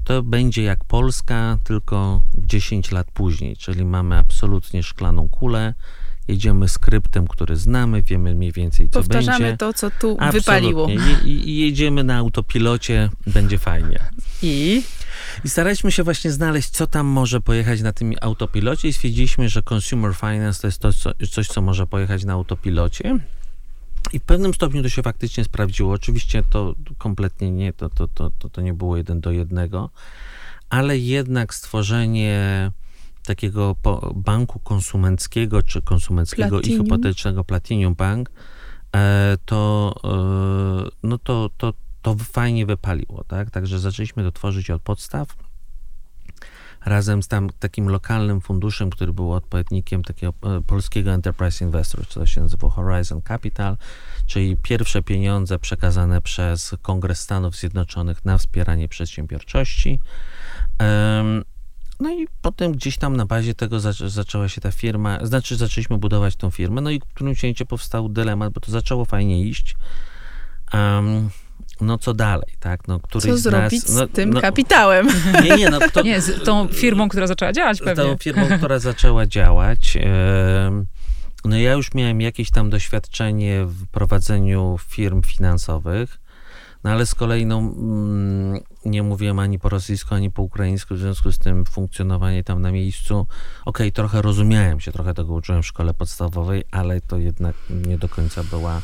To 0.04 0.24
będzie 0.24 0.64
jak 0.64 0.84
Polska, 0.84 1.58
tylko 1.64 2.22
10 2.38 2.92
lat 2.92 3.12
później, 3.12 3.58
czyli 3.58 3.86
mamy 3.86 4.18
absolutnie 4.18 4.84
szklaną 4.84 5.30
kulę 5.30 5.74
jedziemy 6.28 6.70
skryptem, 6.70 7.28
który 7.28 7.56
znamy, 7.56 8.02
wiemy 8.02 8.36
mniej 8.36 8.52
więcej, 8.52 8.90
co 8.90 9.00
Powtarzamy 9.00 9.40
będzie. 9.40 9.58
to, 9.58 9.74
co 9.74 9.92
tu 9.92 10.18
Absolutnie. 10.20 10.40
wypaliło. 10.40 10.88
I, 11.26 11.30
I, 11.30 11.60
jedziemy 11.60 12.04
na 12.04 12.18
autopilocie, 12.18 13.10
będzie 13.28 13.58
fajnie. 13.58 14.00
I? 14.42 14.84
I 15.46 15.50
staraliśmy 15.50 15.92
się 15.92 16.04
właśnie 16.04 16.32
znaleźć, 16.32 16.70
co 16.70 16.88
tam 16.88 17.06
może 17.06 17.42
pojechać 17.42 17.82
na 17.82 17.94
tym 17.94 18.14
autopilocie 18.22 18.88
i 18.88 18.94
stwierdziliśmy, 18.94 19.50
że 19.50 19.62
consumer 19.74 20.16
finance 20.16 20.62
to 20.62 20.68
jest 20.68 20.80
to, 20.80 20.94
co, 20.94 21.12
coś, 21.32 21.48
co 21.48 21.62
może 21.62 21.88
pojechać 21.88 22.26
na 22.26 22.34
autopilocie. 22.34 23.20
I 24.14 24.20
w 24.20 24.24
pewnym 24.24 24.54
stopniu 24.54 24.84
to 24.84 24.90
się 24.90 25.04
faktycznie 25.04 25.44
sprawdziło. 25.44 25.94
Oczywiście 25.94 26.44
to 26.50 26.76
kompletnie 26.98 27.52
nie, 27.52 27.74
to, 27.74 27.90
to, 27.90 28.08
to, 28.08 28.32
to, 28.40 28.50
to 28.50 28.62
nie 28.62 28.74
było 28.74 28.98
jeden 28.98 29.22
do 29.22 29.32
jednego, 29.32 29.90
ale 30.70 30.98
jednak 30.98 31.54
stworzenie 31.54 32.72
takiego 33.32 33.76
banku 34.16 34.60
konsumenckiego 34.60 35.64
czy 35.64 35.82
konsumenckiego 35.82 36.50
Platinum. 36.50 36.80
i 36.80 36.84
hipotecznego 36.84 37.44
Platinum 37.44 37.96
Bank, 37.96 38.32
e, 38.96 39.38
to, 39.46 39.94
e, 40.04 40.90
no 41.04 41.18
to, 41.18 41.50
to, 41.58 41.74
to 42.02 42.16
fajnie 42.16 42.66
wypaliło, 42.66 43.24
tak? 43.24 43.50
Także 43.50 43.80
zaczęliśmy 43.80 44.24
to 44.24 44.32
tworzyć 44.32 44.70
od 44.70 44.82
podstaw 44.82 45.36
razem 46.86 47.24
z 47.24 47.28
tam 47.28 47.50
takim 47.60 47.90
lokalnym 47.90 48.42
funduszem, 48.42 48.90
który 48.90 49.14
był 49.14 49.34
odpowiednikiem 49.34 50.04
takiego 50.04 50.34
e, 50.44 50.62
polskiego 50.62 51.12
Enterprise 51.12 51.66
Investor, 51.66 52.08
co 52.08 52.26
się 52.26 52.42
nazywa 52.42 52.70
Horizon 52.70 53.22
Capital, 53.22 53.78
czyli 54.26 54.58
pierwsze 54.58 55.04
pieniądze 55.04 55.60
przekazane 55.60 56.22
przez 56.22 56.76
Kongres 56.82 57.20
Stanów 57.20 57.56
Zjednoczonych 57.56 58.26
na 58.26 58.38
wspieranie 58.38 58.88
przedsiębiorczości. 58.88 60.00
No 62.02 62.10
i 62.10 62.28
potem 62.42 62.72
gdzieś 62.72 62.98
tam 62.98 63.18
na 63.18 63.26
bazie 63.26 63.54
tego 63.54 63.80
zaczę, 63.80 64.10
zaczęła 64.10 64.50
się 64.50 64.62
ta 64.62 64.72
firma, 64.72 65.26
znaczy 65.26 65.56
zaczęliśmy 65.56 65.98
budować 65.98 66.36
tą 66.36 66.52
firmę, 66.52 66.82
no 66.82 66.90
i 66.90 67.00
w 67.00 67.14
którymś 67.14 67.44
momencie 67.44 67.66
powstał 67.66 68.10
dylemat, 68.10 68.54
bo 68.54 68.62
to 68.62 68.72
zaczęło 68.72 69.06
fajnie 69.06 69.42
iść. 69.42 69.76
Um, 70.74 71.30
no 71.82 71.98
co 71.98 72.14
dalej, 72.14 72.54
tak? 72.60 72.88
No, 72.88 73.00
co 73.12 73.38
zrobić 73.38 73.84
nas, 73.84 73.96
no, 73.96 74.06
z 74.06 74.12
tym 74.12 74.34
no, 74.34 74.42
kapitałem? 74.42 75.08
Nie, 75.44 75.58
nie, 75.58 75.70
no, 75.70 75.80
to, 75.94 76.02
nie, 76.12 76.22
z 76.22 76.44
tą 76.44 76.68
firmą, 76.68 77.10
która 77.10 77.28
zaczęła 77.28 77.54
działać 77.54 77.80
pewnie. 77.80 78.04
Z 78.04 78.08
tą 78.08 78.18
firmą, 78.18 78.48
która 78.58 78.80
zaczęła 78.80 79.28
działać. 79.28 79.98
No 81.46 81.58
ja 81.58 81.74
już 81.74 81.94
miałem 81.94 82.22
jakieś 82.22 82.52
tam 82.52 82.70
doświadczenie 82.70 83.66
w 83.66 83.88
prowadzeniu 83.88 84.78
firm 84.90 85.22
finansowych. 85.22 86.20
No 86.84 86.92
ale 86.92 87.06
z 87.06 87.16
kolei 87.16 87.46
no, 87.46 87.58
mm, 87.58 88.60
nie 88.86 89.04
mówiłem 89.04 89.40
ani 89.40 89.60
po 89.60 89.70
rosyjsku, 89.70 90.16
ani 90.16 90.32
po 90.32 90.42
ukraińsku, 90.42 90.96
w 90.96 90.98
związku 90.98 91.32
z 91.32 91.38
tym 91.38 91.66
funkcjonowanie 91.66 92.44
tam 92.44 92.62
na 92.62 92.72
miejscu, 92.72 93.20
okej, 93.20 93.28
okay, 93.66 93.92
trochę 93.92 94.22
rozumiałem 94.22 94.80
się, 94.80 94.92
trochę 94.92 95.14
tego 95.14 95.34
uczyłem 95.34 95.64
w 95.64 95.66
szkole 95.66 95.94
podstawowej, 95.94 96.64
ale 96.72 97.02
to 97.02 97.18
jednak 97.18 97.56
nie 97.70 97.98
do 97.98 98.10
końca 98.10 98.44
była 98.44 98.82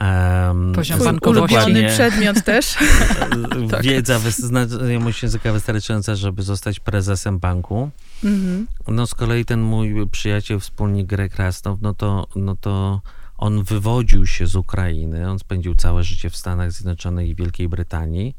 Um, 0.00 0.72
Poziom 0.72 0.98
bankowości. 0.98 1.56
ulubiony 1.56 1.88
przedmiot 1.88 2.44
też. 2.44 2.74
tak. 3.70 3.82
Wiedza 3.82 4.18
znajomość 4.18 5.22
języka 5.22 5.52
wystarczająca, 5.52 6.14
żeby 6.14 6.42
zostać 6.42 6.80
prezesem 6.80 7.38
banku. 7.38 7.90
Mhm. 8.24 8.66
No 8.88 9.06
z 9.06 9.14
kolei 9.14 9.44
ten 9.44 9.60
mój 9.60 10.08
przyjaciel, 10.10 10.60
wspólnik 10.60 11.06
Greg 11.06 11.36
Rastow, 11.36 11.78
no 11.82 11.94
to, 11.94 12.26
no 12.36 12.56
to 12.56 13.00
on 13.38 13.64
wywodził 13.64 14.26
się 14.26 14.46
z 14.46 14.56
Ukrainy, 14.56 15.30
on 15.30 15.38
spędził 15.38 15.74
całe 15.74 16.02
życie 16.02 16.30
w 16.30 16.36
Stanach 16.36 16.72
Zjednoczonych 16.72 17.28
i 17.28 17.34
Wielkiej 17.34 17.68
Brytanii, 17.68 18.34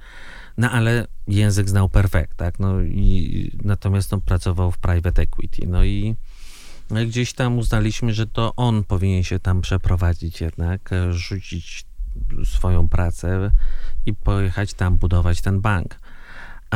no 0.57 0.71
ale 0.71 1.07
język 1.27 1.69
znał 1.69 1.89
perfekt, 1.89 2.37
tak, 2.37 2.59
no 2.59 2.81
i 2.81 3.51
natomiast 3.63 4.13
on 4.13 4.21
pracował 4.21 4.71
w 4.71 4.77
private 4.77 5.21
equity, 5.21 5.67
no 5.67 5.83
i, 5.83 6.15
no 6.89 7.05
gdzieś 7.05 7.33
tam 7.33 7.57
uznaliśmy, 7.57 8.13
że 8.13 8.27
to 8.27 8.55
on 8.55 8.83
powinien 8.83 9.23
się 9.23 9.39
tam 9.39 9.61
przeprowadzić 9.61 10.41
jednak, 10.41 10.89
rzucić 11.11 11.85
swoją 12.43 12.89
pracę 12.89 13.51
i 14.05 14.13
pojechać 14.13 14.73
tam 14.73 14.97
budować 14.97 15.41
ten 15.41 15.61
bank. 15.61 15.99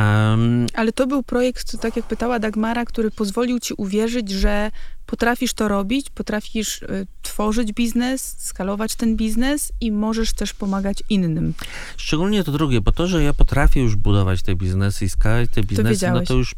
Um, 0.00 0.66
Ale 0.74 0.92
to 0.92 1.06
był 1.06 1.22
projekt, 1.22 1.80
tak 1.80 1.96
jak 1.96 2.06
pytała 2.06 2.38
Dagmara, 2.38 2.84
który 2.84 3.10
pozwolił 3.10 3.60
ci 3.60 3.74
uwierzyć, 3.74 4.30
że 4.30 4.70
potrafisz 5.06 5.54
to 5.54 5.68
robić, 5.68 6.10
potrafisz 6.10 6.82
y, 6.82 7.06
tworzyć 7.22 7.72
biznes, 7.72 8.36
skalować 8.38 8.94
ten 8.94 9.16
biznes 9.16 9.72
i 9.80 9.92
możesz 9.92 10.32
też 10.32 10.54
pomagać 10.54 11.02
innym. 11.08 11.54
Szczególnie 11.96 12.44
to 12.44 12.52
drugie, 12.52 12.80
bo 12.80 12.92
to, 12.92 13.06
że 13.06 13.22
ja 13.22 13.34
potrafię 13.34 13.80
już 13.80 13.96
budować 13.96 14.42
te 14.42 14.54
biznesy 14.54 15.04
i 15.04 15.08
skalować 15.08 15.50
te 15.50 15.62
biznesy, 15.62 16.06
to 16.06 16.12
no 16.12 16.20
to 16.20 16.34
już 16.34 16.54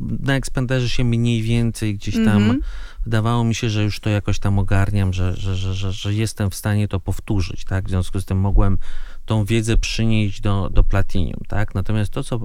na 0.00 0.34
ekspenderze 0.34 0.88
się 0.88 1.04
mniej 1.04 1.42
więcej 1.42 1.94
gdzieś 1.94 2.14
tam 2.14 2.28
mm 2.28 2.56
-hmm. 2.56 2.62
wydawało 3.04 3.44
mi 3.44 3.54
się, 3.54 3.70
że 3.70 3.84
już 3.84 4.00
to 4.00 4.10
jakoś 4.10 4.38
tam 4.38 4.58
ogarniam, 4.58 5.12
że, 5.12 5.36
że, 5.36 5.56
że, 5.56 5.74
że, 5.74 5.92
że 5.92 6.14
jestem 6.14 6.50
w 6.50 6.54
stanie 6.54 6.88
to 6.88 7.00
powtórzyć, 7.00 7.64
tak? 7.64 7.86
W 7.86 7.88
związku 7.88 8.20
z 8.20 8.24
tym 8.24 8.38
mogłem 8.38 8.78
tą 9.26 9.44
wiedzę 9.44 9.76
przynieść 9.76 10.40
do, 10.40 10.70
do 10.70 10.84
Platinium, 10.84 11.40
tak? 11.48 11.74
Natomiast 11.74 12.12
to, 12.12 12.24
co 12.24 12.40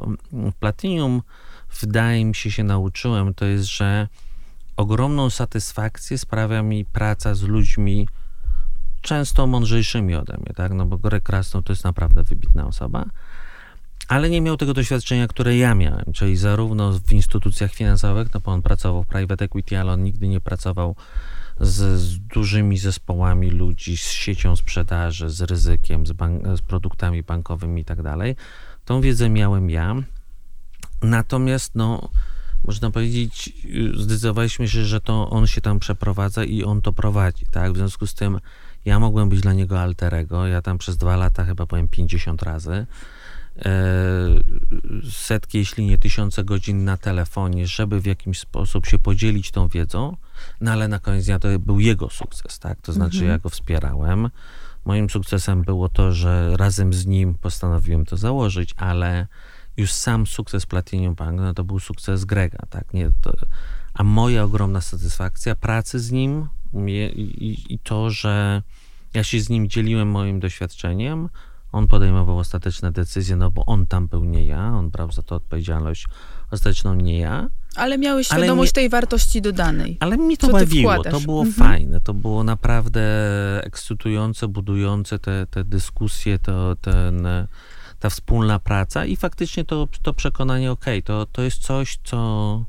Platinium 0.60 1.22
wydaje 1.82 2.26
mi 2.26 2.36
się 2.36 2.52
się 2.52 2.64
nauczyłem, 2.64 3.34
to 3.34 3.46
jest, 3.46 3.66
że 3.66 4.08
ogromną 4.78 5.30
satysfakcję 5.30 6.18
sprawia 6.18 6.64
mi 6.64 6.86
praca 6.86 7.36
z 7.36 7.42
ludźmi 7.42 8.08
często 9.02 9.48
mądrzejszymi 9.48 10.16
ode 10.16 10.38
mnie, 10.38 10.54
tak? 10.56 10.74
No 10.74 10.86
bo 10.86 10.98
Greg 10.98 11.24
Krasno 11.24 11.62
to 11.62 11.74
jest 11.74 11.84
naprawdę 11.84 12.24
wybitna 12.24 12.68
osoba, 12.68 13.06
ale 14.08 14.30
nie 14.30 14.42
miał 14.42 14.58
tego 14.58 14.74
doświadczenia, 14.74 15.28
które 15.28 15.58
ja 15.58 15.76
miałem, 15.76 16.06
czyli 16.14 16.38
zarówno 16.38 16.92
w 16.94 17.12
instytucjach 17.12 17.74
finansowych, 17.74 18.34
no 18.34 18.40
bo 18.40 18.52
on 18.52 18.62
pracował 18.62 19.04
w 19.04 19.08
private 19.08 19.46
equity, 19.46 19.80
ale 19.80 19.92
on 19.92 20.04
nigdy 20.04 20.28
nie 20.28 20.42
pracował 20.42 20.96
z, 21.60 22.00
z 22.00 22.20
dużymi 22.20 22.78
zespołami 22.78 23.50
ludzi, 23.50 23.98
z 23.98 24.12
siecią 24.12 24.56
sprzedaży, 24.56 25.30
z 25.30 25.42
ryzykiem, 25.42 26.08
z, 26.08 26.12
bank, 26.12 26.58
z 26.58 26.62
produktami 26.62 27.24
bankowymi 27.24 27.82
i 27.82 27.86
tak 27.86 28.02
dalej. 28.02 28.36
Tą 28.86 29.02
wiedzę 29.02 29.30
miałem 29.30 29.70
ja. 29.70 29.96
Natomiast, 31.02 31.76
no, 31.76 32.10
można 32.68 32.92
powiedzieć, 32.92 33.54
zdecydowaliśmy 33.96 34.68
się, 34.68 34.86
że 34.86 35.02
to 35.02 35.30
on 35.30 35.48
się 35.48 35.62
tam 35.62 35.80
przeprowadza 35.80 36.44
i 36.44 36.64
on 36.64 36.82
to 36.82 36.94
prowadzi, 36.94 37.46
tak? 37.52 37.74
W 37.74 37.78
związku 37.78 38.08
z 38.08 38.14
tym 38.14 38.40
ja 38.86 39.00
mogłem 39.00 39.30
być 39.30 39.42
dla 39.42 39.54
niego 39.54 39.82
alterego. 39.82 40.48
Ja 40.48 40.62
tam 40.62 40.78
przez 40.78 40.98
dwa 40.98 41.18
lata 41.18 41.46
chyba 41.46 41.66
byłem 41.66 41.88
50 41.88 42.44
razy. 42.44 42.86
E, 43.66 43.72
setki, 45.12 45.58
jeśli 45.58 45.86
nie 45.86 45.98
tysiące 45.98 46.44
godzin 46.44 46.86
na 46.86 46.98
telefonie, 46.98 47.68
żeby 47.68 48.02
w 48.02 48.06
jakiś 48.06 48.40
sposób 48.40 48.86
się 48.86 49.00
podzielić 49.00 49.52
tą 49.52 49.68
wiedzą, 49.68 50.18
no 50.62 50.72
ale 50.72 50.88
na 50.88 51.00
koniec 51.00 51.26
dnia 51.26 51.40
to 51.40 51.60
był 51.60 51.80
jego 51.80 52.10
sukces, 52.10 52.60
tak? 52.60 52.82
To 52.82 52.94
znaczy 52.94 53.18
mhm. 53.18 53.32
ja 53.32 53.40
go 53.40 53.50
wspierałem. 53.50 54.30
Moim 54.86 55.10
sukcesem 55.10 55.62
było 55.62 55.90
to, 55.90 56.12
że 56.12 56.58
razem 56.58 56.94
z 56.94 57.06
nim 57.06 57.34
postanowiłem 57.34 58.06
to 58.06 58.18
założyć, 58.18 58.74
ale 58.78 59.28
już 59.78 59.92
sam 59.92 60.28
sukces 60.28 60.66
Platinum 60.66 61.16
Bank, 61.16 61.40
no 61.40 61.54
to 61.54 61.64
był 61.64 61.80
sukces 61.80 62.26
Grega, 62.26 62.60
tak? 62.70 62.94
Nie, 62.94 63.12
to, 63.22 63.34
a 63.94 64.04
moja 64.04 64.44
ogromna 64.44 64.82
satysfakcja 64.82 65.56
pracy 65.56 66.00
z 66.00 66.12
nim 66.12 66.48
i, 66.74 66.92
i, 66.92 67.74
i 67.74 67.80
to, 67.80 68.10
że 68.10 68.62
ja 69.14 69.24
się 69.24 69.40
z 69.40 69.50
nim 69.50 69.70
dzieliłem 69.70 70.08
moim 70.08 70.40
doświadczeniem, 70.40 71.30
on 71.72 71.88
podejmował 71.88 72.40
ostateczne 72.40 72.92
decyzje, 72.92 73.36
no 73.36 73.52
bo 73.52 73.66
on 73.66 73.88
tam 73.88 74.08
był, 74.08 74.26
nie 74.26 74.46
ja, 74.46 74.68
on 74.68 74.90
brał 74.90 75.12
za 75.12 75.24
to 75.24 75.36
odpowiedzialność 75.36 76.06
ostateczną, 76.52 76.94
nie 76.94 77.20
ja. 77.20 77.48
Ale 77.76 77.98
miałeś 77.98 78.28
świadomość 78.28 78.72
tej 78.72 78.90
wartości 78.90 79.42
dodanej. 79.42 79.98
Ale 80.00 80.18
mnie 80.18 80.38
to 80.38 80.48
bawiło, 80.48 81.04
to 81.04 81.20
było 81.20 81.42
mhm. 81.42 81.70
fajne, 81.70 82.02
to 82.02 82.14
było 82.14 82.44
naprawdę 82.44 83.02
ekscytujące, 83.64 84.48
budujące 84.48 85.20
te, 85.20 85.48
te 85.50 85.64
dyskusje, 85.64 86.40
to, 86.40 86.76
ten, 86.76 87.28
ta 88.00 88.10
wspólna 88.10 88.60
praca 88.60 89.06
i 89.06 89.16
faktycznie 89.16 89.66
to, 89.66 89.88
to 90.02 90.14
przekonanie, 90.14 90.72
okej, 90.72 91.00
okay, 91.00 91.04
to, 91.04 91.26
to 91.32 91.42
jest 91.42 91.62
coś, 91.62 92.00
co, 92.04 92.66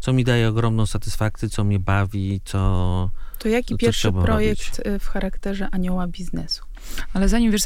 co 0.00 0.12
mi 0.12 0.24
daje 0.24 0.48
ogromną 0.48 0.86
satysfakcję, 0.86 1.48
co 1.48 1.64
mnie 1.64 1.78
bawi, 1.78 2.40
co... 2.44 3.10
To 3.38 3.48
jaki 3.48 3.74
to, 3.74 3.78
pierwszy 3.78 4.12
projekt 4.12 4.78
robić. 4.78 5.00
w 5.04 5.08
charakterze 5.08 5.68
anioła 5.72 6.06
biznesu? 6.06 6.67
Ale 7.14 7.28
zanim 7.28 7.52
wiesz, 7.52 7.62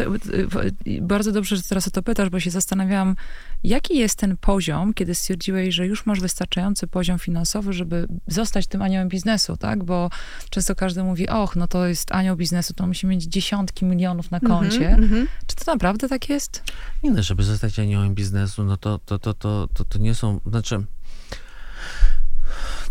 bardzo 1.00 1.32
dobrze, 1.32 1.56
że 1.56 1.62
teraz 1.62 1.88
o 1.88 1.90
to 1.90 2.02
pytasz, 2.02 2.28
bo 2.28 2.40
się 2.40 2.50
zastanawiałam, 2.50 3.16
jaki 3.64 3.98
jest 3.98 4.18
ten 4.18 4.36
poziom, 4.36 4.94
kiedy 4.94 5.14
stwierdziłeś, 5.14 5.74
że 5.74 5.86
już 5.86 6.06
masz 6.06 6.20
wystarczający 6.20 6.86
poziom 6.86 7.18
finansowy, 7.18 7.72
żeby 7.72 8.08
zostać 8.26 8.66
tym 8.66 8.82
aniołem 8.82 9.08
biznesu, 9.08 9.56
tak? 9.56 9.84
Bo 9.84 10.10
często 10.50 10.74
każdy 10.74 11.02
mówi, 11.02 11.28
och, 11.28 11.56
no 11.56 11.68
to 11.68 11.86
jest 11.86 12.12
anioł 12.12 12.36
biznesu, 12.36 12.74
to 12.74 12.86
musi 12.86 13.06
mieć 13.06 13.24
dziesiątki 13.24 13.84
milionów 13.84 14.30
na 14.30 14.38
mhm, 14.38 14.60
koncie. 14.60 14.88
Mm 14.88 15.10
-hmm. 15.10 15.26
Czy 15.46 15.56
to 15.56 15.72
naprawdę 15.72 16.08
tak 16.08 16.28
jest? 16.28 16.62
Nie, 17.02 17.10
no, 17.10 17.22
żeby 17.22 17.42
zostać 17.42 17.78
aniołem 17.78 18.14
biznesu, 18.14 18.64
no 18.64 18.76
to, 18.76 18.98
to, 18.98 19.18
to, 19.18 19.34
to, 19.34 19.68
to, 19.74 19.84
to 19.84 19.98
nie 19.98 20.14
są, 20.14 20.40
znaczy 20.46 20.84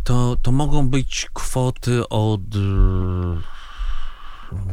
to, 0.03 0.37
to 0.41 0.51
mogą 0.51 0.89
być 0.89 1.29
kwoty 1.33 2.09
od 2.09 2.41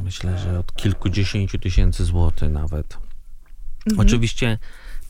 myślę, 0.05 0.39
że 0.39 0.59
od 0.59 0.75
kilkudziesięciu 0.75 1.59
tysięcy 1.59 2.05
złotych 2.05 2.53
nawet. 2.53 2.99
Mhm. 3.87 4.07
Oczywiście 4.07 4.59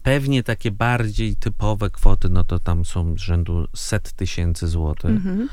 pewnie 0.02 0.42
takie 0.42 0.70
bardziej 0.70 1.36
typowe 1.36 1.90
kwoty, 1.90 2.28
no 2.28 2.44
to 2.44 2.58
tam 2.58 2.84
są 2.84 3.16
z 3.18 3.20
rzędu 3.20 3.66
set 3.74 4.12
tysięcy 4.12 4.68
złotych. 4.68 5.10
Mhm. 5.10 5.48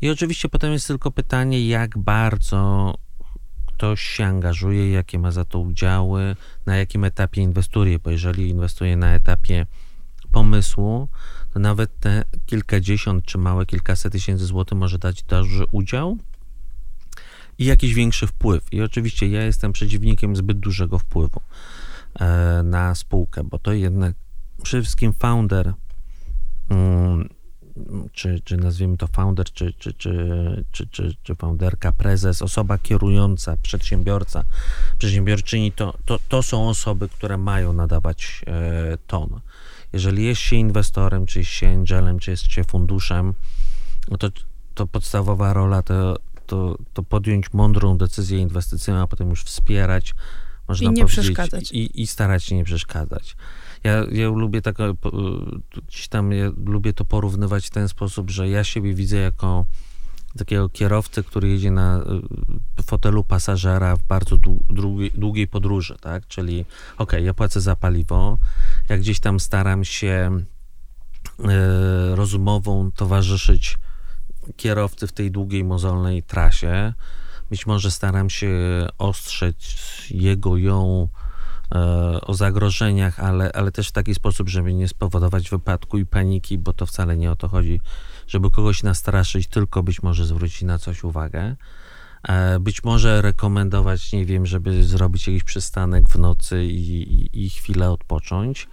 I 0.00 0.10
oczywiście 0.10 0.48
potem 0.48 0.72
jest 0.72 0.86
tylko 0.86 1.10
pytanie, 1.10 1.68
jak 1.68 1.98
bardzo 1.98 2.94
ktoś 3.66 4.00
się 4.00 4.24
angażuje, 4.24 4.90
jakie 4.90 5.18
ma 5.18 5.30
za 5.30 5.44
to 5.44 5.58
udziały, 5.58 6.36
na 6.66 6.76
jakim 6.76 7.04
etapie 7.04 7.42
inwestuje, 7.42 7.98
bo 7.98 8.10
jeżeli 8.10 8.48
inwestuje 8.48 8.96
na 8.96 9.14
etapie 9.14 9.66
pomysłu, 10.32 11.08
to 11.54 11.60
nawet 11.60 12.00
te 12.00 12.24
kilkadziesiąt 12.46 13.24
czy 13.24 13.38
małe 13.38 13.66
kilkaset 13.66 14.12
tysięcy 14.12 14.44
złotych 14.44 14.78
może 14.78 14.98
dać 14.98 15.22
duży 15.22 15.64
udział, 15.72 16.18
i 17.58 17.64
jakiś 17.64 17.94
większy 17.94 18.26
wpływ. 18.26 18.72
I 18.72 18.82
oczywiście 18.82 19.28
ja 19.28 19.42
jestem 19.42 19.72
przeciwnikiem 19.72 20.36
zbyt 20.36 20.58
dużego 20.58 20.98
wpływu 20.98 21.40
e, 22.20 22.62
na 22.64 22.94
spółkę, 22.94 23.44
bo 23.44 23.58
to 23.58 23.72
jednak 23.72 24.14
przede 24.62 24.82
wszystkim 24.82 25.12
founder, 25.12 25.74
mm, 26.70 27.28
czy, 28.12 28.40
czy 28.44 28.56
nazwijmy 28.56 28.96
to 28.96 29.06
founder, 29.06 29.52
czy, 29.52 29.72
czy, 29.72 29.92
czy, 29.92 30.64
czy, 30.72 30.86
czy, 30.86 31.14
czy 31.22 31.34
founderka, 31.34 31.92
prezes, 31.92 32.42
osoba 32.42 32.78
kierująca, 32.78 33.56
przedsiębiorca, 33.62 34.44
przedsiębiorczyni, 34.98 35.72
to, 35.72 35.94
to, 36.04 36.18
to 36.28 36.42
są 36.42 36.68
osoby, 36.68 37.08
które 37.08 37.38
mają 37.38 37.72
nadawać 37.72 38.42
e, 38.46 38.98
ton. 39.06 39.40
Jeżeli 39.92 40.24
jest 40.24 40.40
się 40.40 40.56
inwestorem, 40.56 41.26
czy 41.26 41.38
jest 41.38 41.50
się 41.50 41.68
angelem, 41.68 42.18
czy 42.18 42.30
jest 42.30 42.44
się 42.44 42.64
funduszem, 42.64 43.34
no 44.10 44.16
to, 44.18 44.28
to 44.74 44.86
podstawowa 44.86 45.52
rola 45.52 45.82
to 45.82 46.16
to, 46.46 46.78
to 46.92 47.02
podjąć 47.02 47.52
mądrą 47.52 47.98
decyzję 47.98 48.38
inwestycyjną, 48.38 49.00
a 49.00 49.06
potem 49.06 49.30
już 49.30 49.44
wspierać, 49.44 50.14
można 50.68 50.90
I 50.90 50.92
nie 50.92 51.06
przeszkadzać. 51.06 51.72
I, 51.72 52.02
I 52.02 52.06
starać 52.06 52.44
się 52.44 52.56
nie 52.56 52.64
przeszkadzać. 52.64 53.36
Ja, 53.84 54.04
ja 54.12 54.28
lubię 54.28 54.62
tak, 54.62 54.76
gdzieś 55.88 56.08
tam 56.08 56.32
ja 56.32 56.50
lubię 56.66 56.92
to 56.92 57.04
porównywać 57.04 57.66
w 57.66 57.70
ten 57.70 57.88
sposób, 57.88 58.30
że 58.30 58.48
ja 58.48 58.64
siebie 58.64 58.94
widzę 58.94 59.16
jako 59.16 59.66
takiego 60.38 60.68
kierowcy, 60.68 61.22
który 61.22 61.48
jedzie 61.48 61.70
na 61.70 61.98
y, 62.78 62.82
fotelu 62.82 63.24
pasażera 63.24 63.96
w 63.96 64.02
bardzo 64.02 64.36
długiej, 64.70 65.10
długiej 65.14 65.48
podróży, 65.48 65.96
tak? 66.00 66.26
Czyli 66.26 66.64
ok, 66.98 67.12
ja 67.12 67.34
płacę 67.34 67.60
za 67.60 67.76
paliwo, 67.76 68.38
ja 68.88 68.98
gdzieś 68.98 69.20
tam 69.20 69.40
staram 69.40 69.84
się 69.84 70.40
y, 71.40 71.44
rozumową 72.16 72.90
towarzyszyć 72.92 73.78
kierowcy 74.56 75.06
w 75.06 75.12
tej 75.12 75.30
długiej, 75.30 75.64
mozolnej 75.64 76.22
trasie. 76.22 76.92
Być 77.50 77.66
może 77.66 77.90
staram 77.90 78.30
się 78.30 78.50
ostrzec 78.98 79.56
jego, 80.10 80.56
ją 80.56 81.08
e, 81.74 81.78
o 82.20 82.34
zagrożeniach, 82.34 83.20
ale, 83.20 83.52
ale 83.52 83.72
też 83.72 83.88
w 83.88 83.92
taki 83.92 84.14
sposób, 84.14 84.48
żeby 84.48 84.74
nie 84.74 84.88
spowodować 84.88 85.50
wypadku 85.50 85.98
i 85.98 86.06
paniki, 86.06 86.58
bo 86.58 86.72
to 86.72 86.86
wcale 86.86 87.16
nie 87.16 87.30
o 87.30 87.36
to 87.36 87.48
chodzi, 87.48 87.80
żeby 88.26 88.50
kogoś 88.50 88.82
nastraszyć, 88.82 89.46
tylko 89.46 89.82
być 89.82 90.02
może 90.02 90.26
zwrócić 90.26 90.62
na 90.62 90.78
coś 90.78 91.04
uwagę. 91.04 91.56
E, 92.28 92.60
być 92.60 92.84
może 92.84 93.22
rekomendować, 93.22 94.12
nie 94.12 94.24
wiem, 94.24 94.46
żeby 94.46 94.84
zrobić 94.84 95.28
jakiś 95.28 95.44
przystanek 95.44 96.08
w 96.08 96.18
nocy 96.18 96.64
i, 96.64 97.02
i, 97.02 97.44
i 97.44 97.50
chwilę 97.50 97.90
odpocząć, 97.90 98.68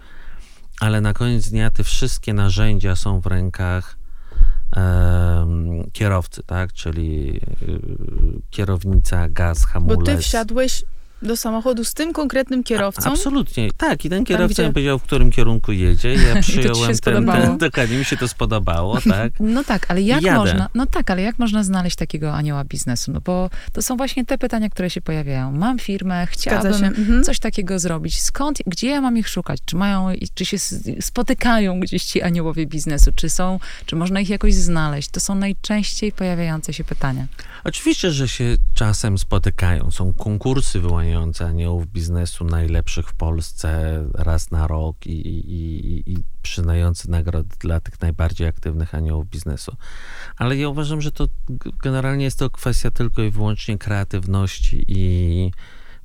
ale 0.80 1.02
na 1.02 1.14
koniec 1.14 1.50
dnia 1.50 1.72
te 1.72 1.84
wszystkie 1.84 2.34
narzędzia 2.34 2.96
są 2.96 3.22
w 3.22 3.26
rękach 3.26 4.03
kierowcy, 5.94 6.44
tak? 6.44 6.74
Czyli 6.74 7.42
y, 7.62 7.80
kierownica, 8.50 9.30
gaz, 9.30 9.66
hamulec. 9.66 10.00
Bo 10.00 10.06
ty 10.06 10.18
wsiadłeś 10.18 10.86
do 11.24 11.38
samochodu 11.38 11.84
z 11.84 11.94
tym 11.94 12.14
konkretnym 12.14 12.64
kierowcą? 12.64 13.10
A, 13.10 13.14
absolutnie. 13.14 13.70
Tak, 13.78 14.06
i 14.06 14.10
ten 14.10 14.26
kierowca 14.26 14.54
gdzie... 14.54 14.68
mi 14.68 14.74
powiedział, 14.74 15.00
w 15.00 15.04
którym 15.04 15.32
kierunku 15.32 15.72
jedzie. 15.72 16.14
Ja 16.14 16.42
przyjąłem 16.42 16.98
ten, 16.98 17.26
ten, 17.26 17.58
dokładnie 17.58 17.98
mi 17.98 18.06
się 18.06 18.18
to 18.18 18.28
spodobało, 18.28 19.02
tak? 19.10 19.34
No 19.40 19.64
tak, 19.64 19.86
ale 19.92 20.02
jak 20.02 20.22
Jadę. 20.22 20.38
można, 20.38 20.70
no 20.76 20.86
tak, 20.86 21.12
ale 21.12 21.22
jak 21.22 21.40
można 21.40 21.64
znaleźć 21.64 21.96
takiego 21.96 22.34
anioła 22.34 22.64
biznesu? 22.64 23.12
No 23.12 23.22
bo 23.22 23.50
to 23.74 23.82
są 23.82 23.98
właśnie 23.98 24.26
te 24.26 24.38
pytania, 24.38 24.70
które 24.70 24.90
się 24.90 25.02
pojawiają. 25.02 25.52
Mam 25.52 25.80
firmę, 25.80 26.28
chciałabym 26.28 26.84
mhm. 26.84 27.24
coś 27.24 27.40
takiego 27.40 27.80
zrobić. 27.80 28.22
Skąd, 28.22 28.60
gdzie 28.68 28.88
ja 28.88 29.02
mam 29.02 29.18
ich 29.18 29.30
szukać? 29.30 29.60
Czy 29.66 29.76
mają, 29.76 30.08
czy 30.34 30.46
się 30.46 30.58
spotykają 31.02 31.80
gdzieś 31.80 32.04
ci 32.04 32.22
aniołowie 32.22 32.68
biznesu? 32.68 33.12
Czy 33.16 33.30
są, 33.30 33.60
czy 33.86 33.96
można 33.96 34.20
ich 34.20 34.30
jakoś 34.30 34.54
znaleźć? 34.54 35.10
To 35.10 35.20
są 35.20 35.36
najczęściej 35.36 36.12
pojawiające 36.12 36.74
się 36.74 36.84
pytania. 36.84 37.28
Oczywiście, 37.64 38.12
że 38.12 38.28
się 38.28 38.56
czasem 38.74 39.18
spotykają. 39.18 39.92
Są 39.92 40.14
konkursy 40.14 40.80
wyłaniające 40.80 41.13
aniołów 41.42 41.88
biznesu 41.88 42.46
najlepszych 42.46 43.10
w 43.10 43.14
Polsce 43.14 44.04
raz 44.14 44.52
na 44.52 44.68
rok 44.68 45.06
i, 45.06 45.28
i, 45.28 46.12
i 46.12 46.18
przynający 46.42 47.10
nagrody 47.10 47.56
dla 47.60 47.80
tych 47.80 48.02
najbardziej 48.02 48.48
aktywnych 48.48 48.96
aniołów 48.96 49.30
biznesu. 49.30 49.76
Ale 50.38 50.58
ja 50.58 50.70
uważam, 50.70 51.02
że 51.02 51.12
to 51.12 51.28
generalnie 51.84 52.26
jest 52.26 52.40
to 52.40 52.50
kwestia 52.50 52.92
tylko 52.92 53.22
i 53.22 53.32
wyłącznie 53.32 53.78
kreatywności 53.78 54.86
i, 54.88 55.52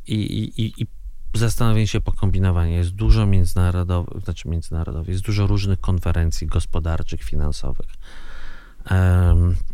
i, 0.06 0.14
i, 0.16 0.82
i 0.82 0.86
zastanowienie 1.34 1.86
się, 1.86 2.00
pokombinowania. 2.00 2.76
Jest 2.76 2.90
dużo 2.90 3.26
międzynarodowych, 3.26 4.24
znaczy 4.24 4.48
międzynarodowych, 4.48 5.08
jest 5.08 5.24
dużo 5.24 5.46
różnych 5.46 5.80
konferencji 5.80 6.46
gospodarczych, 6.46 7.22
finansowych 7.22 7.88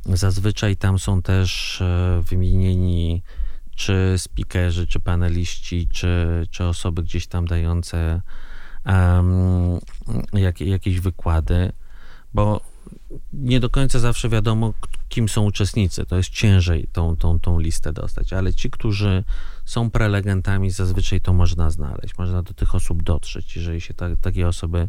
Zazwyczaj 0.05 0.77
tam 0.77 0.99
są 0.99 1.23
też 1.23 1.81
e, 1.81 2.21
wymienieni 2.31 3.23
czy 3.75 4.15
speakerzy, 4.17 4.87
czy 4.87 5.01
paneliści, 5.01 5.89
czy, 5.93 6.47
czy 6.51 6.65
osoby 6.65 7.03
gdzieś 7.03 7.27
tam 7.27 7.47
dające 7.47 8.21
um, 8.87 9.79
jak, 10.33 10.61
jakieś 10.61 11.01
wykłady, 11.01 11.73
bo 12.35 12.61
nie 13.33 13.61
do 13.61 13.71
końca 13.71 13.99
zawsze 13.99 14.29
wiadomo, 14.29 14.75
kim 15.09 15.29
są 15.29 15.45
uczestnicy. 15.45 16.07
To 16.07 16.17
jest 16.17 16.31
ciężej 16.31 16.89
tą, 16.93 17.17
tą, 17.17 17.41
tą 17.41 17.59
listę 17.59 17.93
dostać, 17.93 18.33
ale 18.33 18.55
ci, 18.55 18.71
którzy 18.71 19.25
są 19.65 19.91
prelegentami, 19.91 20.71
zazwyczaj 20.71 21.21
to 21.21 21.33
można 21.33 21.71
znaleźć. 21.71 22.19
Można 22.19 22.43
do 22.43 22.55
tych 22.55 22.75
osób 22.75 23.03
dotrzeć, 23.03 23.57
jeżeli 23.57 23.81
się 23.81 23.95
ta, 23.95 24.17
takie 24.17 24.49
osoby 24.49 24.89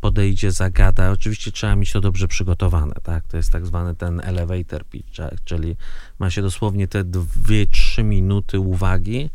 podejdzie, 0.00 0.52
zagada. 0.52 1.10
Oczywiście 1.10 1.52
trzeba 1.52 1.76
mieć 1.76 1.92
to 1.92 2.00
dobrze 2.00 2.28
przygotowane, 2.28 2.94
tak? 3.02 3.28
To 3.28 3.36
jest 3.36 3.50
tak 3.50 3.66
zwany 3.66 3.94
ten 3.94 4.20
elevator 4.24 4.84
pitch, 4.84 5.16
tak? 5.16 5.44
czyli 5.44 5.76
ma 6.18 6.30
się 6.30 6.42
dosłownie 6.42 6.88
te 6.88 7.04
2-3 7.04 8.04
minuty 8.04 8.60
uwagi, 8.60 9.30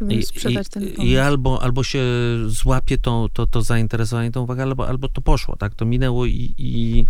i, 0.00 0.04
pomysł. 0.04 1.02
I 1.02 1.16
albo, 1.16 1.62
albo 1.62 1.84
się 1.84 2.02
złapie 2.46 2.98
to, 2.98 3.28
to, 3.32 3.46
to 3.46 3.62
zainteresowanie, 3.62 4.30
tą 4.30 4.42
uwagę, 4.42 4.62
albo, 4.62 4.88
albo 4.88 5.08
to 5.08 5.20
poszło, 5.20 5.56
tak? 5.56 5.74
To 5.74 5.84
minęło 5.84 6.26
i, 6.26 6.54
i, 6.58 6.98
i 6.98 7.06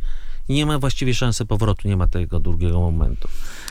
nie 0.49 0.66
ma 0.66 0.78
właściwie 0.78 1.14
szansy 1.14 1.47
powrotu, 1.47 1.88
nie 1.88 1.97
ma 1.97 2.09
tego 2.09 2.40
drugiego 2.40 2.80
momentu. 2.80 3.28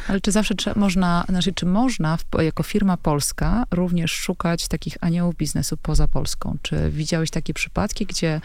Ale 0.07 0.21
czy 0.21 0.31
zawsze 0.31 0.53
można, 0.75 1.25
znaczy, 1.29 1.53
czy 1.53 1.65
można 1.65 2.17
jako 2.39 2.63
firma 2.63 2.97
polska 2.97 3.65
również 3.71 4.11
szukać 4.11 4.67
takich 4.67 4.97
aniołów 5.01 5.35
biznesu 5.35 5.77
poza 5.77 6.07
Polską? 6.07 6.57
Czy 6.61 6.91
widziałeś 6.91 7.29
takie 7.29 7.53
przypadki, 7.53 8.05
gdzie 8.05 8.41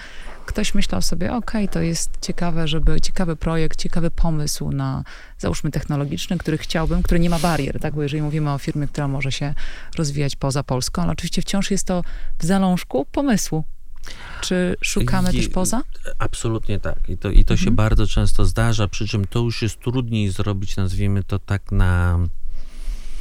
ktoś 0.47 0.75
myślał 0.75 1.03
sobie, 1.03 1.35
ok, 1.35 1.53
to 1.71 1.81
jest 1.81 2.11
ciekawe, 2.21 2.69
żeby, 2.69 3.01
ciekawy 3.01 3.37
projekt, 3.37 3.79
ciekawy 3.79 4.11
pomysł 4.11 4.71
na, 4.71 5.05
załóżmy 5.39 5.71
technologiczny, 5.71 6.39
który 6.39 6.59
chciałbym, 6.59 7.03
który 7.03 7.21
nie 7.21 7.31
ma 7.31 7.39
barier, 7.39 7.81
tak? 7.81 7.95
Bo 7.95 8.03
jeżeli 8.03 8.23
mówimy 8.23 8.53
o 8.53 8.59
firmie, 8.59 8.87
która 8.87 9.09
może 9.09 9.33
się 9.33 9.55
rozwijać 9.97 10.37
poza 10.37 10.63
Polską, 10.63 11.03
ale 11.03 11.13
oczywiście 11.13 11.43
wciąż 11.43 11.71
jest 11.71 11.87
to 11.87 12.03
w 12.39 12.45
zalążku 12.45 13.07
pomysłu, 13.13 13.65
czy 14.41 14.77
szukamy 14.81 15.31
I, 15.33 15.37
też 15.37 15.49
poza? 15.49 15.83
Absolutnie 16.19 16.81
tak. 16.81 17.09
I 17.09 17.19
to, 17.19 17.31
i 17.31 17.45
to 17.45 17.55
mhm. 17.55 17.59
się 17.59 17.71
bardzo 17.71 18.07
często 18.07 18.45
zdarza, 18.45 18.89
przy 18.89 19.09
czym 19.09 19.27
to 19.27 19.39
już 19.39 19.63
jest 19.63 19.81
trudniej 19.81 20.31
zrobić, 20.31 20.77
nazwijmy 20.77 21.25
to 21.25 21.39
tak 21.39 21.73
na 21.73 22.19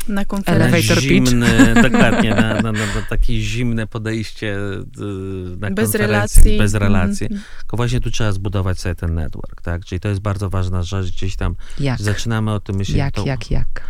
na 0.07 0.25
konferencji. 0.25 1.01
zimny, 1.01 1.73
dokładnie, 1.89 2.29
na, 2.29 2.53
na, 2.53 2.71
na, 2.71 2.71
na, 2.71 3.01
takie 3.09 3.41
zimne 3.41 3.87
podejście 3.87 4.57
y, 4.57 5.57
na 5.59 5.71
bez 5.71 5.95
relacji. 5.95 6.57
bez 6.57 6.73
relacji. 6.73 7.27
Mm. 7.27 7.41
Tylko 7.59 7.77
właśnie 7.77 8.01
tu 8.01 8.11
trzeba 8.11 8.31
zbudować 8.31 8.79
sobie 8.79 8.95
ten 8.95 9.13
network, 9.13 9.61
tak? 9.61 9.85
Czyli 9.85 9.99
to 9.99 10.09
jest 10.09 10.21
bardzo 10.21 10.49
ważna 10.49 10.83
rzecz, 10.83 11.11
gdzieś 11.11 11.35
tam 11.35 11.55
jak? 11.79 12.01
zaczynamy 12.01 12.51
o 12.51 12.59
tym 12.59 12.75
myśleć. 12.75 12.97
Jak, 12.97 13.13
to, 13.13 13.25
jak, 13.25 13.51
jak? 13.51 13.81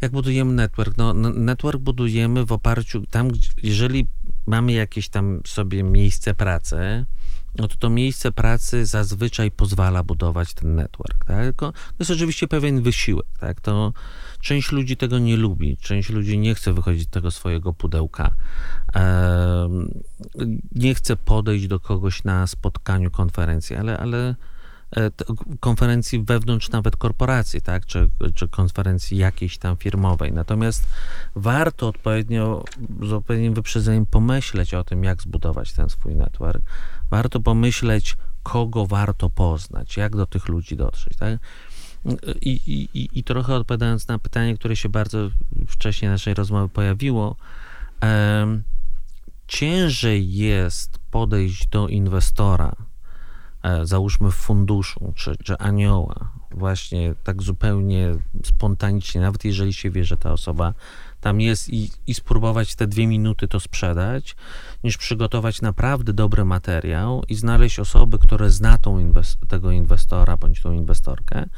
Jak 0.00 0.12
budujemy 0.12 0.52
network? 0.52 0.96
No, 0.96 1.12
network 1.14 1.80
budujemy 1.80 2.44
w 2.44 2.52
oparciu, 2.52 3.02
tam, 3.10 3.30
jeżeli 3.62 4.06
mamy 4.46 4.72
jakieś 4.72 5.08
tam 5.08 5.40
sobie 5.46 5.82
miejsce 5.82 6.34
pracy, 6.34 7.06
no 7.58 7.68
to 7.68 7.76
to 7.76 7.90
miejsce 7.90 8.32
pracy 8.32 8.86
zazwyczaj 8.86 9.50
pozwala 9.50 10.02
budować 10.02 10.54
ten 10.54 10.74
network, 10.74 11.24
tak? 11.24 11.56
To 11.56 11.72
jest 11.98 12.10
oczywiście 12.10 12.48
pewien 12.48 12.82
wysiłek, 12.82 13.26
tak? 13.40 13.60
To 13.60 13.92
część 14.40 14.72
ludzi 14.72 14.96
tego 14.96 15.18
nie 15.18 15.36
lubi, 15.36 15.76
część 15.76 16.10
ludzi 16.10 16.38
nie 16.38 16.54
chce 16.54 16.72
wychodzić 16.72 17.02
z 17.02 17.10
tego 17.10 17.30
swojego 17.30 17.72
pudełka, 17.72 18.32
nie 20.72 20.94
chce 20.94 21.16
podejść 21.16 21.66
do 21.66 21.80
kogoś 21.80 22.24
na 22.24 22.46
spotkaniu 22.46 23.10
konferencji, 23.10 23.76
ale, 23.76 23.98
ale 23.98 24.34
konferencji 25.60 26.22
wewnątrz 26.22 26.70
nawet 26.70 26.96
korporacji, 26.96 27.62
tak, 27.62 27.86
czy, 27.86 28.10
czy 28.34 28.48
konferencji 28.48 29.16
jakiejś 29.16 29.58
tam 29.58 29.76
firmowej. 29.76 30.32
Natomiast 30.32 30.88
warto 31.34 31.88
odpowiednio, 31.88 32.64
z 33.02 33.12
odpowiednim 33.12 33.54
wyprzedzeniem 33.54 34.06
pomyśleć 34.06 34.74
o 34.74 34.84
tym, 34.84 35.04
jak 35.04 35.22
zbudować 35.22 35.72
ten 35.72 35.90
swój 35.90 36.14
network. 36.14 36.62
Warto 37.10 37.40
pomyśleć, 37.40 38.16
kogo 38.42 38.86
warto 38.86 39.30
poznać, 39.30 39.96
jak 39.96 40.16
do 40.16 40.26
tych 40.26 40.48
ludzi 40.48 40.76
dotrzeć, 40.76 41.16
tak? 41.16 41.38
I, 42.40 42.50
i, 42.94 43.08
i 43.18 43.24
trochę 43.24 43.54
odpowiadając 43.54 44.08
na 44.08 44.18
pytanie, 44.18 44.54
które 44.54 44.76
się 44.76 44.88
bardzo 44.88 45.30
wcześniej 45.68 46.10
naszej 46.10 46.34
rozmowy 46.34 46.68
pojawiło, 46.68 47.36
um, 48.02 48.62
ciężej 49.48 50.32
jest 50.32 50.98
podejść 51.10 51.66
do 51.66 51.88
inwestora, 51.88 52.72
E, 52.76 52.85
załóżmy 53.82 54.30
w 54.30 54.34
funduszu, 54.34 55.12
czy, 55.16 55.36
czy 55.44 55.58
anioła, 55.58 56.30
właśnie 56.50 57.14
tak 57.24 57.42
zupełnie 57.42 58.14
spontanicznie, 58.44 59.20
nawet 59.20 59.44
jeżeli 59.44 59.72
się 59.72 59.90
wie, 59.90 60.04
że 60.04 60.16
ta 60.16 60.32
osoba 60.32 60.74
tam 61.20 61.40
jest 61.40 61.68
i, 61.68 61.90
i 62.06 62.14
spróbować 62.14 62.74
te 62.74 62.86
dwie 62.86 63.06
minuty 63.06 63.48
to 63.48 63.60
sprzedać, 63.60 64.36
niż 64.84 64.96
przygotować 64.96 65.62
naprawdę 65.62 66.12
dobry 66.12 66.44
materiał 66.44 67.22
i 67.28 67.34
znaleźć 67.34 67.78
osoby, 67.78 68.18
które 68.18 68.50
zna 68.50 68.78
tą 68.78 68.98
inwest 68.98 69.38
tego 69.48 69.70
inwestora 69.70 70.36
bądź 70.36 70.62
tą 70.62 70.72
inwestorkę, 70.72 71.48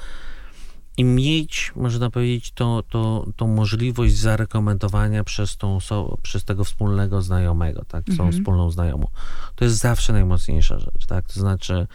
i 0.98 1.04
mieć, 1.04 1.72
można 1.76 2.10
powiedzieć, 2.10 2.52
to, 2.52 2.82
to, 2.90 3.26
tą 3.36 3.46
możliwość 3.46 4.14
zarekomendowania 4.14 5.24
przez, 5.24 5.56
tą, 5.56 5.78
przez 6.22 6.44
tego 6.44 6.64
wspólnego 6.64 7.22
znajomego, 7.22 7.84
tak, 7.88 8.04
tą 8.04 8.12
mhm. 8.12 8.32
wspólną 8.32 8.70
znajomą. 8.70 9.08
To 9.56 9.64
jest 9.64 9.76
zawsze 9.76 10.12
najmocniejsza 10.12 10.78
rzecz, 10.78 11.06
tak, 11.06 11.26
to 11.26 11.40
znaczy 11.40 11.86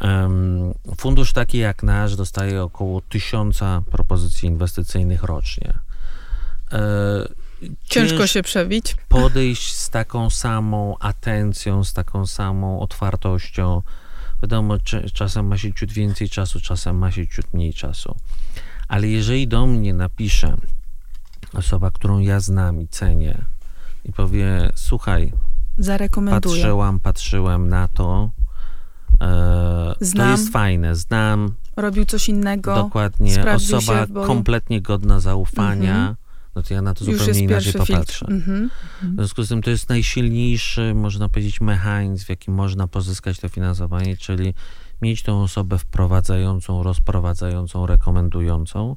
um, 0.00 0.74
fundusz 0.96 1.32
taki 1.32 1.58
jak 1.58 1.82
nasz 1.82 2.16
dostaje 2.16 2.62
około 2.62 3.00
tysiąca 3.00 3.82
propozycji 3.90 4.48
inwestycyjnych 4.48 5.22
rocznie. 5.22 5.74
E, 6.72 7.28
Ciężko 7.84 8.26
się 8.26 8.42
przebić. 8.42 8.96
Podejść 9.08 9.76
z 9.76 9.90
taką 9.90 10.30
samą 10.30 10.96
atencją, 10.98 11.84
z 11.84 11.92
taką 11.92 12.26
samą 12.26 12.80
otwartością, 12.80 13.82
Wiadomo, 14.44 14.74
czasem 15.12 15.46
ma 15.46 15.58
się 15.58 15.74
ciut 15.74 15.92
więcej 15.92 16.28
czasu, 16.28 16.60
czasem 16.60 16.98
ma 16.98 17.10
się 17.10 17.26
ciut 17.26 17.54
mniej 17.54 17.74
czasu. 17.74 18.16
Ale 18.88 19.08
jeżeli 19.08 19.48
do 19.48 19.66
mnie 19.66 19.94
napisze 19.94 20.56
osoba, 21.54 21.90
którą 21.90 22.18
ja 22.18 22.40
znam 22.40 22.80
i 22.80 22.88
cenię 22.88 23.44
i 24.04 24.12
powie, 24.12 24.70
słuchaj, 24.74 25.32
Zarekomenduję. 25.78 26.54
patrzyłam, 26.54 27.00
patrzyłem 27.00 27.68
na 27.68 27.88
to, 27.88 28.30
e, 29.20 29.94
znam, 30.00 30.26
to 30.26 30.30
jest 30.32 30.52
fajne, 30.52 30.96
znam. 30.96 31.54
Robił 31.76 32.04
coś 32.04 32.28
innego. 32.28 32.74
Dokładnie, 32.74 33.44
osoba 33.54 34.06
kompletnie 34.26 34.82
godna 34.82 35.20
zaufania. 35.20 35.96
Mhm 35.96 36.23
no 36.56 36.62
to 36.62 36.74
ja 36.74 36.82
na 36.82 36.94
to 36.94 37.04
zupełnie 37.04 37.40
inaczej 37.40 37.72
popatrzę. 37.72 38.26
Mm-hmm. 38.26 38.68
W 39.02 39.14
związku 39.14 39.42
z 39.42 39.48
tym 39.48 39.62
to 39.62 39.70
jest 39.70 39.88
najsilniejszy, 39.88 40.94
można 40.94 41.28
powiedzieć, 41.28 41.60
mechanizm, 41.60 42.24
w 42.24 42.28
jakim 42.28 42.54
można 42.54 42.88
pozyskać 42.88 43.38
to 43.38 43.48
finansowanie, 43.48 44.16
czyli 44.16 44.54
mieć 45.02 45.22
tą 45.22 45.42
osobę 45.42 45.78
wprowadzającą, 45.78 46.82
rozprowadzającą, 46.82 47.86
rekomendującą. 47.86 48.96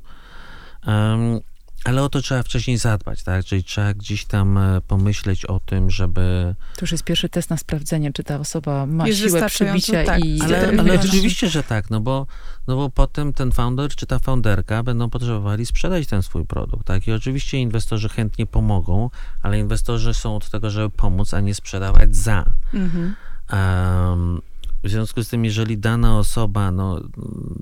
Um, 0.88 1.40
ale 1.88 2.04
o 2.04 2.10
to 2.10 2.22
trzeba 2.22 2.44
wcześniej 2.44 2.78
zadbać, 2.78 3.24
tak? 3.24 3.46
Czyli 3.46 3.64
trzeba 3.64 3.94
gdzieś 3.94 4.26
tam 4.26 4.58
e, 4.58 4.82
pomyśleć 4.88 5.46
o 5.46 5.60
tym, 5.60 5.90
żeby... 5.90 6.56
To 6.76 6.82
już 6.82 6.92
jest 6.92 7.04
pierwszy 7.04 7.30
test 7.30 7.50
na 7.50 7.58
sprawdzenie, 7.58 8.14
czy 8.14 8.24
ta 8.24 8.40
osoba 8.40 8.86
ma 8.86 9.08
Jest 9.08 9.20
siłę 9.20 9.48
przebicia 9.48 10.04
tak. 10.04 10.26
i... 10.26 10.42
Ale, 10.42 10.74
ale 10.80 11.00
oczywiście, 11.00 11.50
że 11.50 11.64
tak, 11.64 11.90
no 11.90 12.00
bo, 12.00 12.28
no 12.68 12.76
bo 12.76 12.90
potem 12.90 13.34
ten 13.34 13.52
founder 13.52 13.90
czy 13.96 14.06
ta 14.06 14.20
founderka 14.20 14.84
będą 14.84 15.10
potrzebowali 15.10 15.66
sprzedać 15.66 16.08
ten 16.08 16.24
swój 16.24 16.46
produkt, 16.46 16.88
tak? 16.88 17.08
I 17.08 17.12
oczywiście 17.12 17.58
inwestorzy 17.58 18.10
chętnie 18.10 18.46
pomogą, 18.46 19.10
ale 19.42 19.60
inwestorzy 19.60 20.14
są 20.14 20.36
od 20.36 20.50
tego, 20.50 20.70
żeby 20.70 20.90
pomóc, 20.90 21.34
a 21.34 21.40
nie 21.40 21.56
sprzedawać 21.56 22.16
za. 22.16 22.46
Mhm. 22.74 23.16
Em, 23.50 24.42
w 24.84 24.90
związku 24.90 25.24
z 25.24 25.30
tym, 25.30 25.46
jeżeli 25.46 25.78
dana 25.78 26.18
osoba 26.18 26.72
no, 26.72 27.02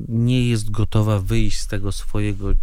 nie 0.07 0.49
jest 0.49 0.71
gotowa 0.71 1.19
wyjść 1.19 1.59
z 1.59 1.67
tego 1.67 1.91
swojego 1.91 2.53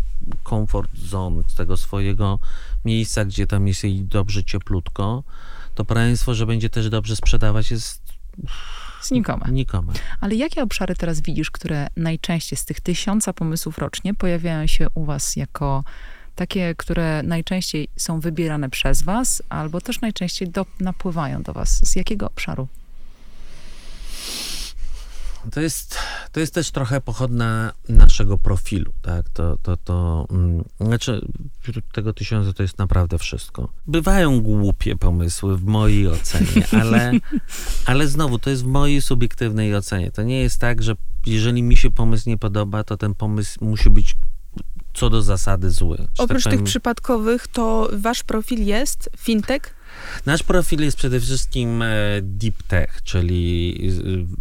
comfort 0.45 0.99
zone, 0.99 1.43
z 1.49 1.55
tego 1.55 1.77
swojego 1.77 2.39
miejsca, 2.85 3.25
gdzie 3.25 3.47
tam 3.47 3.69
jest 3.69 3.85
jej 3.85 4.05
dobrze 4.05 4.45
cieplutko, 4.45 5.23
to 5.75 5.85
prawdopodobieństwo, 5.85 6.35
że 6.35 6.47
będzie 6.47 6.71
też 6.71 6.91
dobrze 6.91 7.17
sprzedawać 7.17 7.71
jest 7.71 8.03
Znikome. 9.03 9.47
nikome. 9.51 9.93
Ale 10.21 10.35
jakie 10.35 10.63
obszary 10.63 10.95
teraz 10.95 11.21
widzisz, 11.21 11.51
które 11.51 11.89
najczęściej 11.97 12.57
z 12.57 12.65
tych 12.65 12.81
tysiąca 12.81 13.33
pomysłów 13.33 13.79
rocznie 13.79 14.15
pojawiają 14.15 14.67
się 14.67 14.87
u 14.95 15.05
was 15.05 15.37
jako 15.37 15.85
takie, 16.35 16.75
które 16.75 17.23
najczęściej 17.23 17.89
są 17.97 18.21
wybierane 18.21 18.71
przez 18.71 19.03
was, 19.03 19.43
albo 19.49 19.81
też 19.81 20.01
najczęściej 20.01 20.49
do, 20.49 20.67
napływają 20.81 21.43
do 21.43 21.53
was? 21.53 21.81
Z 21.89 21.97
jakiego 21.97 22.27
obszaru? 22.27 22.69
To 25.51 25.61
jest, 25.61 25.99
to 26.33 26.41
jest 26.41 26.55
też 26.55 26.71
trochę 26.71 27.01
pochodna 27.01 27.73
naszego 27.89 28.39
profilu, 28.39 28.93
tak? 29.03 29.29
To, 29.29 29.59
to, 29.63 29.77
to, 29.77 30.27
mm, 30.31 30.65
znaczy, 30.81 31.27
wśród 31.61 31.85
tego 31.93 32.13
tysiąca 32.13 32.53
to 32.53 32.63
jest 32.63 32.79
naprawdę 32.79 33.19
wszystko. 33.19 33.69
Bywają 33.87 34.41
głupie 34.41 34.97
pomysły 34.97 35.57
w 35.57 35.65
mojej 35.65 36.09
ocenie, 36.09 36.67
ale, 36.81 37.13
ale 37.87 38.09
znowu, 38.09 38.39
to 38.39 38.51
jest 38.51 38.63
w 38.63 38.67
mojej 38.67 39.03
subiektywnej 39.03 39.77
ocenie. 39.77 40.11
To 40.11 40.23
nie 40.23 40.41
jest 40.41 40.61
tak, 40.61 40.83
że 40.83 40.95
jeżeli 41.27 41.63
mi 41.63 41.77
się 41.77 41.91
pomysł 41.91 42.29
nie 42.29 42.39
podoba, 42.39 42.85
to 42.85 42.97
ten 42.97 43.15
pomysł 43.15 43.65
musi 43.65 43.91
być 43.91 44.17
co 44.95 45.11
do 45.11 45.23
zasady 45.23 45.71
zły. 45.71 45.97
Że 45.97 46.07
tak 46.07 46.25
Oprócz 46.25 46.45
tych 46.45 46.53
powiem, 46.53 46.65
przypadkowych, 46.65 47.49
to 47.49 47.89
wasz 47.93 48.23
profil 48.23 48.67
jest 48.67 49.11
fintech? 49.19 49.82
Nasz 50.27 50.43
profil 50.43 50.81
jest 50.81 50.97
przede 50.97 51.21
wszystkim 51.21 51.83
e, 51.83 51.89
deep 52.23 52.63
tech, 52.63 53.03
czyli 53.03 53.79
w- 53.91 54.37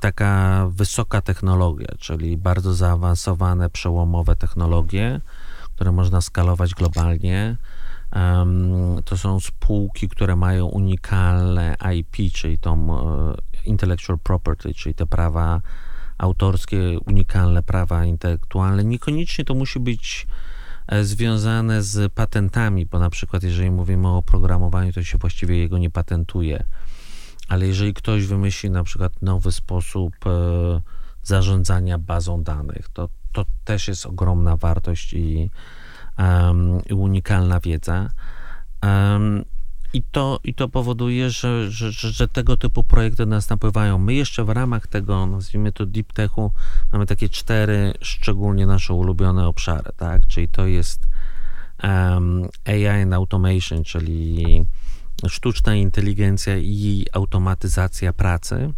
taka 0.00 0.66
wysoka 0.70 1.20
technologia, 1.20 1.88
czyli 1.98 2.36
bardzo 2.36 2.74
zaawansowane, 2.74 3.70
przełomowe 3.70 4.36
technologie, 4.36 5.20
które 5.74 5.92
można 5.92 6.20
skalować 6.20 6.74
globalnie. 6.74 7.56
To 9.04 9.16
są 9.18 9.40
spółki, 9.40 10.08
które 10.08 10.36
mają 10.36 10.66
unikalne 10.66 11.76
IP, 11.98 12.32
czyli 12.32 12.58
tą 12.58 12.98
e, 13.32 13.34
intellectual 13.64 14.18
property, 14.18 14.74
czyli 14.74 14.94
te 14.94 15.06
prawa 15.06 15.60
autorskie, 16.18 16.98
unikalne 17.06 17.62
prawa 17.62 18.04
intelektualne. 18.04 18.84
Niekoniecznie 18.84 19.44
to 19.44 19.54
musi 19.54 19.80
być 19.80 20.26
e, 20.26 20.47
związane 21.02 21.82
z 21.82 22.12
patentami, 22.12 22.86
bo 22.86 22.98
na 22.98 23.10
przykład 23.10 23.42
jeżeli 23.42 23.70
mówimy 23.70 24.08
o 24.08 24.16
oprogramowaniu, 24.16 24.92
to 24.92 25.02
się 25.02 25.18
właściwie 25.18 25.58
jego 25.58 25.78
nie 25.78 25.90
patentuje. 25.90 26.64
Ale 27.48 27.66
jeżeli 27.66 27.94
ktoś 27.94 28.26
wymyśli 28.26 28.70
na 28.70 28.84
przykład 28.84 29.22
nowy 29.22 29.52
sposób 29.52 30.14
e, 30.26 30.30
zarządzania 31.22 31.98
bazą 31.98 32.42
danych, 32.42 32.88
to, 32.88 33.08
to 33.32 33.44
też 33.64 33.88
jest 33.88 34.06
ogromna 34.06 34.56
wartość 34.56 35.12
i, 35.12 35.50
em, 36.16 36.84
i 36.90 36.94
unikalna 36.94 37.60
wiedza. 37.60 38.10
Em, 38.80 39.44
i 39.92 40.02
to, 40.02 40.40
I 40.44 40.54
to 40.54 40.68
powoduje, 40.68 41.30
że, 41.30 41.70
że, 41.70 41.92
że, 41.92 42.28
tego 42.28 42.56
typu 42.56 42.84
projekty 42.84 43.16
do 43.16 43.26
nas 43.26 43.50
napływają. 43.50 43.98
My 43.98 44.14
jeszcze 44.14 44.44
w 44.44 44.48
ramach 44.48 44.86
tego, 44.86 45.26
nazwijmy 45.26 45.72
to 45.72 45.86
deep 45.86 46.12
techu, 46.12 46.52
mamy 46.92 47.06
takie 47.06 47.28
cztery 47.28 47.94
szczególnie 48.00 48.66
nasze 48.66 48.94
ulubione 48.94 49.46
obszary, 49.46 49.90
tak? 49.96 50.26
Czyli 50.26 50.48
to 50.48 50.66
jest 50.66 51.08
um, 51.82 52.48
AI 52.64 52.86
and 52.86 53.14
automation, 53.14 53.84
czyli 53.84 54.66
sztuczna 55.28 55.74
inteligencja 55.74 56.56
i 56.56 57.06
automatyzacja 57.12 58.12
pracy. 58.12 58.72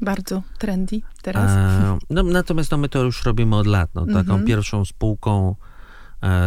Bardzo 0.00 0.42
trendy 0.58 1.00
teraz. 1.22 1.50
E, 1.50 1.98
no, 2.10 2.22
natomiast 2.22 2.70
no, 2.70 2.78
my 2.78 2.88
to 2.88 3.02
już 3.02 3.24
robimy 3.24 3.56
od 3.56 3.66
lat. 3.66 3.90
No, 3.94 4.06
taką 4.06 4.18
Mhm. 4.20 4.44
pierwszą 4.46 4.84
spółką, 4.84 5.56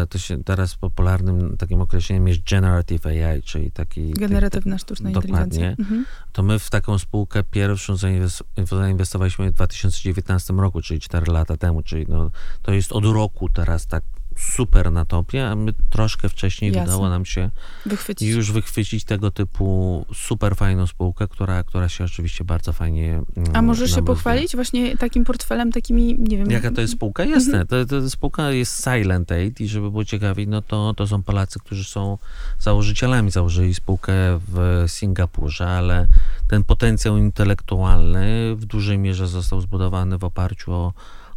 to 0.09 0.17
się 0.17 0.43
teraz 0.43 0.75
popularnym 0.75 1.57
takim 1.57 1.81
określeniem 1.81 2.27
jest 2.27 2.49
generative 2.49 3.05
AI, 3.05 3.41
czyli 3.41 3.71
taki... 3.71 4.11
Generatywna 4.11 4.77
sztuczna 4.77 5.11
dokładnie. 5.11 5.31
inteligencja. 5.31 5.83
Mhm. 5.85 6.05
To 6.31 6.43
my 6.43 6.59
w 6.59 6.69
taką 6.69 6.99
spółkę 6.99 7.43
pierwszą 7.43 7.93
zainwes- 7.93 8.43
zainwestowaliśmy 8.67 9.51
w 9.51 9.53
2019 9.53 10.53
roku, 10.53 10.81
czyli 10.81 10.99
4 10.99 11.31
lata 11.31 11.57
temu, 11.57 11.81
czyli 11.81 12.05
no, 12.09 12.31
to 12.61 12.73
jest 12.73 12.91
od 12.91 13.05
roku 13.05 13.49
teraz 13.49 13.87
tak 13.87 14.03
super 14.37 14.91
na 14.91 15.05
topie, 15.05 15.47
a 15.47 15.55
my 15.55 15.73
troszkę 15.89 16.29
wcześniej 16.29 16.71
Jasne. 16.71 16.83
udało 16.83 17.09
nam 17.09 17.25
się 17.25 17.49
Wychwycić. 17.85 18.29
już 18.29 18.51
wychwycić 18.51 19.03
tego 19.03 19.31
typu 19.31 20.05
super 20.13 20.55
fajną 20.55 20.87
spółkę, 20.87 21.27
która, 21.27 21.63
która 21.63 21.89
się 21.89 22.03
oczywiście 22.03 22.43
bardzo 22.43 22.73
fajnie 22.73 23.21
mm, 23.37 23.49
A 23.53 23.61
możesz 23.61 23.95
się 23.95 24.05
pochwalić 24.05 24.55
właśnie 24.55 24.97
takim 24.97 25.23
portfelem, 25.23 25.71
takimi, 25.71 26.15
nie 26.19 26.37
wiem... 26.37 26.51
Jaka 26.51 26.71
to 26.71 26.81
jest 26.81 26.93
spółka? 26.93 27.25
Jasne, 27.25 27.65
to, 27.65 27.85
to 27.85 28.09
spółka 28.09 28.51
jest 28.51 28.83
Silent 28.83 29.31
Aid 29.31 29.61
i 29.61 29.67
żeby 29.67 29.91
było 29.91 30.05
ciekawiej, 30.05 30.47
no 30.47 30.61
to, 30.61 30.93
to 30.97 31.07
są 31.07 31.23
Polacy, 31.23 31.59
którzy 31.59 31.83
są 31.83 32.17
założycielami. 32.59 33.31
Założyli 33.31 33.75
spółkę 33.75 34.13
w 34.47 34.83
Singapurze, 34.87 35.67
ale 35.67 36.07
ten 36.47 36.63
potencjał 36.63 37.17
intelektualny 37.17 38.55
w 38.55 38.65
dużej 38.65 38.97
mierze 38.97 39.27
został 39.27 39.61
zbudowany 39.61 40.17
w 40.17 40.23
oparciu 40.23 40.71
o, 40.71 40.93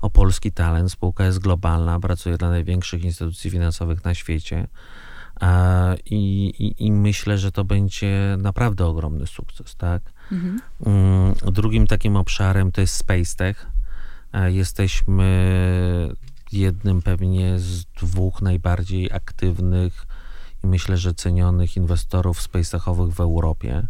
o 0.07 0.11
polski 0.11 0.53
talent. 0.53 0.93
Spółka 0.93 1.25
jest 1.25 1.39
globalna, 1.39 2.01
pracuje 2.01 2.39
dla 2.39 2.51
największych 2.51 3.05
instytucji 3.05 3.51
finansowych 3.51 4.05
na 4.05 4.15
świecie. 4.15 4.69
E, 5.41 5.97
I, 5.97 6.47
i, 6.59 6.87
I 6.87 6.93
myślę, 6.93 7.39
że 7.39 7.53
to 7.53 7.65
będzie 7.65 8.37
naprawdę 8.39 8.87
ogromny 8.87 9.27
sukces, 9.27 9.77
tak? 9.77 10.03
Mhm. 10.33 10.61
Mm, 10.87 11.35
Drugim 11.53 11.87
takim 11.87 12.17
obszarem 12.17 12.73
to 12.73 12.81
jest 12.81 12.95
Space 12.95 13.37
Tech. 13.37 13.67
E, 14.33 14.53
Jesteśmy 14.53 15.29
jednym 16.53 17.03
pewnie 17.03 17.59
z 17.59 17.85
dwóch 17.85 18.43
najbardziej 18.43 19.13
aktywnych 19.13 20.07
i 20.65 20.67
myślę, 20.67 20.97
że 20.97 21.15
cenionych 21.15 21.77
inwestorów 21.77 22.41
space 22.41 22.71
techowych 22.71 23.15
w 23.15 23.21
Europie. 23.21 23.87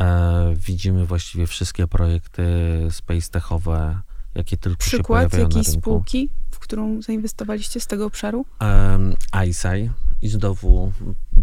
E, 0.00 0.54
Widzimy 0.56 1.06
właściwie 1.06 1.46
wszystkie 1.46 1.86
projekty 1.86 2.46
space 2.90 3.30
techowe, 3.30 4.00
jakie 4.36 4.56
tylko 4.56 4.84
się 4.84 4.90
Przykład 4.90 5.32
jakiejś 5.32 5.66
rynku. 5.66 5.80
spółki, 5.80 6.30
w 6.50 6.58
którą 6.58 7.02
zainwestowaliście 7.02 7.80
z 7.80 7.86
tego 7.86 8.06
obszaru? 8.06 8.44
um, 8.60 9.14
ISAI 9.48 9.90
i 10.22 10.28
znowu 10.28 10.92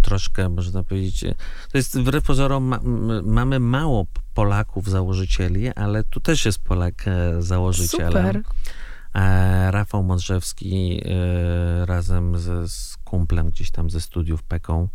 troszkę, 0.01 0.49
można 0.49 0.83
powiedzieć, 0.83 1.25
to 1.71 1.77
jest 1.77 1.99
wbrew 1.99 2.23
pozorom, 2.23 2.63
ma, 2.63 2.79
mamy 3.23 3.59
mało 3.59 4.05
Polaków 4.33 4.89
założycieli, 4.89 5.73
ale 5.73 6.03
tu 6.03 6.19
też 6.19 6.45
jest 6.45 6.59
Polak 6.59 7.07
e, 7.07 7.41
założycielem. 7.41 8.27
Super. 8.27 8.41
E, 9.15 9.71
Rafał 9.71 10.03
Modrzewski 10.03 11.01
e, 11.05 11.85
razem 11.85 12.37
ze, 12.39 12.69
z 12.69 12.97
kumplem 13.03 13.49
gdzieś 13.49 13.71
tam 13.71 13.89
ze 13.89 14.01
studiów 14.01 14.43
Peką 14.43 14.87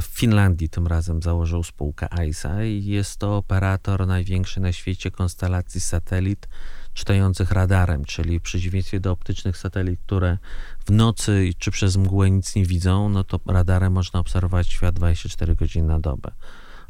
w 0.00 0.04
Finlandii 0.04 0.68
tym 0.68 0.86
razem 0.86 1.22
założył 1.22 1.62
spółkę 1.62 2.08
ISA 2.28 2.64
i 2.64 2.84
jest 2.84 3.16
to 3.16 3.36
operator 3.36 4.06
największy 4.06 4.60
na 4.60 4.72
świecie 4.72 5.10
konstelacji 5.10 5.80
satelit 5.80 6.48
czytających 6.94 7.50
radarem, 7.50 8.04
czyli 8.04 8.38
w 8.38 8.42
przeciwieństwie 8.42 9.00
do 9.00 9.12
optycznych 9.12 9.56
satelit, 9.56 10.00
które 10.00 10.38
w 10.86 10.90
nocy 10.90 11.50
czy 11.58 11.70
przez 11.70 11.96
mgłę 11.96 12.30
nic 12.30 12.54
nie 12.54 12.64
widzą, 12.66 13.08
no 13.08 13.24
to 13.24 13.40
radarem 13.46 13.92
można 13.92 14.20
obserwować 14.20 14.68
świat 14.68 14.94
24 14.94 15.56
godziny 15.56 15.88
na 15.88 16.00
dobę. 16.00 16.30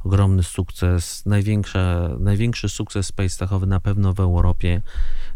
Ogromny 0.05 0.43
sukces, 0.43 1.27
największa, 1.27 2.09
największy 2.19 2.69
sukces 2.69 3.07
space 3.07 3.39
techowy 3.39 3.67
na 3.67 3.81
pewno 3.81 4.13
w 4.15 4.21
Europie, 4.21 4.83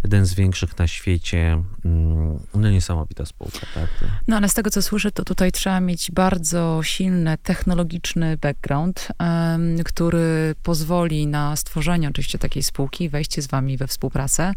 jeden 0.05 0.27
z 0.27 0.35
większych 0.35 0.79
na 0.79 0.87
świecie. 0.87 1.63
Mm, 1.85 2.39
No 2.55 2.71
niesamowita 2.71 3.27
spółka, 3.27 3.59
tak? 3.75 3.89
No 4.29 4.37
ale 4.37 4.49
z 4.49 4.55
tego, 4.55 4.71
co 4.71 4.83
słyszę, 4.83 5.13
to 5.13 5.25
tutaj 5.25 5.53
trzeba 5.53 5.81
mieć 5.81 6.11
bardzo 6.11 6.81
silny 6.83 7.39
technologiczny 7.43 8.37
background, 8.37 9.09
em, 9.19 9.85
który 9.85 10.55
pozwoli 10.63 11.27
na 11.27 11.57
stworzenie 11.57 12.09
oczywiście 12.09 12.39
takiej 12.39 12.63
spółki, 12.63 13.09
wejście 13.09 13.43
z 13.43 13.47
wami 13.47 13.77
we 13.77 13.87
współpracę. 13.87 14.53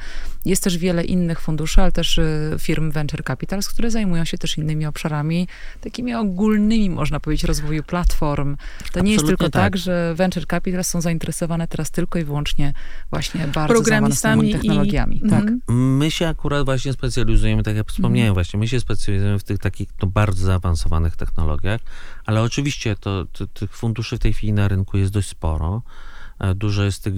Jest 0.45 0.63
też 0.63 0.77
wiele 0.77 1.03
innych 1.03 1.39
funduszy, 1.41 1.81
ale 1.81 1.91
też 1.91 2.17
y, 2.17 2.55
firm 2.59 2.91
venture 2.91 3.23
capitals, 3.23 3.69
które 3.69 3.91
zajmują 3.91 4.25
się 4.25 4.37
też 4.37 4.57
innymi 4.57 4.85
obszarami, 4.85 5.47
takimi 5.81 6.15
ogólnymi, 6.15 6.89
można 6.89 7.19
powiedzieć, 7.19 7.43
rozwoju 7.43 7.83
platform. 7.83 8.57
To 8.93 8.99
nie 8.99 9.11
jest 9.11 9.23
Absolutnie 9.23 9.27
tylko 9.27 9.51
tak, 9.51 9.63
tak. 9.73 9.77
że 9.77 9.96
Venture 10.15 10.47
Capital 10.47 10.83
są 10.83 11.01
zainteresowane 11.01 11.67
teraz 11.67 11.91
tylko 11.91 12.19
i 12.19 12.23
wyłącznie 12.23 12.73
właśnie 13.09 13.47
bardzo 13.47 13.83
zaawansowanymi 13.83 14.53
technologiami. 14.53 15.17
I, 15.25 15.29
tak. 15.29 15.43
Mm. 15.43 15.97
My 15.97 16.11
się 16.11 16.27
akurat 16.27 16.65
właśnie 16.65 16.93
specjalizujemy, 16.93 17.63
tak 17.63 17.75
jak 17.75 17.87
wspomniałem 17.87 18.27
mm. 18.27 18.33
właśnie, 18.33 18.59
my 18.59 18.67
się 18.67 18.79
specjalizujemy 18.79 19.39
w 19.39 19.43
tych 19.43 19.59
takich 19.59 19.89
no, 20.01 20.07
bardzo 20.07 20.45
zaawansowanych 20.45 21.15
technologiach, 21.15 21.81
ale 22.25 22.41
oczywiście 22.41 22.95
to, 22.95 23.25
to, 23.25 23.47
tych 23.47 23.77
funduszy 23.77 24.17
w 24.17 24.19
tej 24.19 24.33
chwili 24.33 24.53
na 24.53 24.67
rynku 24.67 24.97
jest 24.97 25.11
dość 25.11 25.29
sporo. 25.29 25.81
E, 26.39 26.55
dużo 26.55 26.83
jest 26.83 27.03
tych 27.03 27.13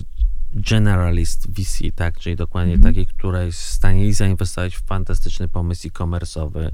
generalist 0.54 1.48
VC, 1.52 1.92
tak? 1.96 2.20
Czyli 2.20 2.36
dokładnie 2.36 2.74
mm. 2.74 2.84
taki, 2.84 3.08
który 3.08 3.46
jest 3.46 3.62
w 3.62 3.70
stanie 3.70 4.08
i 4.08 4.14
zainwestować 4.14 4.76
w 4.76 4.86
fantastyczny 4.86 5.48
pomysł 5.48 5.88
e-commerce'owy 5.88 6.72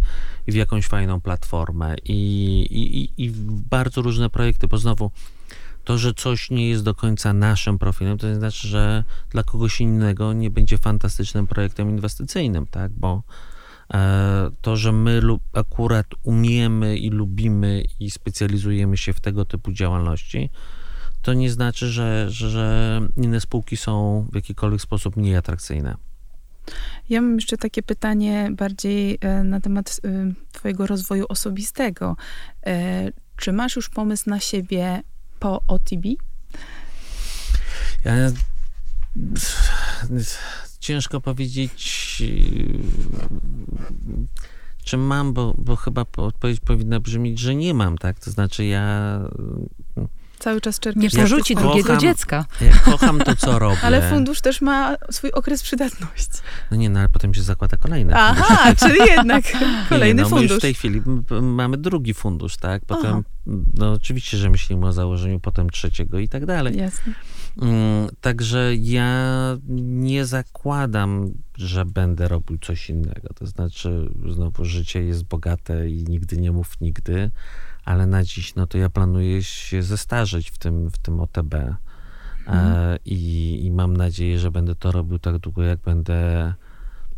i 0.47 0.51
w 0.51 0.55
jakąś 0.55 0.87
fajną 0.87 1.21
platformę 1.21 1.95
i, 2.05 2.17
i, 2.69 3.23
i 3.23 3.29
w 3.29 3.39
bardzo 3.51 4.01
różne 4.01 4.29
projekty, 4.29 4.67
bo 4.67 4.77
znowu 4.77 5.11
to, 5.85 5.97
że 5.97 6.13
coś 6.13 6.51
nie 6.51 6.69
jest 6.69 6.83
do 6.83 6.95
końca 6.95 7.33
naszym 7.33 7.79
profilem, 7.79 8.17
to 8.17 8.27
nie 8.27 8.35
znaczy, 8.35 8.67
że 8.67 9.03
dla 9.29 9.43
kogoś 9.43 9.81
innego 9.81 10.33
nie 10.33 10.49
będzie 10.49 10.77
fantastycznym 10.77 11.47
projektem 11.47 11.89
inwestycyjnym, 11.89 12.67
tak? 12.67 12.91
Bo 12.91 13.23
e, 13.93 14.49
to, 14.61 14.75
że 14.75 14.91
my 14.91 15.21
akurat 15.53 16.05
umiemy 16.23 16.97
i 16.97 17.09
lubimy 17.09 17.83
i 17.99 18.11
specjalizujemy 18.11 18.97
się 18.97 19.13
w 19.13 19.19
tego 19.19 19.45
typu 19.45 19.71
działalności, 19.71 20.49
to 21.21 21.33
nie 21.33 21.51
znaczy, 21.51 21.87
że, 21.87 22.25
że 22.29 23.01
inne 23.17 23.39
spółki 23.39 23.77
są 23.77 24.25
w 24.31 24.35
jakikolwiek 24.35 24.81
sposób 24.81 25.17
mniej 25.17 25.35
atrakcyjne. 25.35 25.95
Ja 27.09 27.21
mam 27.21 27.35
jeszcze 27.35 27.57
takie 27.57 27.83
pytanie 27.83 28.49
bardziej 28.51 29.17
e, 29.21 29.43
na 29.43 29.61
temat 29.61 29.99
e, 30.03 30.33
Twojego 30.51 30.87
rozwoju 30.87 31.25
osobistego. 31.29 32.15
Czy 33.37 33.53
masz 33.53 33.75
już 33.75 33.89
pomysł 33.89 34.29
na 34.29 34.39
siebie 34.39 35.03
po 35.45 35.61
OTB? 35.67 36.05
Ja, 38.05 38.13
ciężko 40.79 41.21
powiedzieć, 41.21 41.73
czy 44.83 44.97
mam, 44.97 45.33
bo, 45.33 45.53
bo 45.57 45.75
chyba 45.75 46.05
odpowiedź 46.17 46.59
powinna 46.59 46.99
brzmieć, 46.99 47.39
że 47.39 47.55
nie 47.55 47.73
mam, 47.73 47.97
tak? 47.97 48.19
To 48.19 48.31
znaczy 48.31 48.65
ja 48.65 49.19
cały 50.39 50.61
czas 50.61 50.79
czerpiesz. 50.79 51.13
Nie 51.13 51.19
porzuci 51.19 51.55
drugiego 51.55 51.97
dziecka. 51.97 52.45
Ja 52.61 52.77
kocham 52.77 53.19
to, 53.19 53.35
co 53.35 53.59
robię. 53.59 53.77
Ale 53.83 54.09
fundusz 54.09 54.41
też 54.41 54.61
ma 54.61 54.95
swój 55.11 55.31
okres 55.31 55.63
przydatności. 55.63 56.39
No 56.71 56.77
nie, 56.77 56.89
no 56.89 56.99
ale 56.99 57.09
potem 57.09 57.33
się 57.33 57.41
zakłada 57.41 57.77
kolejny 57.77 58.13
Aha, 58.15 58.55
fundusz. 58.55 58.79
czyli 58.89 59.11
jednak 59.11 59.43
kolejny 59.89 60.15
nie, 60.23 60.23
no, 60.23 60.29
fundusz. 60.29 60.49
My 60.49 60.53
już 60.53 60.59
w 60.59 60.61
tej 60.61 60.73
chwili 60.73 61.01
mamy 61.41 61.77
drugi 61.77 62.13
fundusz, 62.13 62.57
tak? 62.57 62.85
Potem, 62.85 63.11
Aha. 63.11 63.21
no 63.73 63.91
oczywiście, 63.91 64.37
że 64.37 64.49
myślimy 64.49 64.87
o 64.87 64.93
założeniu 64.93 65.39
potem 65.39 65.69
trzeciego 65.69 66.19
i 66.19 66.29
tak 66.29 66.45
dalej. 66.45 66.77
Jasne. 66.77 67.13
Mm, 67.61 68.09
także 68.21 68.75
ja 68.75 69.57
nie 69.77 70.25
zakładam, 70.25 71.31
że 71.57 71.85
będę 71.85 72.27
robił 72.27 72.57
coś 72.57 72.89
innego. 72.89 73.33
To 73.35 73.45
znaczy, 73.45 74.09
znowu 74.29 74.65
życie 74.65 75.03
jest 75.03 75.23
bogate 75.23 75.89
i 75.89 76.03
nigdy 76.03 76.37
nie 76.37 76.51
mów 76.51 76.81
nigdy 76.81 77.31
ale 77.85 78.07
na 78.07 78.23
dziś, 78.23 78.55
no 78.55 78.67
to 78.67 78.77
ja 78.77 78.89
planuję 78.89 79.43
się 79.43 79.83
zestarzeć 79.83 80.51
w 80.51 80.57
tym, 80.57 80.91
w 80.91 80.97
tym 80.97 81.19
OTB. 81.19 81.53
E, 81.53 81.77
mhm. 82.47 82.97
i, 83.05 83.59
I 83.65 83.71
mam 83.71 83.97
nadzieję, 83.97 84.39
że 84.39 84.51
będę 84.51 84.75
to 84.75 84.91
robił 84.91 85.19
tak 85.19 85.37
długo, 85.37 85.63
jak 85.63 85.79
będę 85.79 86.53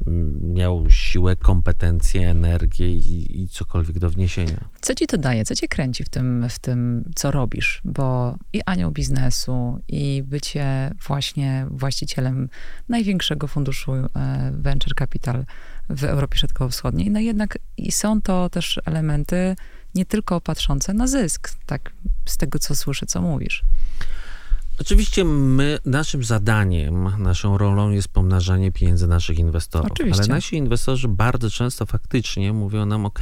mm, 0.07 0.53
miał 0.53 0.85
siłę, 0.89 1.35
kompetencje, 1.35 2.29
energię 2.29 2.89
i, 2.89 3.41
i, 3.41 3.47
cokolwiek 3.47 3.99
do 3.99 4.09
wniesienia. 4.09 4.69
Co 4.81 4.95
ci 4.95 5.07
to 5.07 5.17
daje? 5.17 5.45
Co 5.45 5.55
cię 5.55 5.67
kręci 5.67 6.03
w 6.03 6.09
tym, 6.09 6.45
w 6.49 6.59
tym, 6.59 7.11
co 7.15 7.31
robisz? 7.31 7.81
Bo 7.85 8.37
i 8.53 8.61
anioł 8.65 8.91
biznesu, 8.91 9.79
i 9.87 10.23
bycie 10.23 10.91
właśnie 11.07 11.67
właścicielem 11.71 12.49
największego 12.89 13.47
funduszu 13.47 13.91
e, 13.93 14.07
Venture 14.53 14.95
Capital 14.95 15.45
w 15.89 16.03
Europie 16.03 16.37
Środkowo-Wschodniej, 16.37 17.11
no 17.11 17.19
jednak 17.19 17.57
i 17.77 17.91
są 17.91 18.21
to 18.21 18.49
też 18.49 18.79
elementy 18.85 19.55
nie 19.95 20.05
tylko 20.05 20.41
patrzące 20.41 20.93
na 20.93 21.07
zysk, 21.07 21.49
tak 21.65 21.93
z 22.25 22.37
tego, 22.37 22.59
co 22.59 22.75
słyszę, 22.75 23.05
co 23.05 23.21
mówisz. 23.21 23.63
Oczywiście 24.81 25.23
my, 25.23 25.79
naszym 25.85 26.23
zadaniem, 26.23 27.23
naszą 27.23 27.57
rolą 27.57 27.91
jest 27.91 28.07
pomnażanie 28.07 28.71
pieniędzy 28.71 29.07
naszych 29.07 29.39
inwestorów. 29.39 29.91
Oczywiście. 29.91 30.23
Ale 30.23 30.27
nasi 30.27 30.55
inwestorzy 30.55 31.07
bardzo 31.07 31.49
często 31.49 31.85
faktycznie 31.85 32.53
mówią 32.53 32.85
nam, 32.85 33.05
ok, 33.05 33.19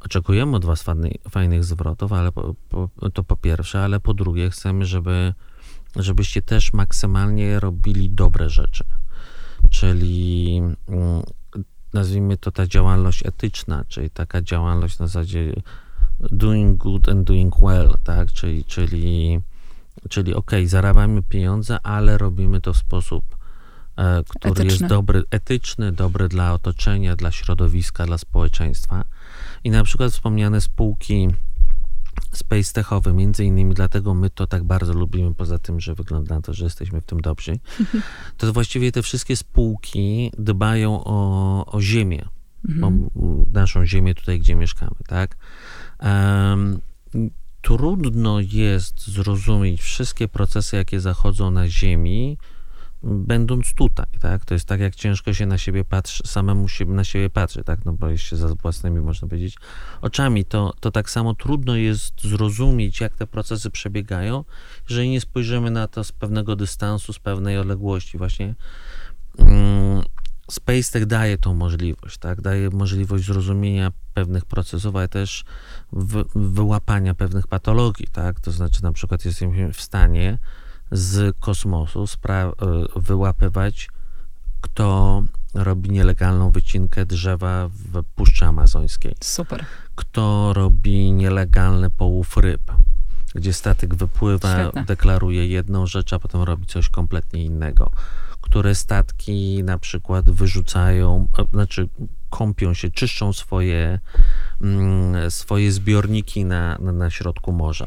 oczekujemy 0.00 0.56
od 0.56 0.64
was 0.64 0.82
fajnych, 0.82 1.12
fajnych 1.30 1.64
zwrotów, 1.64 2.12
ale 2.12 2.32
po, 2.32 2.54
po, 2.68 3.10
to 3.10 3.24
po 3.24 3.36
pierwsze, 3.36 3.84
ale 3.84 4.00
po 4.00 4.14
drugie 4.14 4.50
chcemy, 4.50 4.84
żeby, 4.84 5.34
żebyście 5.96 6.42
też 6.42 6.72
maksymalnie 6.72 7.60
robili 7.60 8.10
dobre 8.10 8.50
rzeczy. 8.50 8.84
Czyli 9.70 10.60
mm, 10.88 11.22
nazwijmy 11.94 12.36
to 12.36 12.50
ta 12.52 12.66
działalność 12.66 13.26
etyczna, 13.26 13.84
czyli 13.88 14.10
taka 14.10 14.42
działalność 14.42 14.98
na 14.98 15.06
zasadzie 15.06 15.54
doing 16.20 16.78
good 16.78 17.08
and 17.08 17.24
doing 17.26 17.54
well, 17.60 17.94
tak, 18.04 18.32
czyli, 18.32 18.64
czyli, 18.64 19.40
czyli 20.08 20.34
ok, 20.34 20.50
zarabiamy 20.64 21.22
pieniądze, 21.22 21.78
ale 21.82 22.18
robimy 22.18 22.60
to 22.60 22.72
w 22.72 22.76
sposób, 22.76 23.36
e, 23.96 24.22
który 24.28 24.52
etyczny. 24.52 24.70
jest 24.70 24.86
dobry, 24.86 25.22
etyczny, 25.30 25.92
dobry 25.92 26.28
dla 26.28 26.52
otoczenia, 26.52 27.16
dla 27.16 27.30
środowiska, 27.30 28.06
dla 28.06 28.18
społeczeństwa. 28.18 29.04
I 29.64 29.70
na 29.70 29.84
przykład 29.84 30.12
wspomniane 30.12 30.60
spółki 30.60 31.28
space 32.32 32.72
techowy, 32.72 33.12
między 33.12 33.44
innymi 33.44 33.74
dlatego 33.74 34.14
my 34.14 34.30
to 34.30 34.46
tak 34.46 34.64
bardzo 34.64 34.92
lubimy, 34.92 35.34
poza 35.34 35.58
tym, 35.58 35.80
że 35.80 35.94
wygląda 35.94 36.34
na 36.34 36.40
to, 36.40 36.54
że 36.54 36.64
jesteśmy 36.64 37.00
w 37.00 37.06
tym 37.06 37.20
dobrzy, 37.20 37.58
to 38.38 38.52
właściwie 38.52 38.92
te 38.92 39.02
wszystkie 39.02 39.36
spółki 39.36 40.30
dbają 40.38 41.04
o, 41.04 41.66
o 41.66 41.80
ziemię, 41.80 42.24
mhm. 42.68 42.84
o 42.84 43.12
naszą 43.52 43.86
ziemię 43.86 44.14
tutaj, 44.14 44.40
gdzie 44.40 44.54
mieszkamy, 44.54 44.96
tak? 45.06 45.36
Um, 46.00 46.80
trudno 47.62 48.40
jest 48.40 49.06
zrozumieć 49.06 49.82
wszystkie 49.82 50.28
procesy, 50.28 50.76
jakie 50.76 51.00
zachodzą 51.00 51.50
na 51.50 51.68
ziemi, 51.68 52.38
będąc 53.04 53.74
tutaj, 53.74 54.06
tak? 54.20 54.44
To 54.44 54.54
jest 54.54 54.66
tak, 54.66 54.80
jak 54.80 54.94
ciężko 54.94 55.34
się 55.34 55.46
na 55.46 55.58
siebie 55.58 55.84
patrzy, 55.84 56.22
samemu 56.26 56.68
się 56.68 56.84
na 56.84 57.04
siebie 57.04 57.30
patrzy, 57.30 57.64
tak? 57.64 57.84
No 57.84 57.92
bo 57.92 58.08
jest 58.08 58.24
się 58.24 58.36
za 58.36 58.48
własnymi, 58.48 59.00
można 59.00 59.28
powiedzieć, 59.28 59.56
oczami. 60.00 60.44
To, 60.44 60.74
to 60.80 60.90
tak 60.90 61.10
samo 61.10 61.34
trudno 61.34 61.76
jest 61.76 62.22
zrozumieć, 62.22 63.00
jak 63.00 63.16
te 63.16 63.26
procesy 63.26 63.70
przebiegają, 63.70 64.44
jeżeli 64.88 65.10
nie 65.10 65.20
spojrzymy 65.20 65.70
na 65.70 65.88
to 65.88 66.04
z 66.04 66.12
pewnego 66.12 66.56
dystansu, 66.56 67.12
z 67.12 67.18
pewnej 67.18 67.58
odległości. 67.58 68.18
Właśnie 68.18 68.54
mm, 69.38 70.02
SpaceTech 70.50 71.06
daje 71.06 71.38
tą 71.38 71.54
możliwość, 71.54 72.18
tak? 72.18 72.40
Daje 72.40 72.70
możliwość 72.70 73.24
zrozumienia 73.24 73.92
pewnych 74.14 74.44
procesów, 74.44 74.96
ale 74.96 75.08
też 75.08 75.44
wy, 75.92 76.24
wyłapania 76.34 77.14
pewnych 77.14 77.46
patologii, 77.46 78.06
tak? 78.12 78.40
To 78.40 78.50
znaczy 78.50 78.82
na 78.82 78.92
przykład 78.92 79.24
jesteśmy 79.24 79.72
w 79.72 79.80
stanie 79.80 80.38
z 80.90 81.38
kosmosu 81.38 82.04
e, 82.28 82.52
wyłapywać, 82.96 83.88
kto 84.60 85.22
robi 85.54 85.90
nielegalną 85.90 86.50
wycinkę 86.50 87.06
drzewa 87.06 87.68
w 87.68 88.02
Puszczy 88.14 88.44
Amazońskiej. 88.44 89.14
Super. 89.20 89.64
Kto 89.94 90.52
robi 90.52 91.12
nielegalny 91.12 91.90
połów 91.90 92.36
ryb, 92.36 92.72
gdzie 93.34 93.52
statek 93.52 93.94
wypływa, 93.94 94.60
Świetne. 94.60 94.84
deklaruje 94.84 95.46
jedną 95.46 95.86
rzecz, 95.86 96.12
a 96.12 96.18
potem 96.18 96.42
robi 96.42 96.66
coś 96.66 96.88
kompletnie 96.88 97.44
innego. 97.44 97.90
Które 98.40 98.74
statki 98.74 99.64
na 99.64 99.78
przykład 99.78 100.30
wyrzucają, 100.30 101.28
znaczy 101.52 101.88
kąpią 102.30 102.74
się, 102.74 102.90
czyszczą 102.90 103.32
swoje, 103.32 103.98
mm, 104.60 105.30
swoje 105.30 105.72
zbiorniki 105.72 106.44
na, 106.44 106.78
na 106.78 107.10
środku 107.10 107.52
morza. 107.52 107.86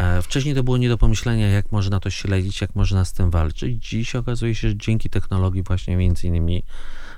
E, 0.00 0.22
wcześniej 0.22 0.54
to 0.54 0.62
było 0.62 0.76
nie 0.76 0.88
do 0.88 0.98
pomyślenia, 0.98 1.48
jak 1.48 1.72
można 1.72 2.00
to 2.00 2.10
śledzić, 2.10 2.60
jak 2.60 2.74
można 2.74 3.04
z 3.04 3.12
tym 3.12 3.30
walczyć. 3.30 3.88
Dziś 3.88 4.16
okazuje 4.16 4.54
się, 4.54 4.68
że 4.68 4.76
dzięki 4.76 5.10
technologii 5.10 5.62
właśnie 5.62 5.96
między 5.96 6.26
innymi 6.26 6.62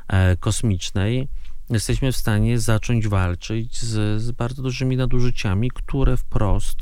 e, 0.08 0.36
kosmicznej 0.36 1.28
jesteśmy 1.70 2.12
w 2.12 2.16
stanie 2.16 2.58
zacząć 2.58 3.08
walczyć 3.08 3.78
z, 3.78 4.22
z 4.22 4.30
bardzo 4.32 4.62
dużymi 4.62 4.96
nadużyciami, 4.96 5.70
które 5.70 6.16
wprost 6.16 6.76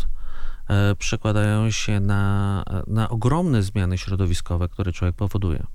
e, 0.69 0.95
przekładają 0.95 1.71
się 1.71 2.01
na, 2.01 2.65
na 2.87 3.09
ogromne 3.09 3.63
zmiany 3.63 3.99
środowiskowe, 3.99 4.69
które 4.69 4.93
człowiek 4.93 5.17
powoduje. 5.17 5.67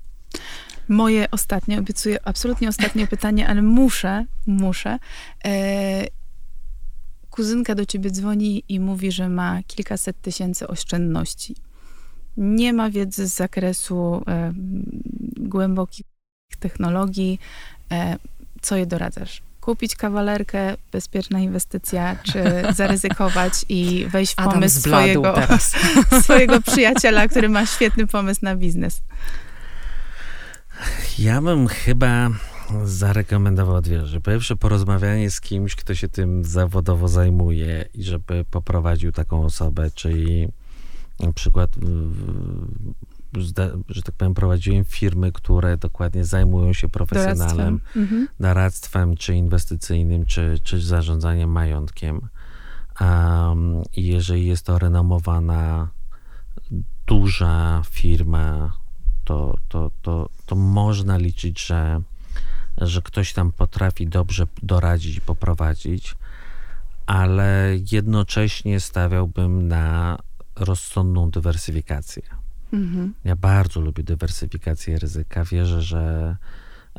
Moje 0.87 1.31
ostatnie, 1.31 1.79
obiecuję 1.79 2.27
absolutnie 2.27 2.69
ostatnie 2.69 3.07
pytanie, 3.07 3.47
ale 3.47 3.61
muszę, 3.61 4.25
muszę 4.47 4.99
kuzynka 7.35 7.75
do 7.75 7.85
ciebie 7.85 8.11
dzwoni 8.11 8.63
i 8.69 8.79
mówi, 8.79 9.11
że 9.11 9.29
ma 9.29 9.63
kilkaset 9.67 10.21
tysięcy 10.21 10.67
oszczędności. 10.67 11.55
Nie 12.37 12.73
ma 12.73 12.89
wiedzy 12.89 13.27
z 13.27 13.33
zakresu 13.33 14.23
e, 14.27 14.53
głębokich 15.37 16.05
technologii. 16.59 17.39
E, 17.91 18.17
co 18.61 18.75
je 18.75 18.85
doradzasz? 18.85 19.41
kupić 19.61 19.95
kawalerkę, 19.95 20.75
bezpieczna 20.91 21.39
inwestycja, 21.39 22.15
czy 22.23 22.43
zaryzykować 22.79 23.53
i 23.69 24.05
wejść 24.09 24.35
w 24.35 24.39
Adam 24.39 24.53
pomysł 24.53 24.79
swojego, 24.79 25.35
swojego 26.23 26.61
przyjaciela, 26.61 27.27
który 27.27 27.49
ma 27.49 27.65
świetny 27.65 28.07
pomysł 28.07 28.39
na 28.43 28.55
biznes. 28.55 29.01
Ja 31.19 31.41
bym 31.41 31.67
chyba 31.67 32.29
zarekomendował 32.83 33.81
dwie 33.81 34.05
rzeczy. 34.05 34.21
Pierwsze, 34.21 34.55
porozmawianie 34.55 35.31
z 35.31 35.41
kimś, 35.41 35.75
kto 35.75 35.95
się 35.95 36.07
tym 36.07 36.43
zawodowo 36.43 37.07
zajmuje 37.07 37.85
i 37.93 38.03
żeby 38.03 38.45
poprowadził 38.51 39.11
taką 39.11 39.45
osobę, 39.45 39.91
czyli 39.91 40.47
na 41.19 41.33
przykład, 41.33 41.69
że 43.89 44.01
tak 44.01 44.15
powiem, 44.15 44.33
prowadziłem 44.33 44.85
firmy, 44.85 45.31
które 45.31 45.77
dokładnie 45.77 46.25
zajmują 46.25 46.73
się 46.73 46.89
profesjonalem, 46.89 47.57
Doradztwem. 47.57 47.79
Mhm. 48.03 48.27
doradztwem, 48.39 49.17
czy 49.17 49.35
inwestycyjnym, 49.35 50.25
czy, 50.25 50.59
czy 50.63 50.81
zarządzaniem 50.81 51.49
majątkiem. 51.49 52.21
Um, 53.01 53.83
I 53.95 54.03
jeżeli 54.05 54.45
jest 54.45 54.65
to 54.65 54.79
renomowana, 54.79 55.89
duża 57.07 57.81
firma, 57.89 58.71
to, 59.23 59.57
to, 59.69 59.91
to, 60.01 60.29
to 60.45 60.55
można 60.55 61.17
liczyć, 61.17 61.65
że, 61.65 62.01
że 62.77 63.01
ktoś 63.01 63.33
tam 63.33 63.51
potrafi 63.51 64.07
dobrze 64.07 64.47
doradzić 64.63 65.17
i 65.17 65.21
poprowadzić, 65.21 66.15
ale 67.05 67.71
jednocześnie 67.91 68.79
stawiałbym 68.79 69.67
na 69.67 70.17
rozsądną 70.55 71.29
dywersyfikację. 71.29 72.23
Mhm. 72.73 73.13
Ja 73.23 73.35
bardzo 73.35 73.81
lubię 73.81 74.03
dywersyfikację 74.03 74.99
ryzyka. 74.99 75.43
Wierzę, 75.43 75.81
że, 75.81 76.35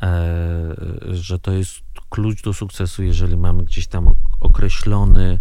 e, 0.01 0.75
że 1.11 1.39
to 1.39 1.51
jest 1.51 1.81
klucz 2.09 2.41
do 2.41 2.53
sukcesu, 2.53 3.03
jeżeli 3.03 3.37
mamy 3.37 3.63
gdzieś 3.63 3.87
tam 3.87 4.07
ok- 4.07 4.37
określony 4.39 5.39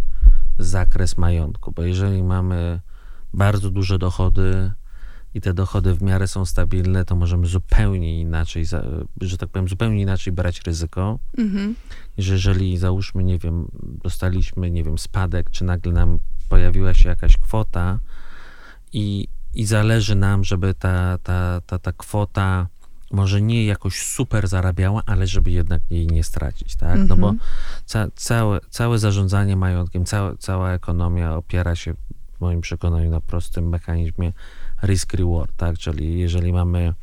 zakres 0.58 1.18
majątku, 1.18 1.72
bo 1.72 1.82
jeżeli 1.82 2.22
mamy 2.22 2.80
bardzo 3.34 3.70
duże 3.70 3.98
dochody 3.98 4.72
i 5.36 5.40
te 5.40 5.54
dochody 5.54 5.94
w 5.94 6.02
miarę 6.02 6.26
są 6.28 6.44
stabilne, 6.44 7.04
to 7.04 7.16
możemy 7.16 7.46
zupełnie 7.46 8.20
inaczej, 8.20 8.64
że 9.20 9.38
tak 9.38 9.48
powiem, 9.48 9.68
zupełnie 9.68 10.02
inaczej 10.02 10.32
brać 10.32 10.60
ryzyko 10.66 11.18
Mhm. 11.38 11.74
że 12.18 12.32
jeżeli 12.32 12.78
załóżmy, 12.78 13.24
nie 13.24 13.38
wiem, 13.38 13.68
dostaliśmy, 14.04 14.70
nie 14.70 14.84
wiem, 14.84 14.98
spadek, 14.98 15.50
czy 15.50 15.64
nagle 15.64 15.92
nam 15.92 16.18
pojawiła 16.48 16.94
się 16.94 17.08
jakaś 17.08 17.36
kwota 17.36 17.98
i, 18.92 19.28
i 19.54 19.64
zależy 19.64 20.14
nam, 20.14 20.44
żeby 20.44 20.74
ta, 20.74 21.18
ta, 21.18 21.60
ta, 21.66 21.78
ta 21.78 21.92
kwota 21.92 22.66
może 23.12 23.42
nie 23.42 23.64
jakoś 23.66 24.02
super 24.02 24.48
zarabiała, 24.48 25.02
ale 25.06 25.26
żeby 25.26 25.50
jednak 25.50 25.82
jej 25.90 26.06
nie 26.06 26.24
stracić, 26.24 26.76
tak? 26.76 27.00
No 27.08 27.16
bo 27.16 27.28
Mhm. 27.28 27.38
ca, 27.84 28.06
całe, 28.14 28.60
całe 28.70 28.98
zarządzanie 28.98 29.56
majątkiem, 29.56 30.04
cała, 30.04 30.36
cała 30.36 30.72
ekonomia 30.72 31.36
opiera 31.36 31.76
się 31.76 31.94
w 32.36 32.40
moim 32.40 32.60
przekonaniu 32.60 33.10
na 33.10 33.20
prostym 33.20 33.68
mechanizmie 33.68 34.32
risk-reward, 34.82 35.52
tak? 35.56 35.78
Czyli 35.78 36.18
jeżeli 36.18 36.52
mamy 36.52 36.94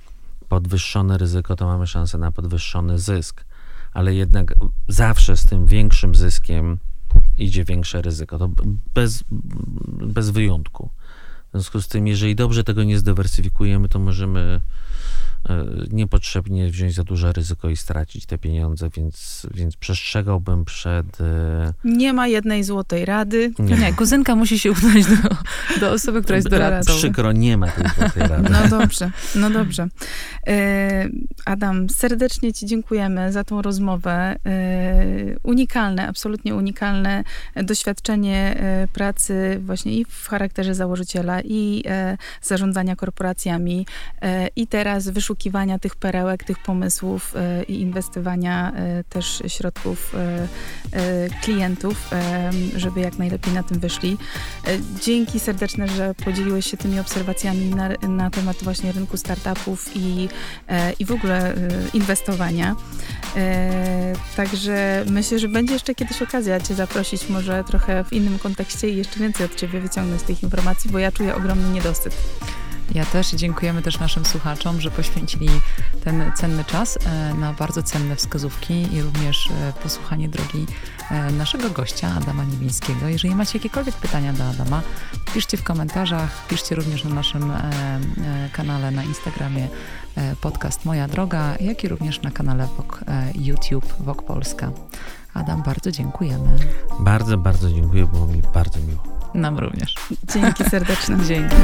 podwyższone 0.50 1.18
ryzyko, 1.18 1.56
to 1.56 1.66
mamy 1.66 1.88
szansę 1.88 2.18
na 2.18 2.32
podwyższony 2.32 3.00
zysk, 3.00 3.46
ale 3.94 4.16
jednak 4.16 4.54
zawsze 4.88 5.38
z 5.38 5.46
tym 5.46 5.66
większym 5.66 6.16
zyskiem 6.16 6.78
idzie 7.38 7.64
większe 7.64 8.02
ryzyko. 8.02 8.40
To 8.40 8.50
bez, 8.94 9.24
bez 10.02 10.30
wyjątku. 10.30 10.90
W 11.48 11.52
związku 11.52 11.82
z 11.82 11.88
tym, 11.88 12.08
jeżeli 12.08 12.36
dobrze 12.36 12.64
tego 12.64 12.84
nie 12.84 13.00
zdywersyfikujemy, 13.00 13.90
to 13.90 14.00
możemy 14.00 14.62
niepotrzebnie 15.92 16.70
wziąć 16.70 16.94
za 16.96 17.04
duże 17.04 17.32
ryzyko 17.34 17.70
i 17.70 17.78
stracić 17.78 18.26
te 18.26 18.38
pieniądze, 18.38 18.90
więc, 18.98 19.48
więc 19.54 19.76
przestrzegałbym 19.76 20.66
przed. 20.66 21.22
e, 21.22 21.74
Nie 21.84 22.14
ma 22.14 22.28
jednej 22.28 22.64
złotej 22.64 23.06
rady. 23.06 23.52
Nie, 23.60 23.76
Nie, 23.78 23.94
kuzynka 23.94 24.36
musi 24.36 24.60
się 24.60 24.72
udać 24.72 25.06
do, 25.06 25.30
do 25.80 25.92
osoby, 25.92 26.22
która 26.22 26.36
jest 26.36 26.50
doradcą. 26.58 26.94
Przykro, 26.96 27.32
nie 27.32 27.58
ma 27.58 27.68
tej 27.68 27.86
złotej 27.98 28.28
rady. 28.28 28.50
No 28.50 28.80
dobrze, 28.80 29.12
no 29.36 29.50
dobrze. 29.50 29.88
E, 30.48 31.10
Adam, 31.46 31.90
serdecznie 31.90 32.54
Ci 32.54 32.66
dziękujemy 32.66 33.32
za 33.32 33.44
tą 33.44 33.62
rozmowę. 33.62 34.36
E, 34.46 35.34
Unikalne, 35.44 36.08
absolutnie 36.08 36.56
unikalne 36.56 37.24
doświadczenie 37.56 38.56
e, 38.60 38.88
pracy 38.88 39.60
właśnie 39.62 39.94
i 39.94 40.06
w 40.06 40.28
charakterze 40.28 40.76
założyciela, 40.76 41.42
i 41.42 41.84
e, 41.88 42.18
zarządzania 42.42 42.96
korporacjami, 42.96 43.86
e, 44.22 44.48
i 44.56 44.68
teraz 44.68 45.10
wyszukiwania 45.10 45.33
tych 45.82 45.96
perełek, 45.96 46.44
tych 46.44 46.60
pomysłów 46.60 47.36
e, 47.36 47.64
i 47.64 47.82
inwestowania 47.82 48.72
e, 48.76 49.04
też 49.04 49.44
środków 49.48 50.16
e, 50.16 50.48
klientów, 51.44 52.10
żeby 52.76 53.00
jak 53.00 53.18
najlepiej 53.18 53.54
na 53.54 53.64
tym 53.64 53.80
wyszli. 53.80 54.18
Dzięki 55.02 55.40
serdeczne, 55.40 55.88
że 55.88 56.16
podzieliłeś 56.26 56.72
się 56.72 56.78
tymi 56.78 57.00
obserwacjami 57.00 57.66
na, 57.66 57.90
na 58.08 58.30
temat 58.30 58.58
właśnie 58.64 58.92
rynku 58.92 59.18
startupów 59.18 59.92
i, 59.96 60.30
i 61.00 61.06
w 61.06 61.12
ogóle 61.12 61.54
inwestowania. 61.94 62.76
Także 64.36 65.06
myślę, 65.10 65.40
że 65.40 65.48
będzie 65.48 65.74
jeszcze 65.74 65.96
kiedyś 65.96 66.22
okazja 66.22 66.60
Cię 66.60 66.76
zaprosić 66.76 67.30
może 67.30 67.64
trochę 67.64 68.04
w 68.04 68.14
innym 68.14 68.40
kontekście 68.40 68.90
i 68.90 68.98
jeszcze 68.98 69.20
więcej 69.20 69.46
od 69.46 69.56
Ciebie 69.56 69.80
wyciągnąć 69.80 70.22
tych 70.22 70.44
informacji, 70.44 70.92
bo 70.92 71.00
ja 71.00 71.12
czuję 71.12 71.36
ogromny 71.36 71.74
niedosyt. 71.74 72.18
Ja 72.94 73.06
też 73.06 73.34
i 73.34 73.38
dziękujemy 73.38 73.82
też 73.82 74.00
naszym 74.00 74.26
słuchaczom, 74.26 74.82
że 74.82 74.92
poświęcili 74.92 75.50
ten 76.04 76.32
cenny 76.36 76.64
czas 76.64 76.98
e, 77.06 77.34
na 77.34 77.54
bardzo 77.54 77.84
cenne 77.84 78.16
wskazówki 78.16 78.94
i 78.96 79.02
również 79.02 79.50
e, 79.52 79.74
posłuchanie 79.84 80.30
drogi 80.30 80.66
e, 81.12 81.32
naszego 81.32 81.70
gościa, 81.70 82.12
Adama 82.18 82.44
Niewińskiego. 82.44 83.08
Jeżeli 83.08 83.36
macie 83.36 83.58
jakiekolwiek 83.58 83.96
pytania 83.96 84.34
do 84.34 84.50
Adama, 84.50 84.82
piszcie 85.34 85.58
w 85.58 85.64
komentarzach, 85.64 86.48
piszcie 86.48 86.76
również 86.76 87.04
na 87.04 87.16
naszym 87.16 87.54
kanale 88.52 88.92
na 88.92 89.04
Instagramie 89.04 89.68
podcast 90.42 90.86
Moja 90.86 91.08
Droga, 91.08 91.56
jak 91.60 91.84
i 91.84 91.88
również 91.88 92.22
na 92.22 92.32
kanale 92.32 92.68
VOG, 92.78 93.04
e, 93.08 93.32
YouTube 93.36 93.94
VOG 94.00 94.24
Polska. 94.26 94.72
Adam, 95.34 95.64
bardzo 95.64 95.92
dziękujemy. 95.92 96.58
Bardzo, 97.00 97.38
bardzo 97.38 97.70
dziękuję, 97.72 98.06
było 98.06 98.28
mi 98.28 98.42
bardzo 98.54 98.80
miło. 98.80 99.04
Nam 99.34 99.60
również. 99.60 99.96
Dzięki 100.34 100.64
serdeczne. 100.72 101.26
Dzięki. 101.26 101.56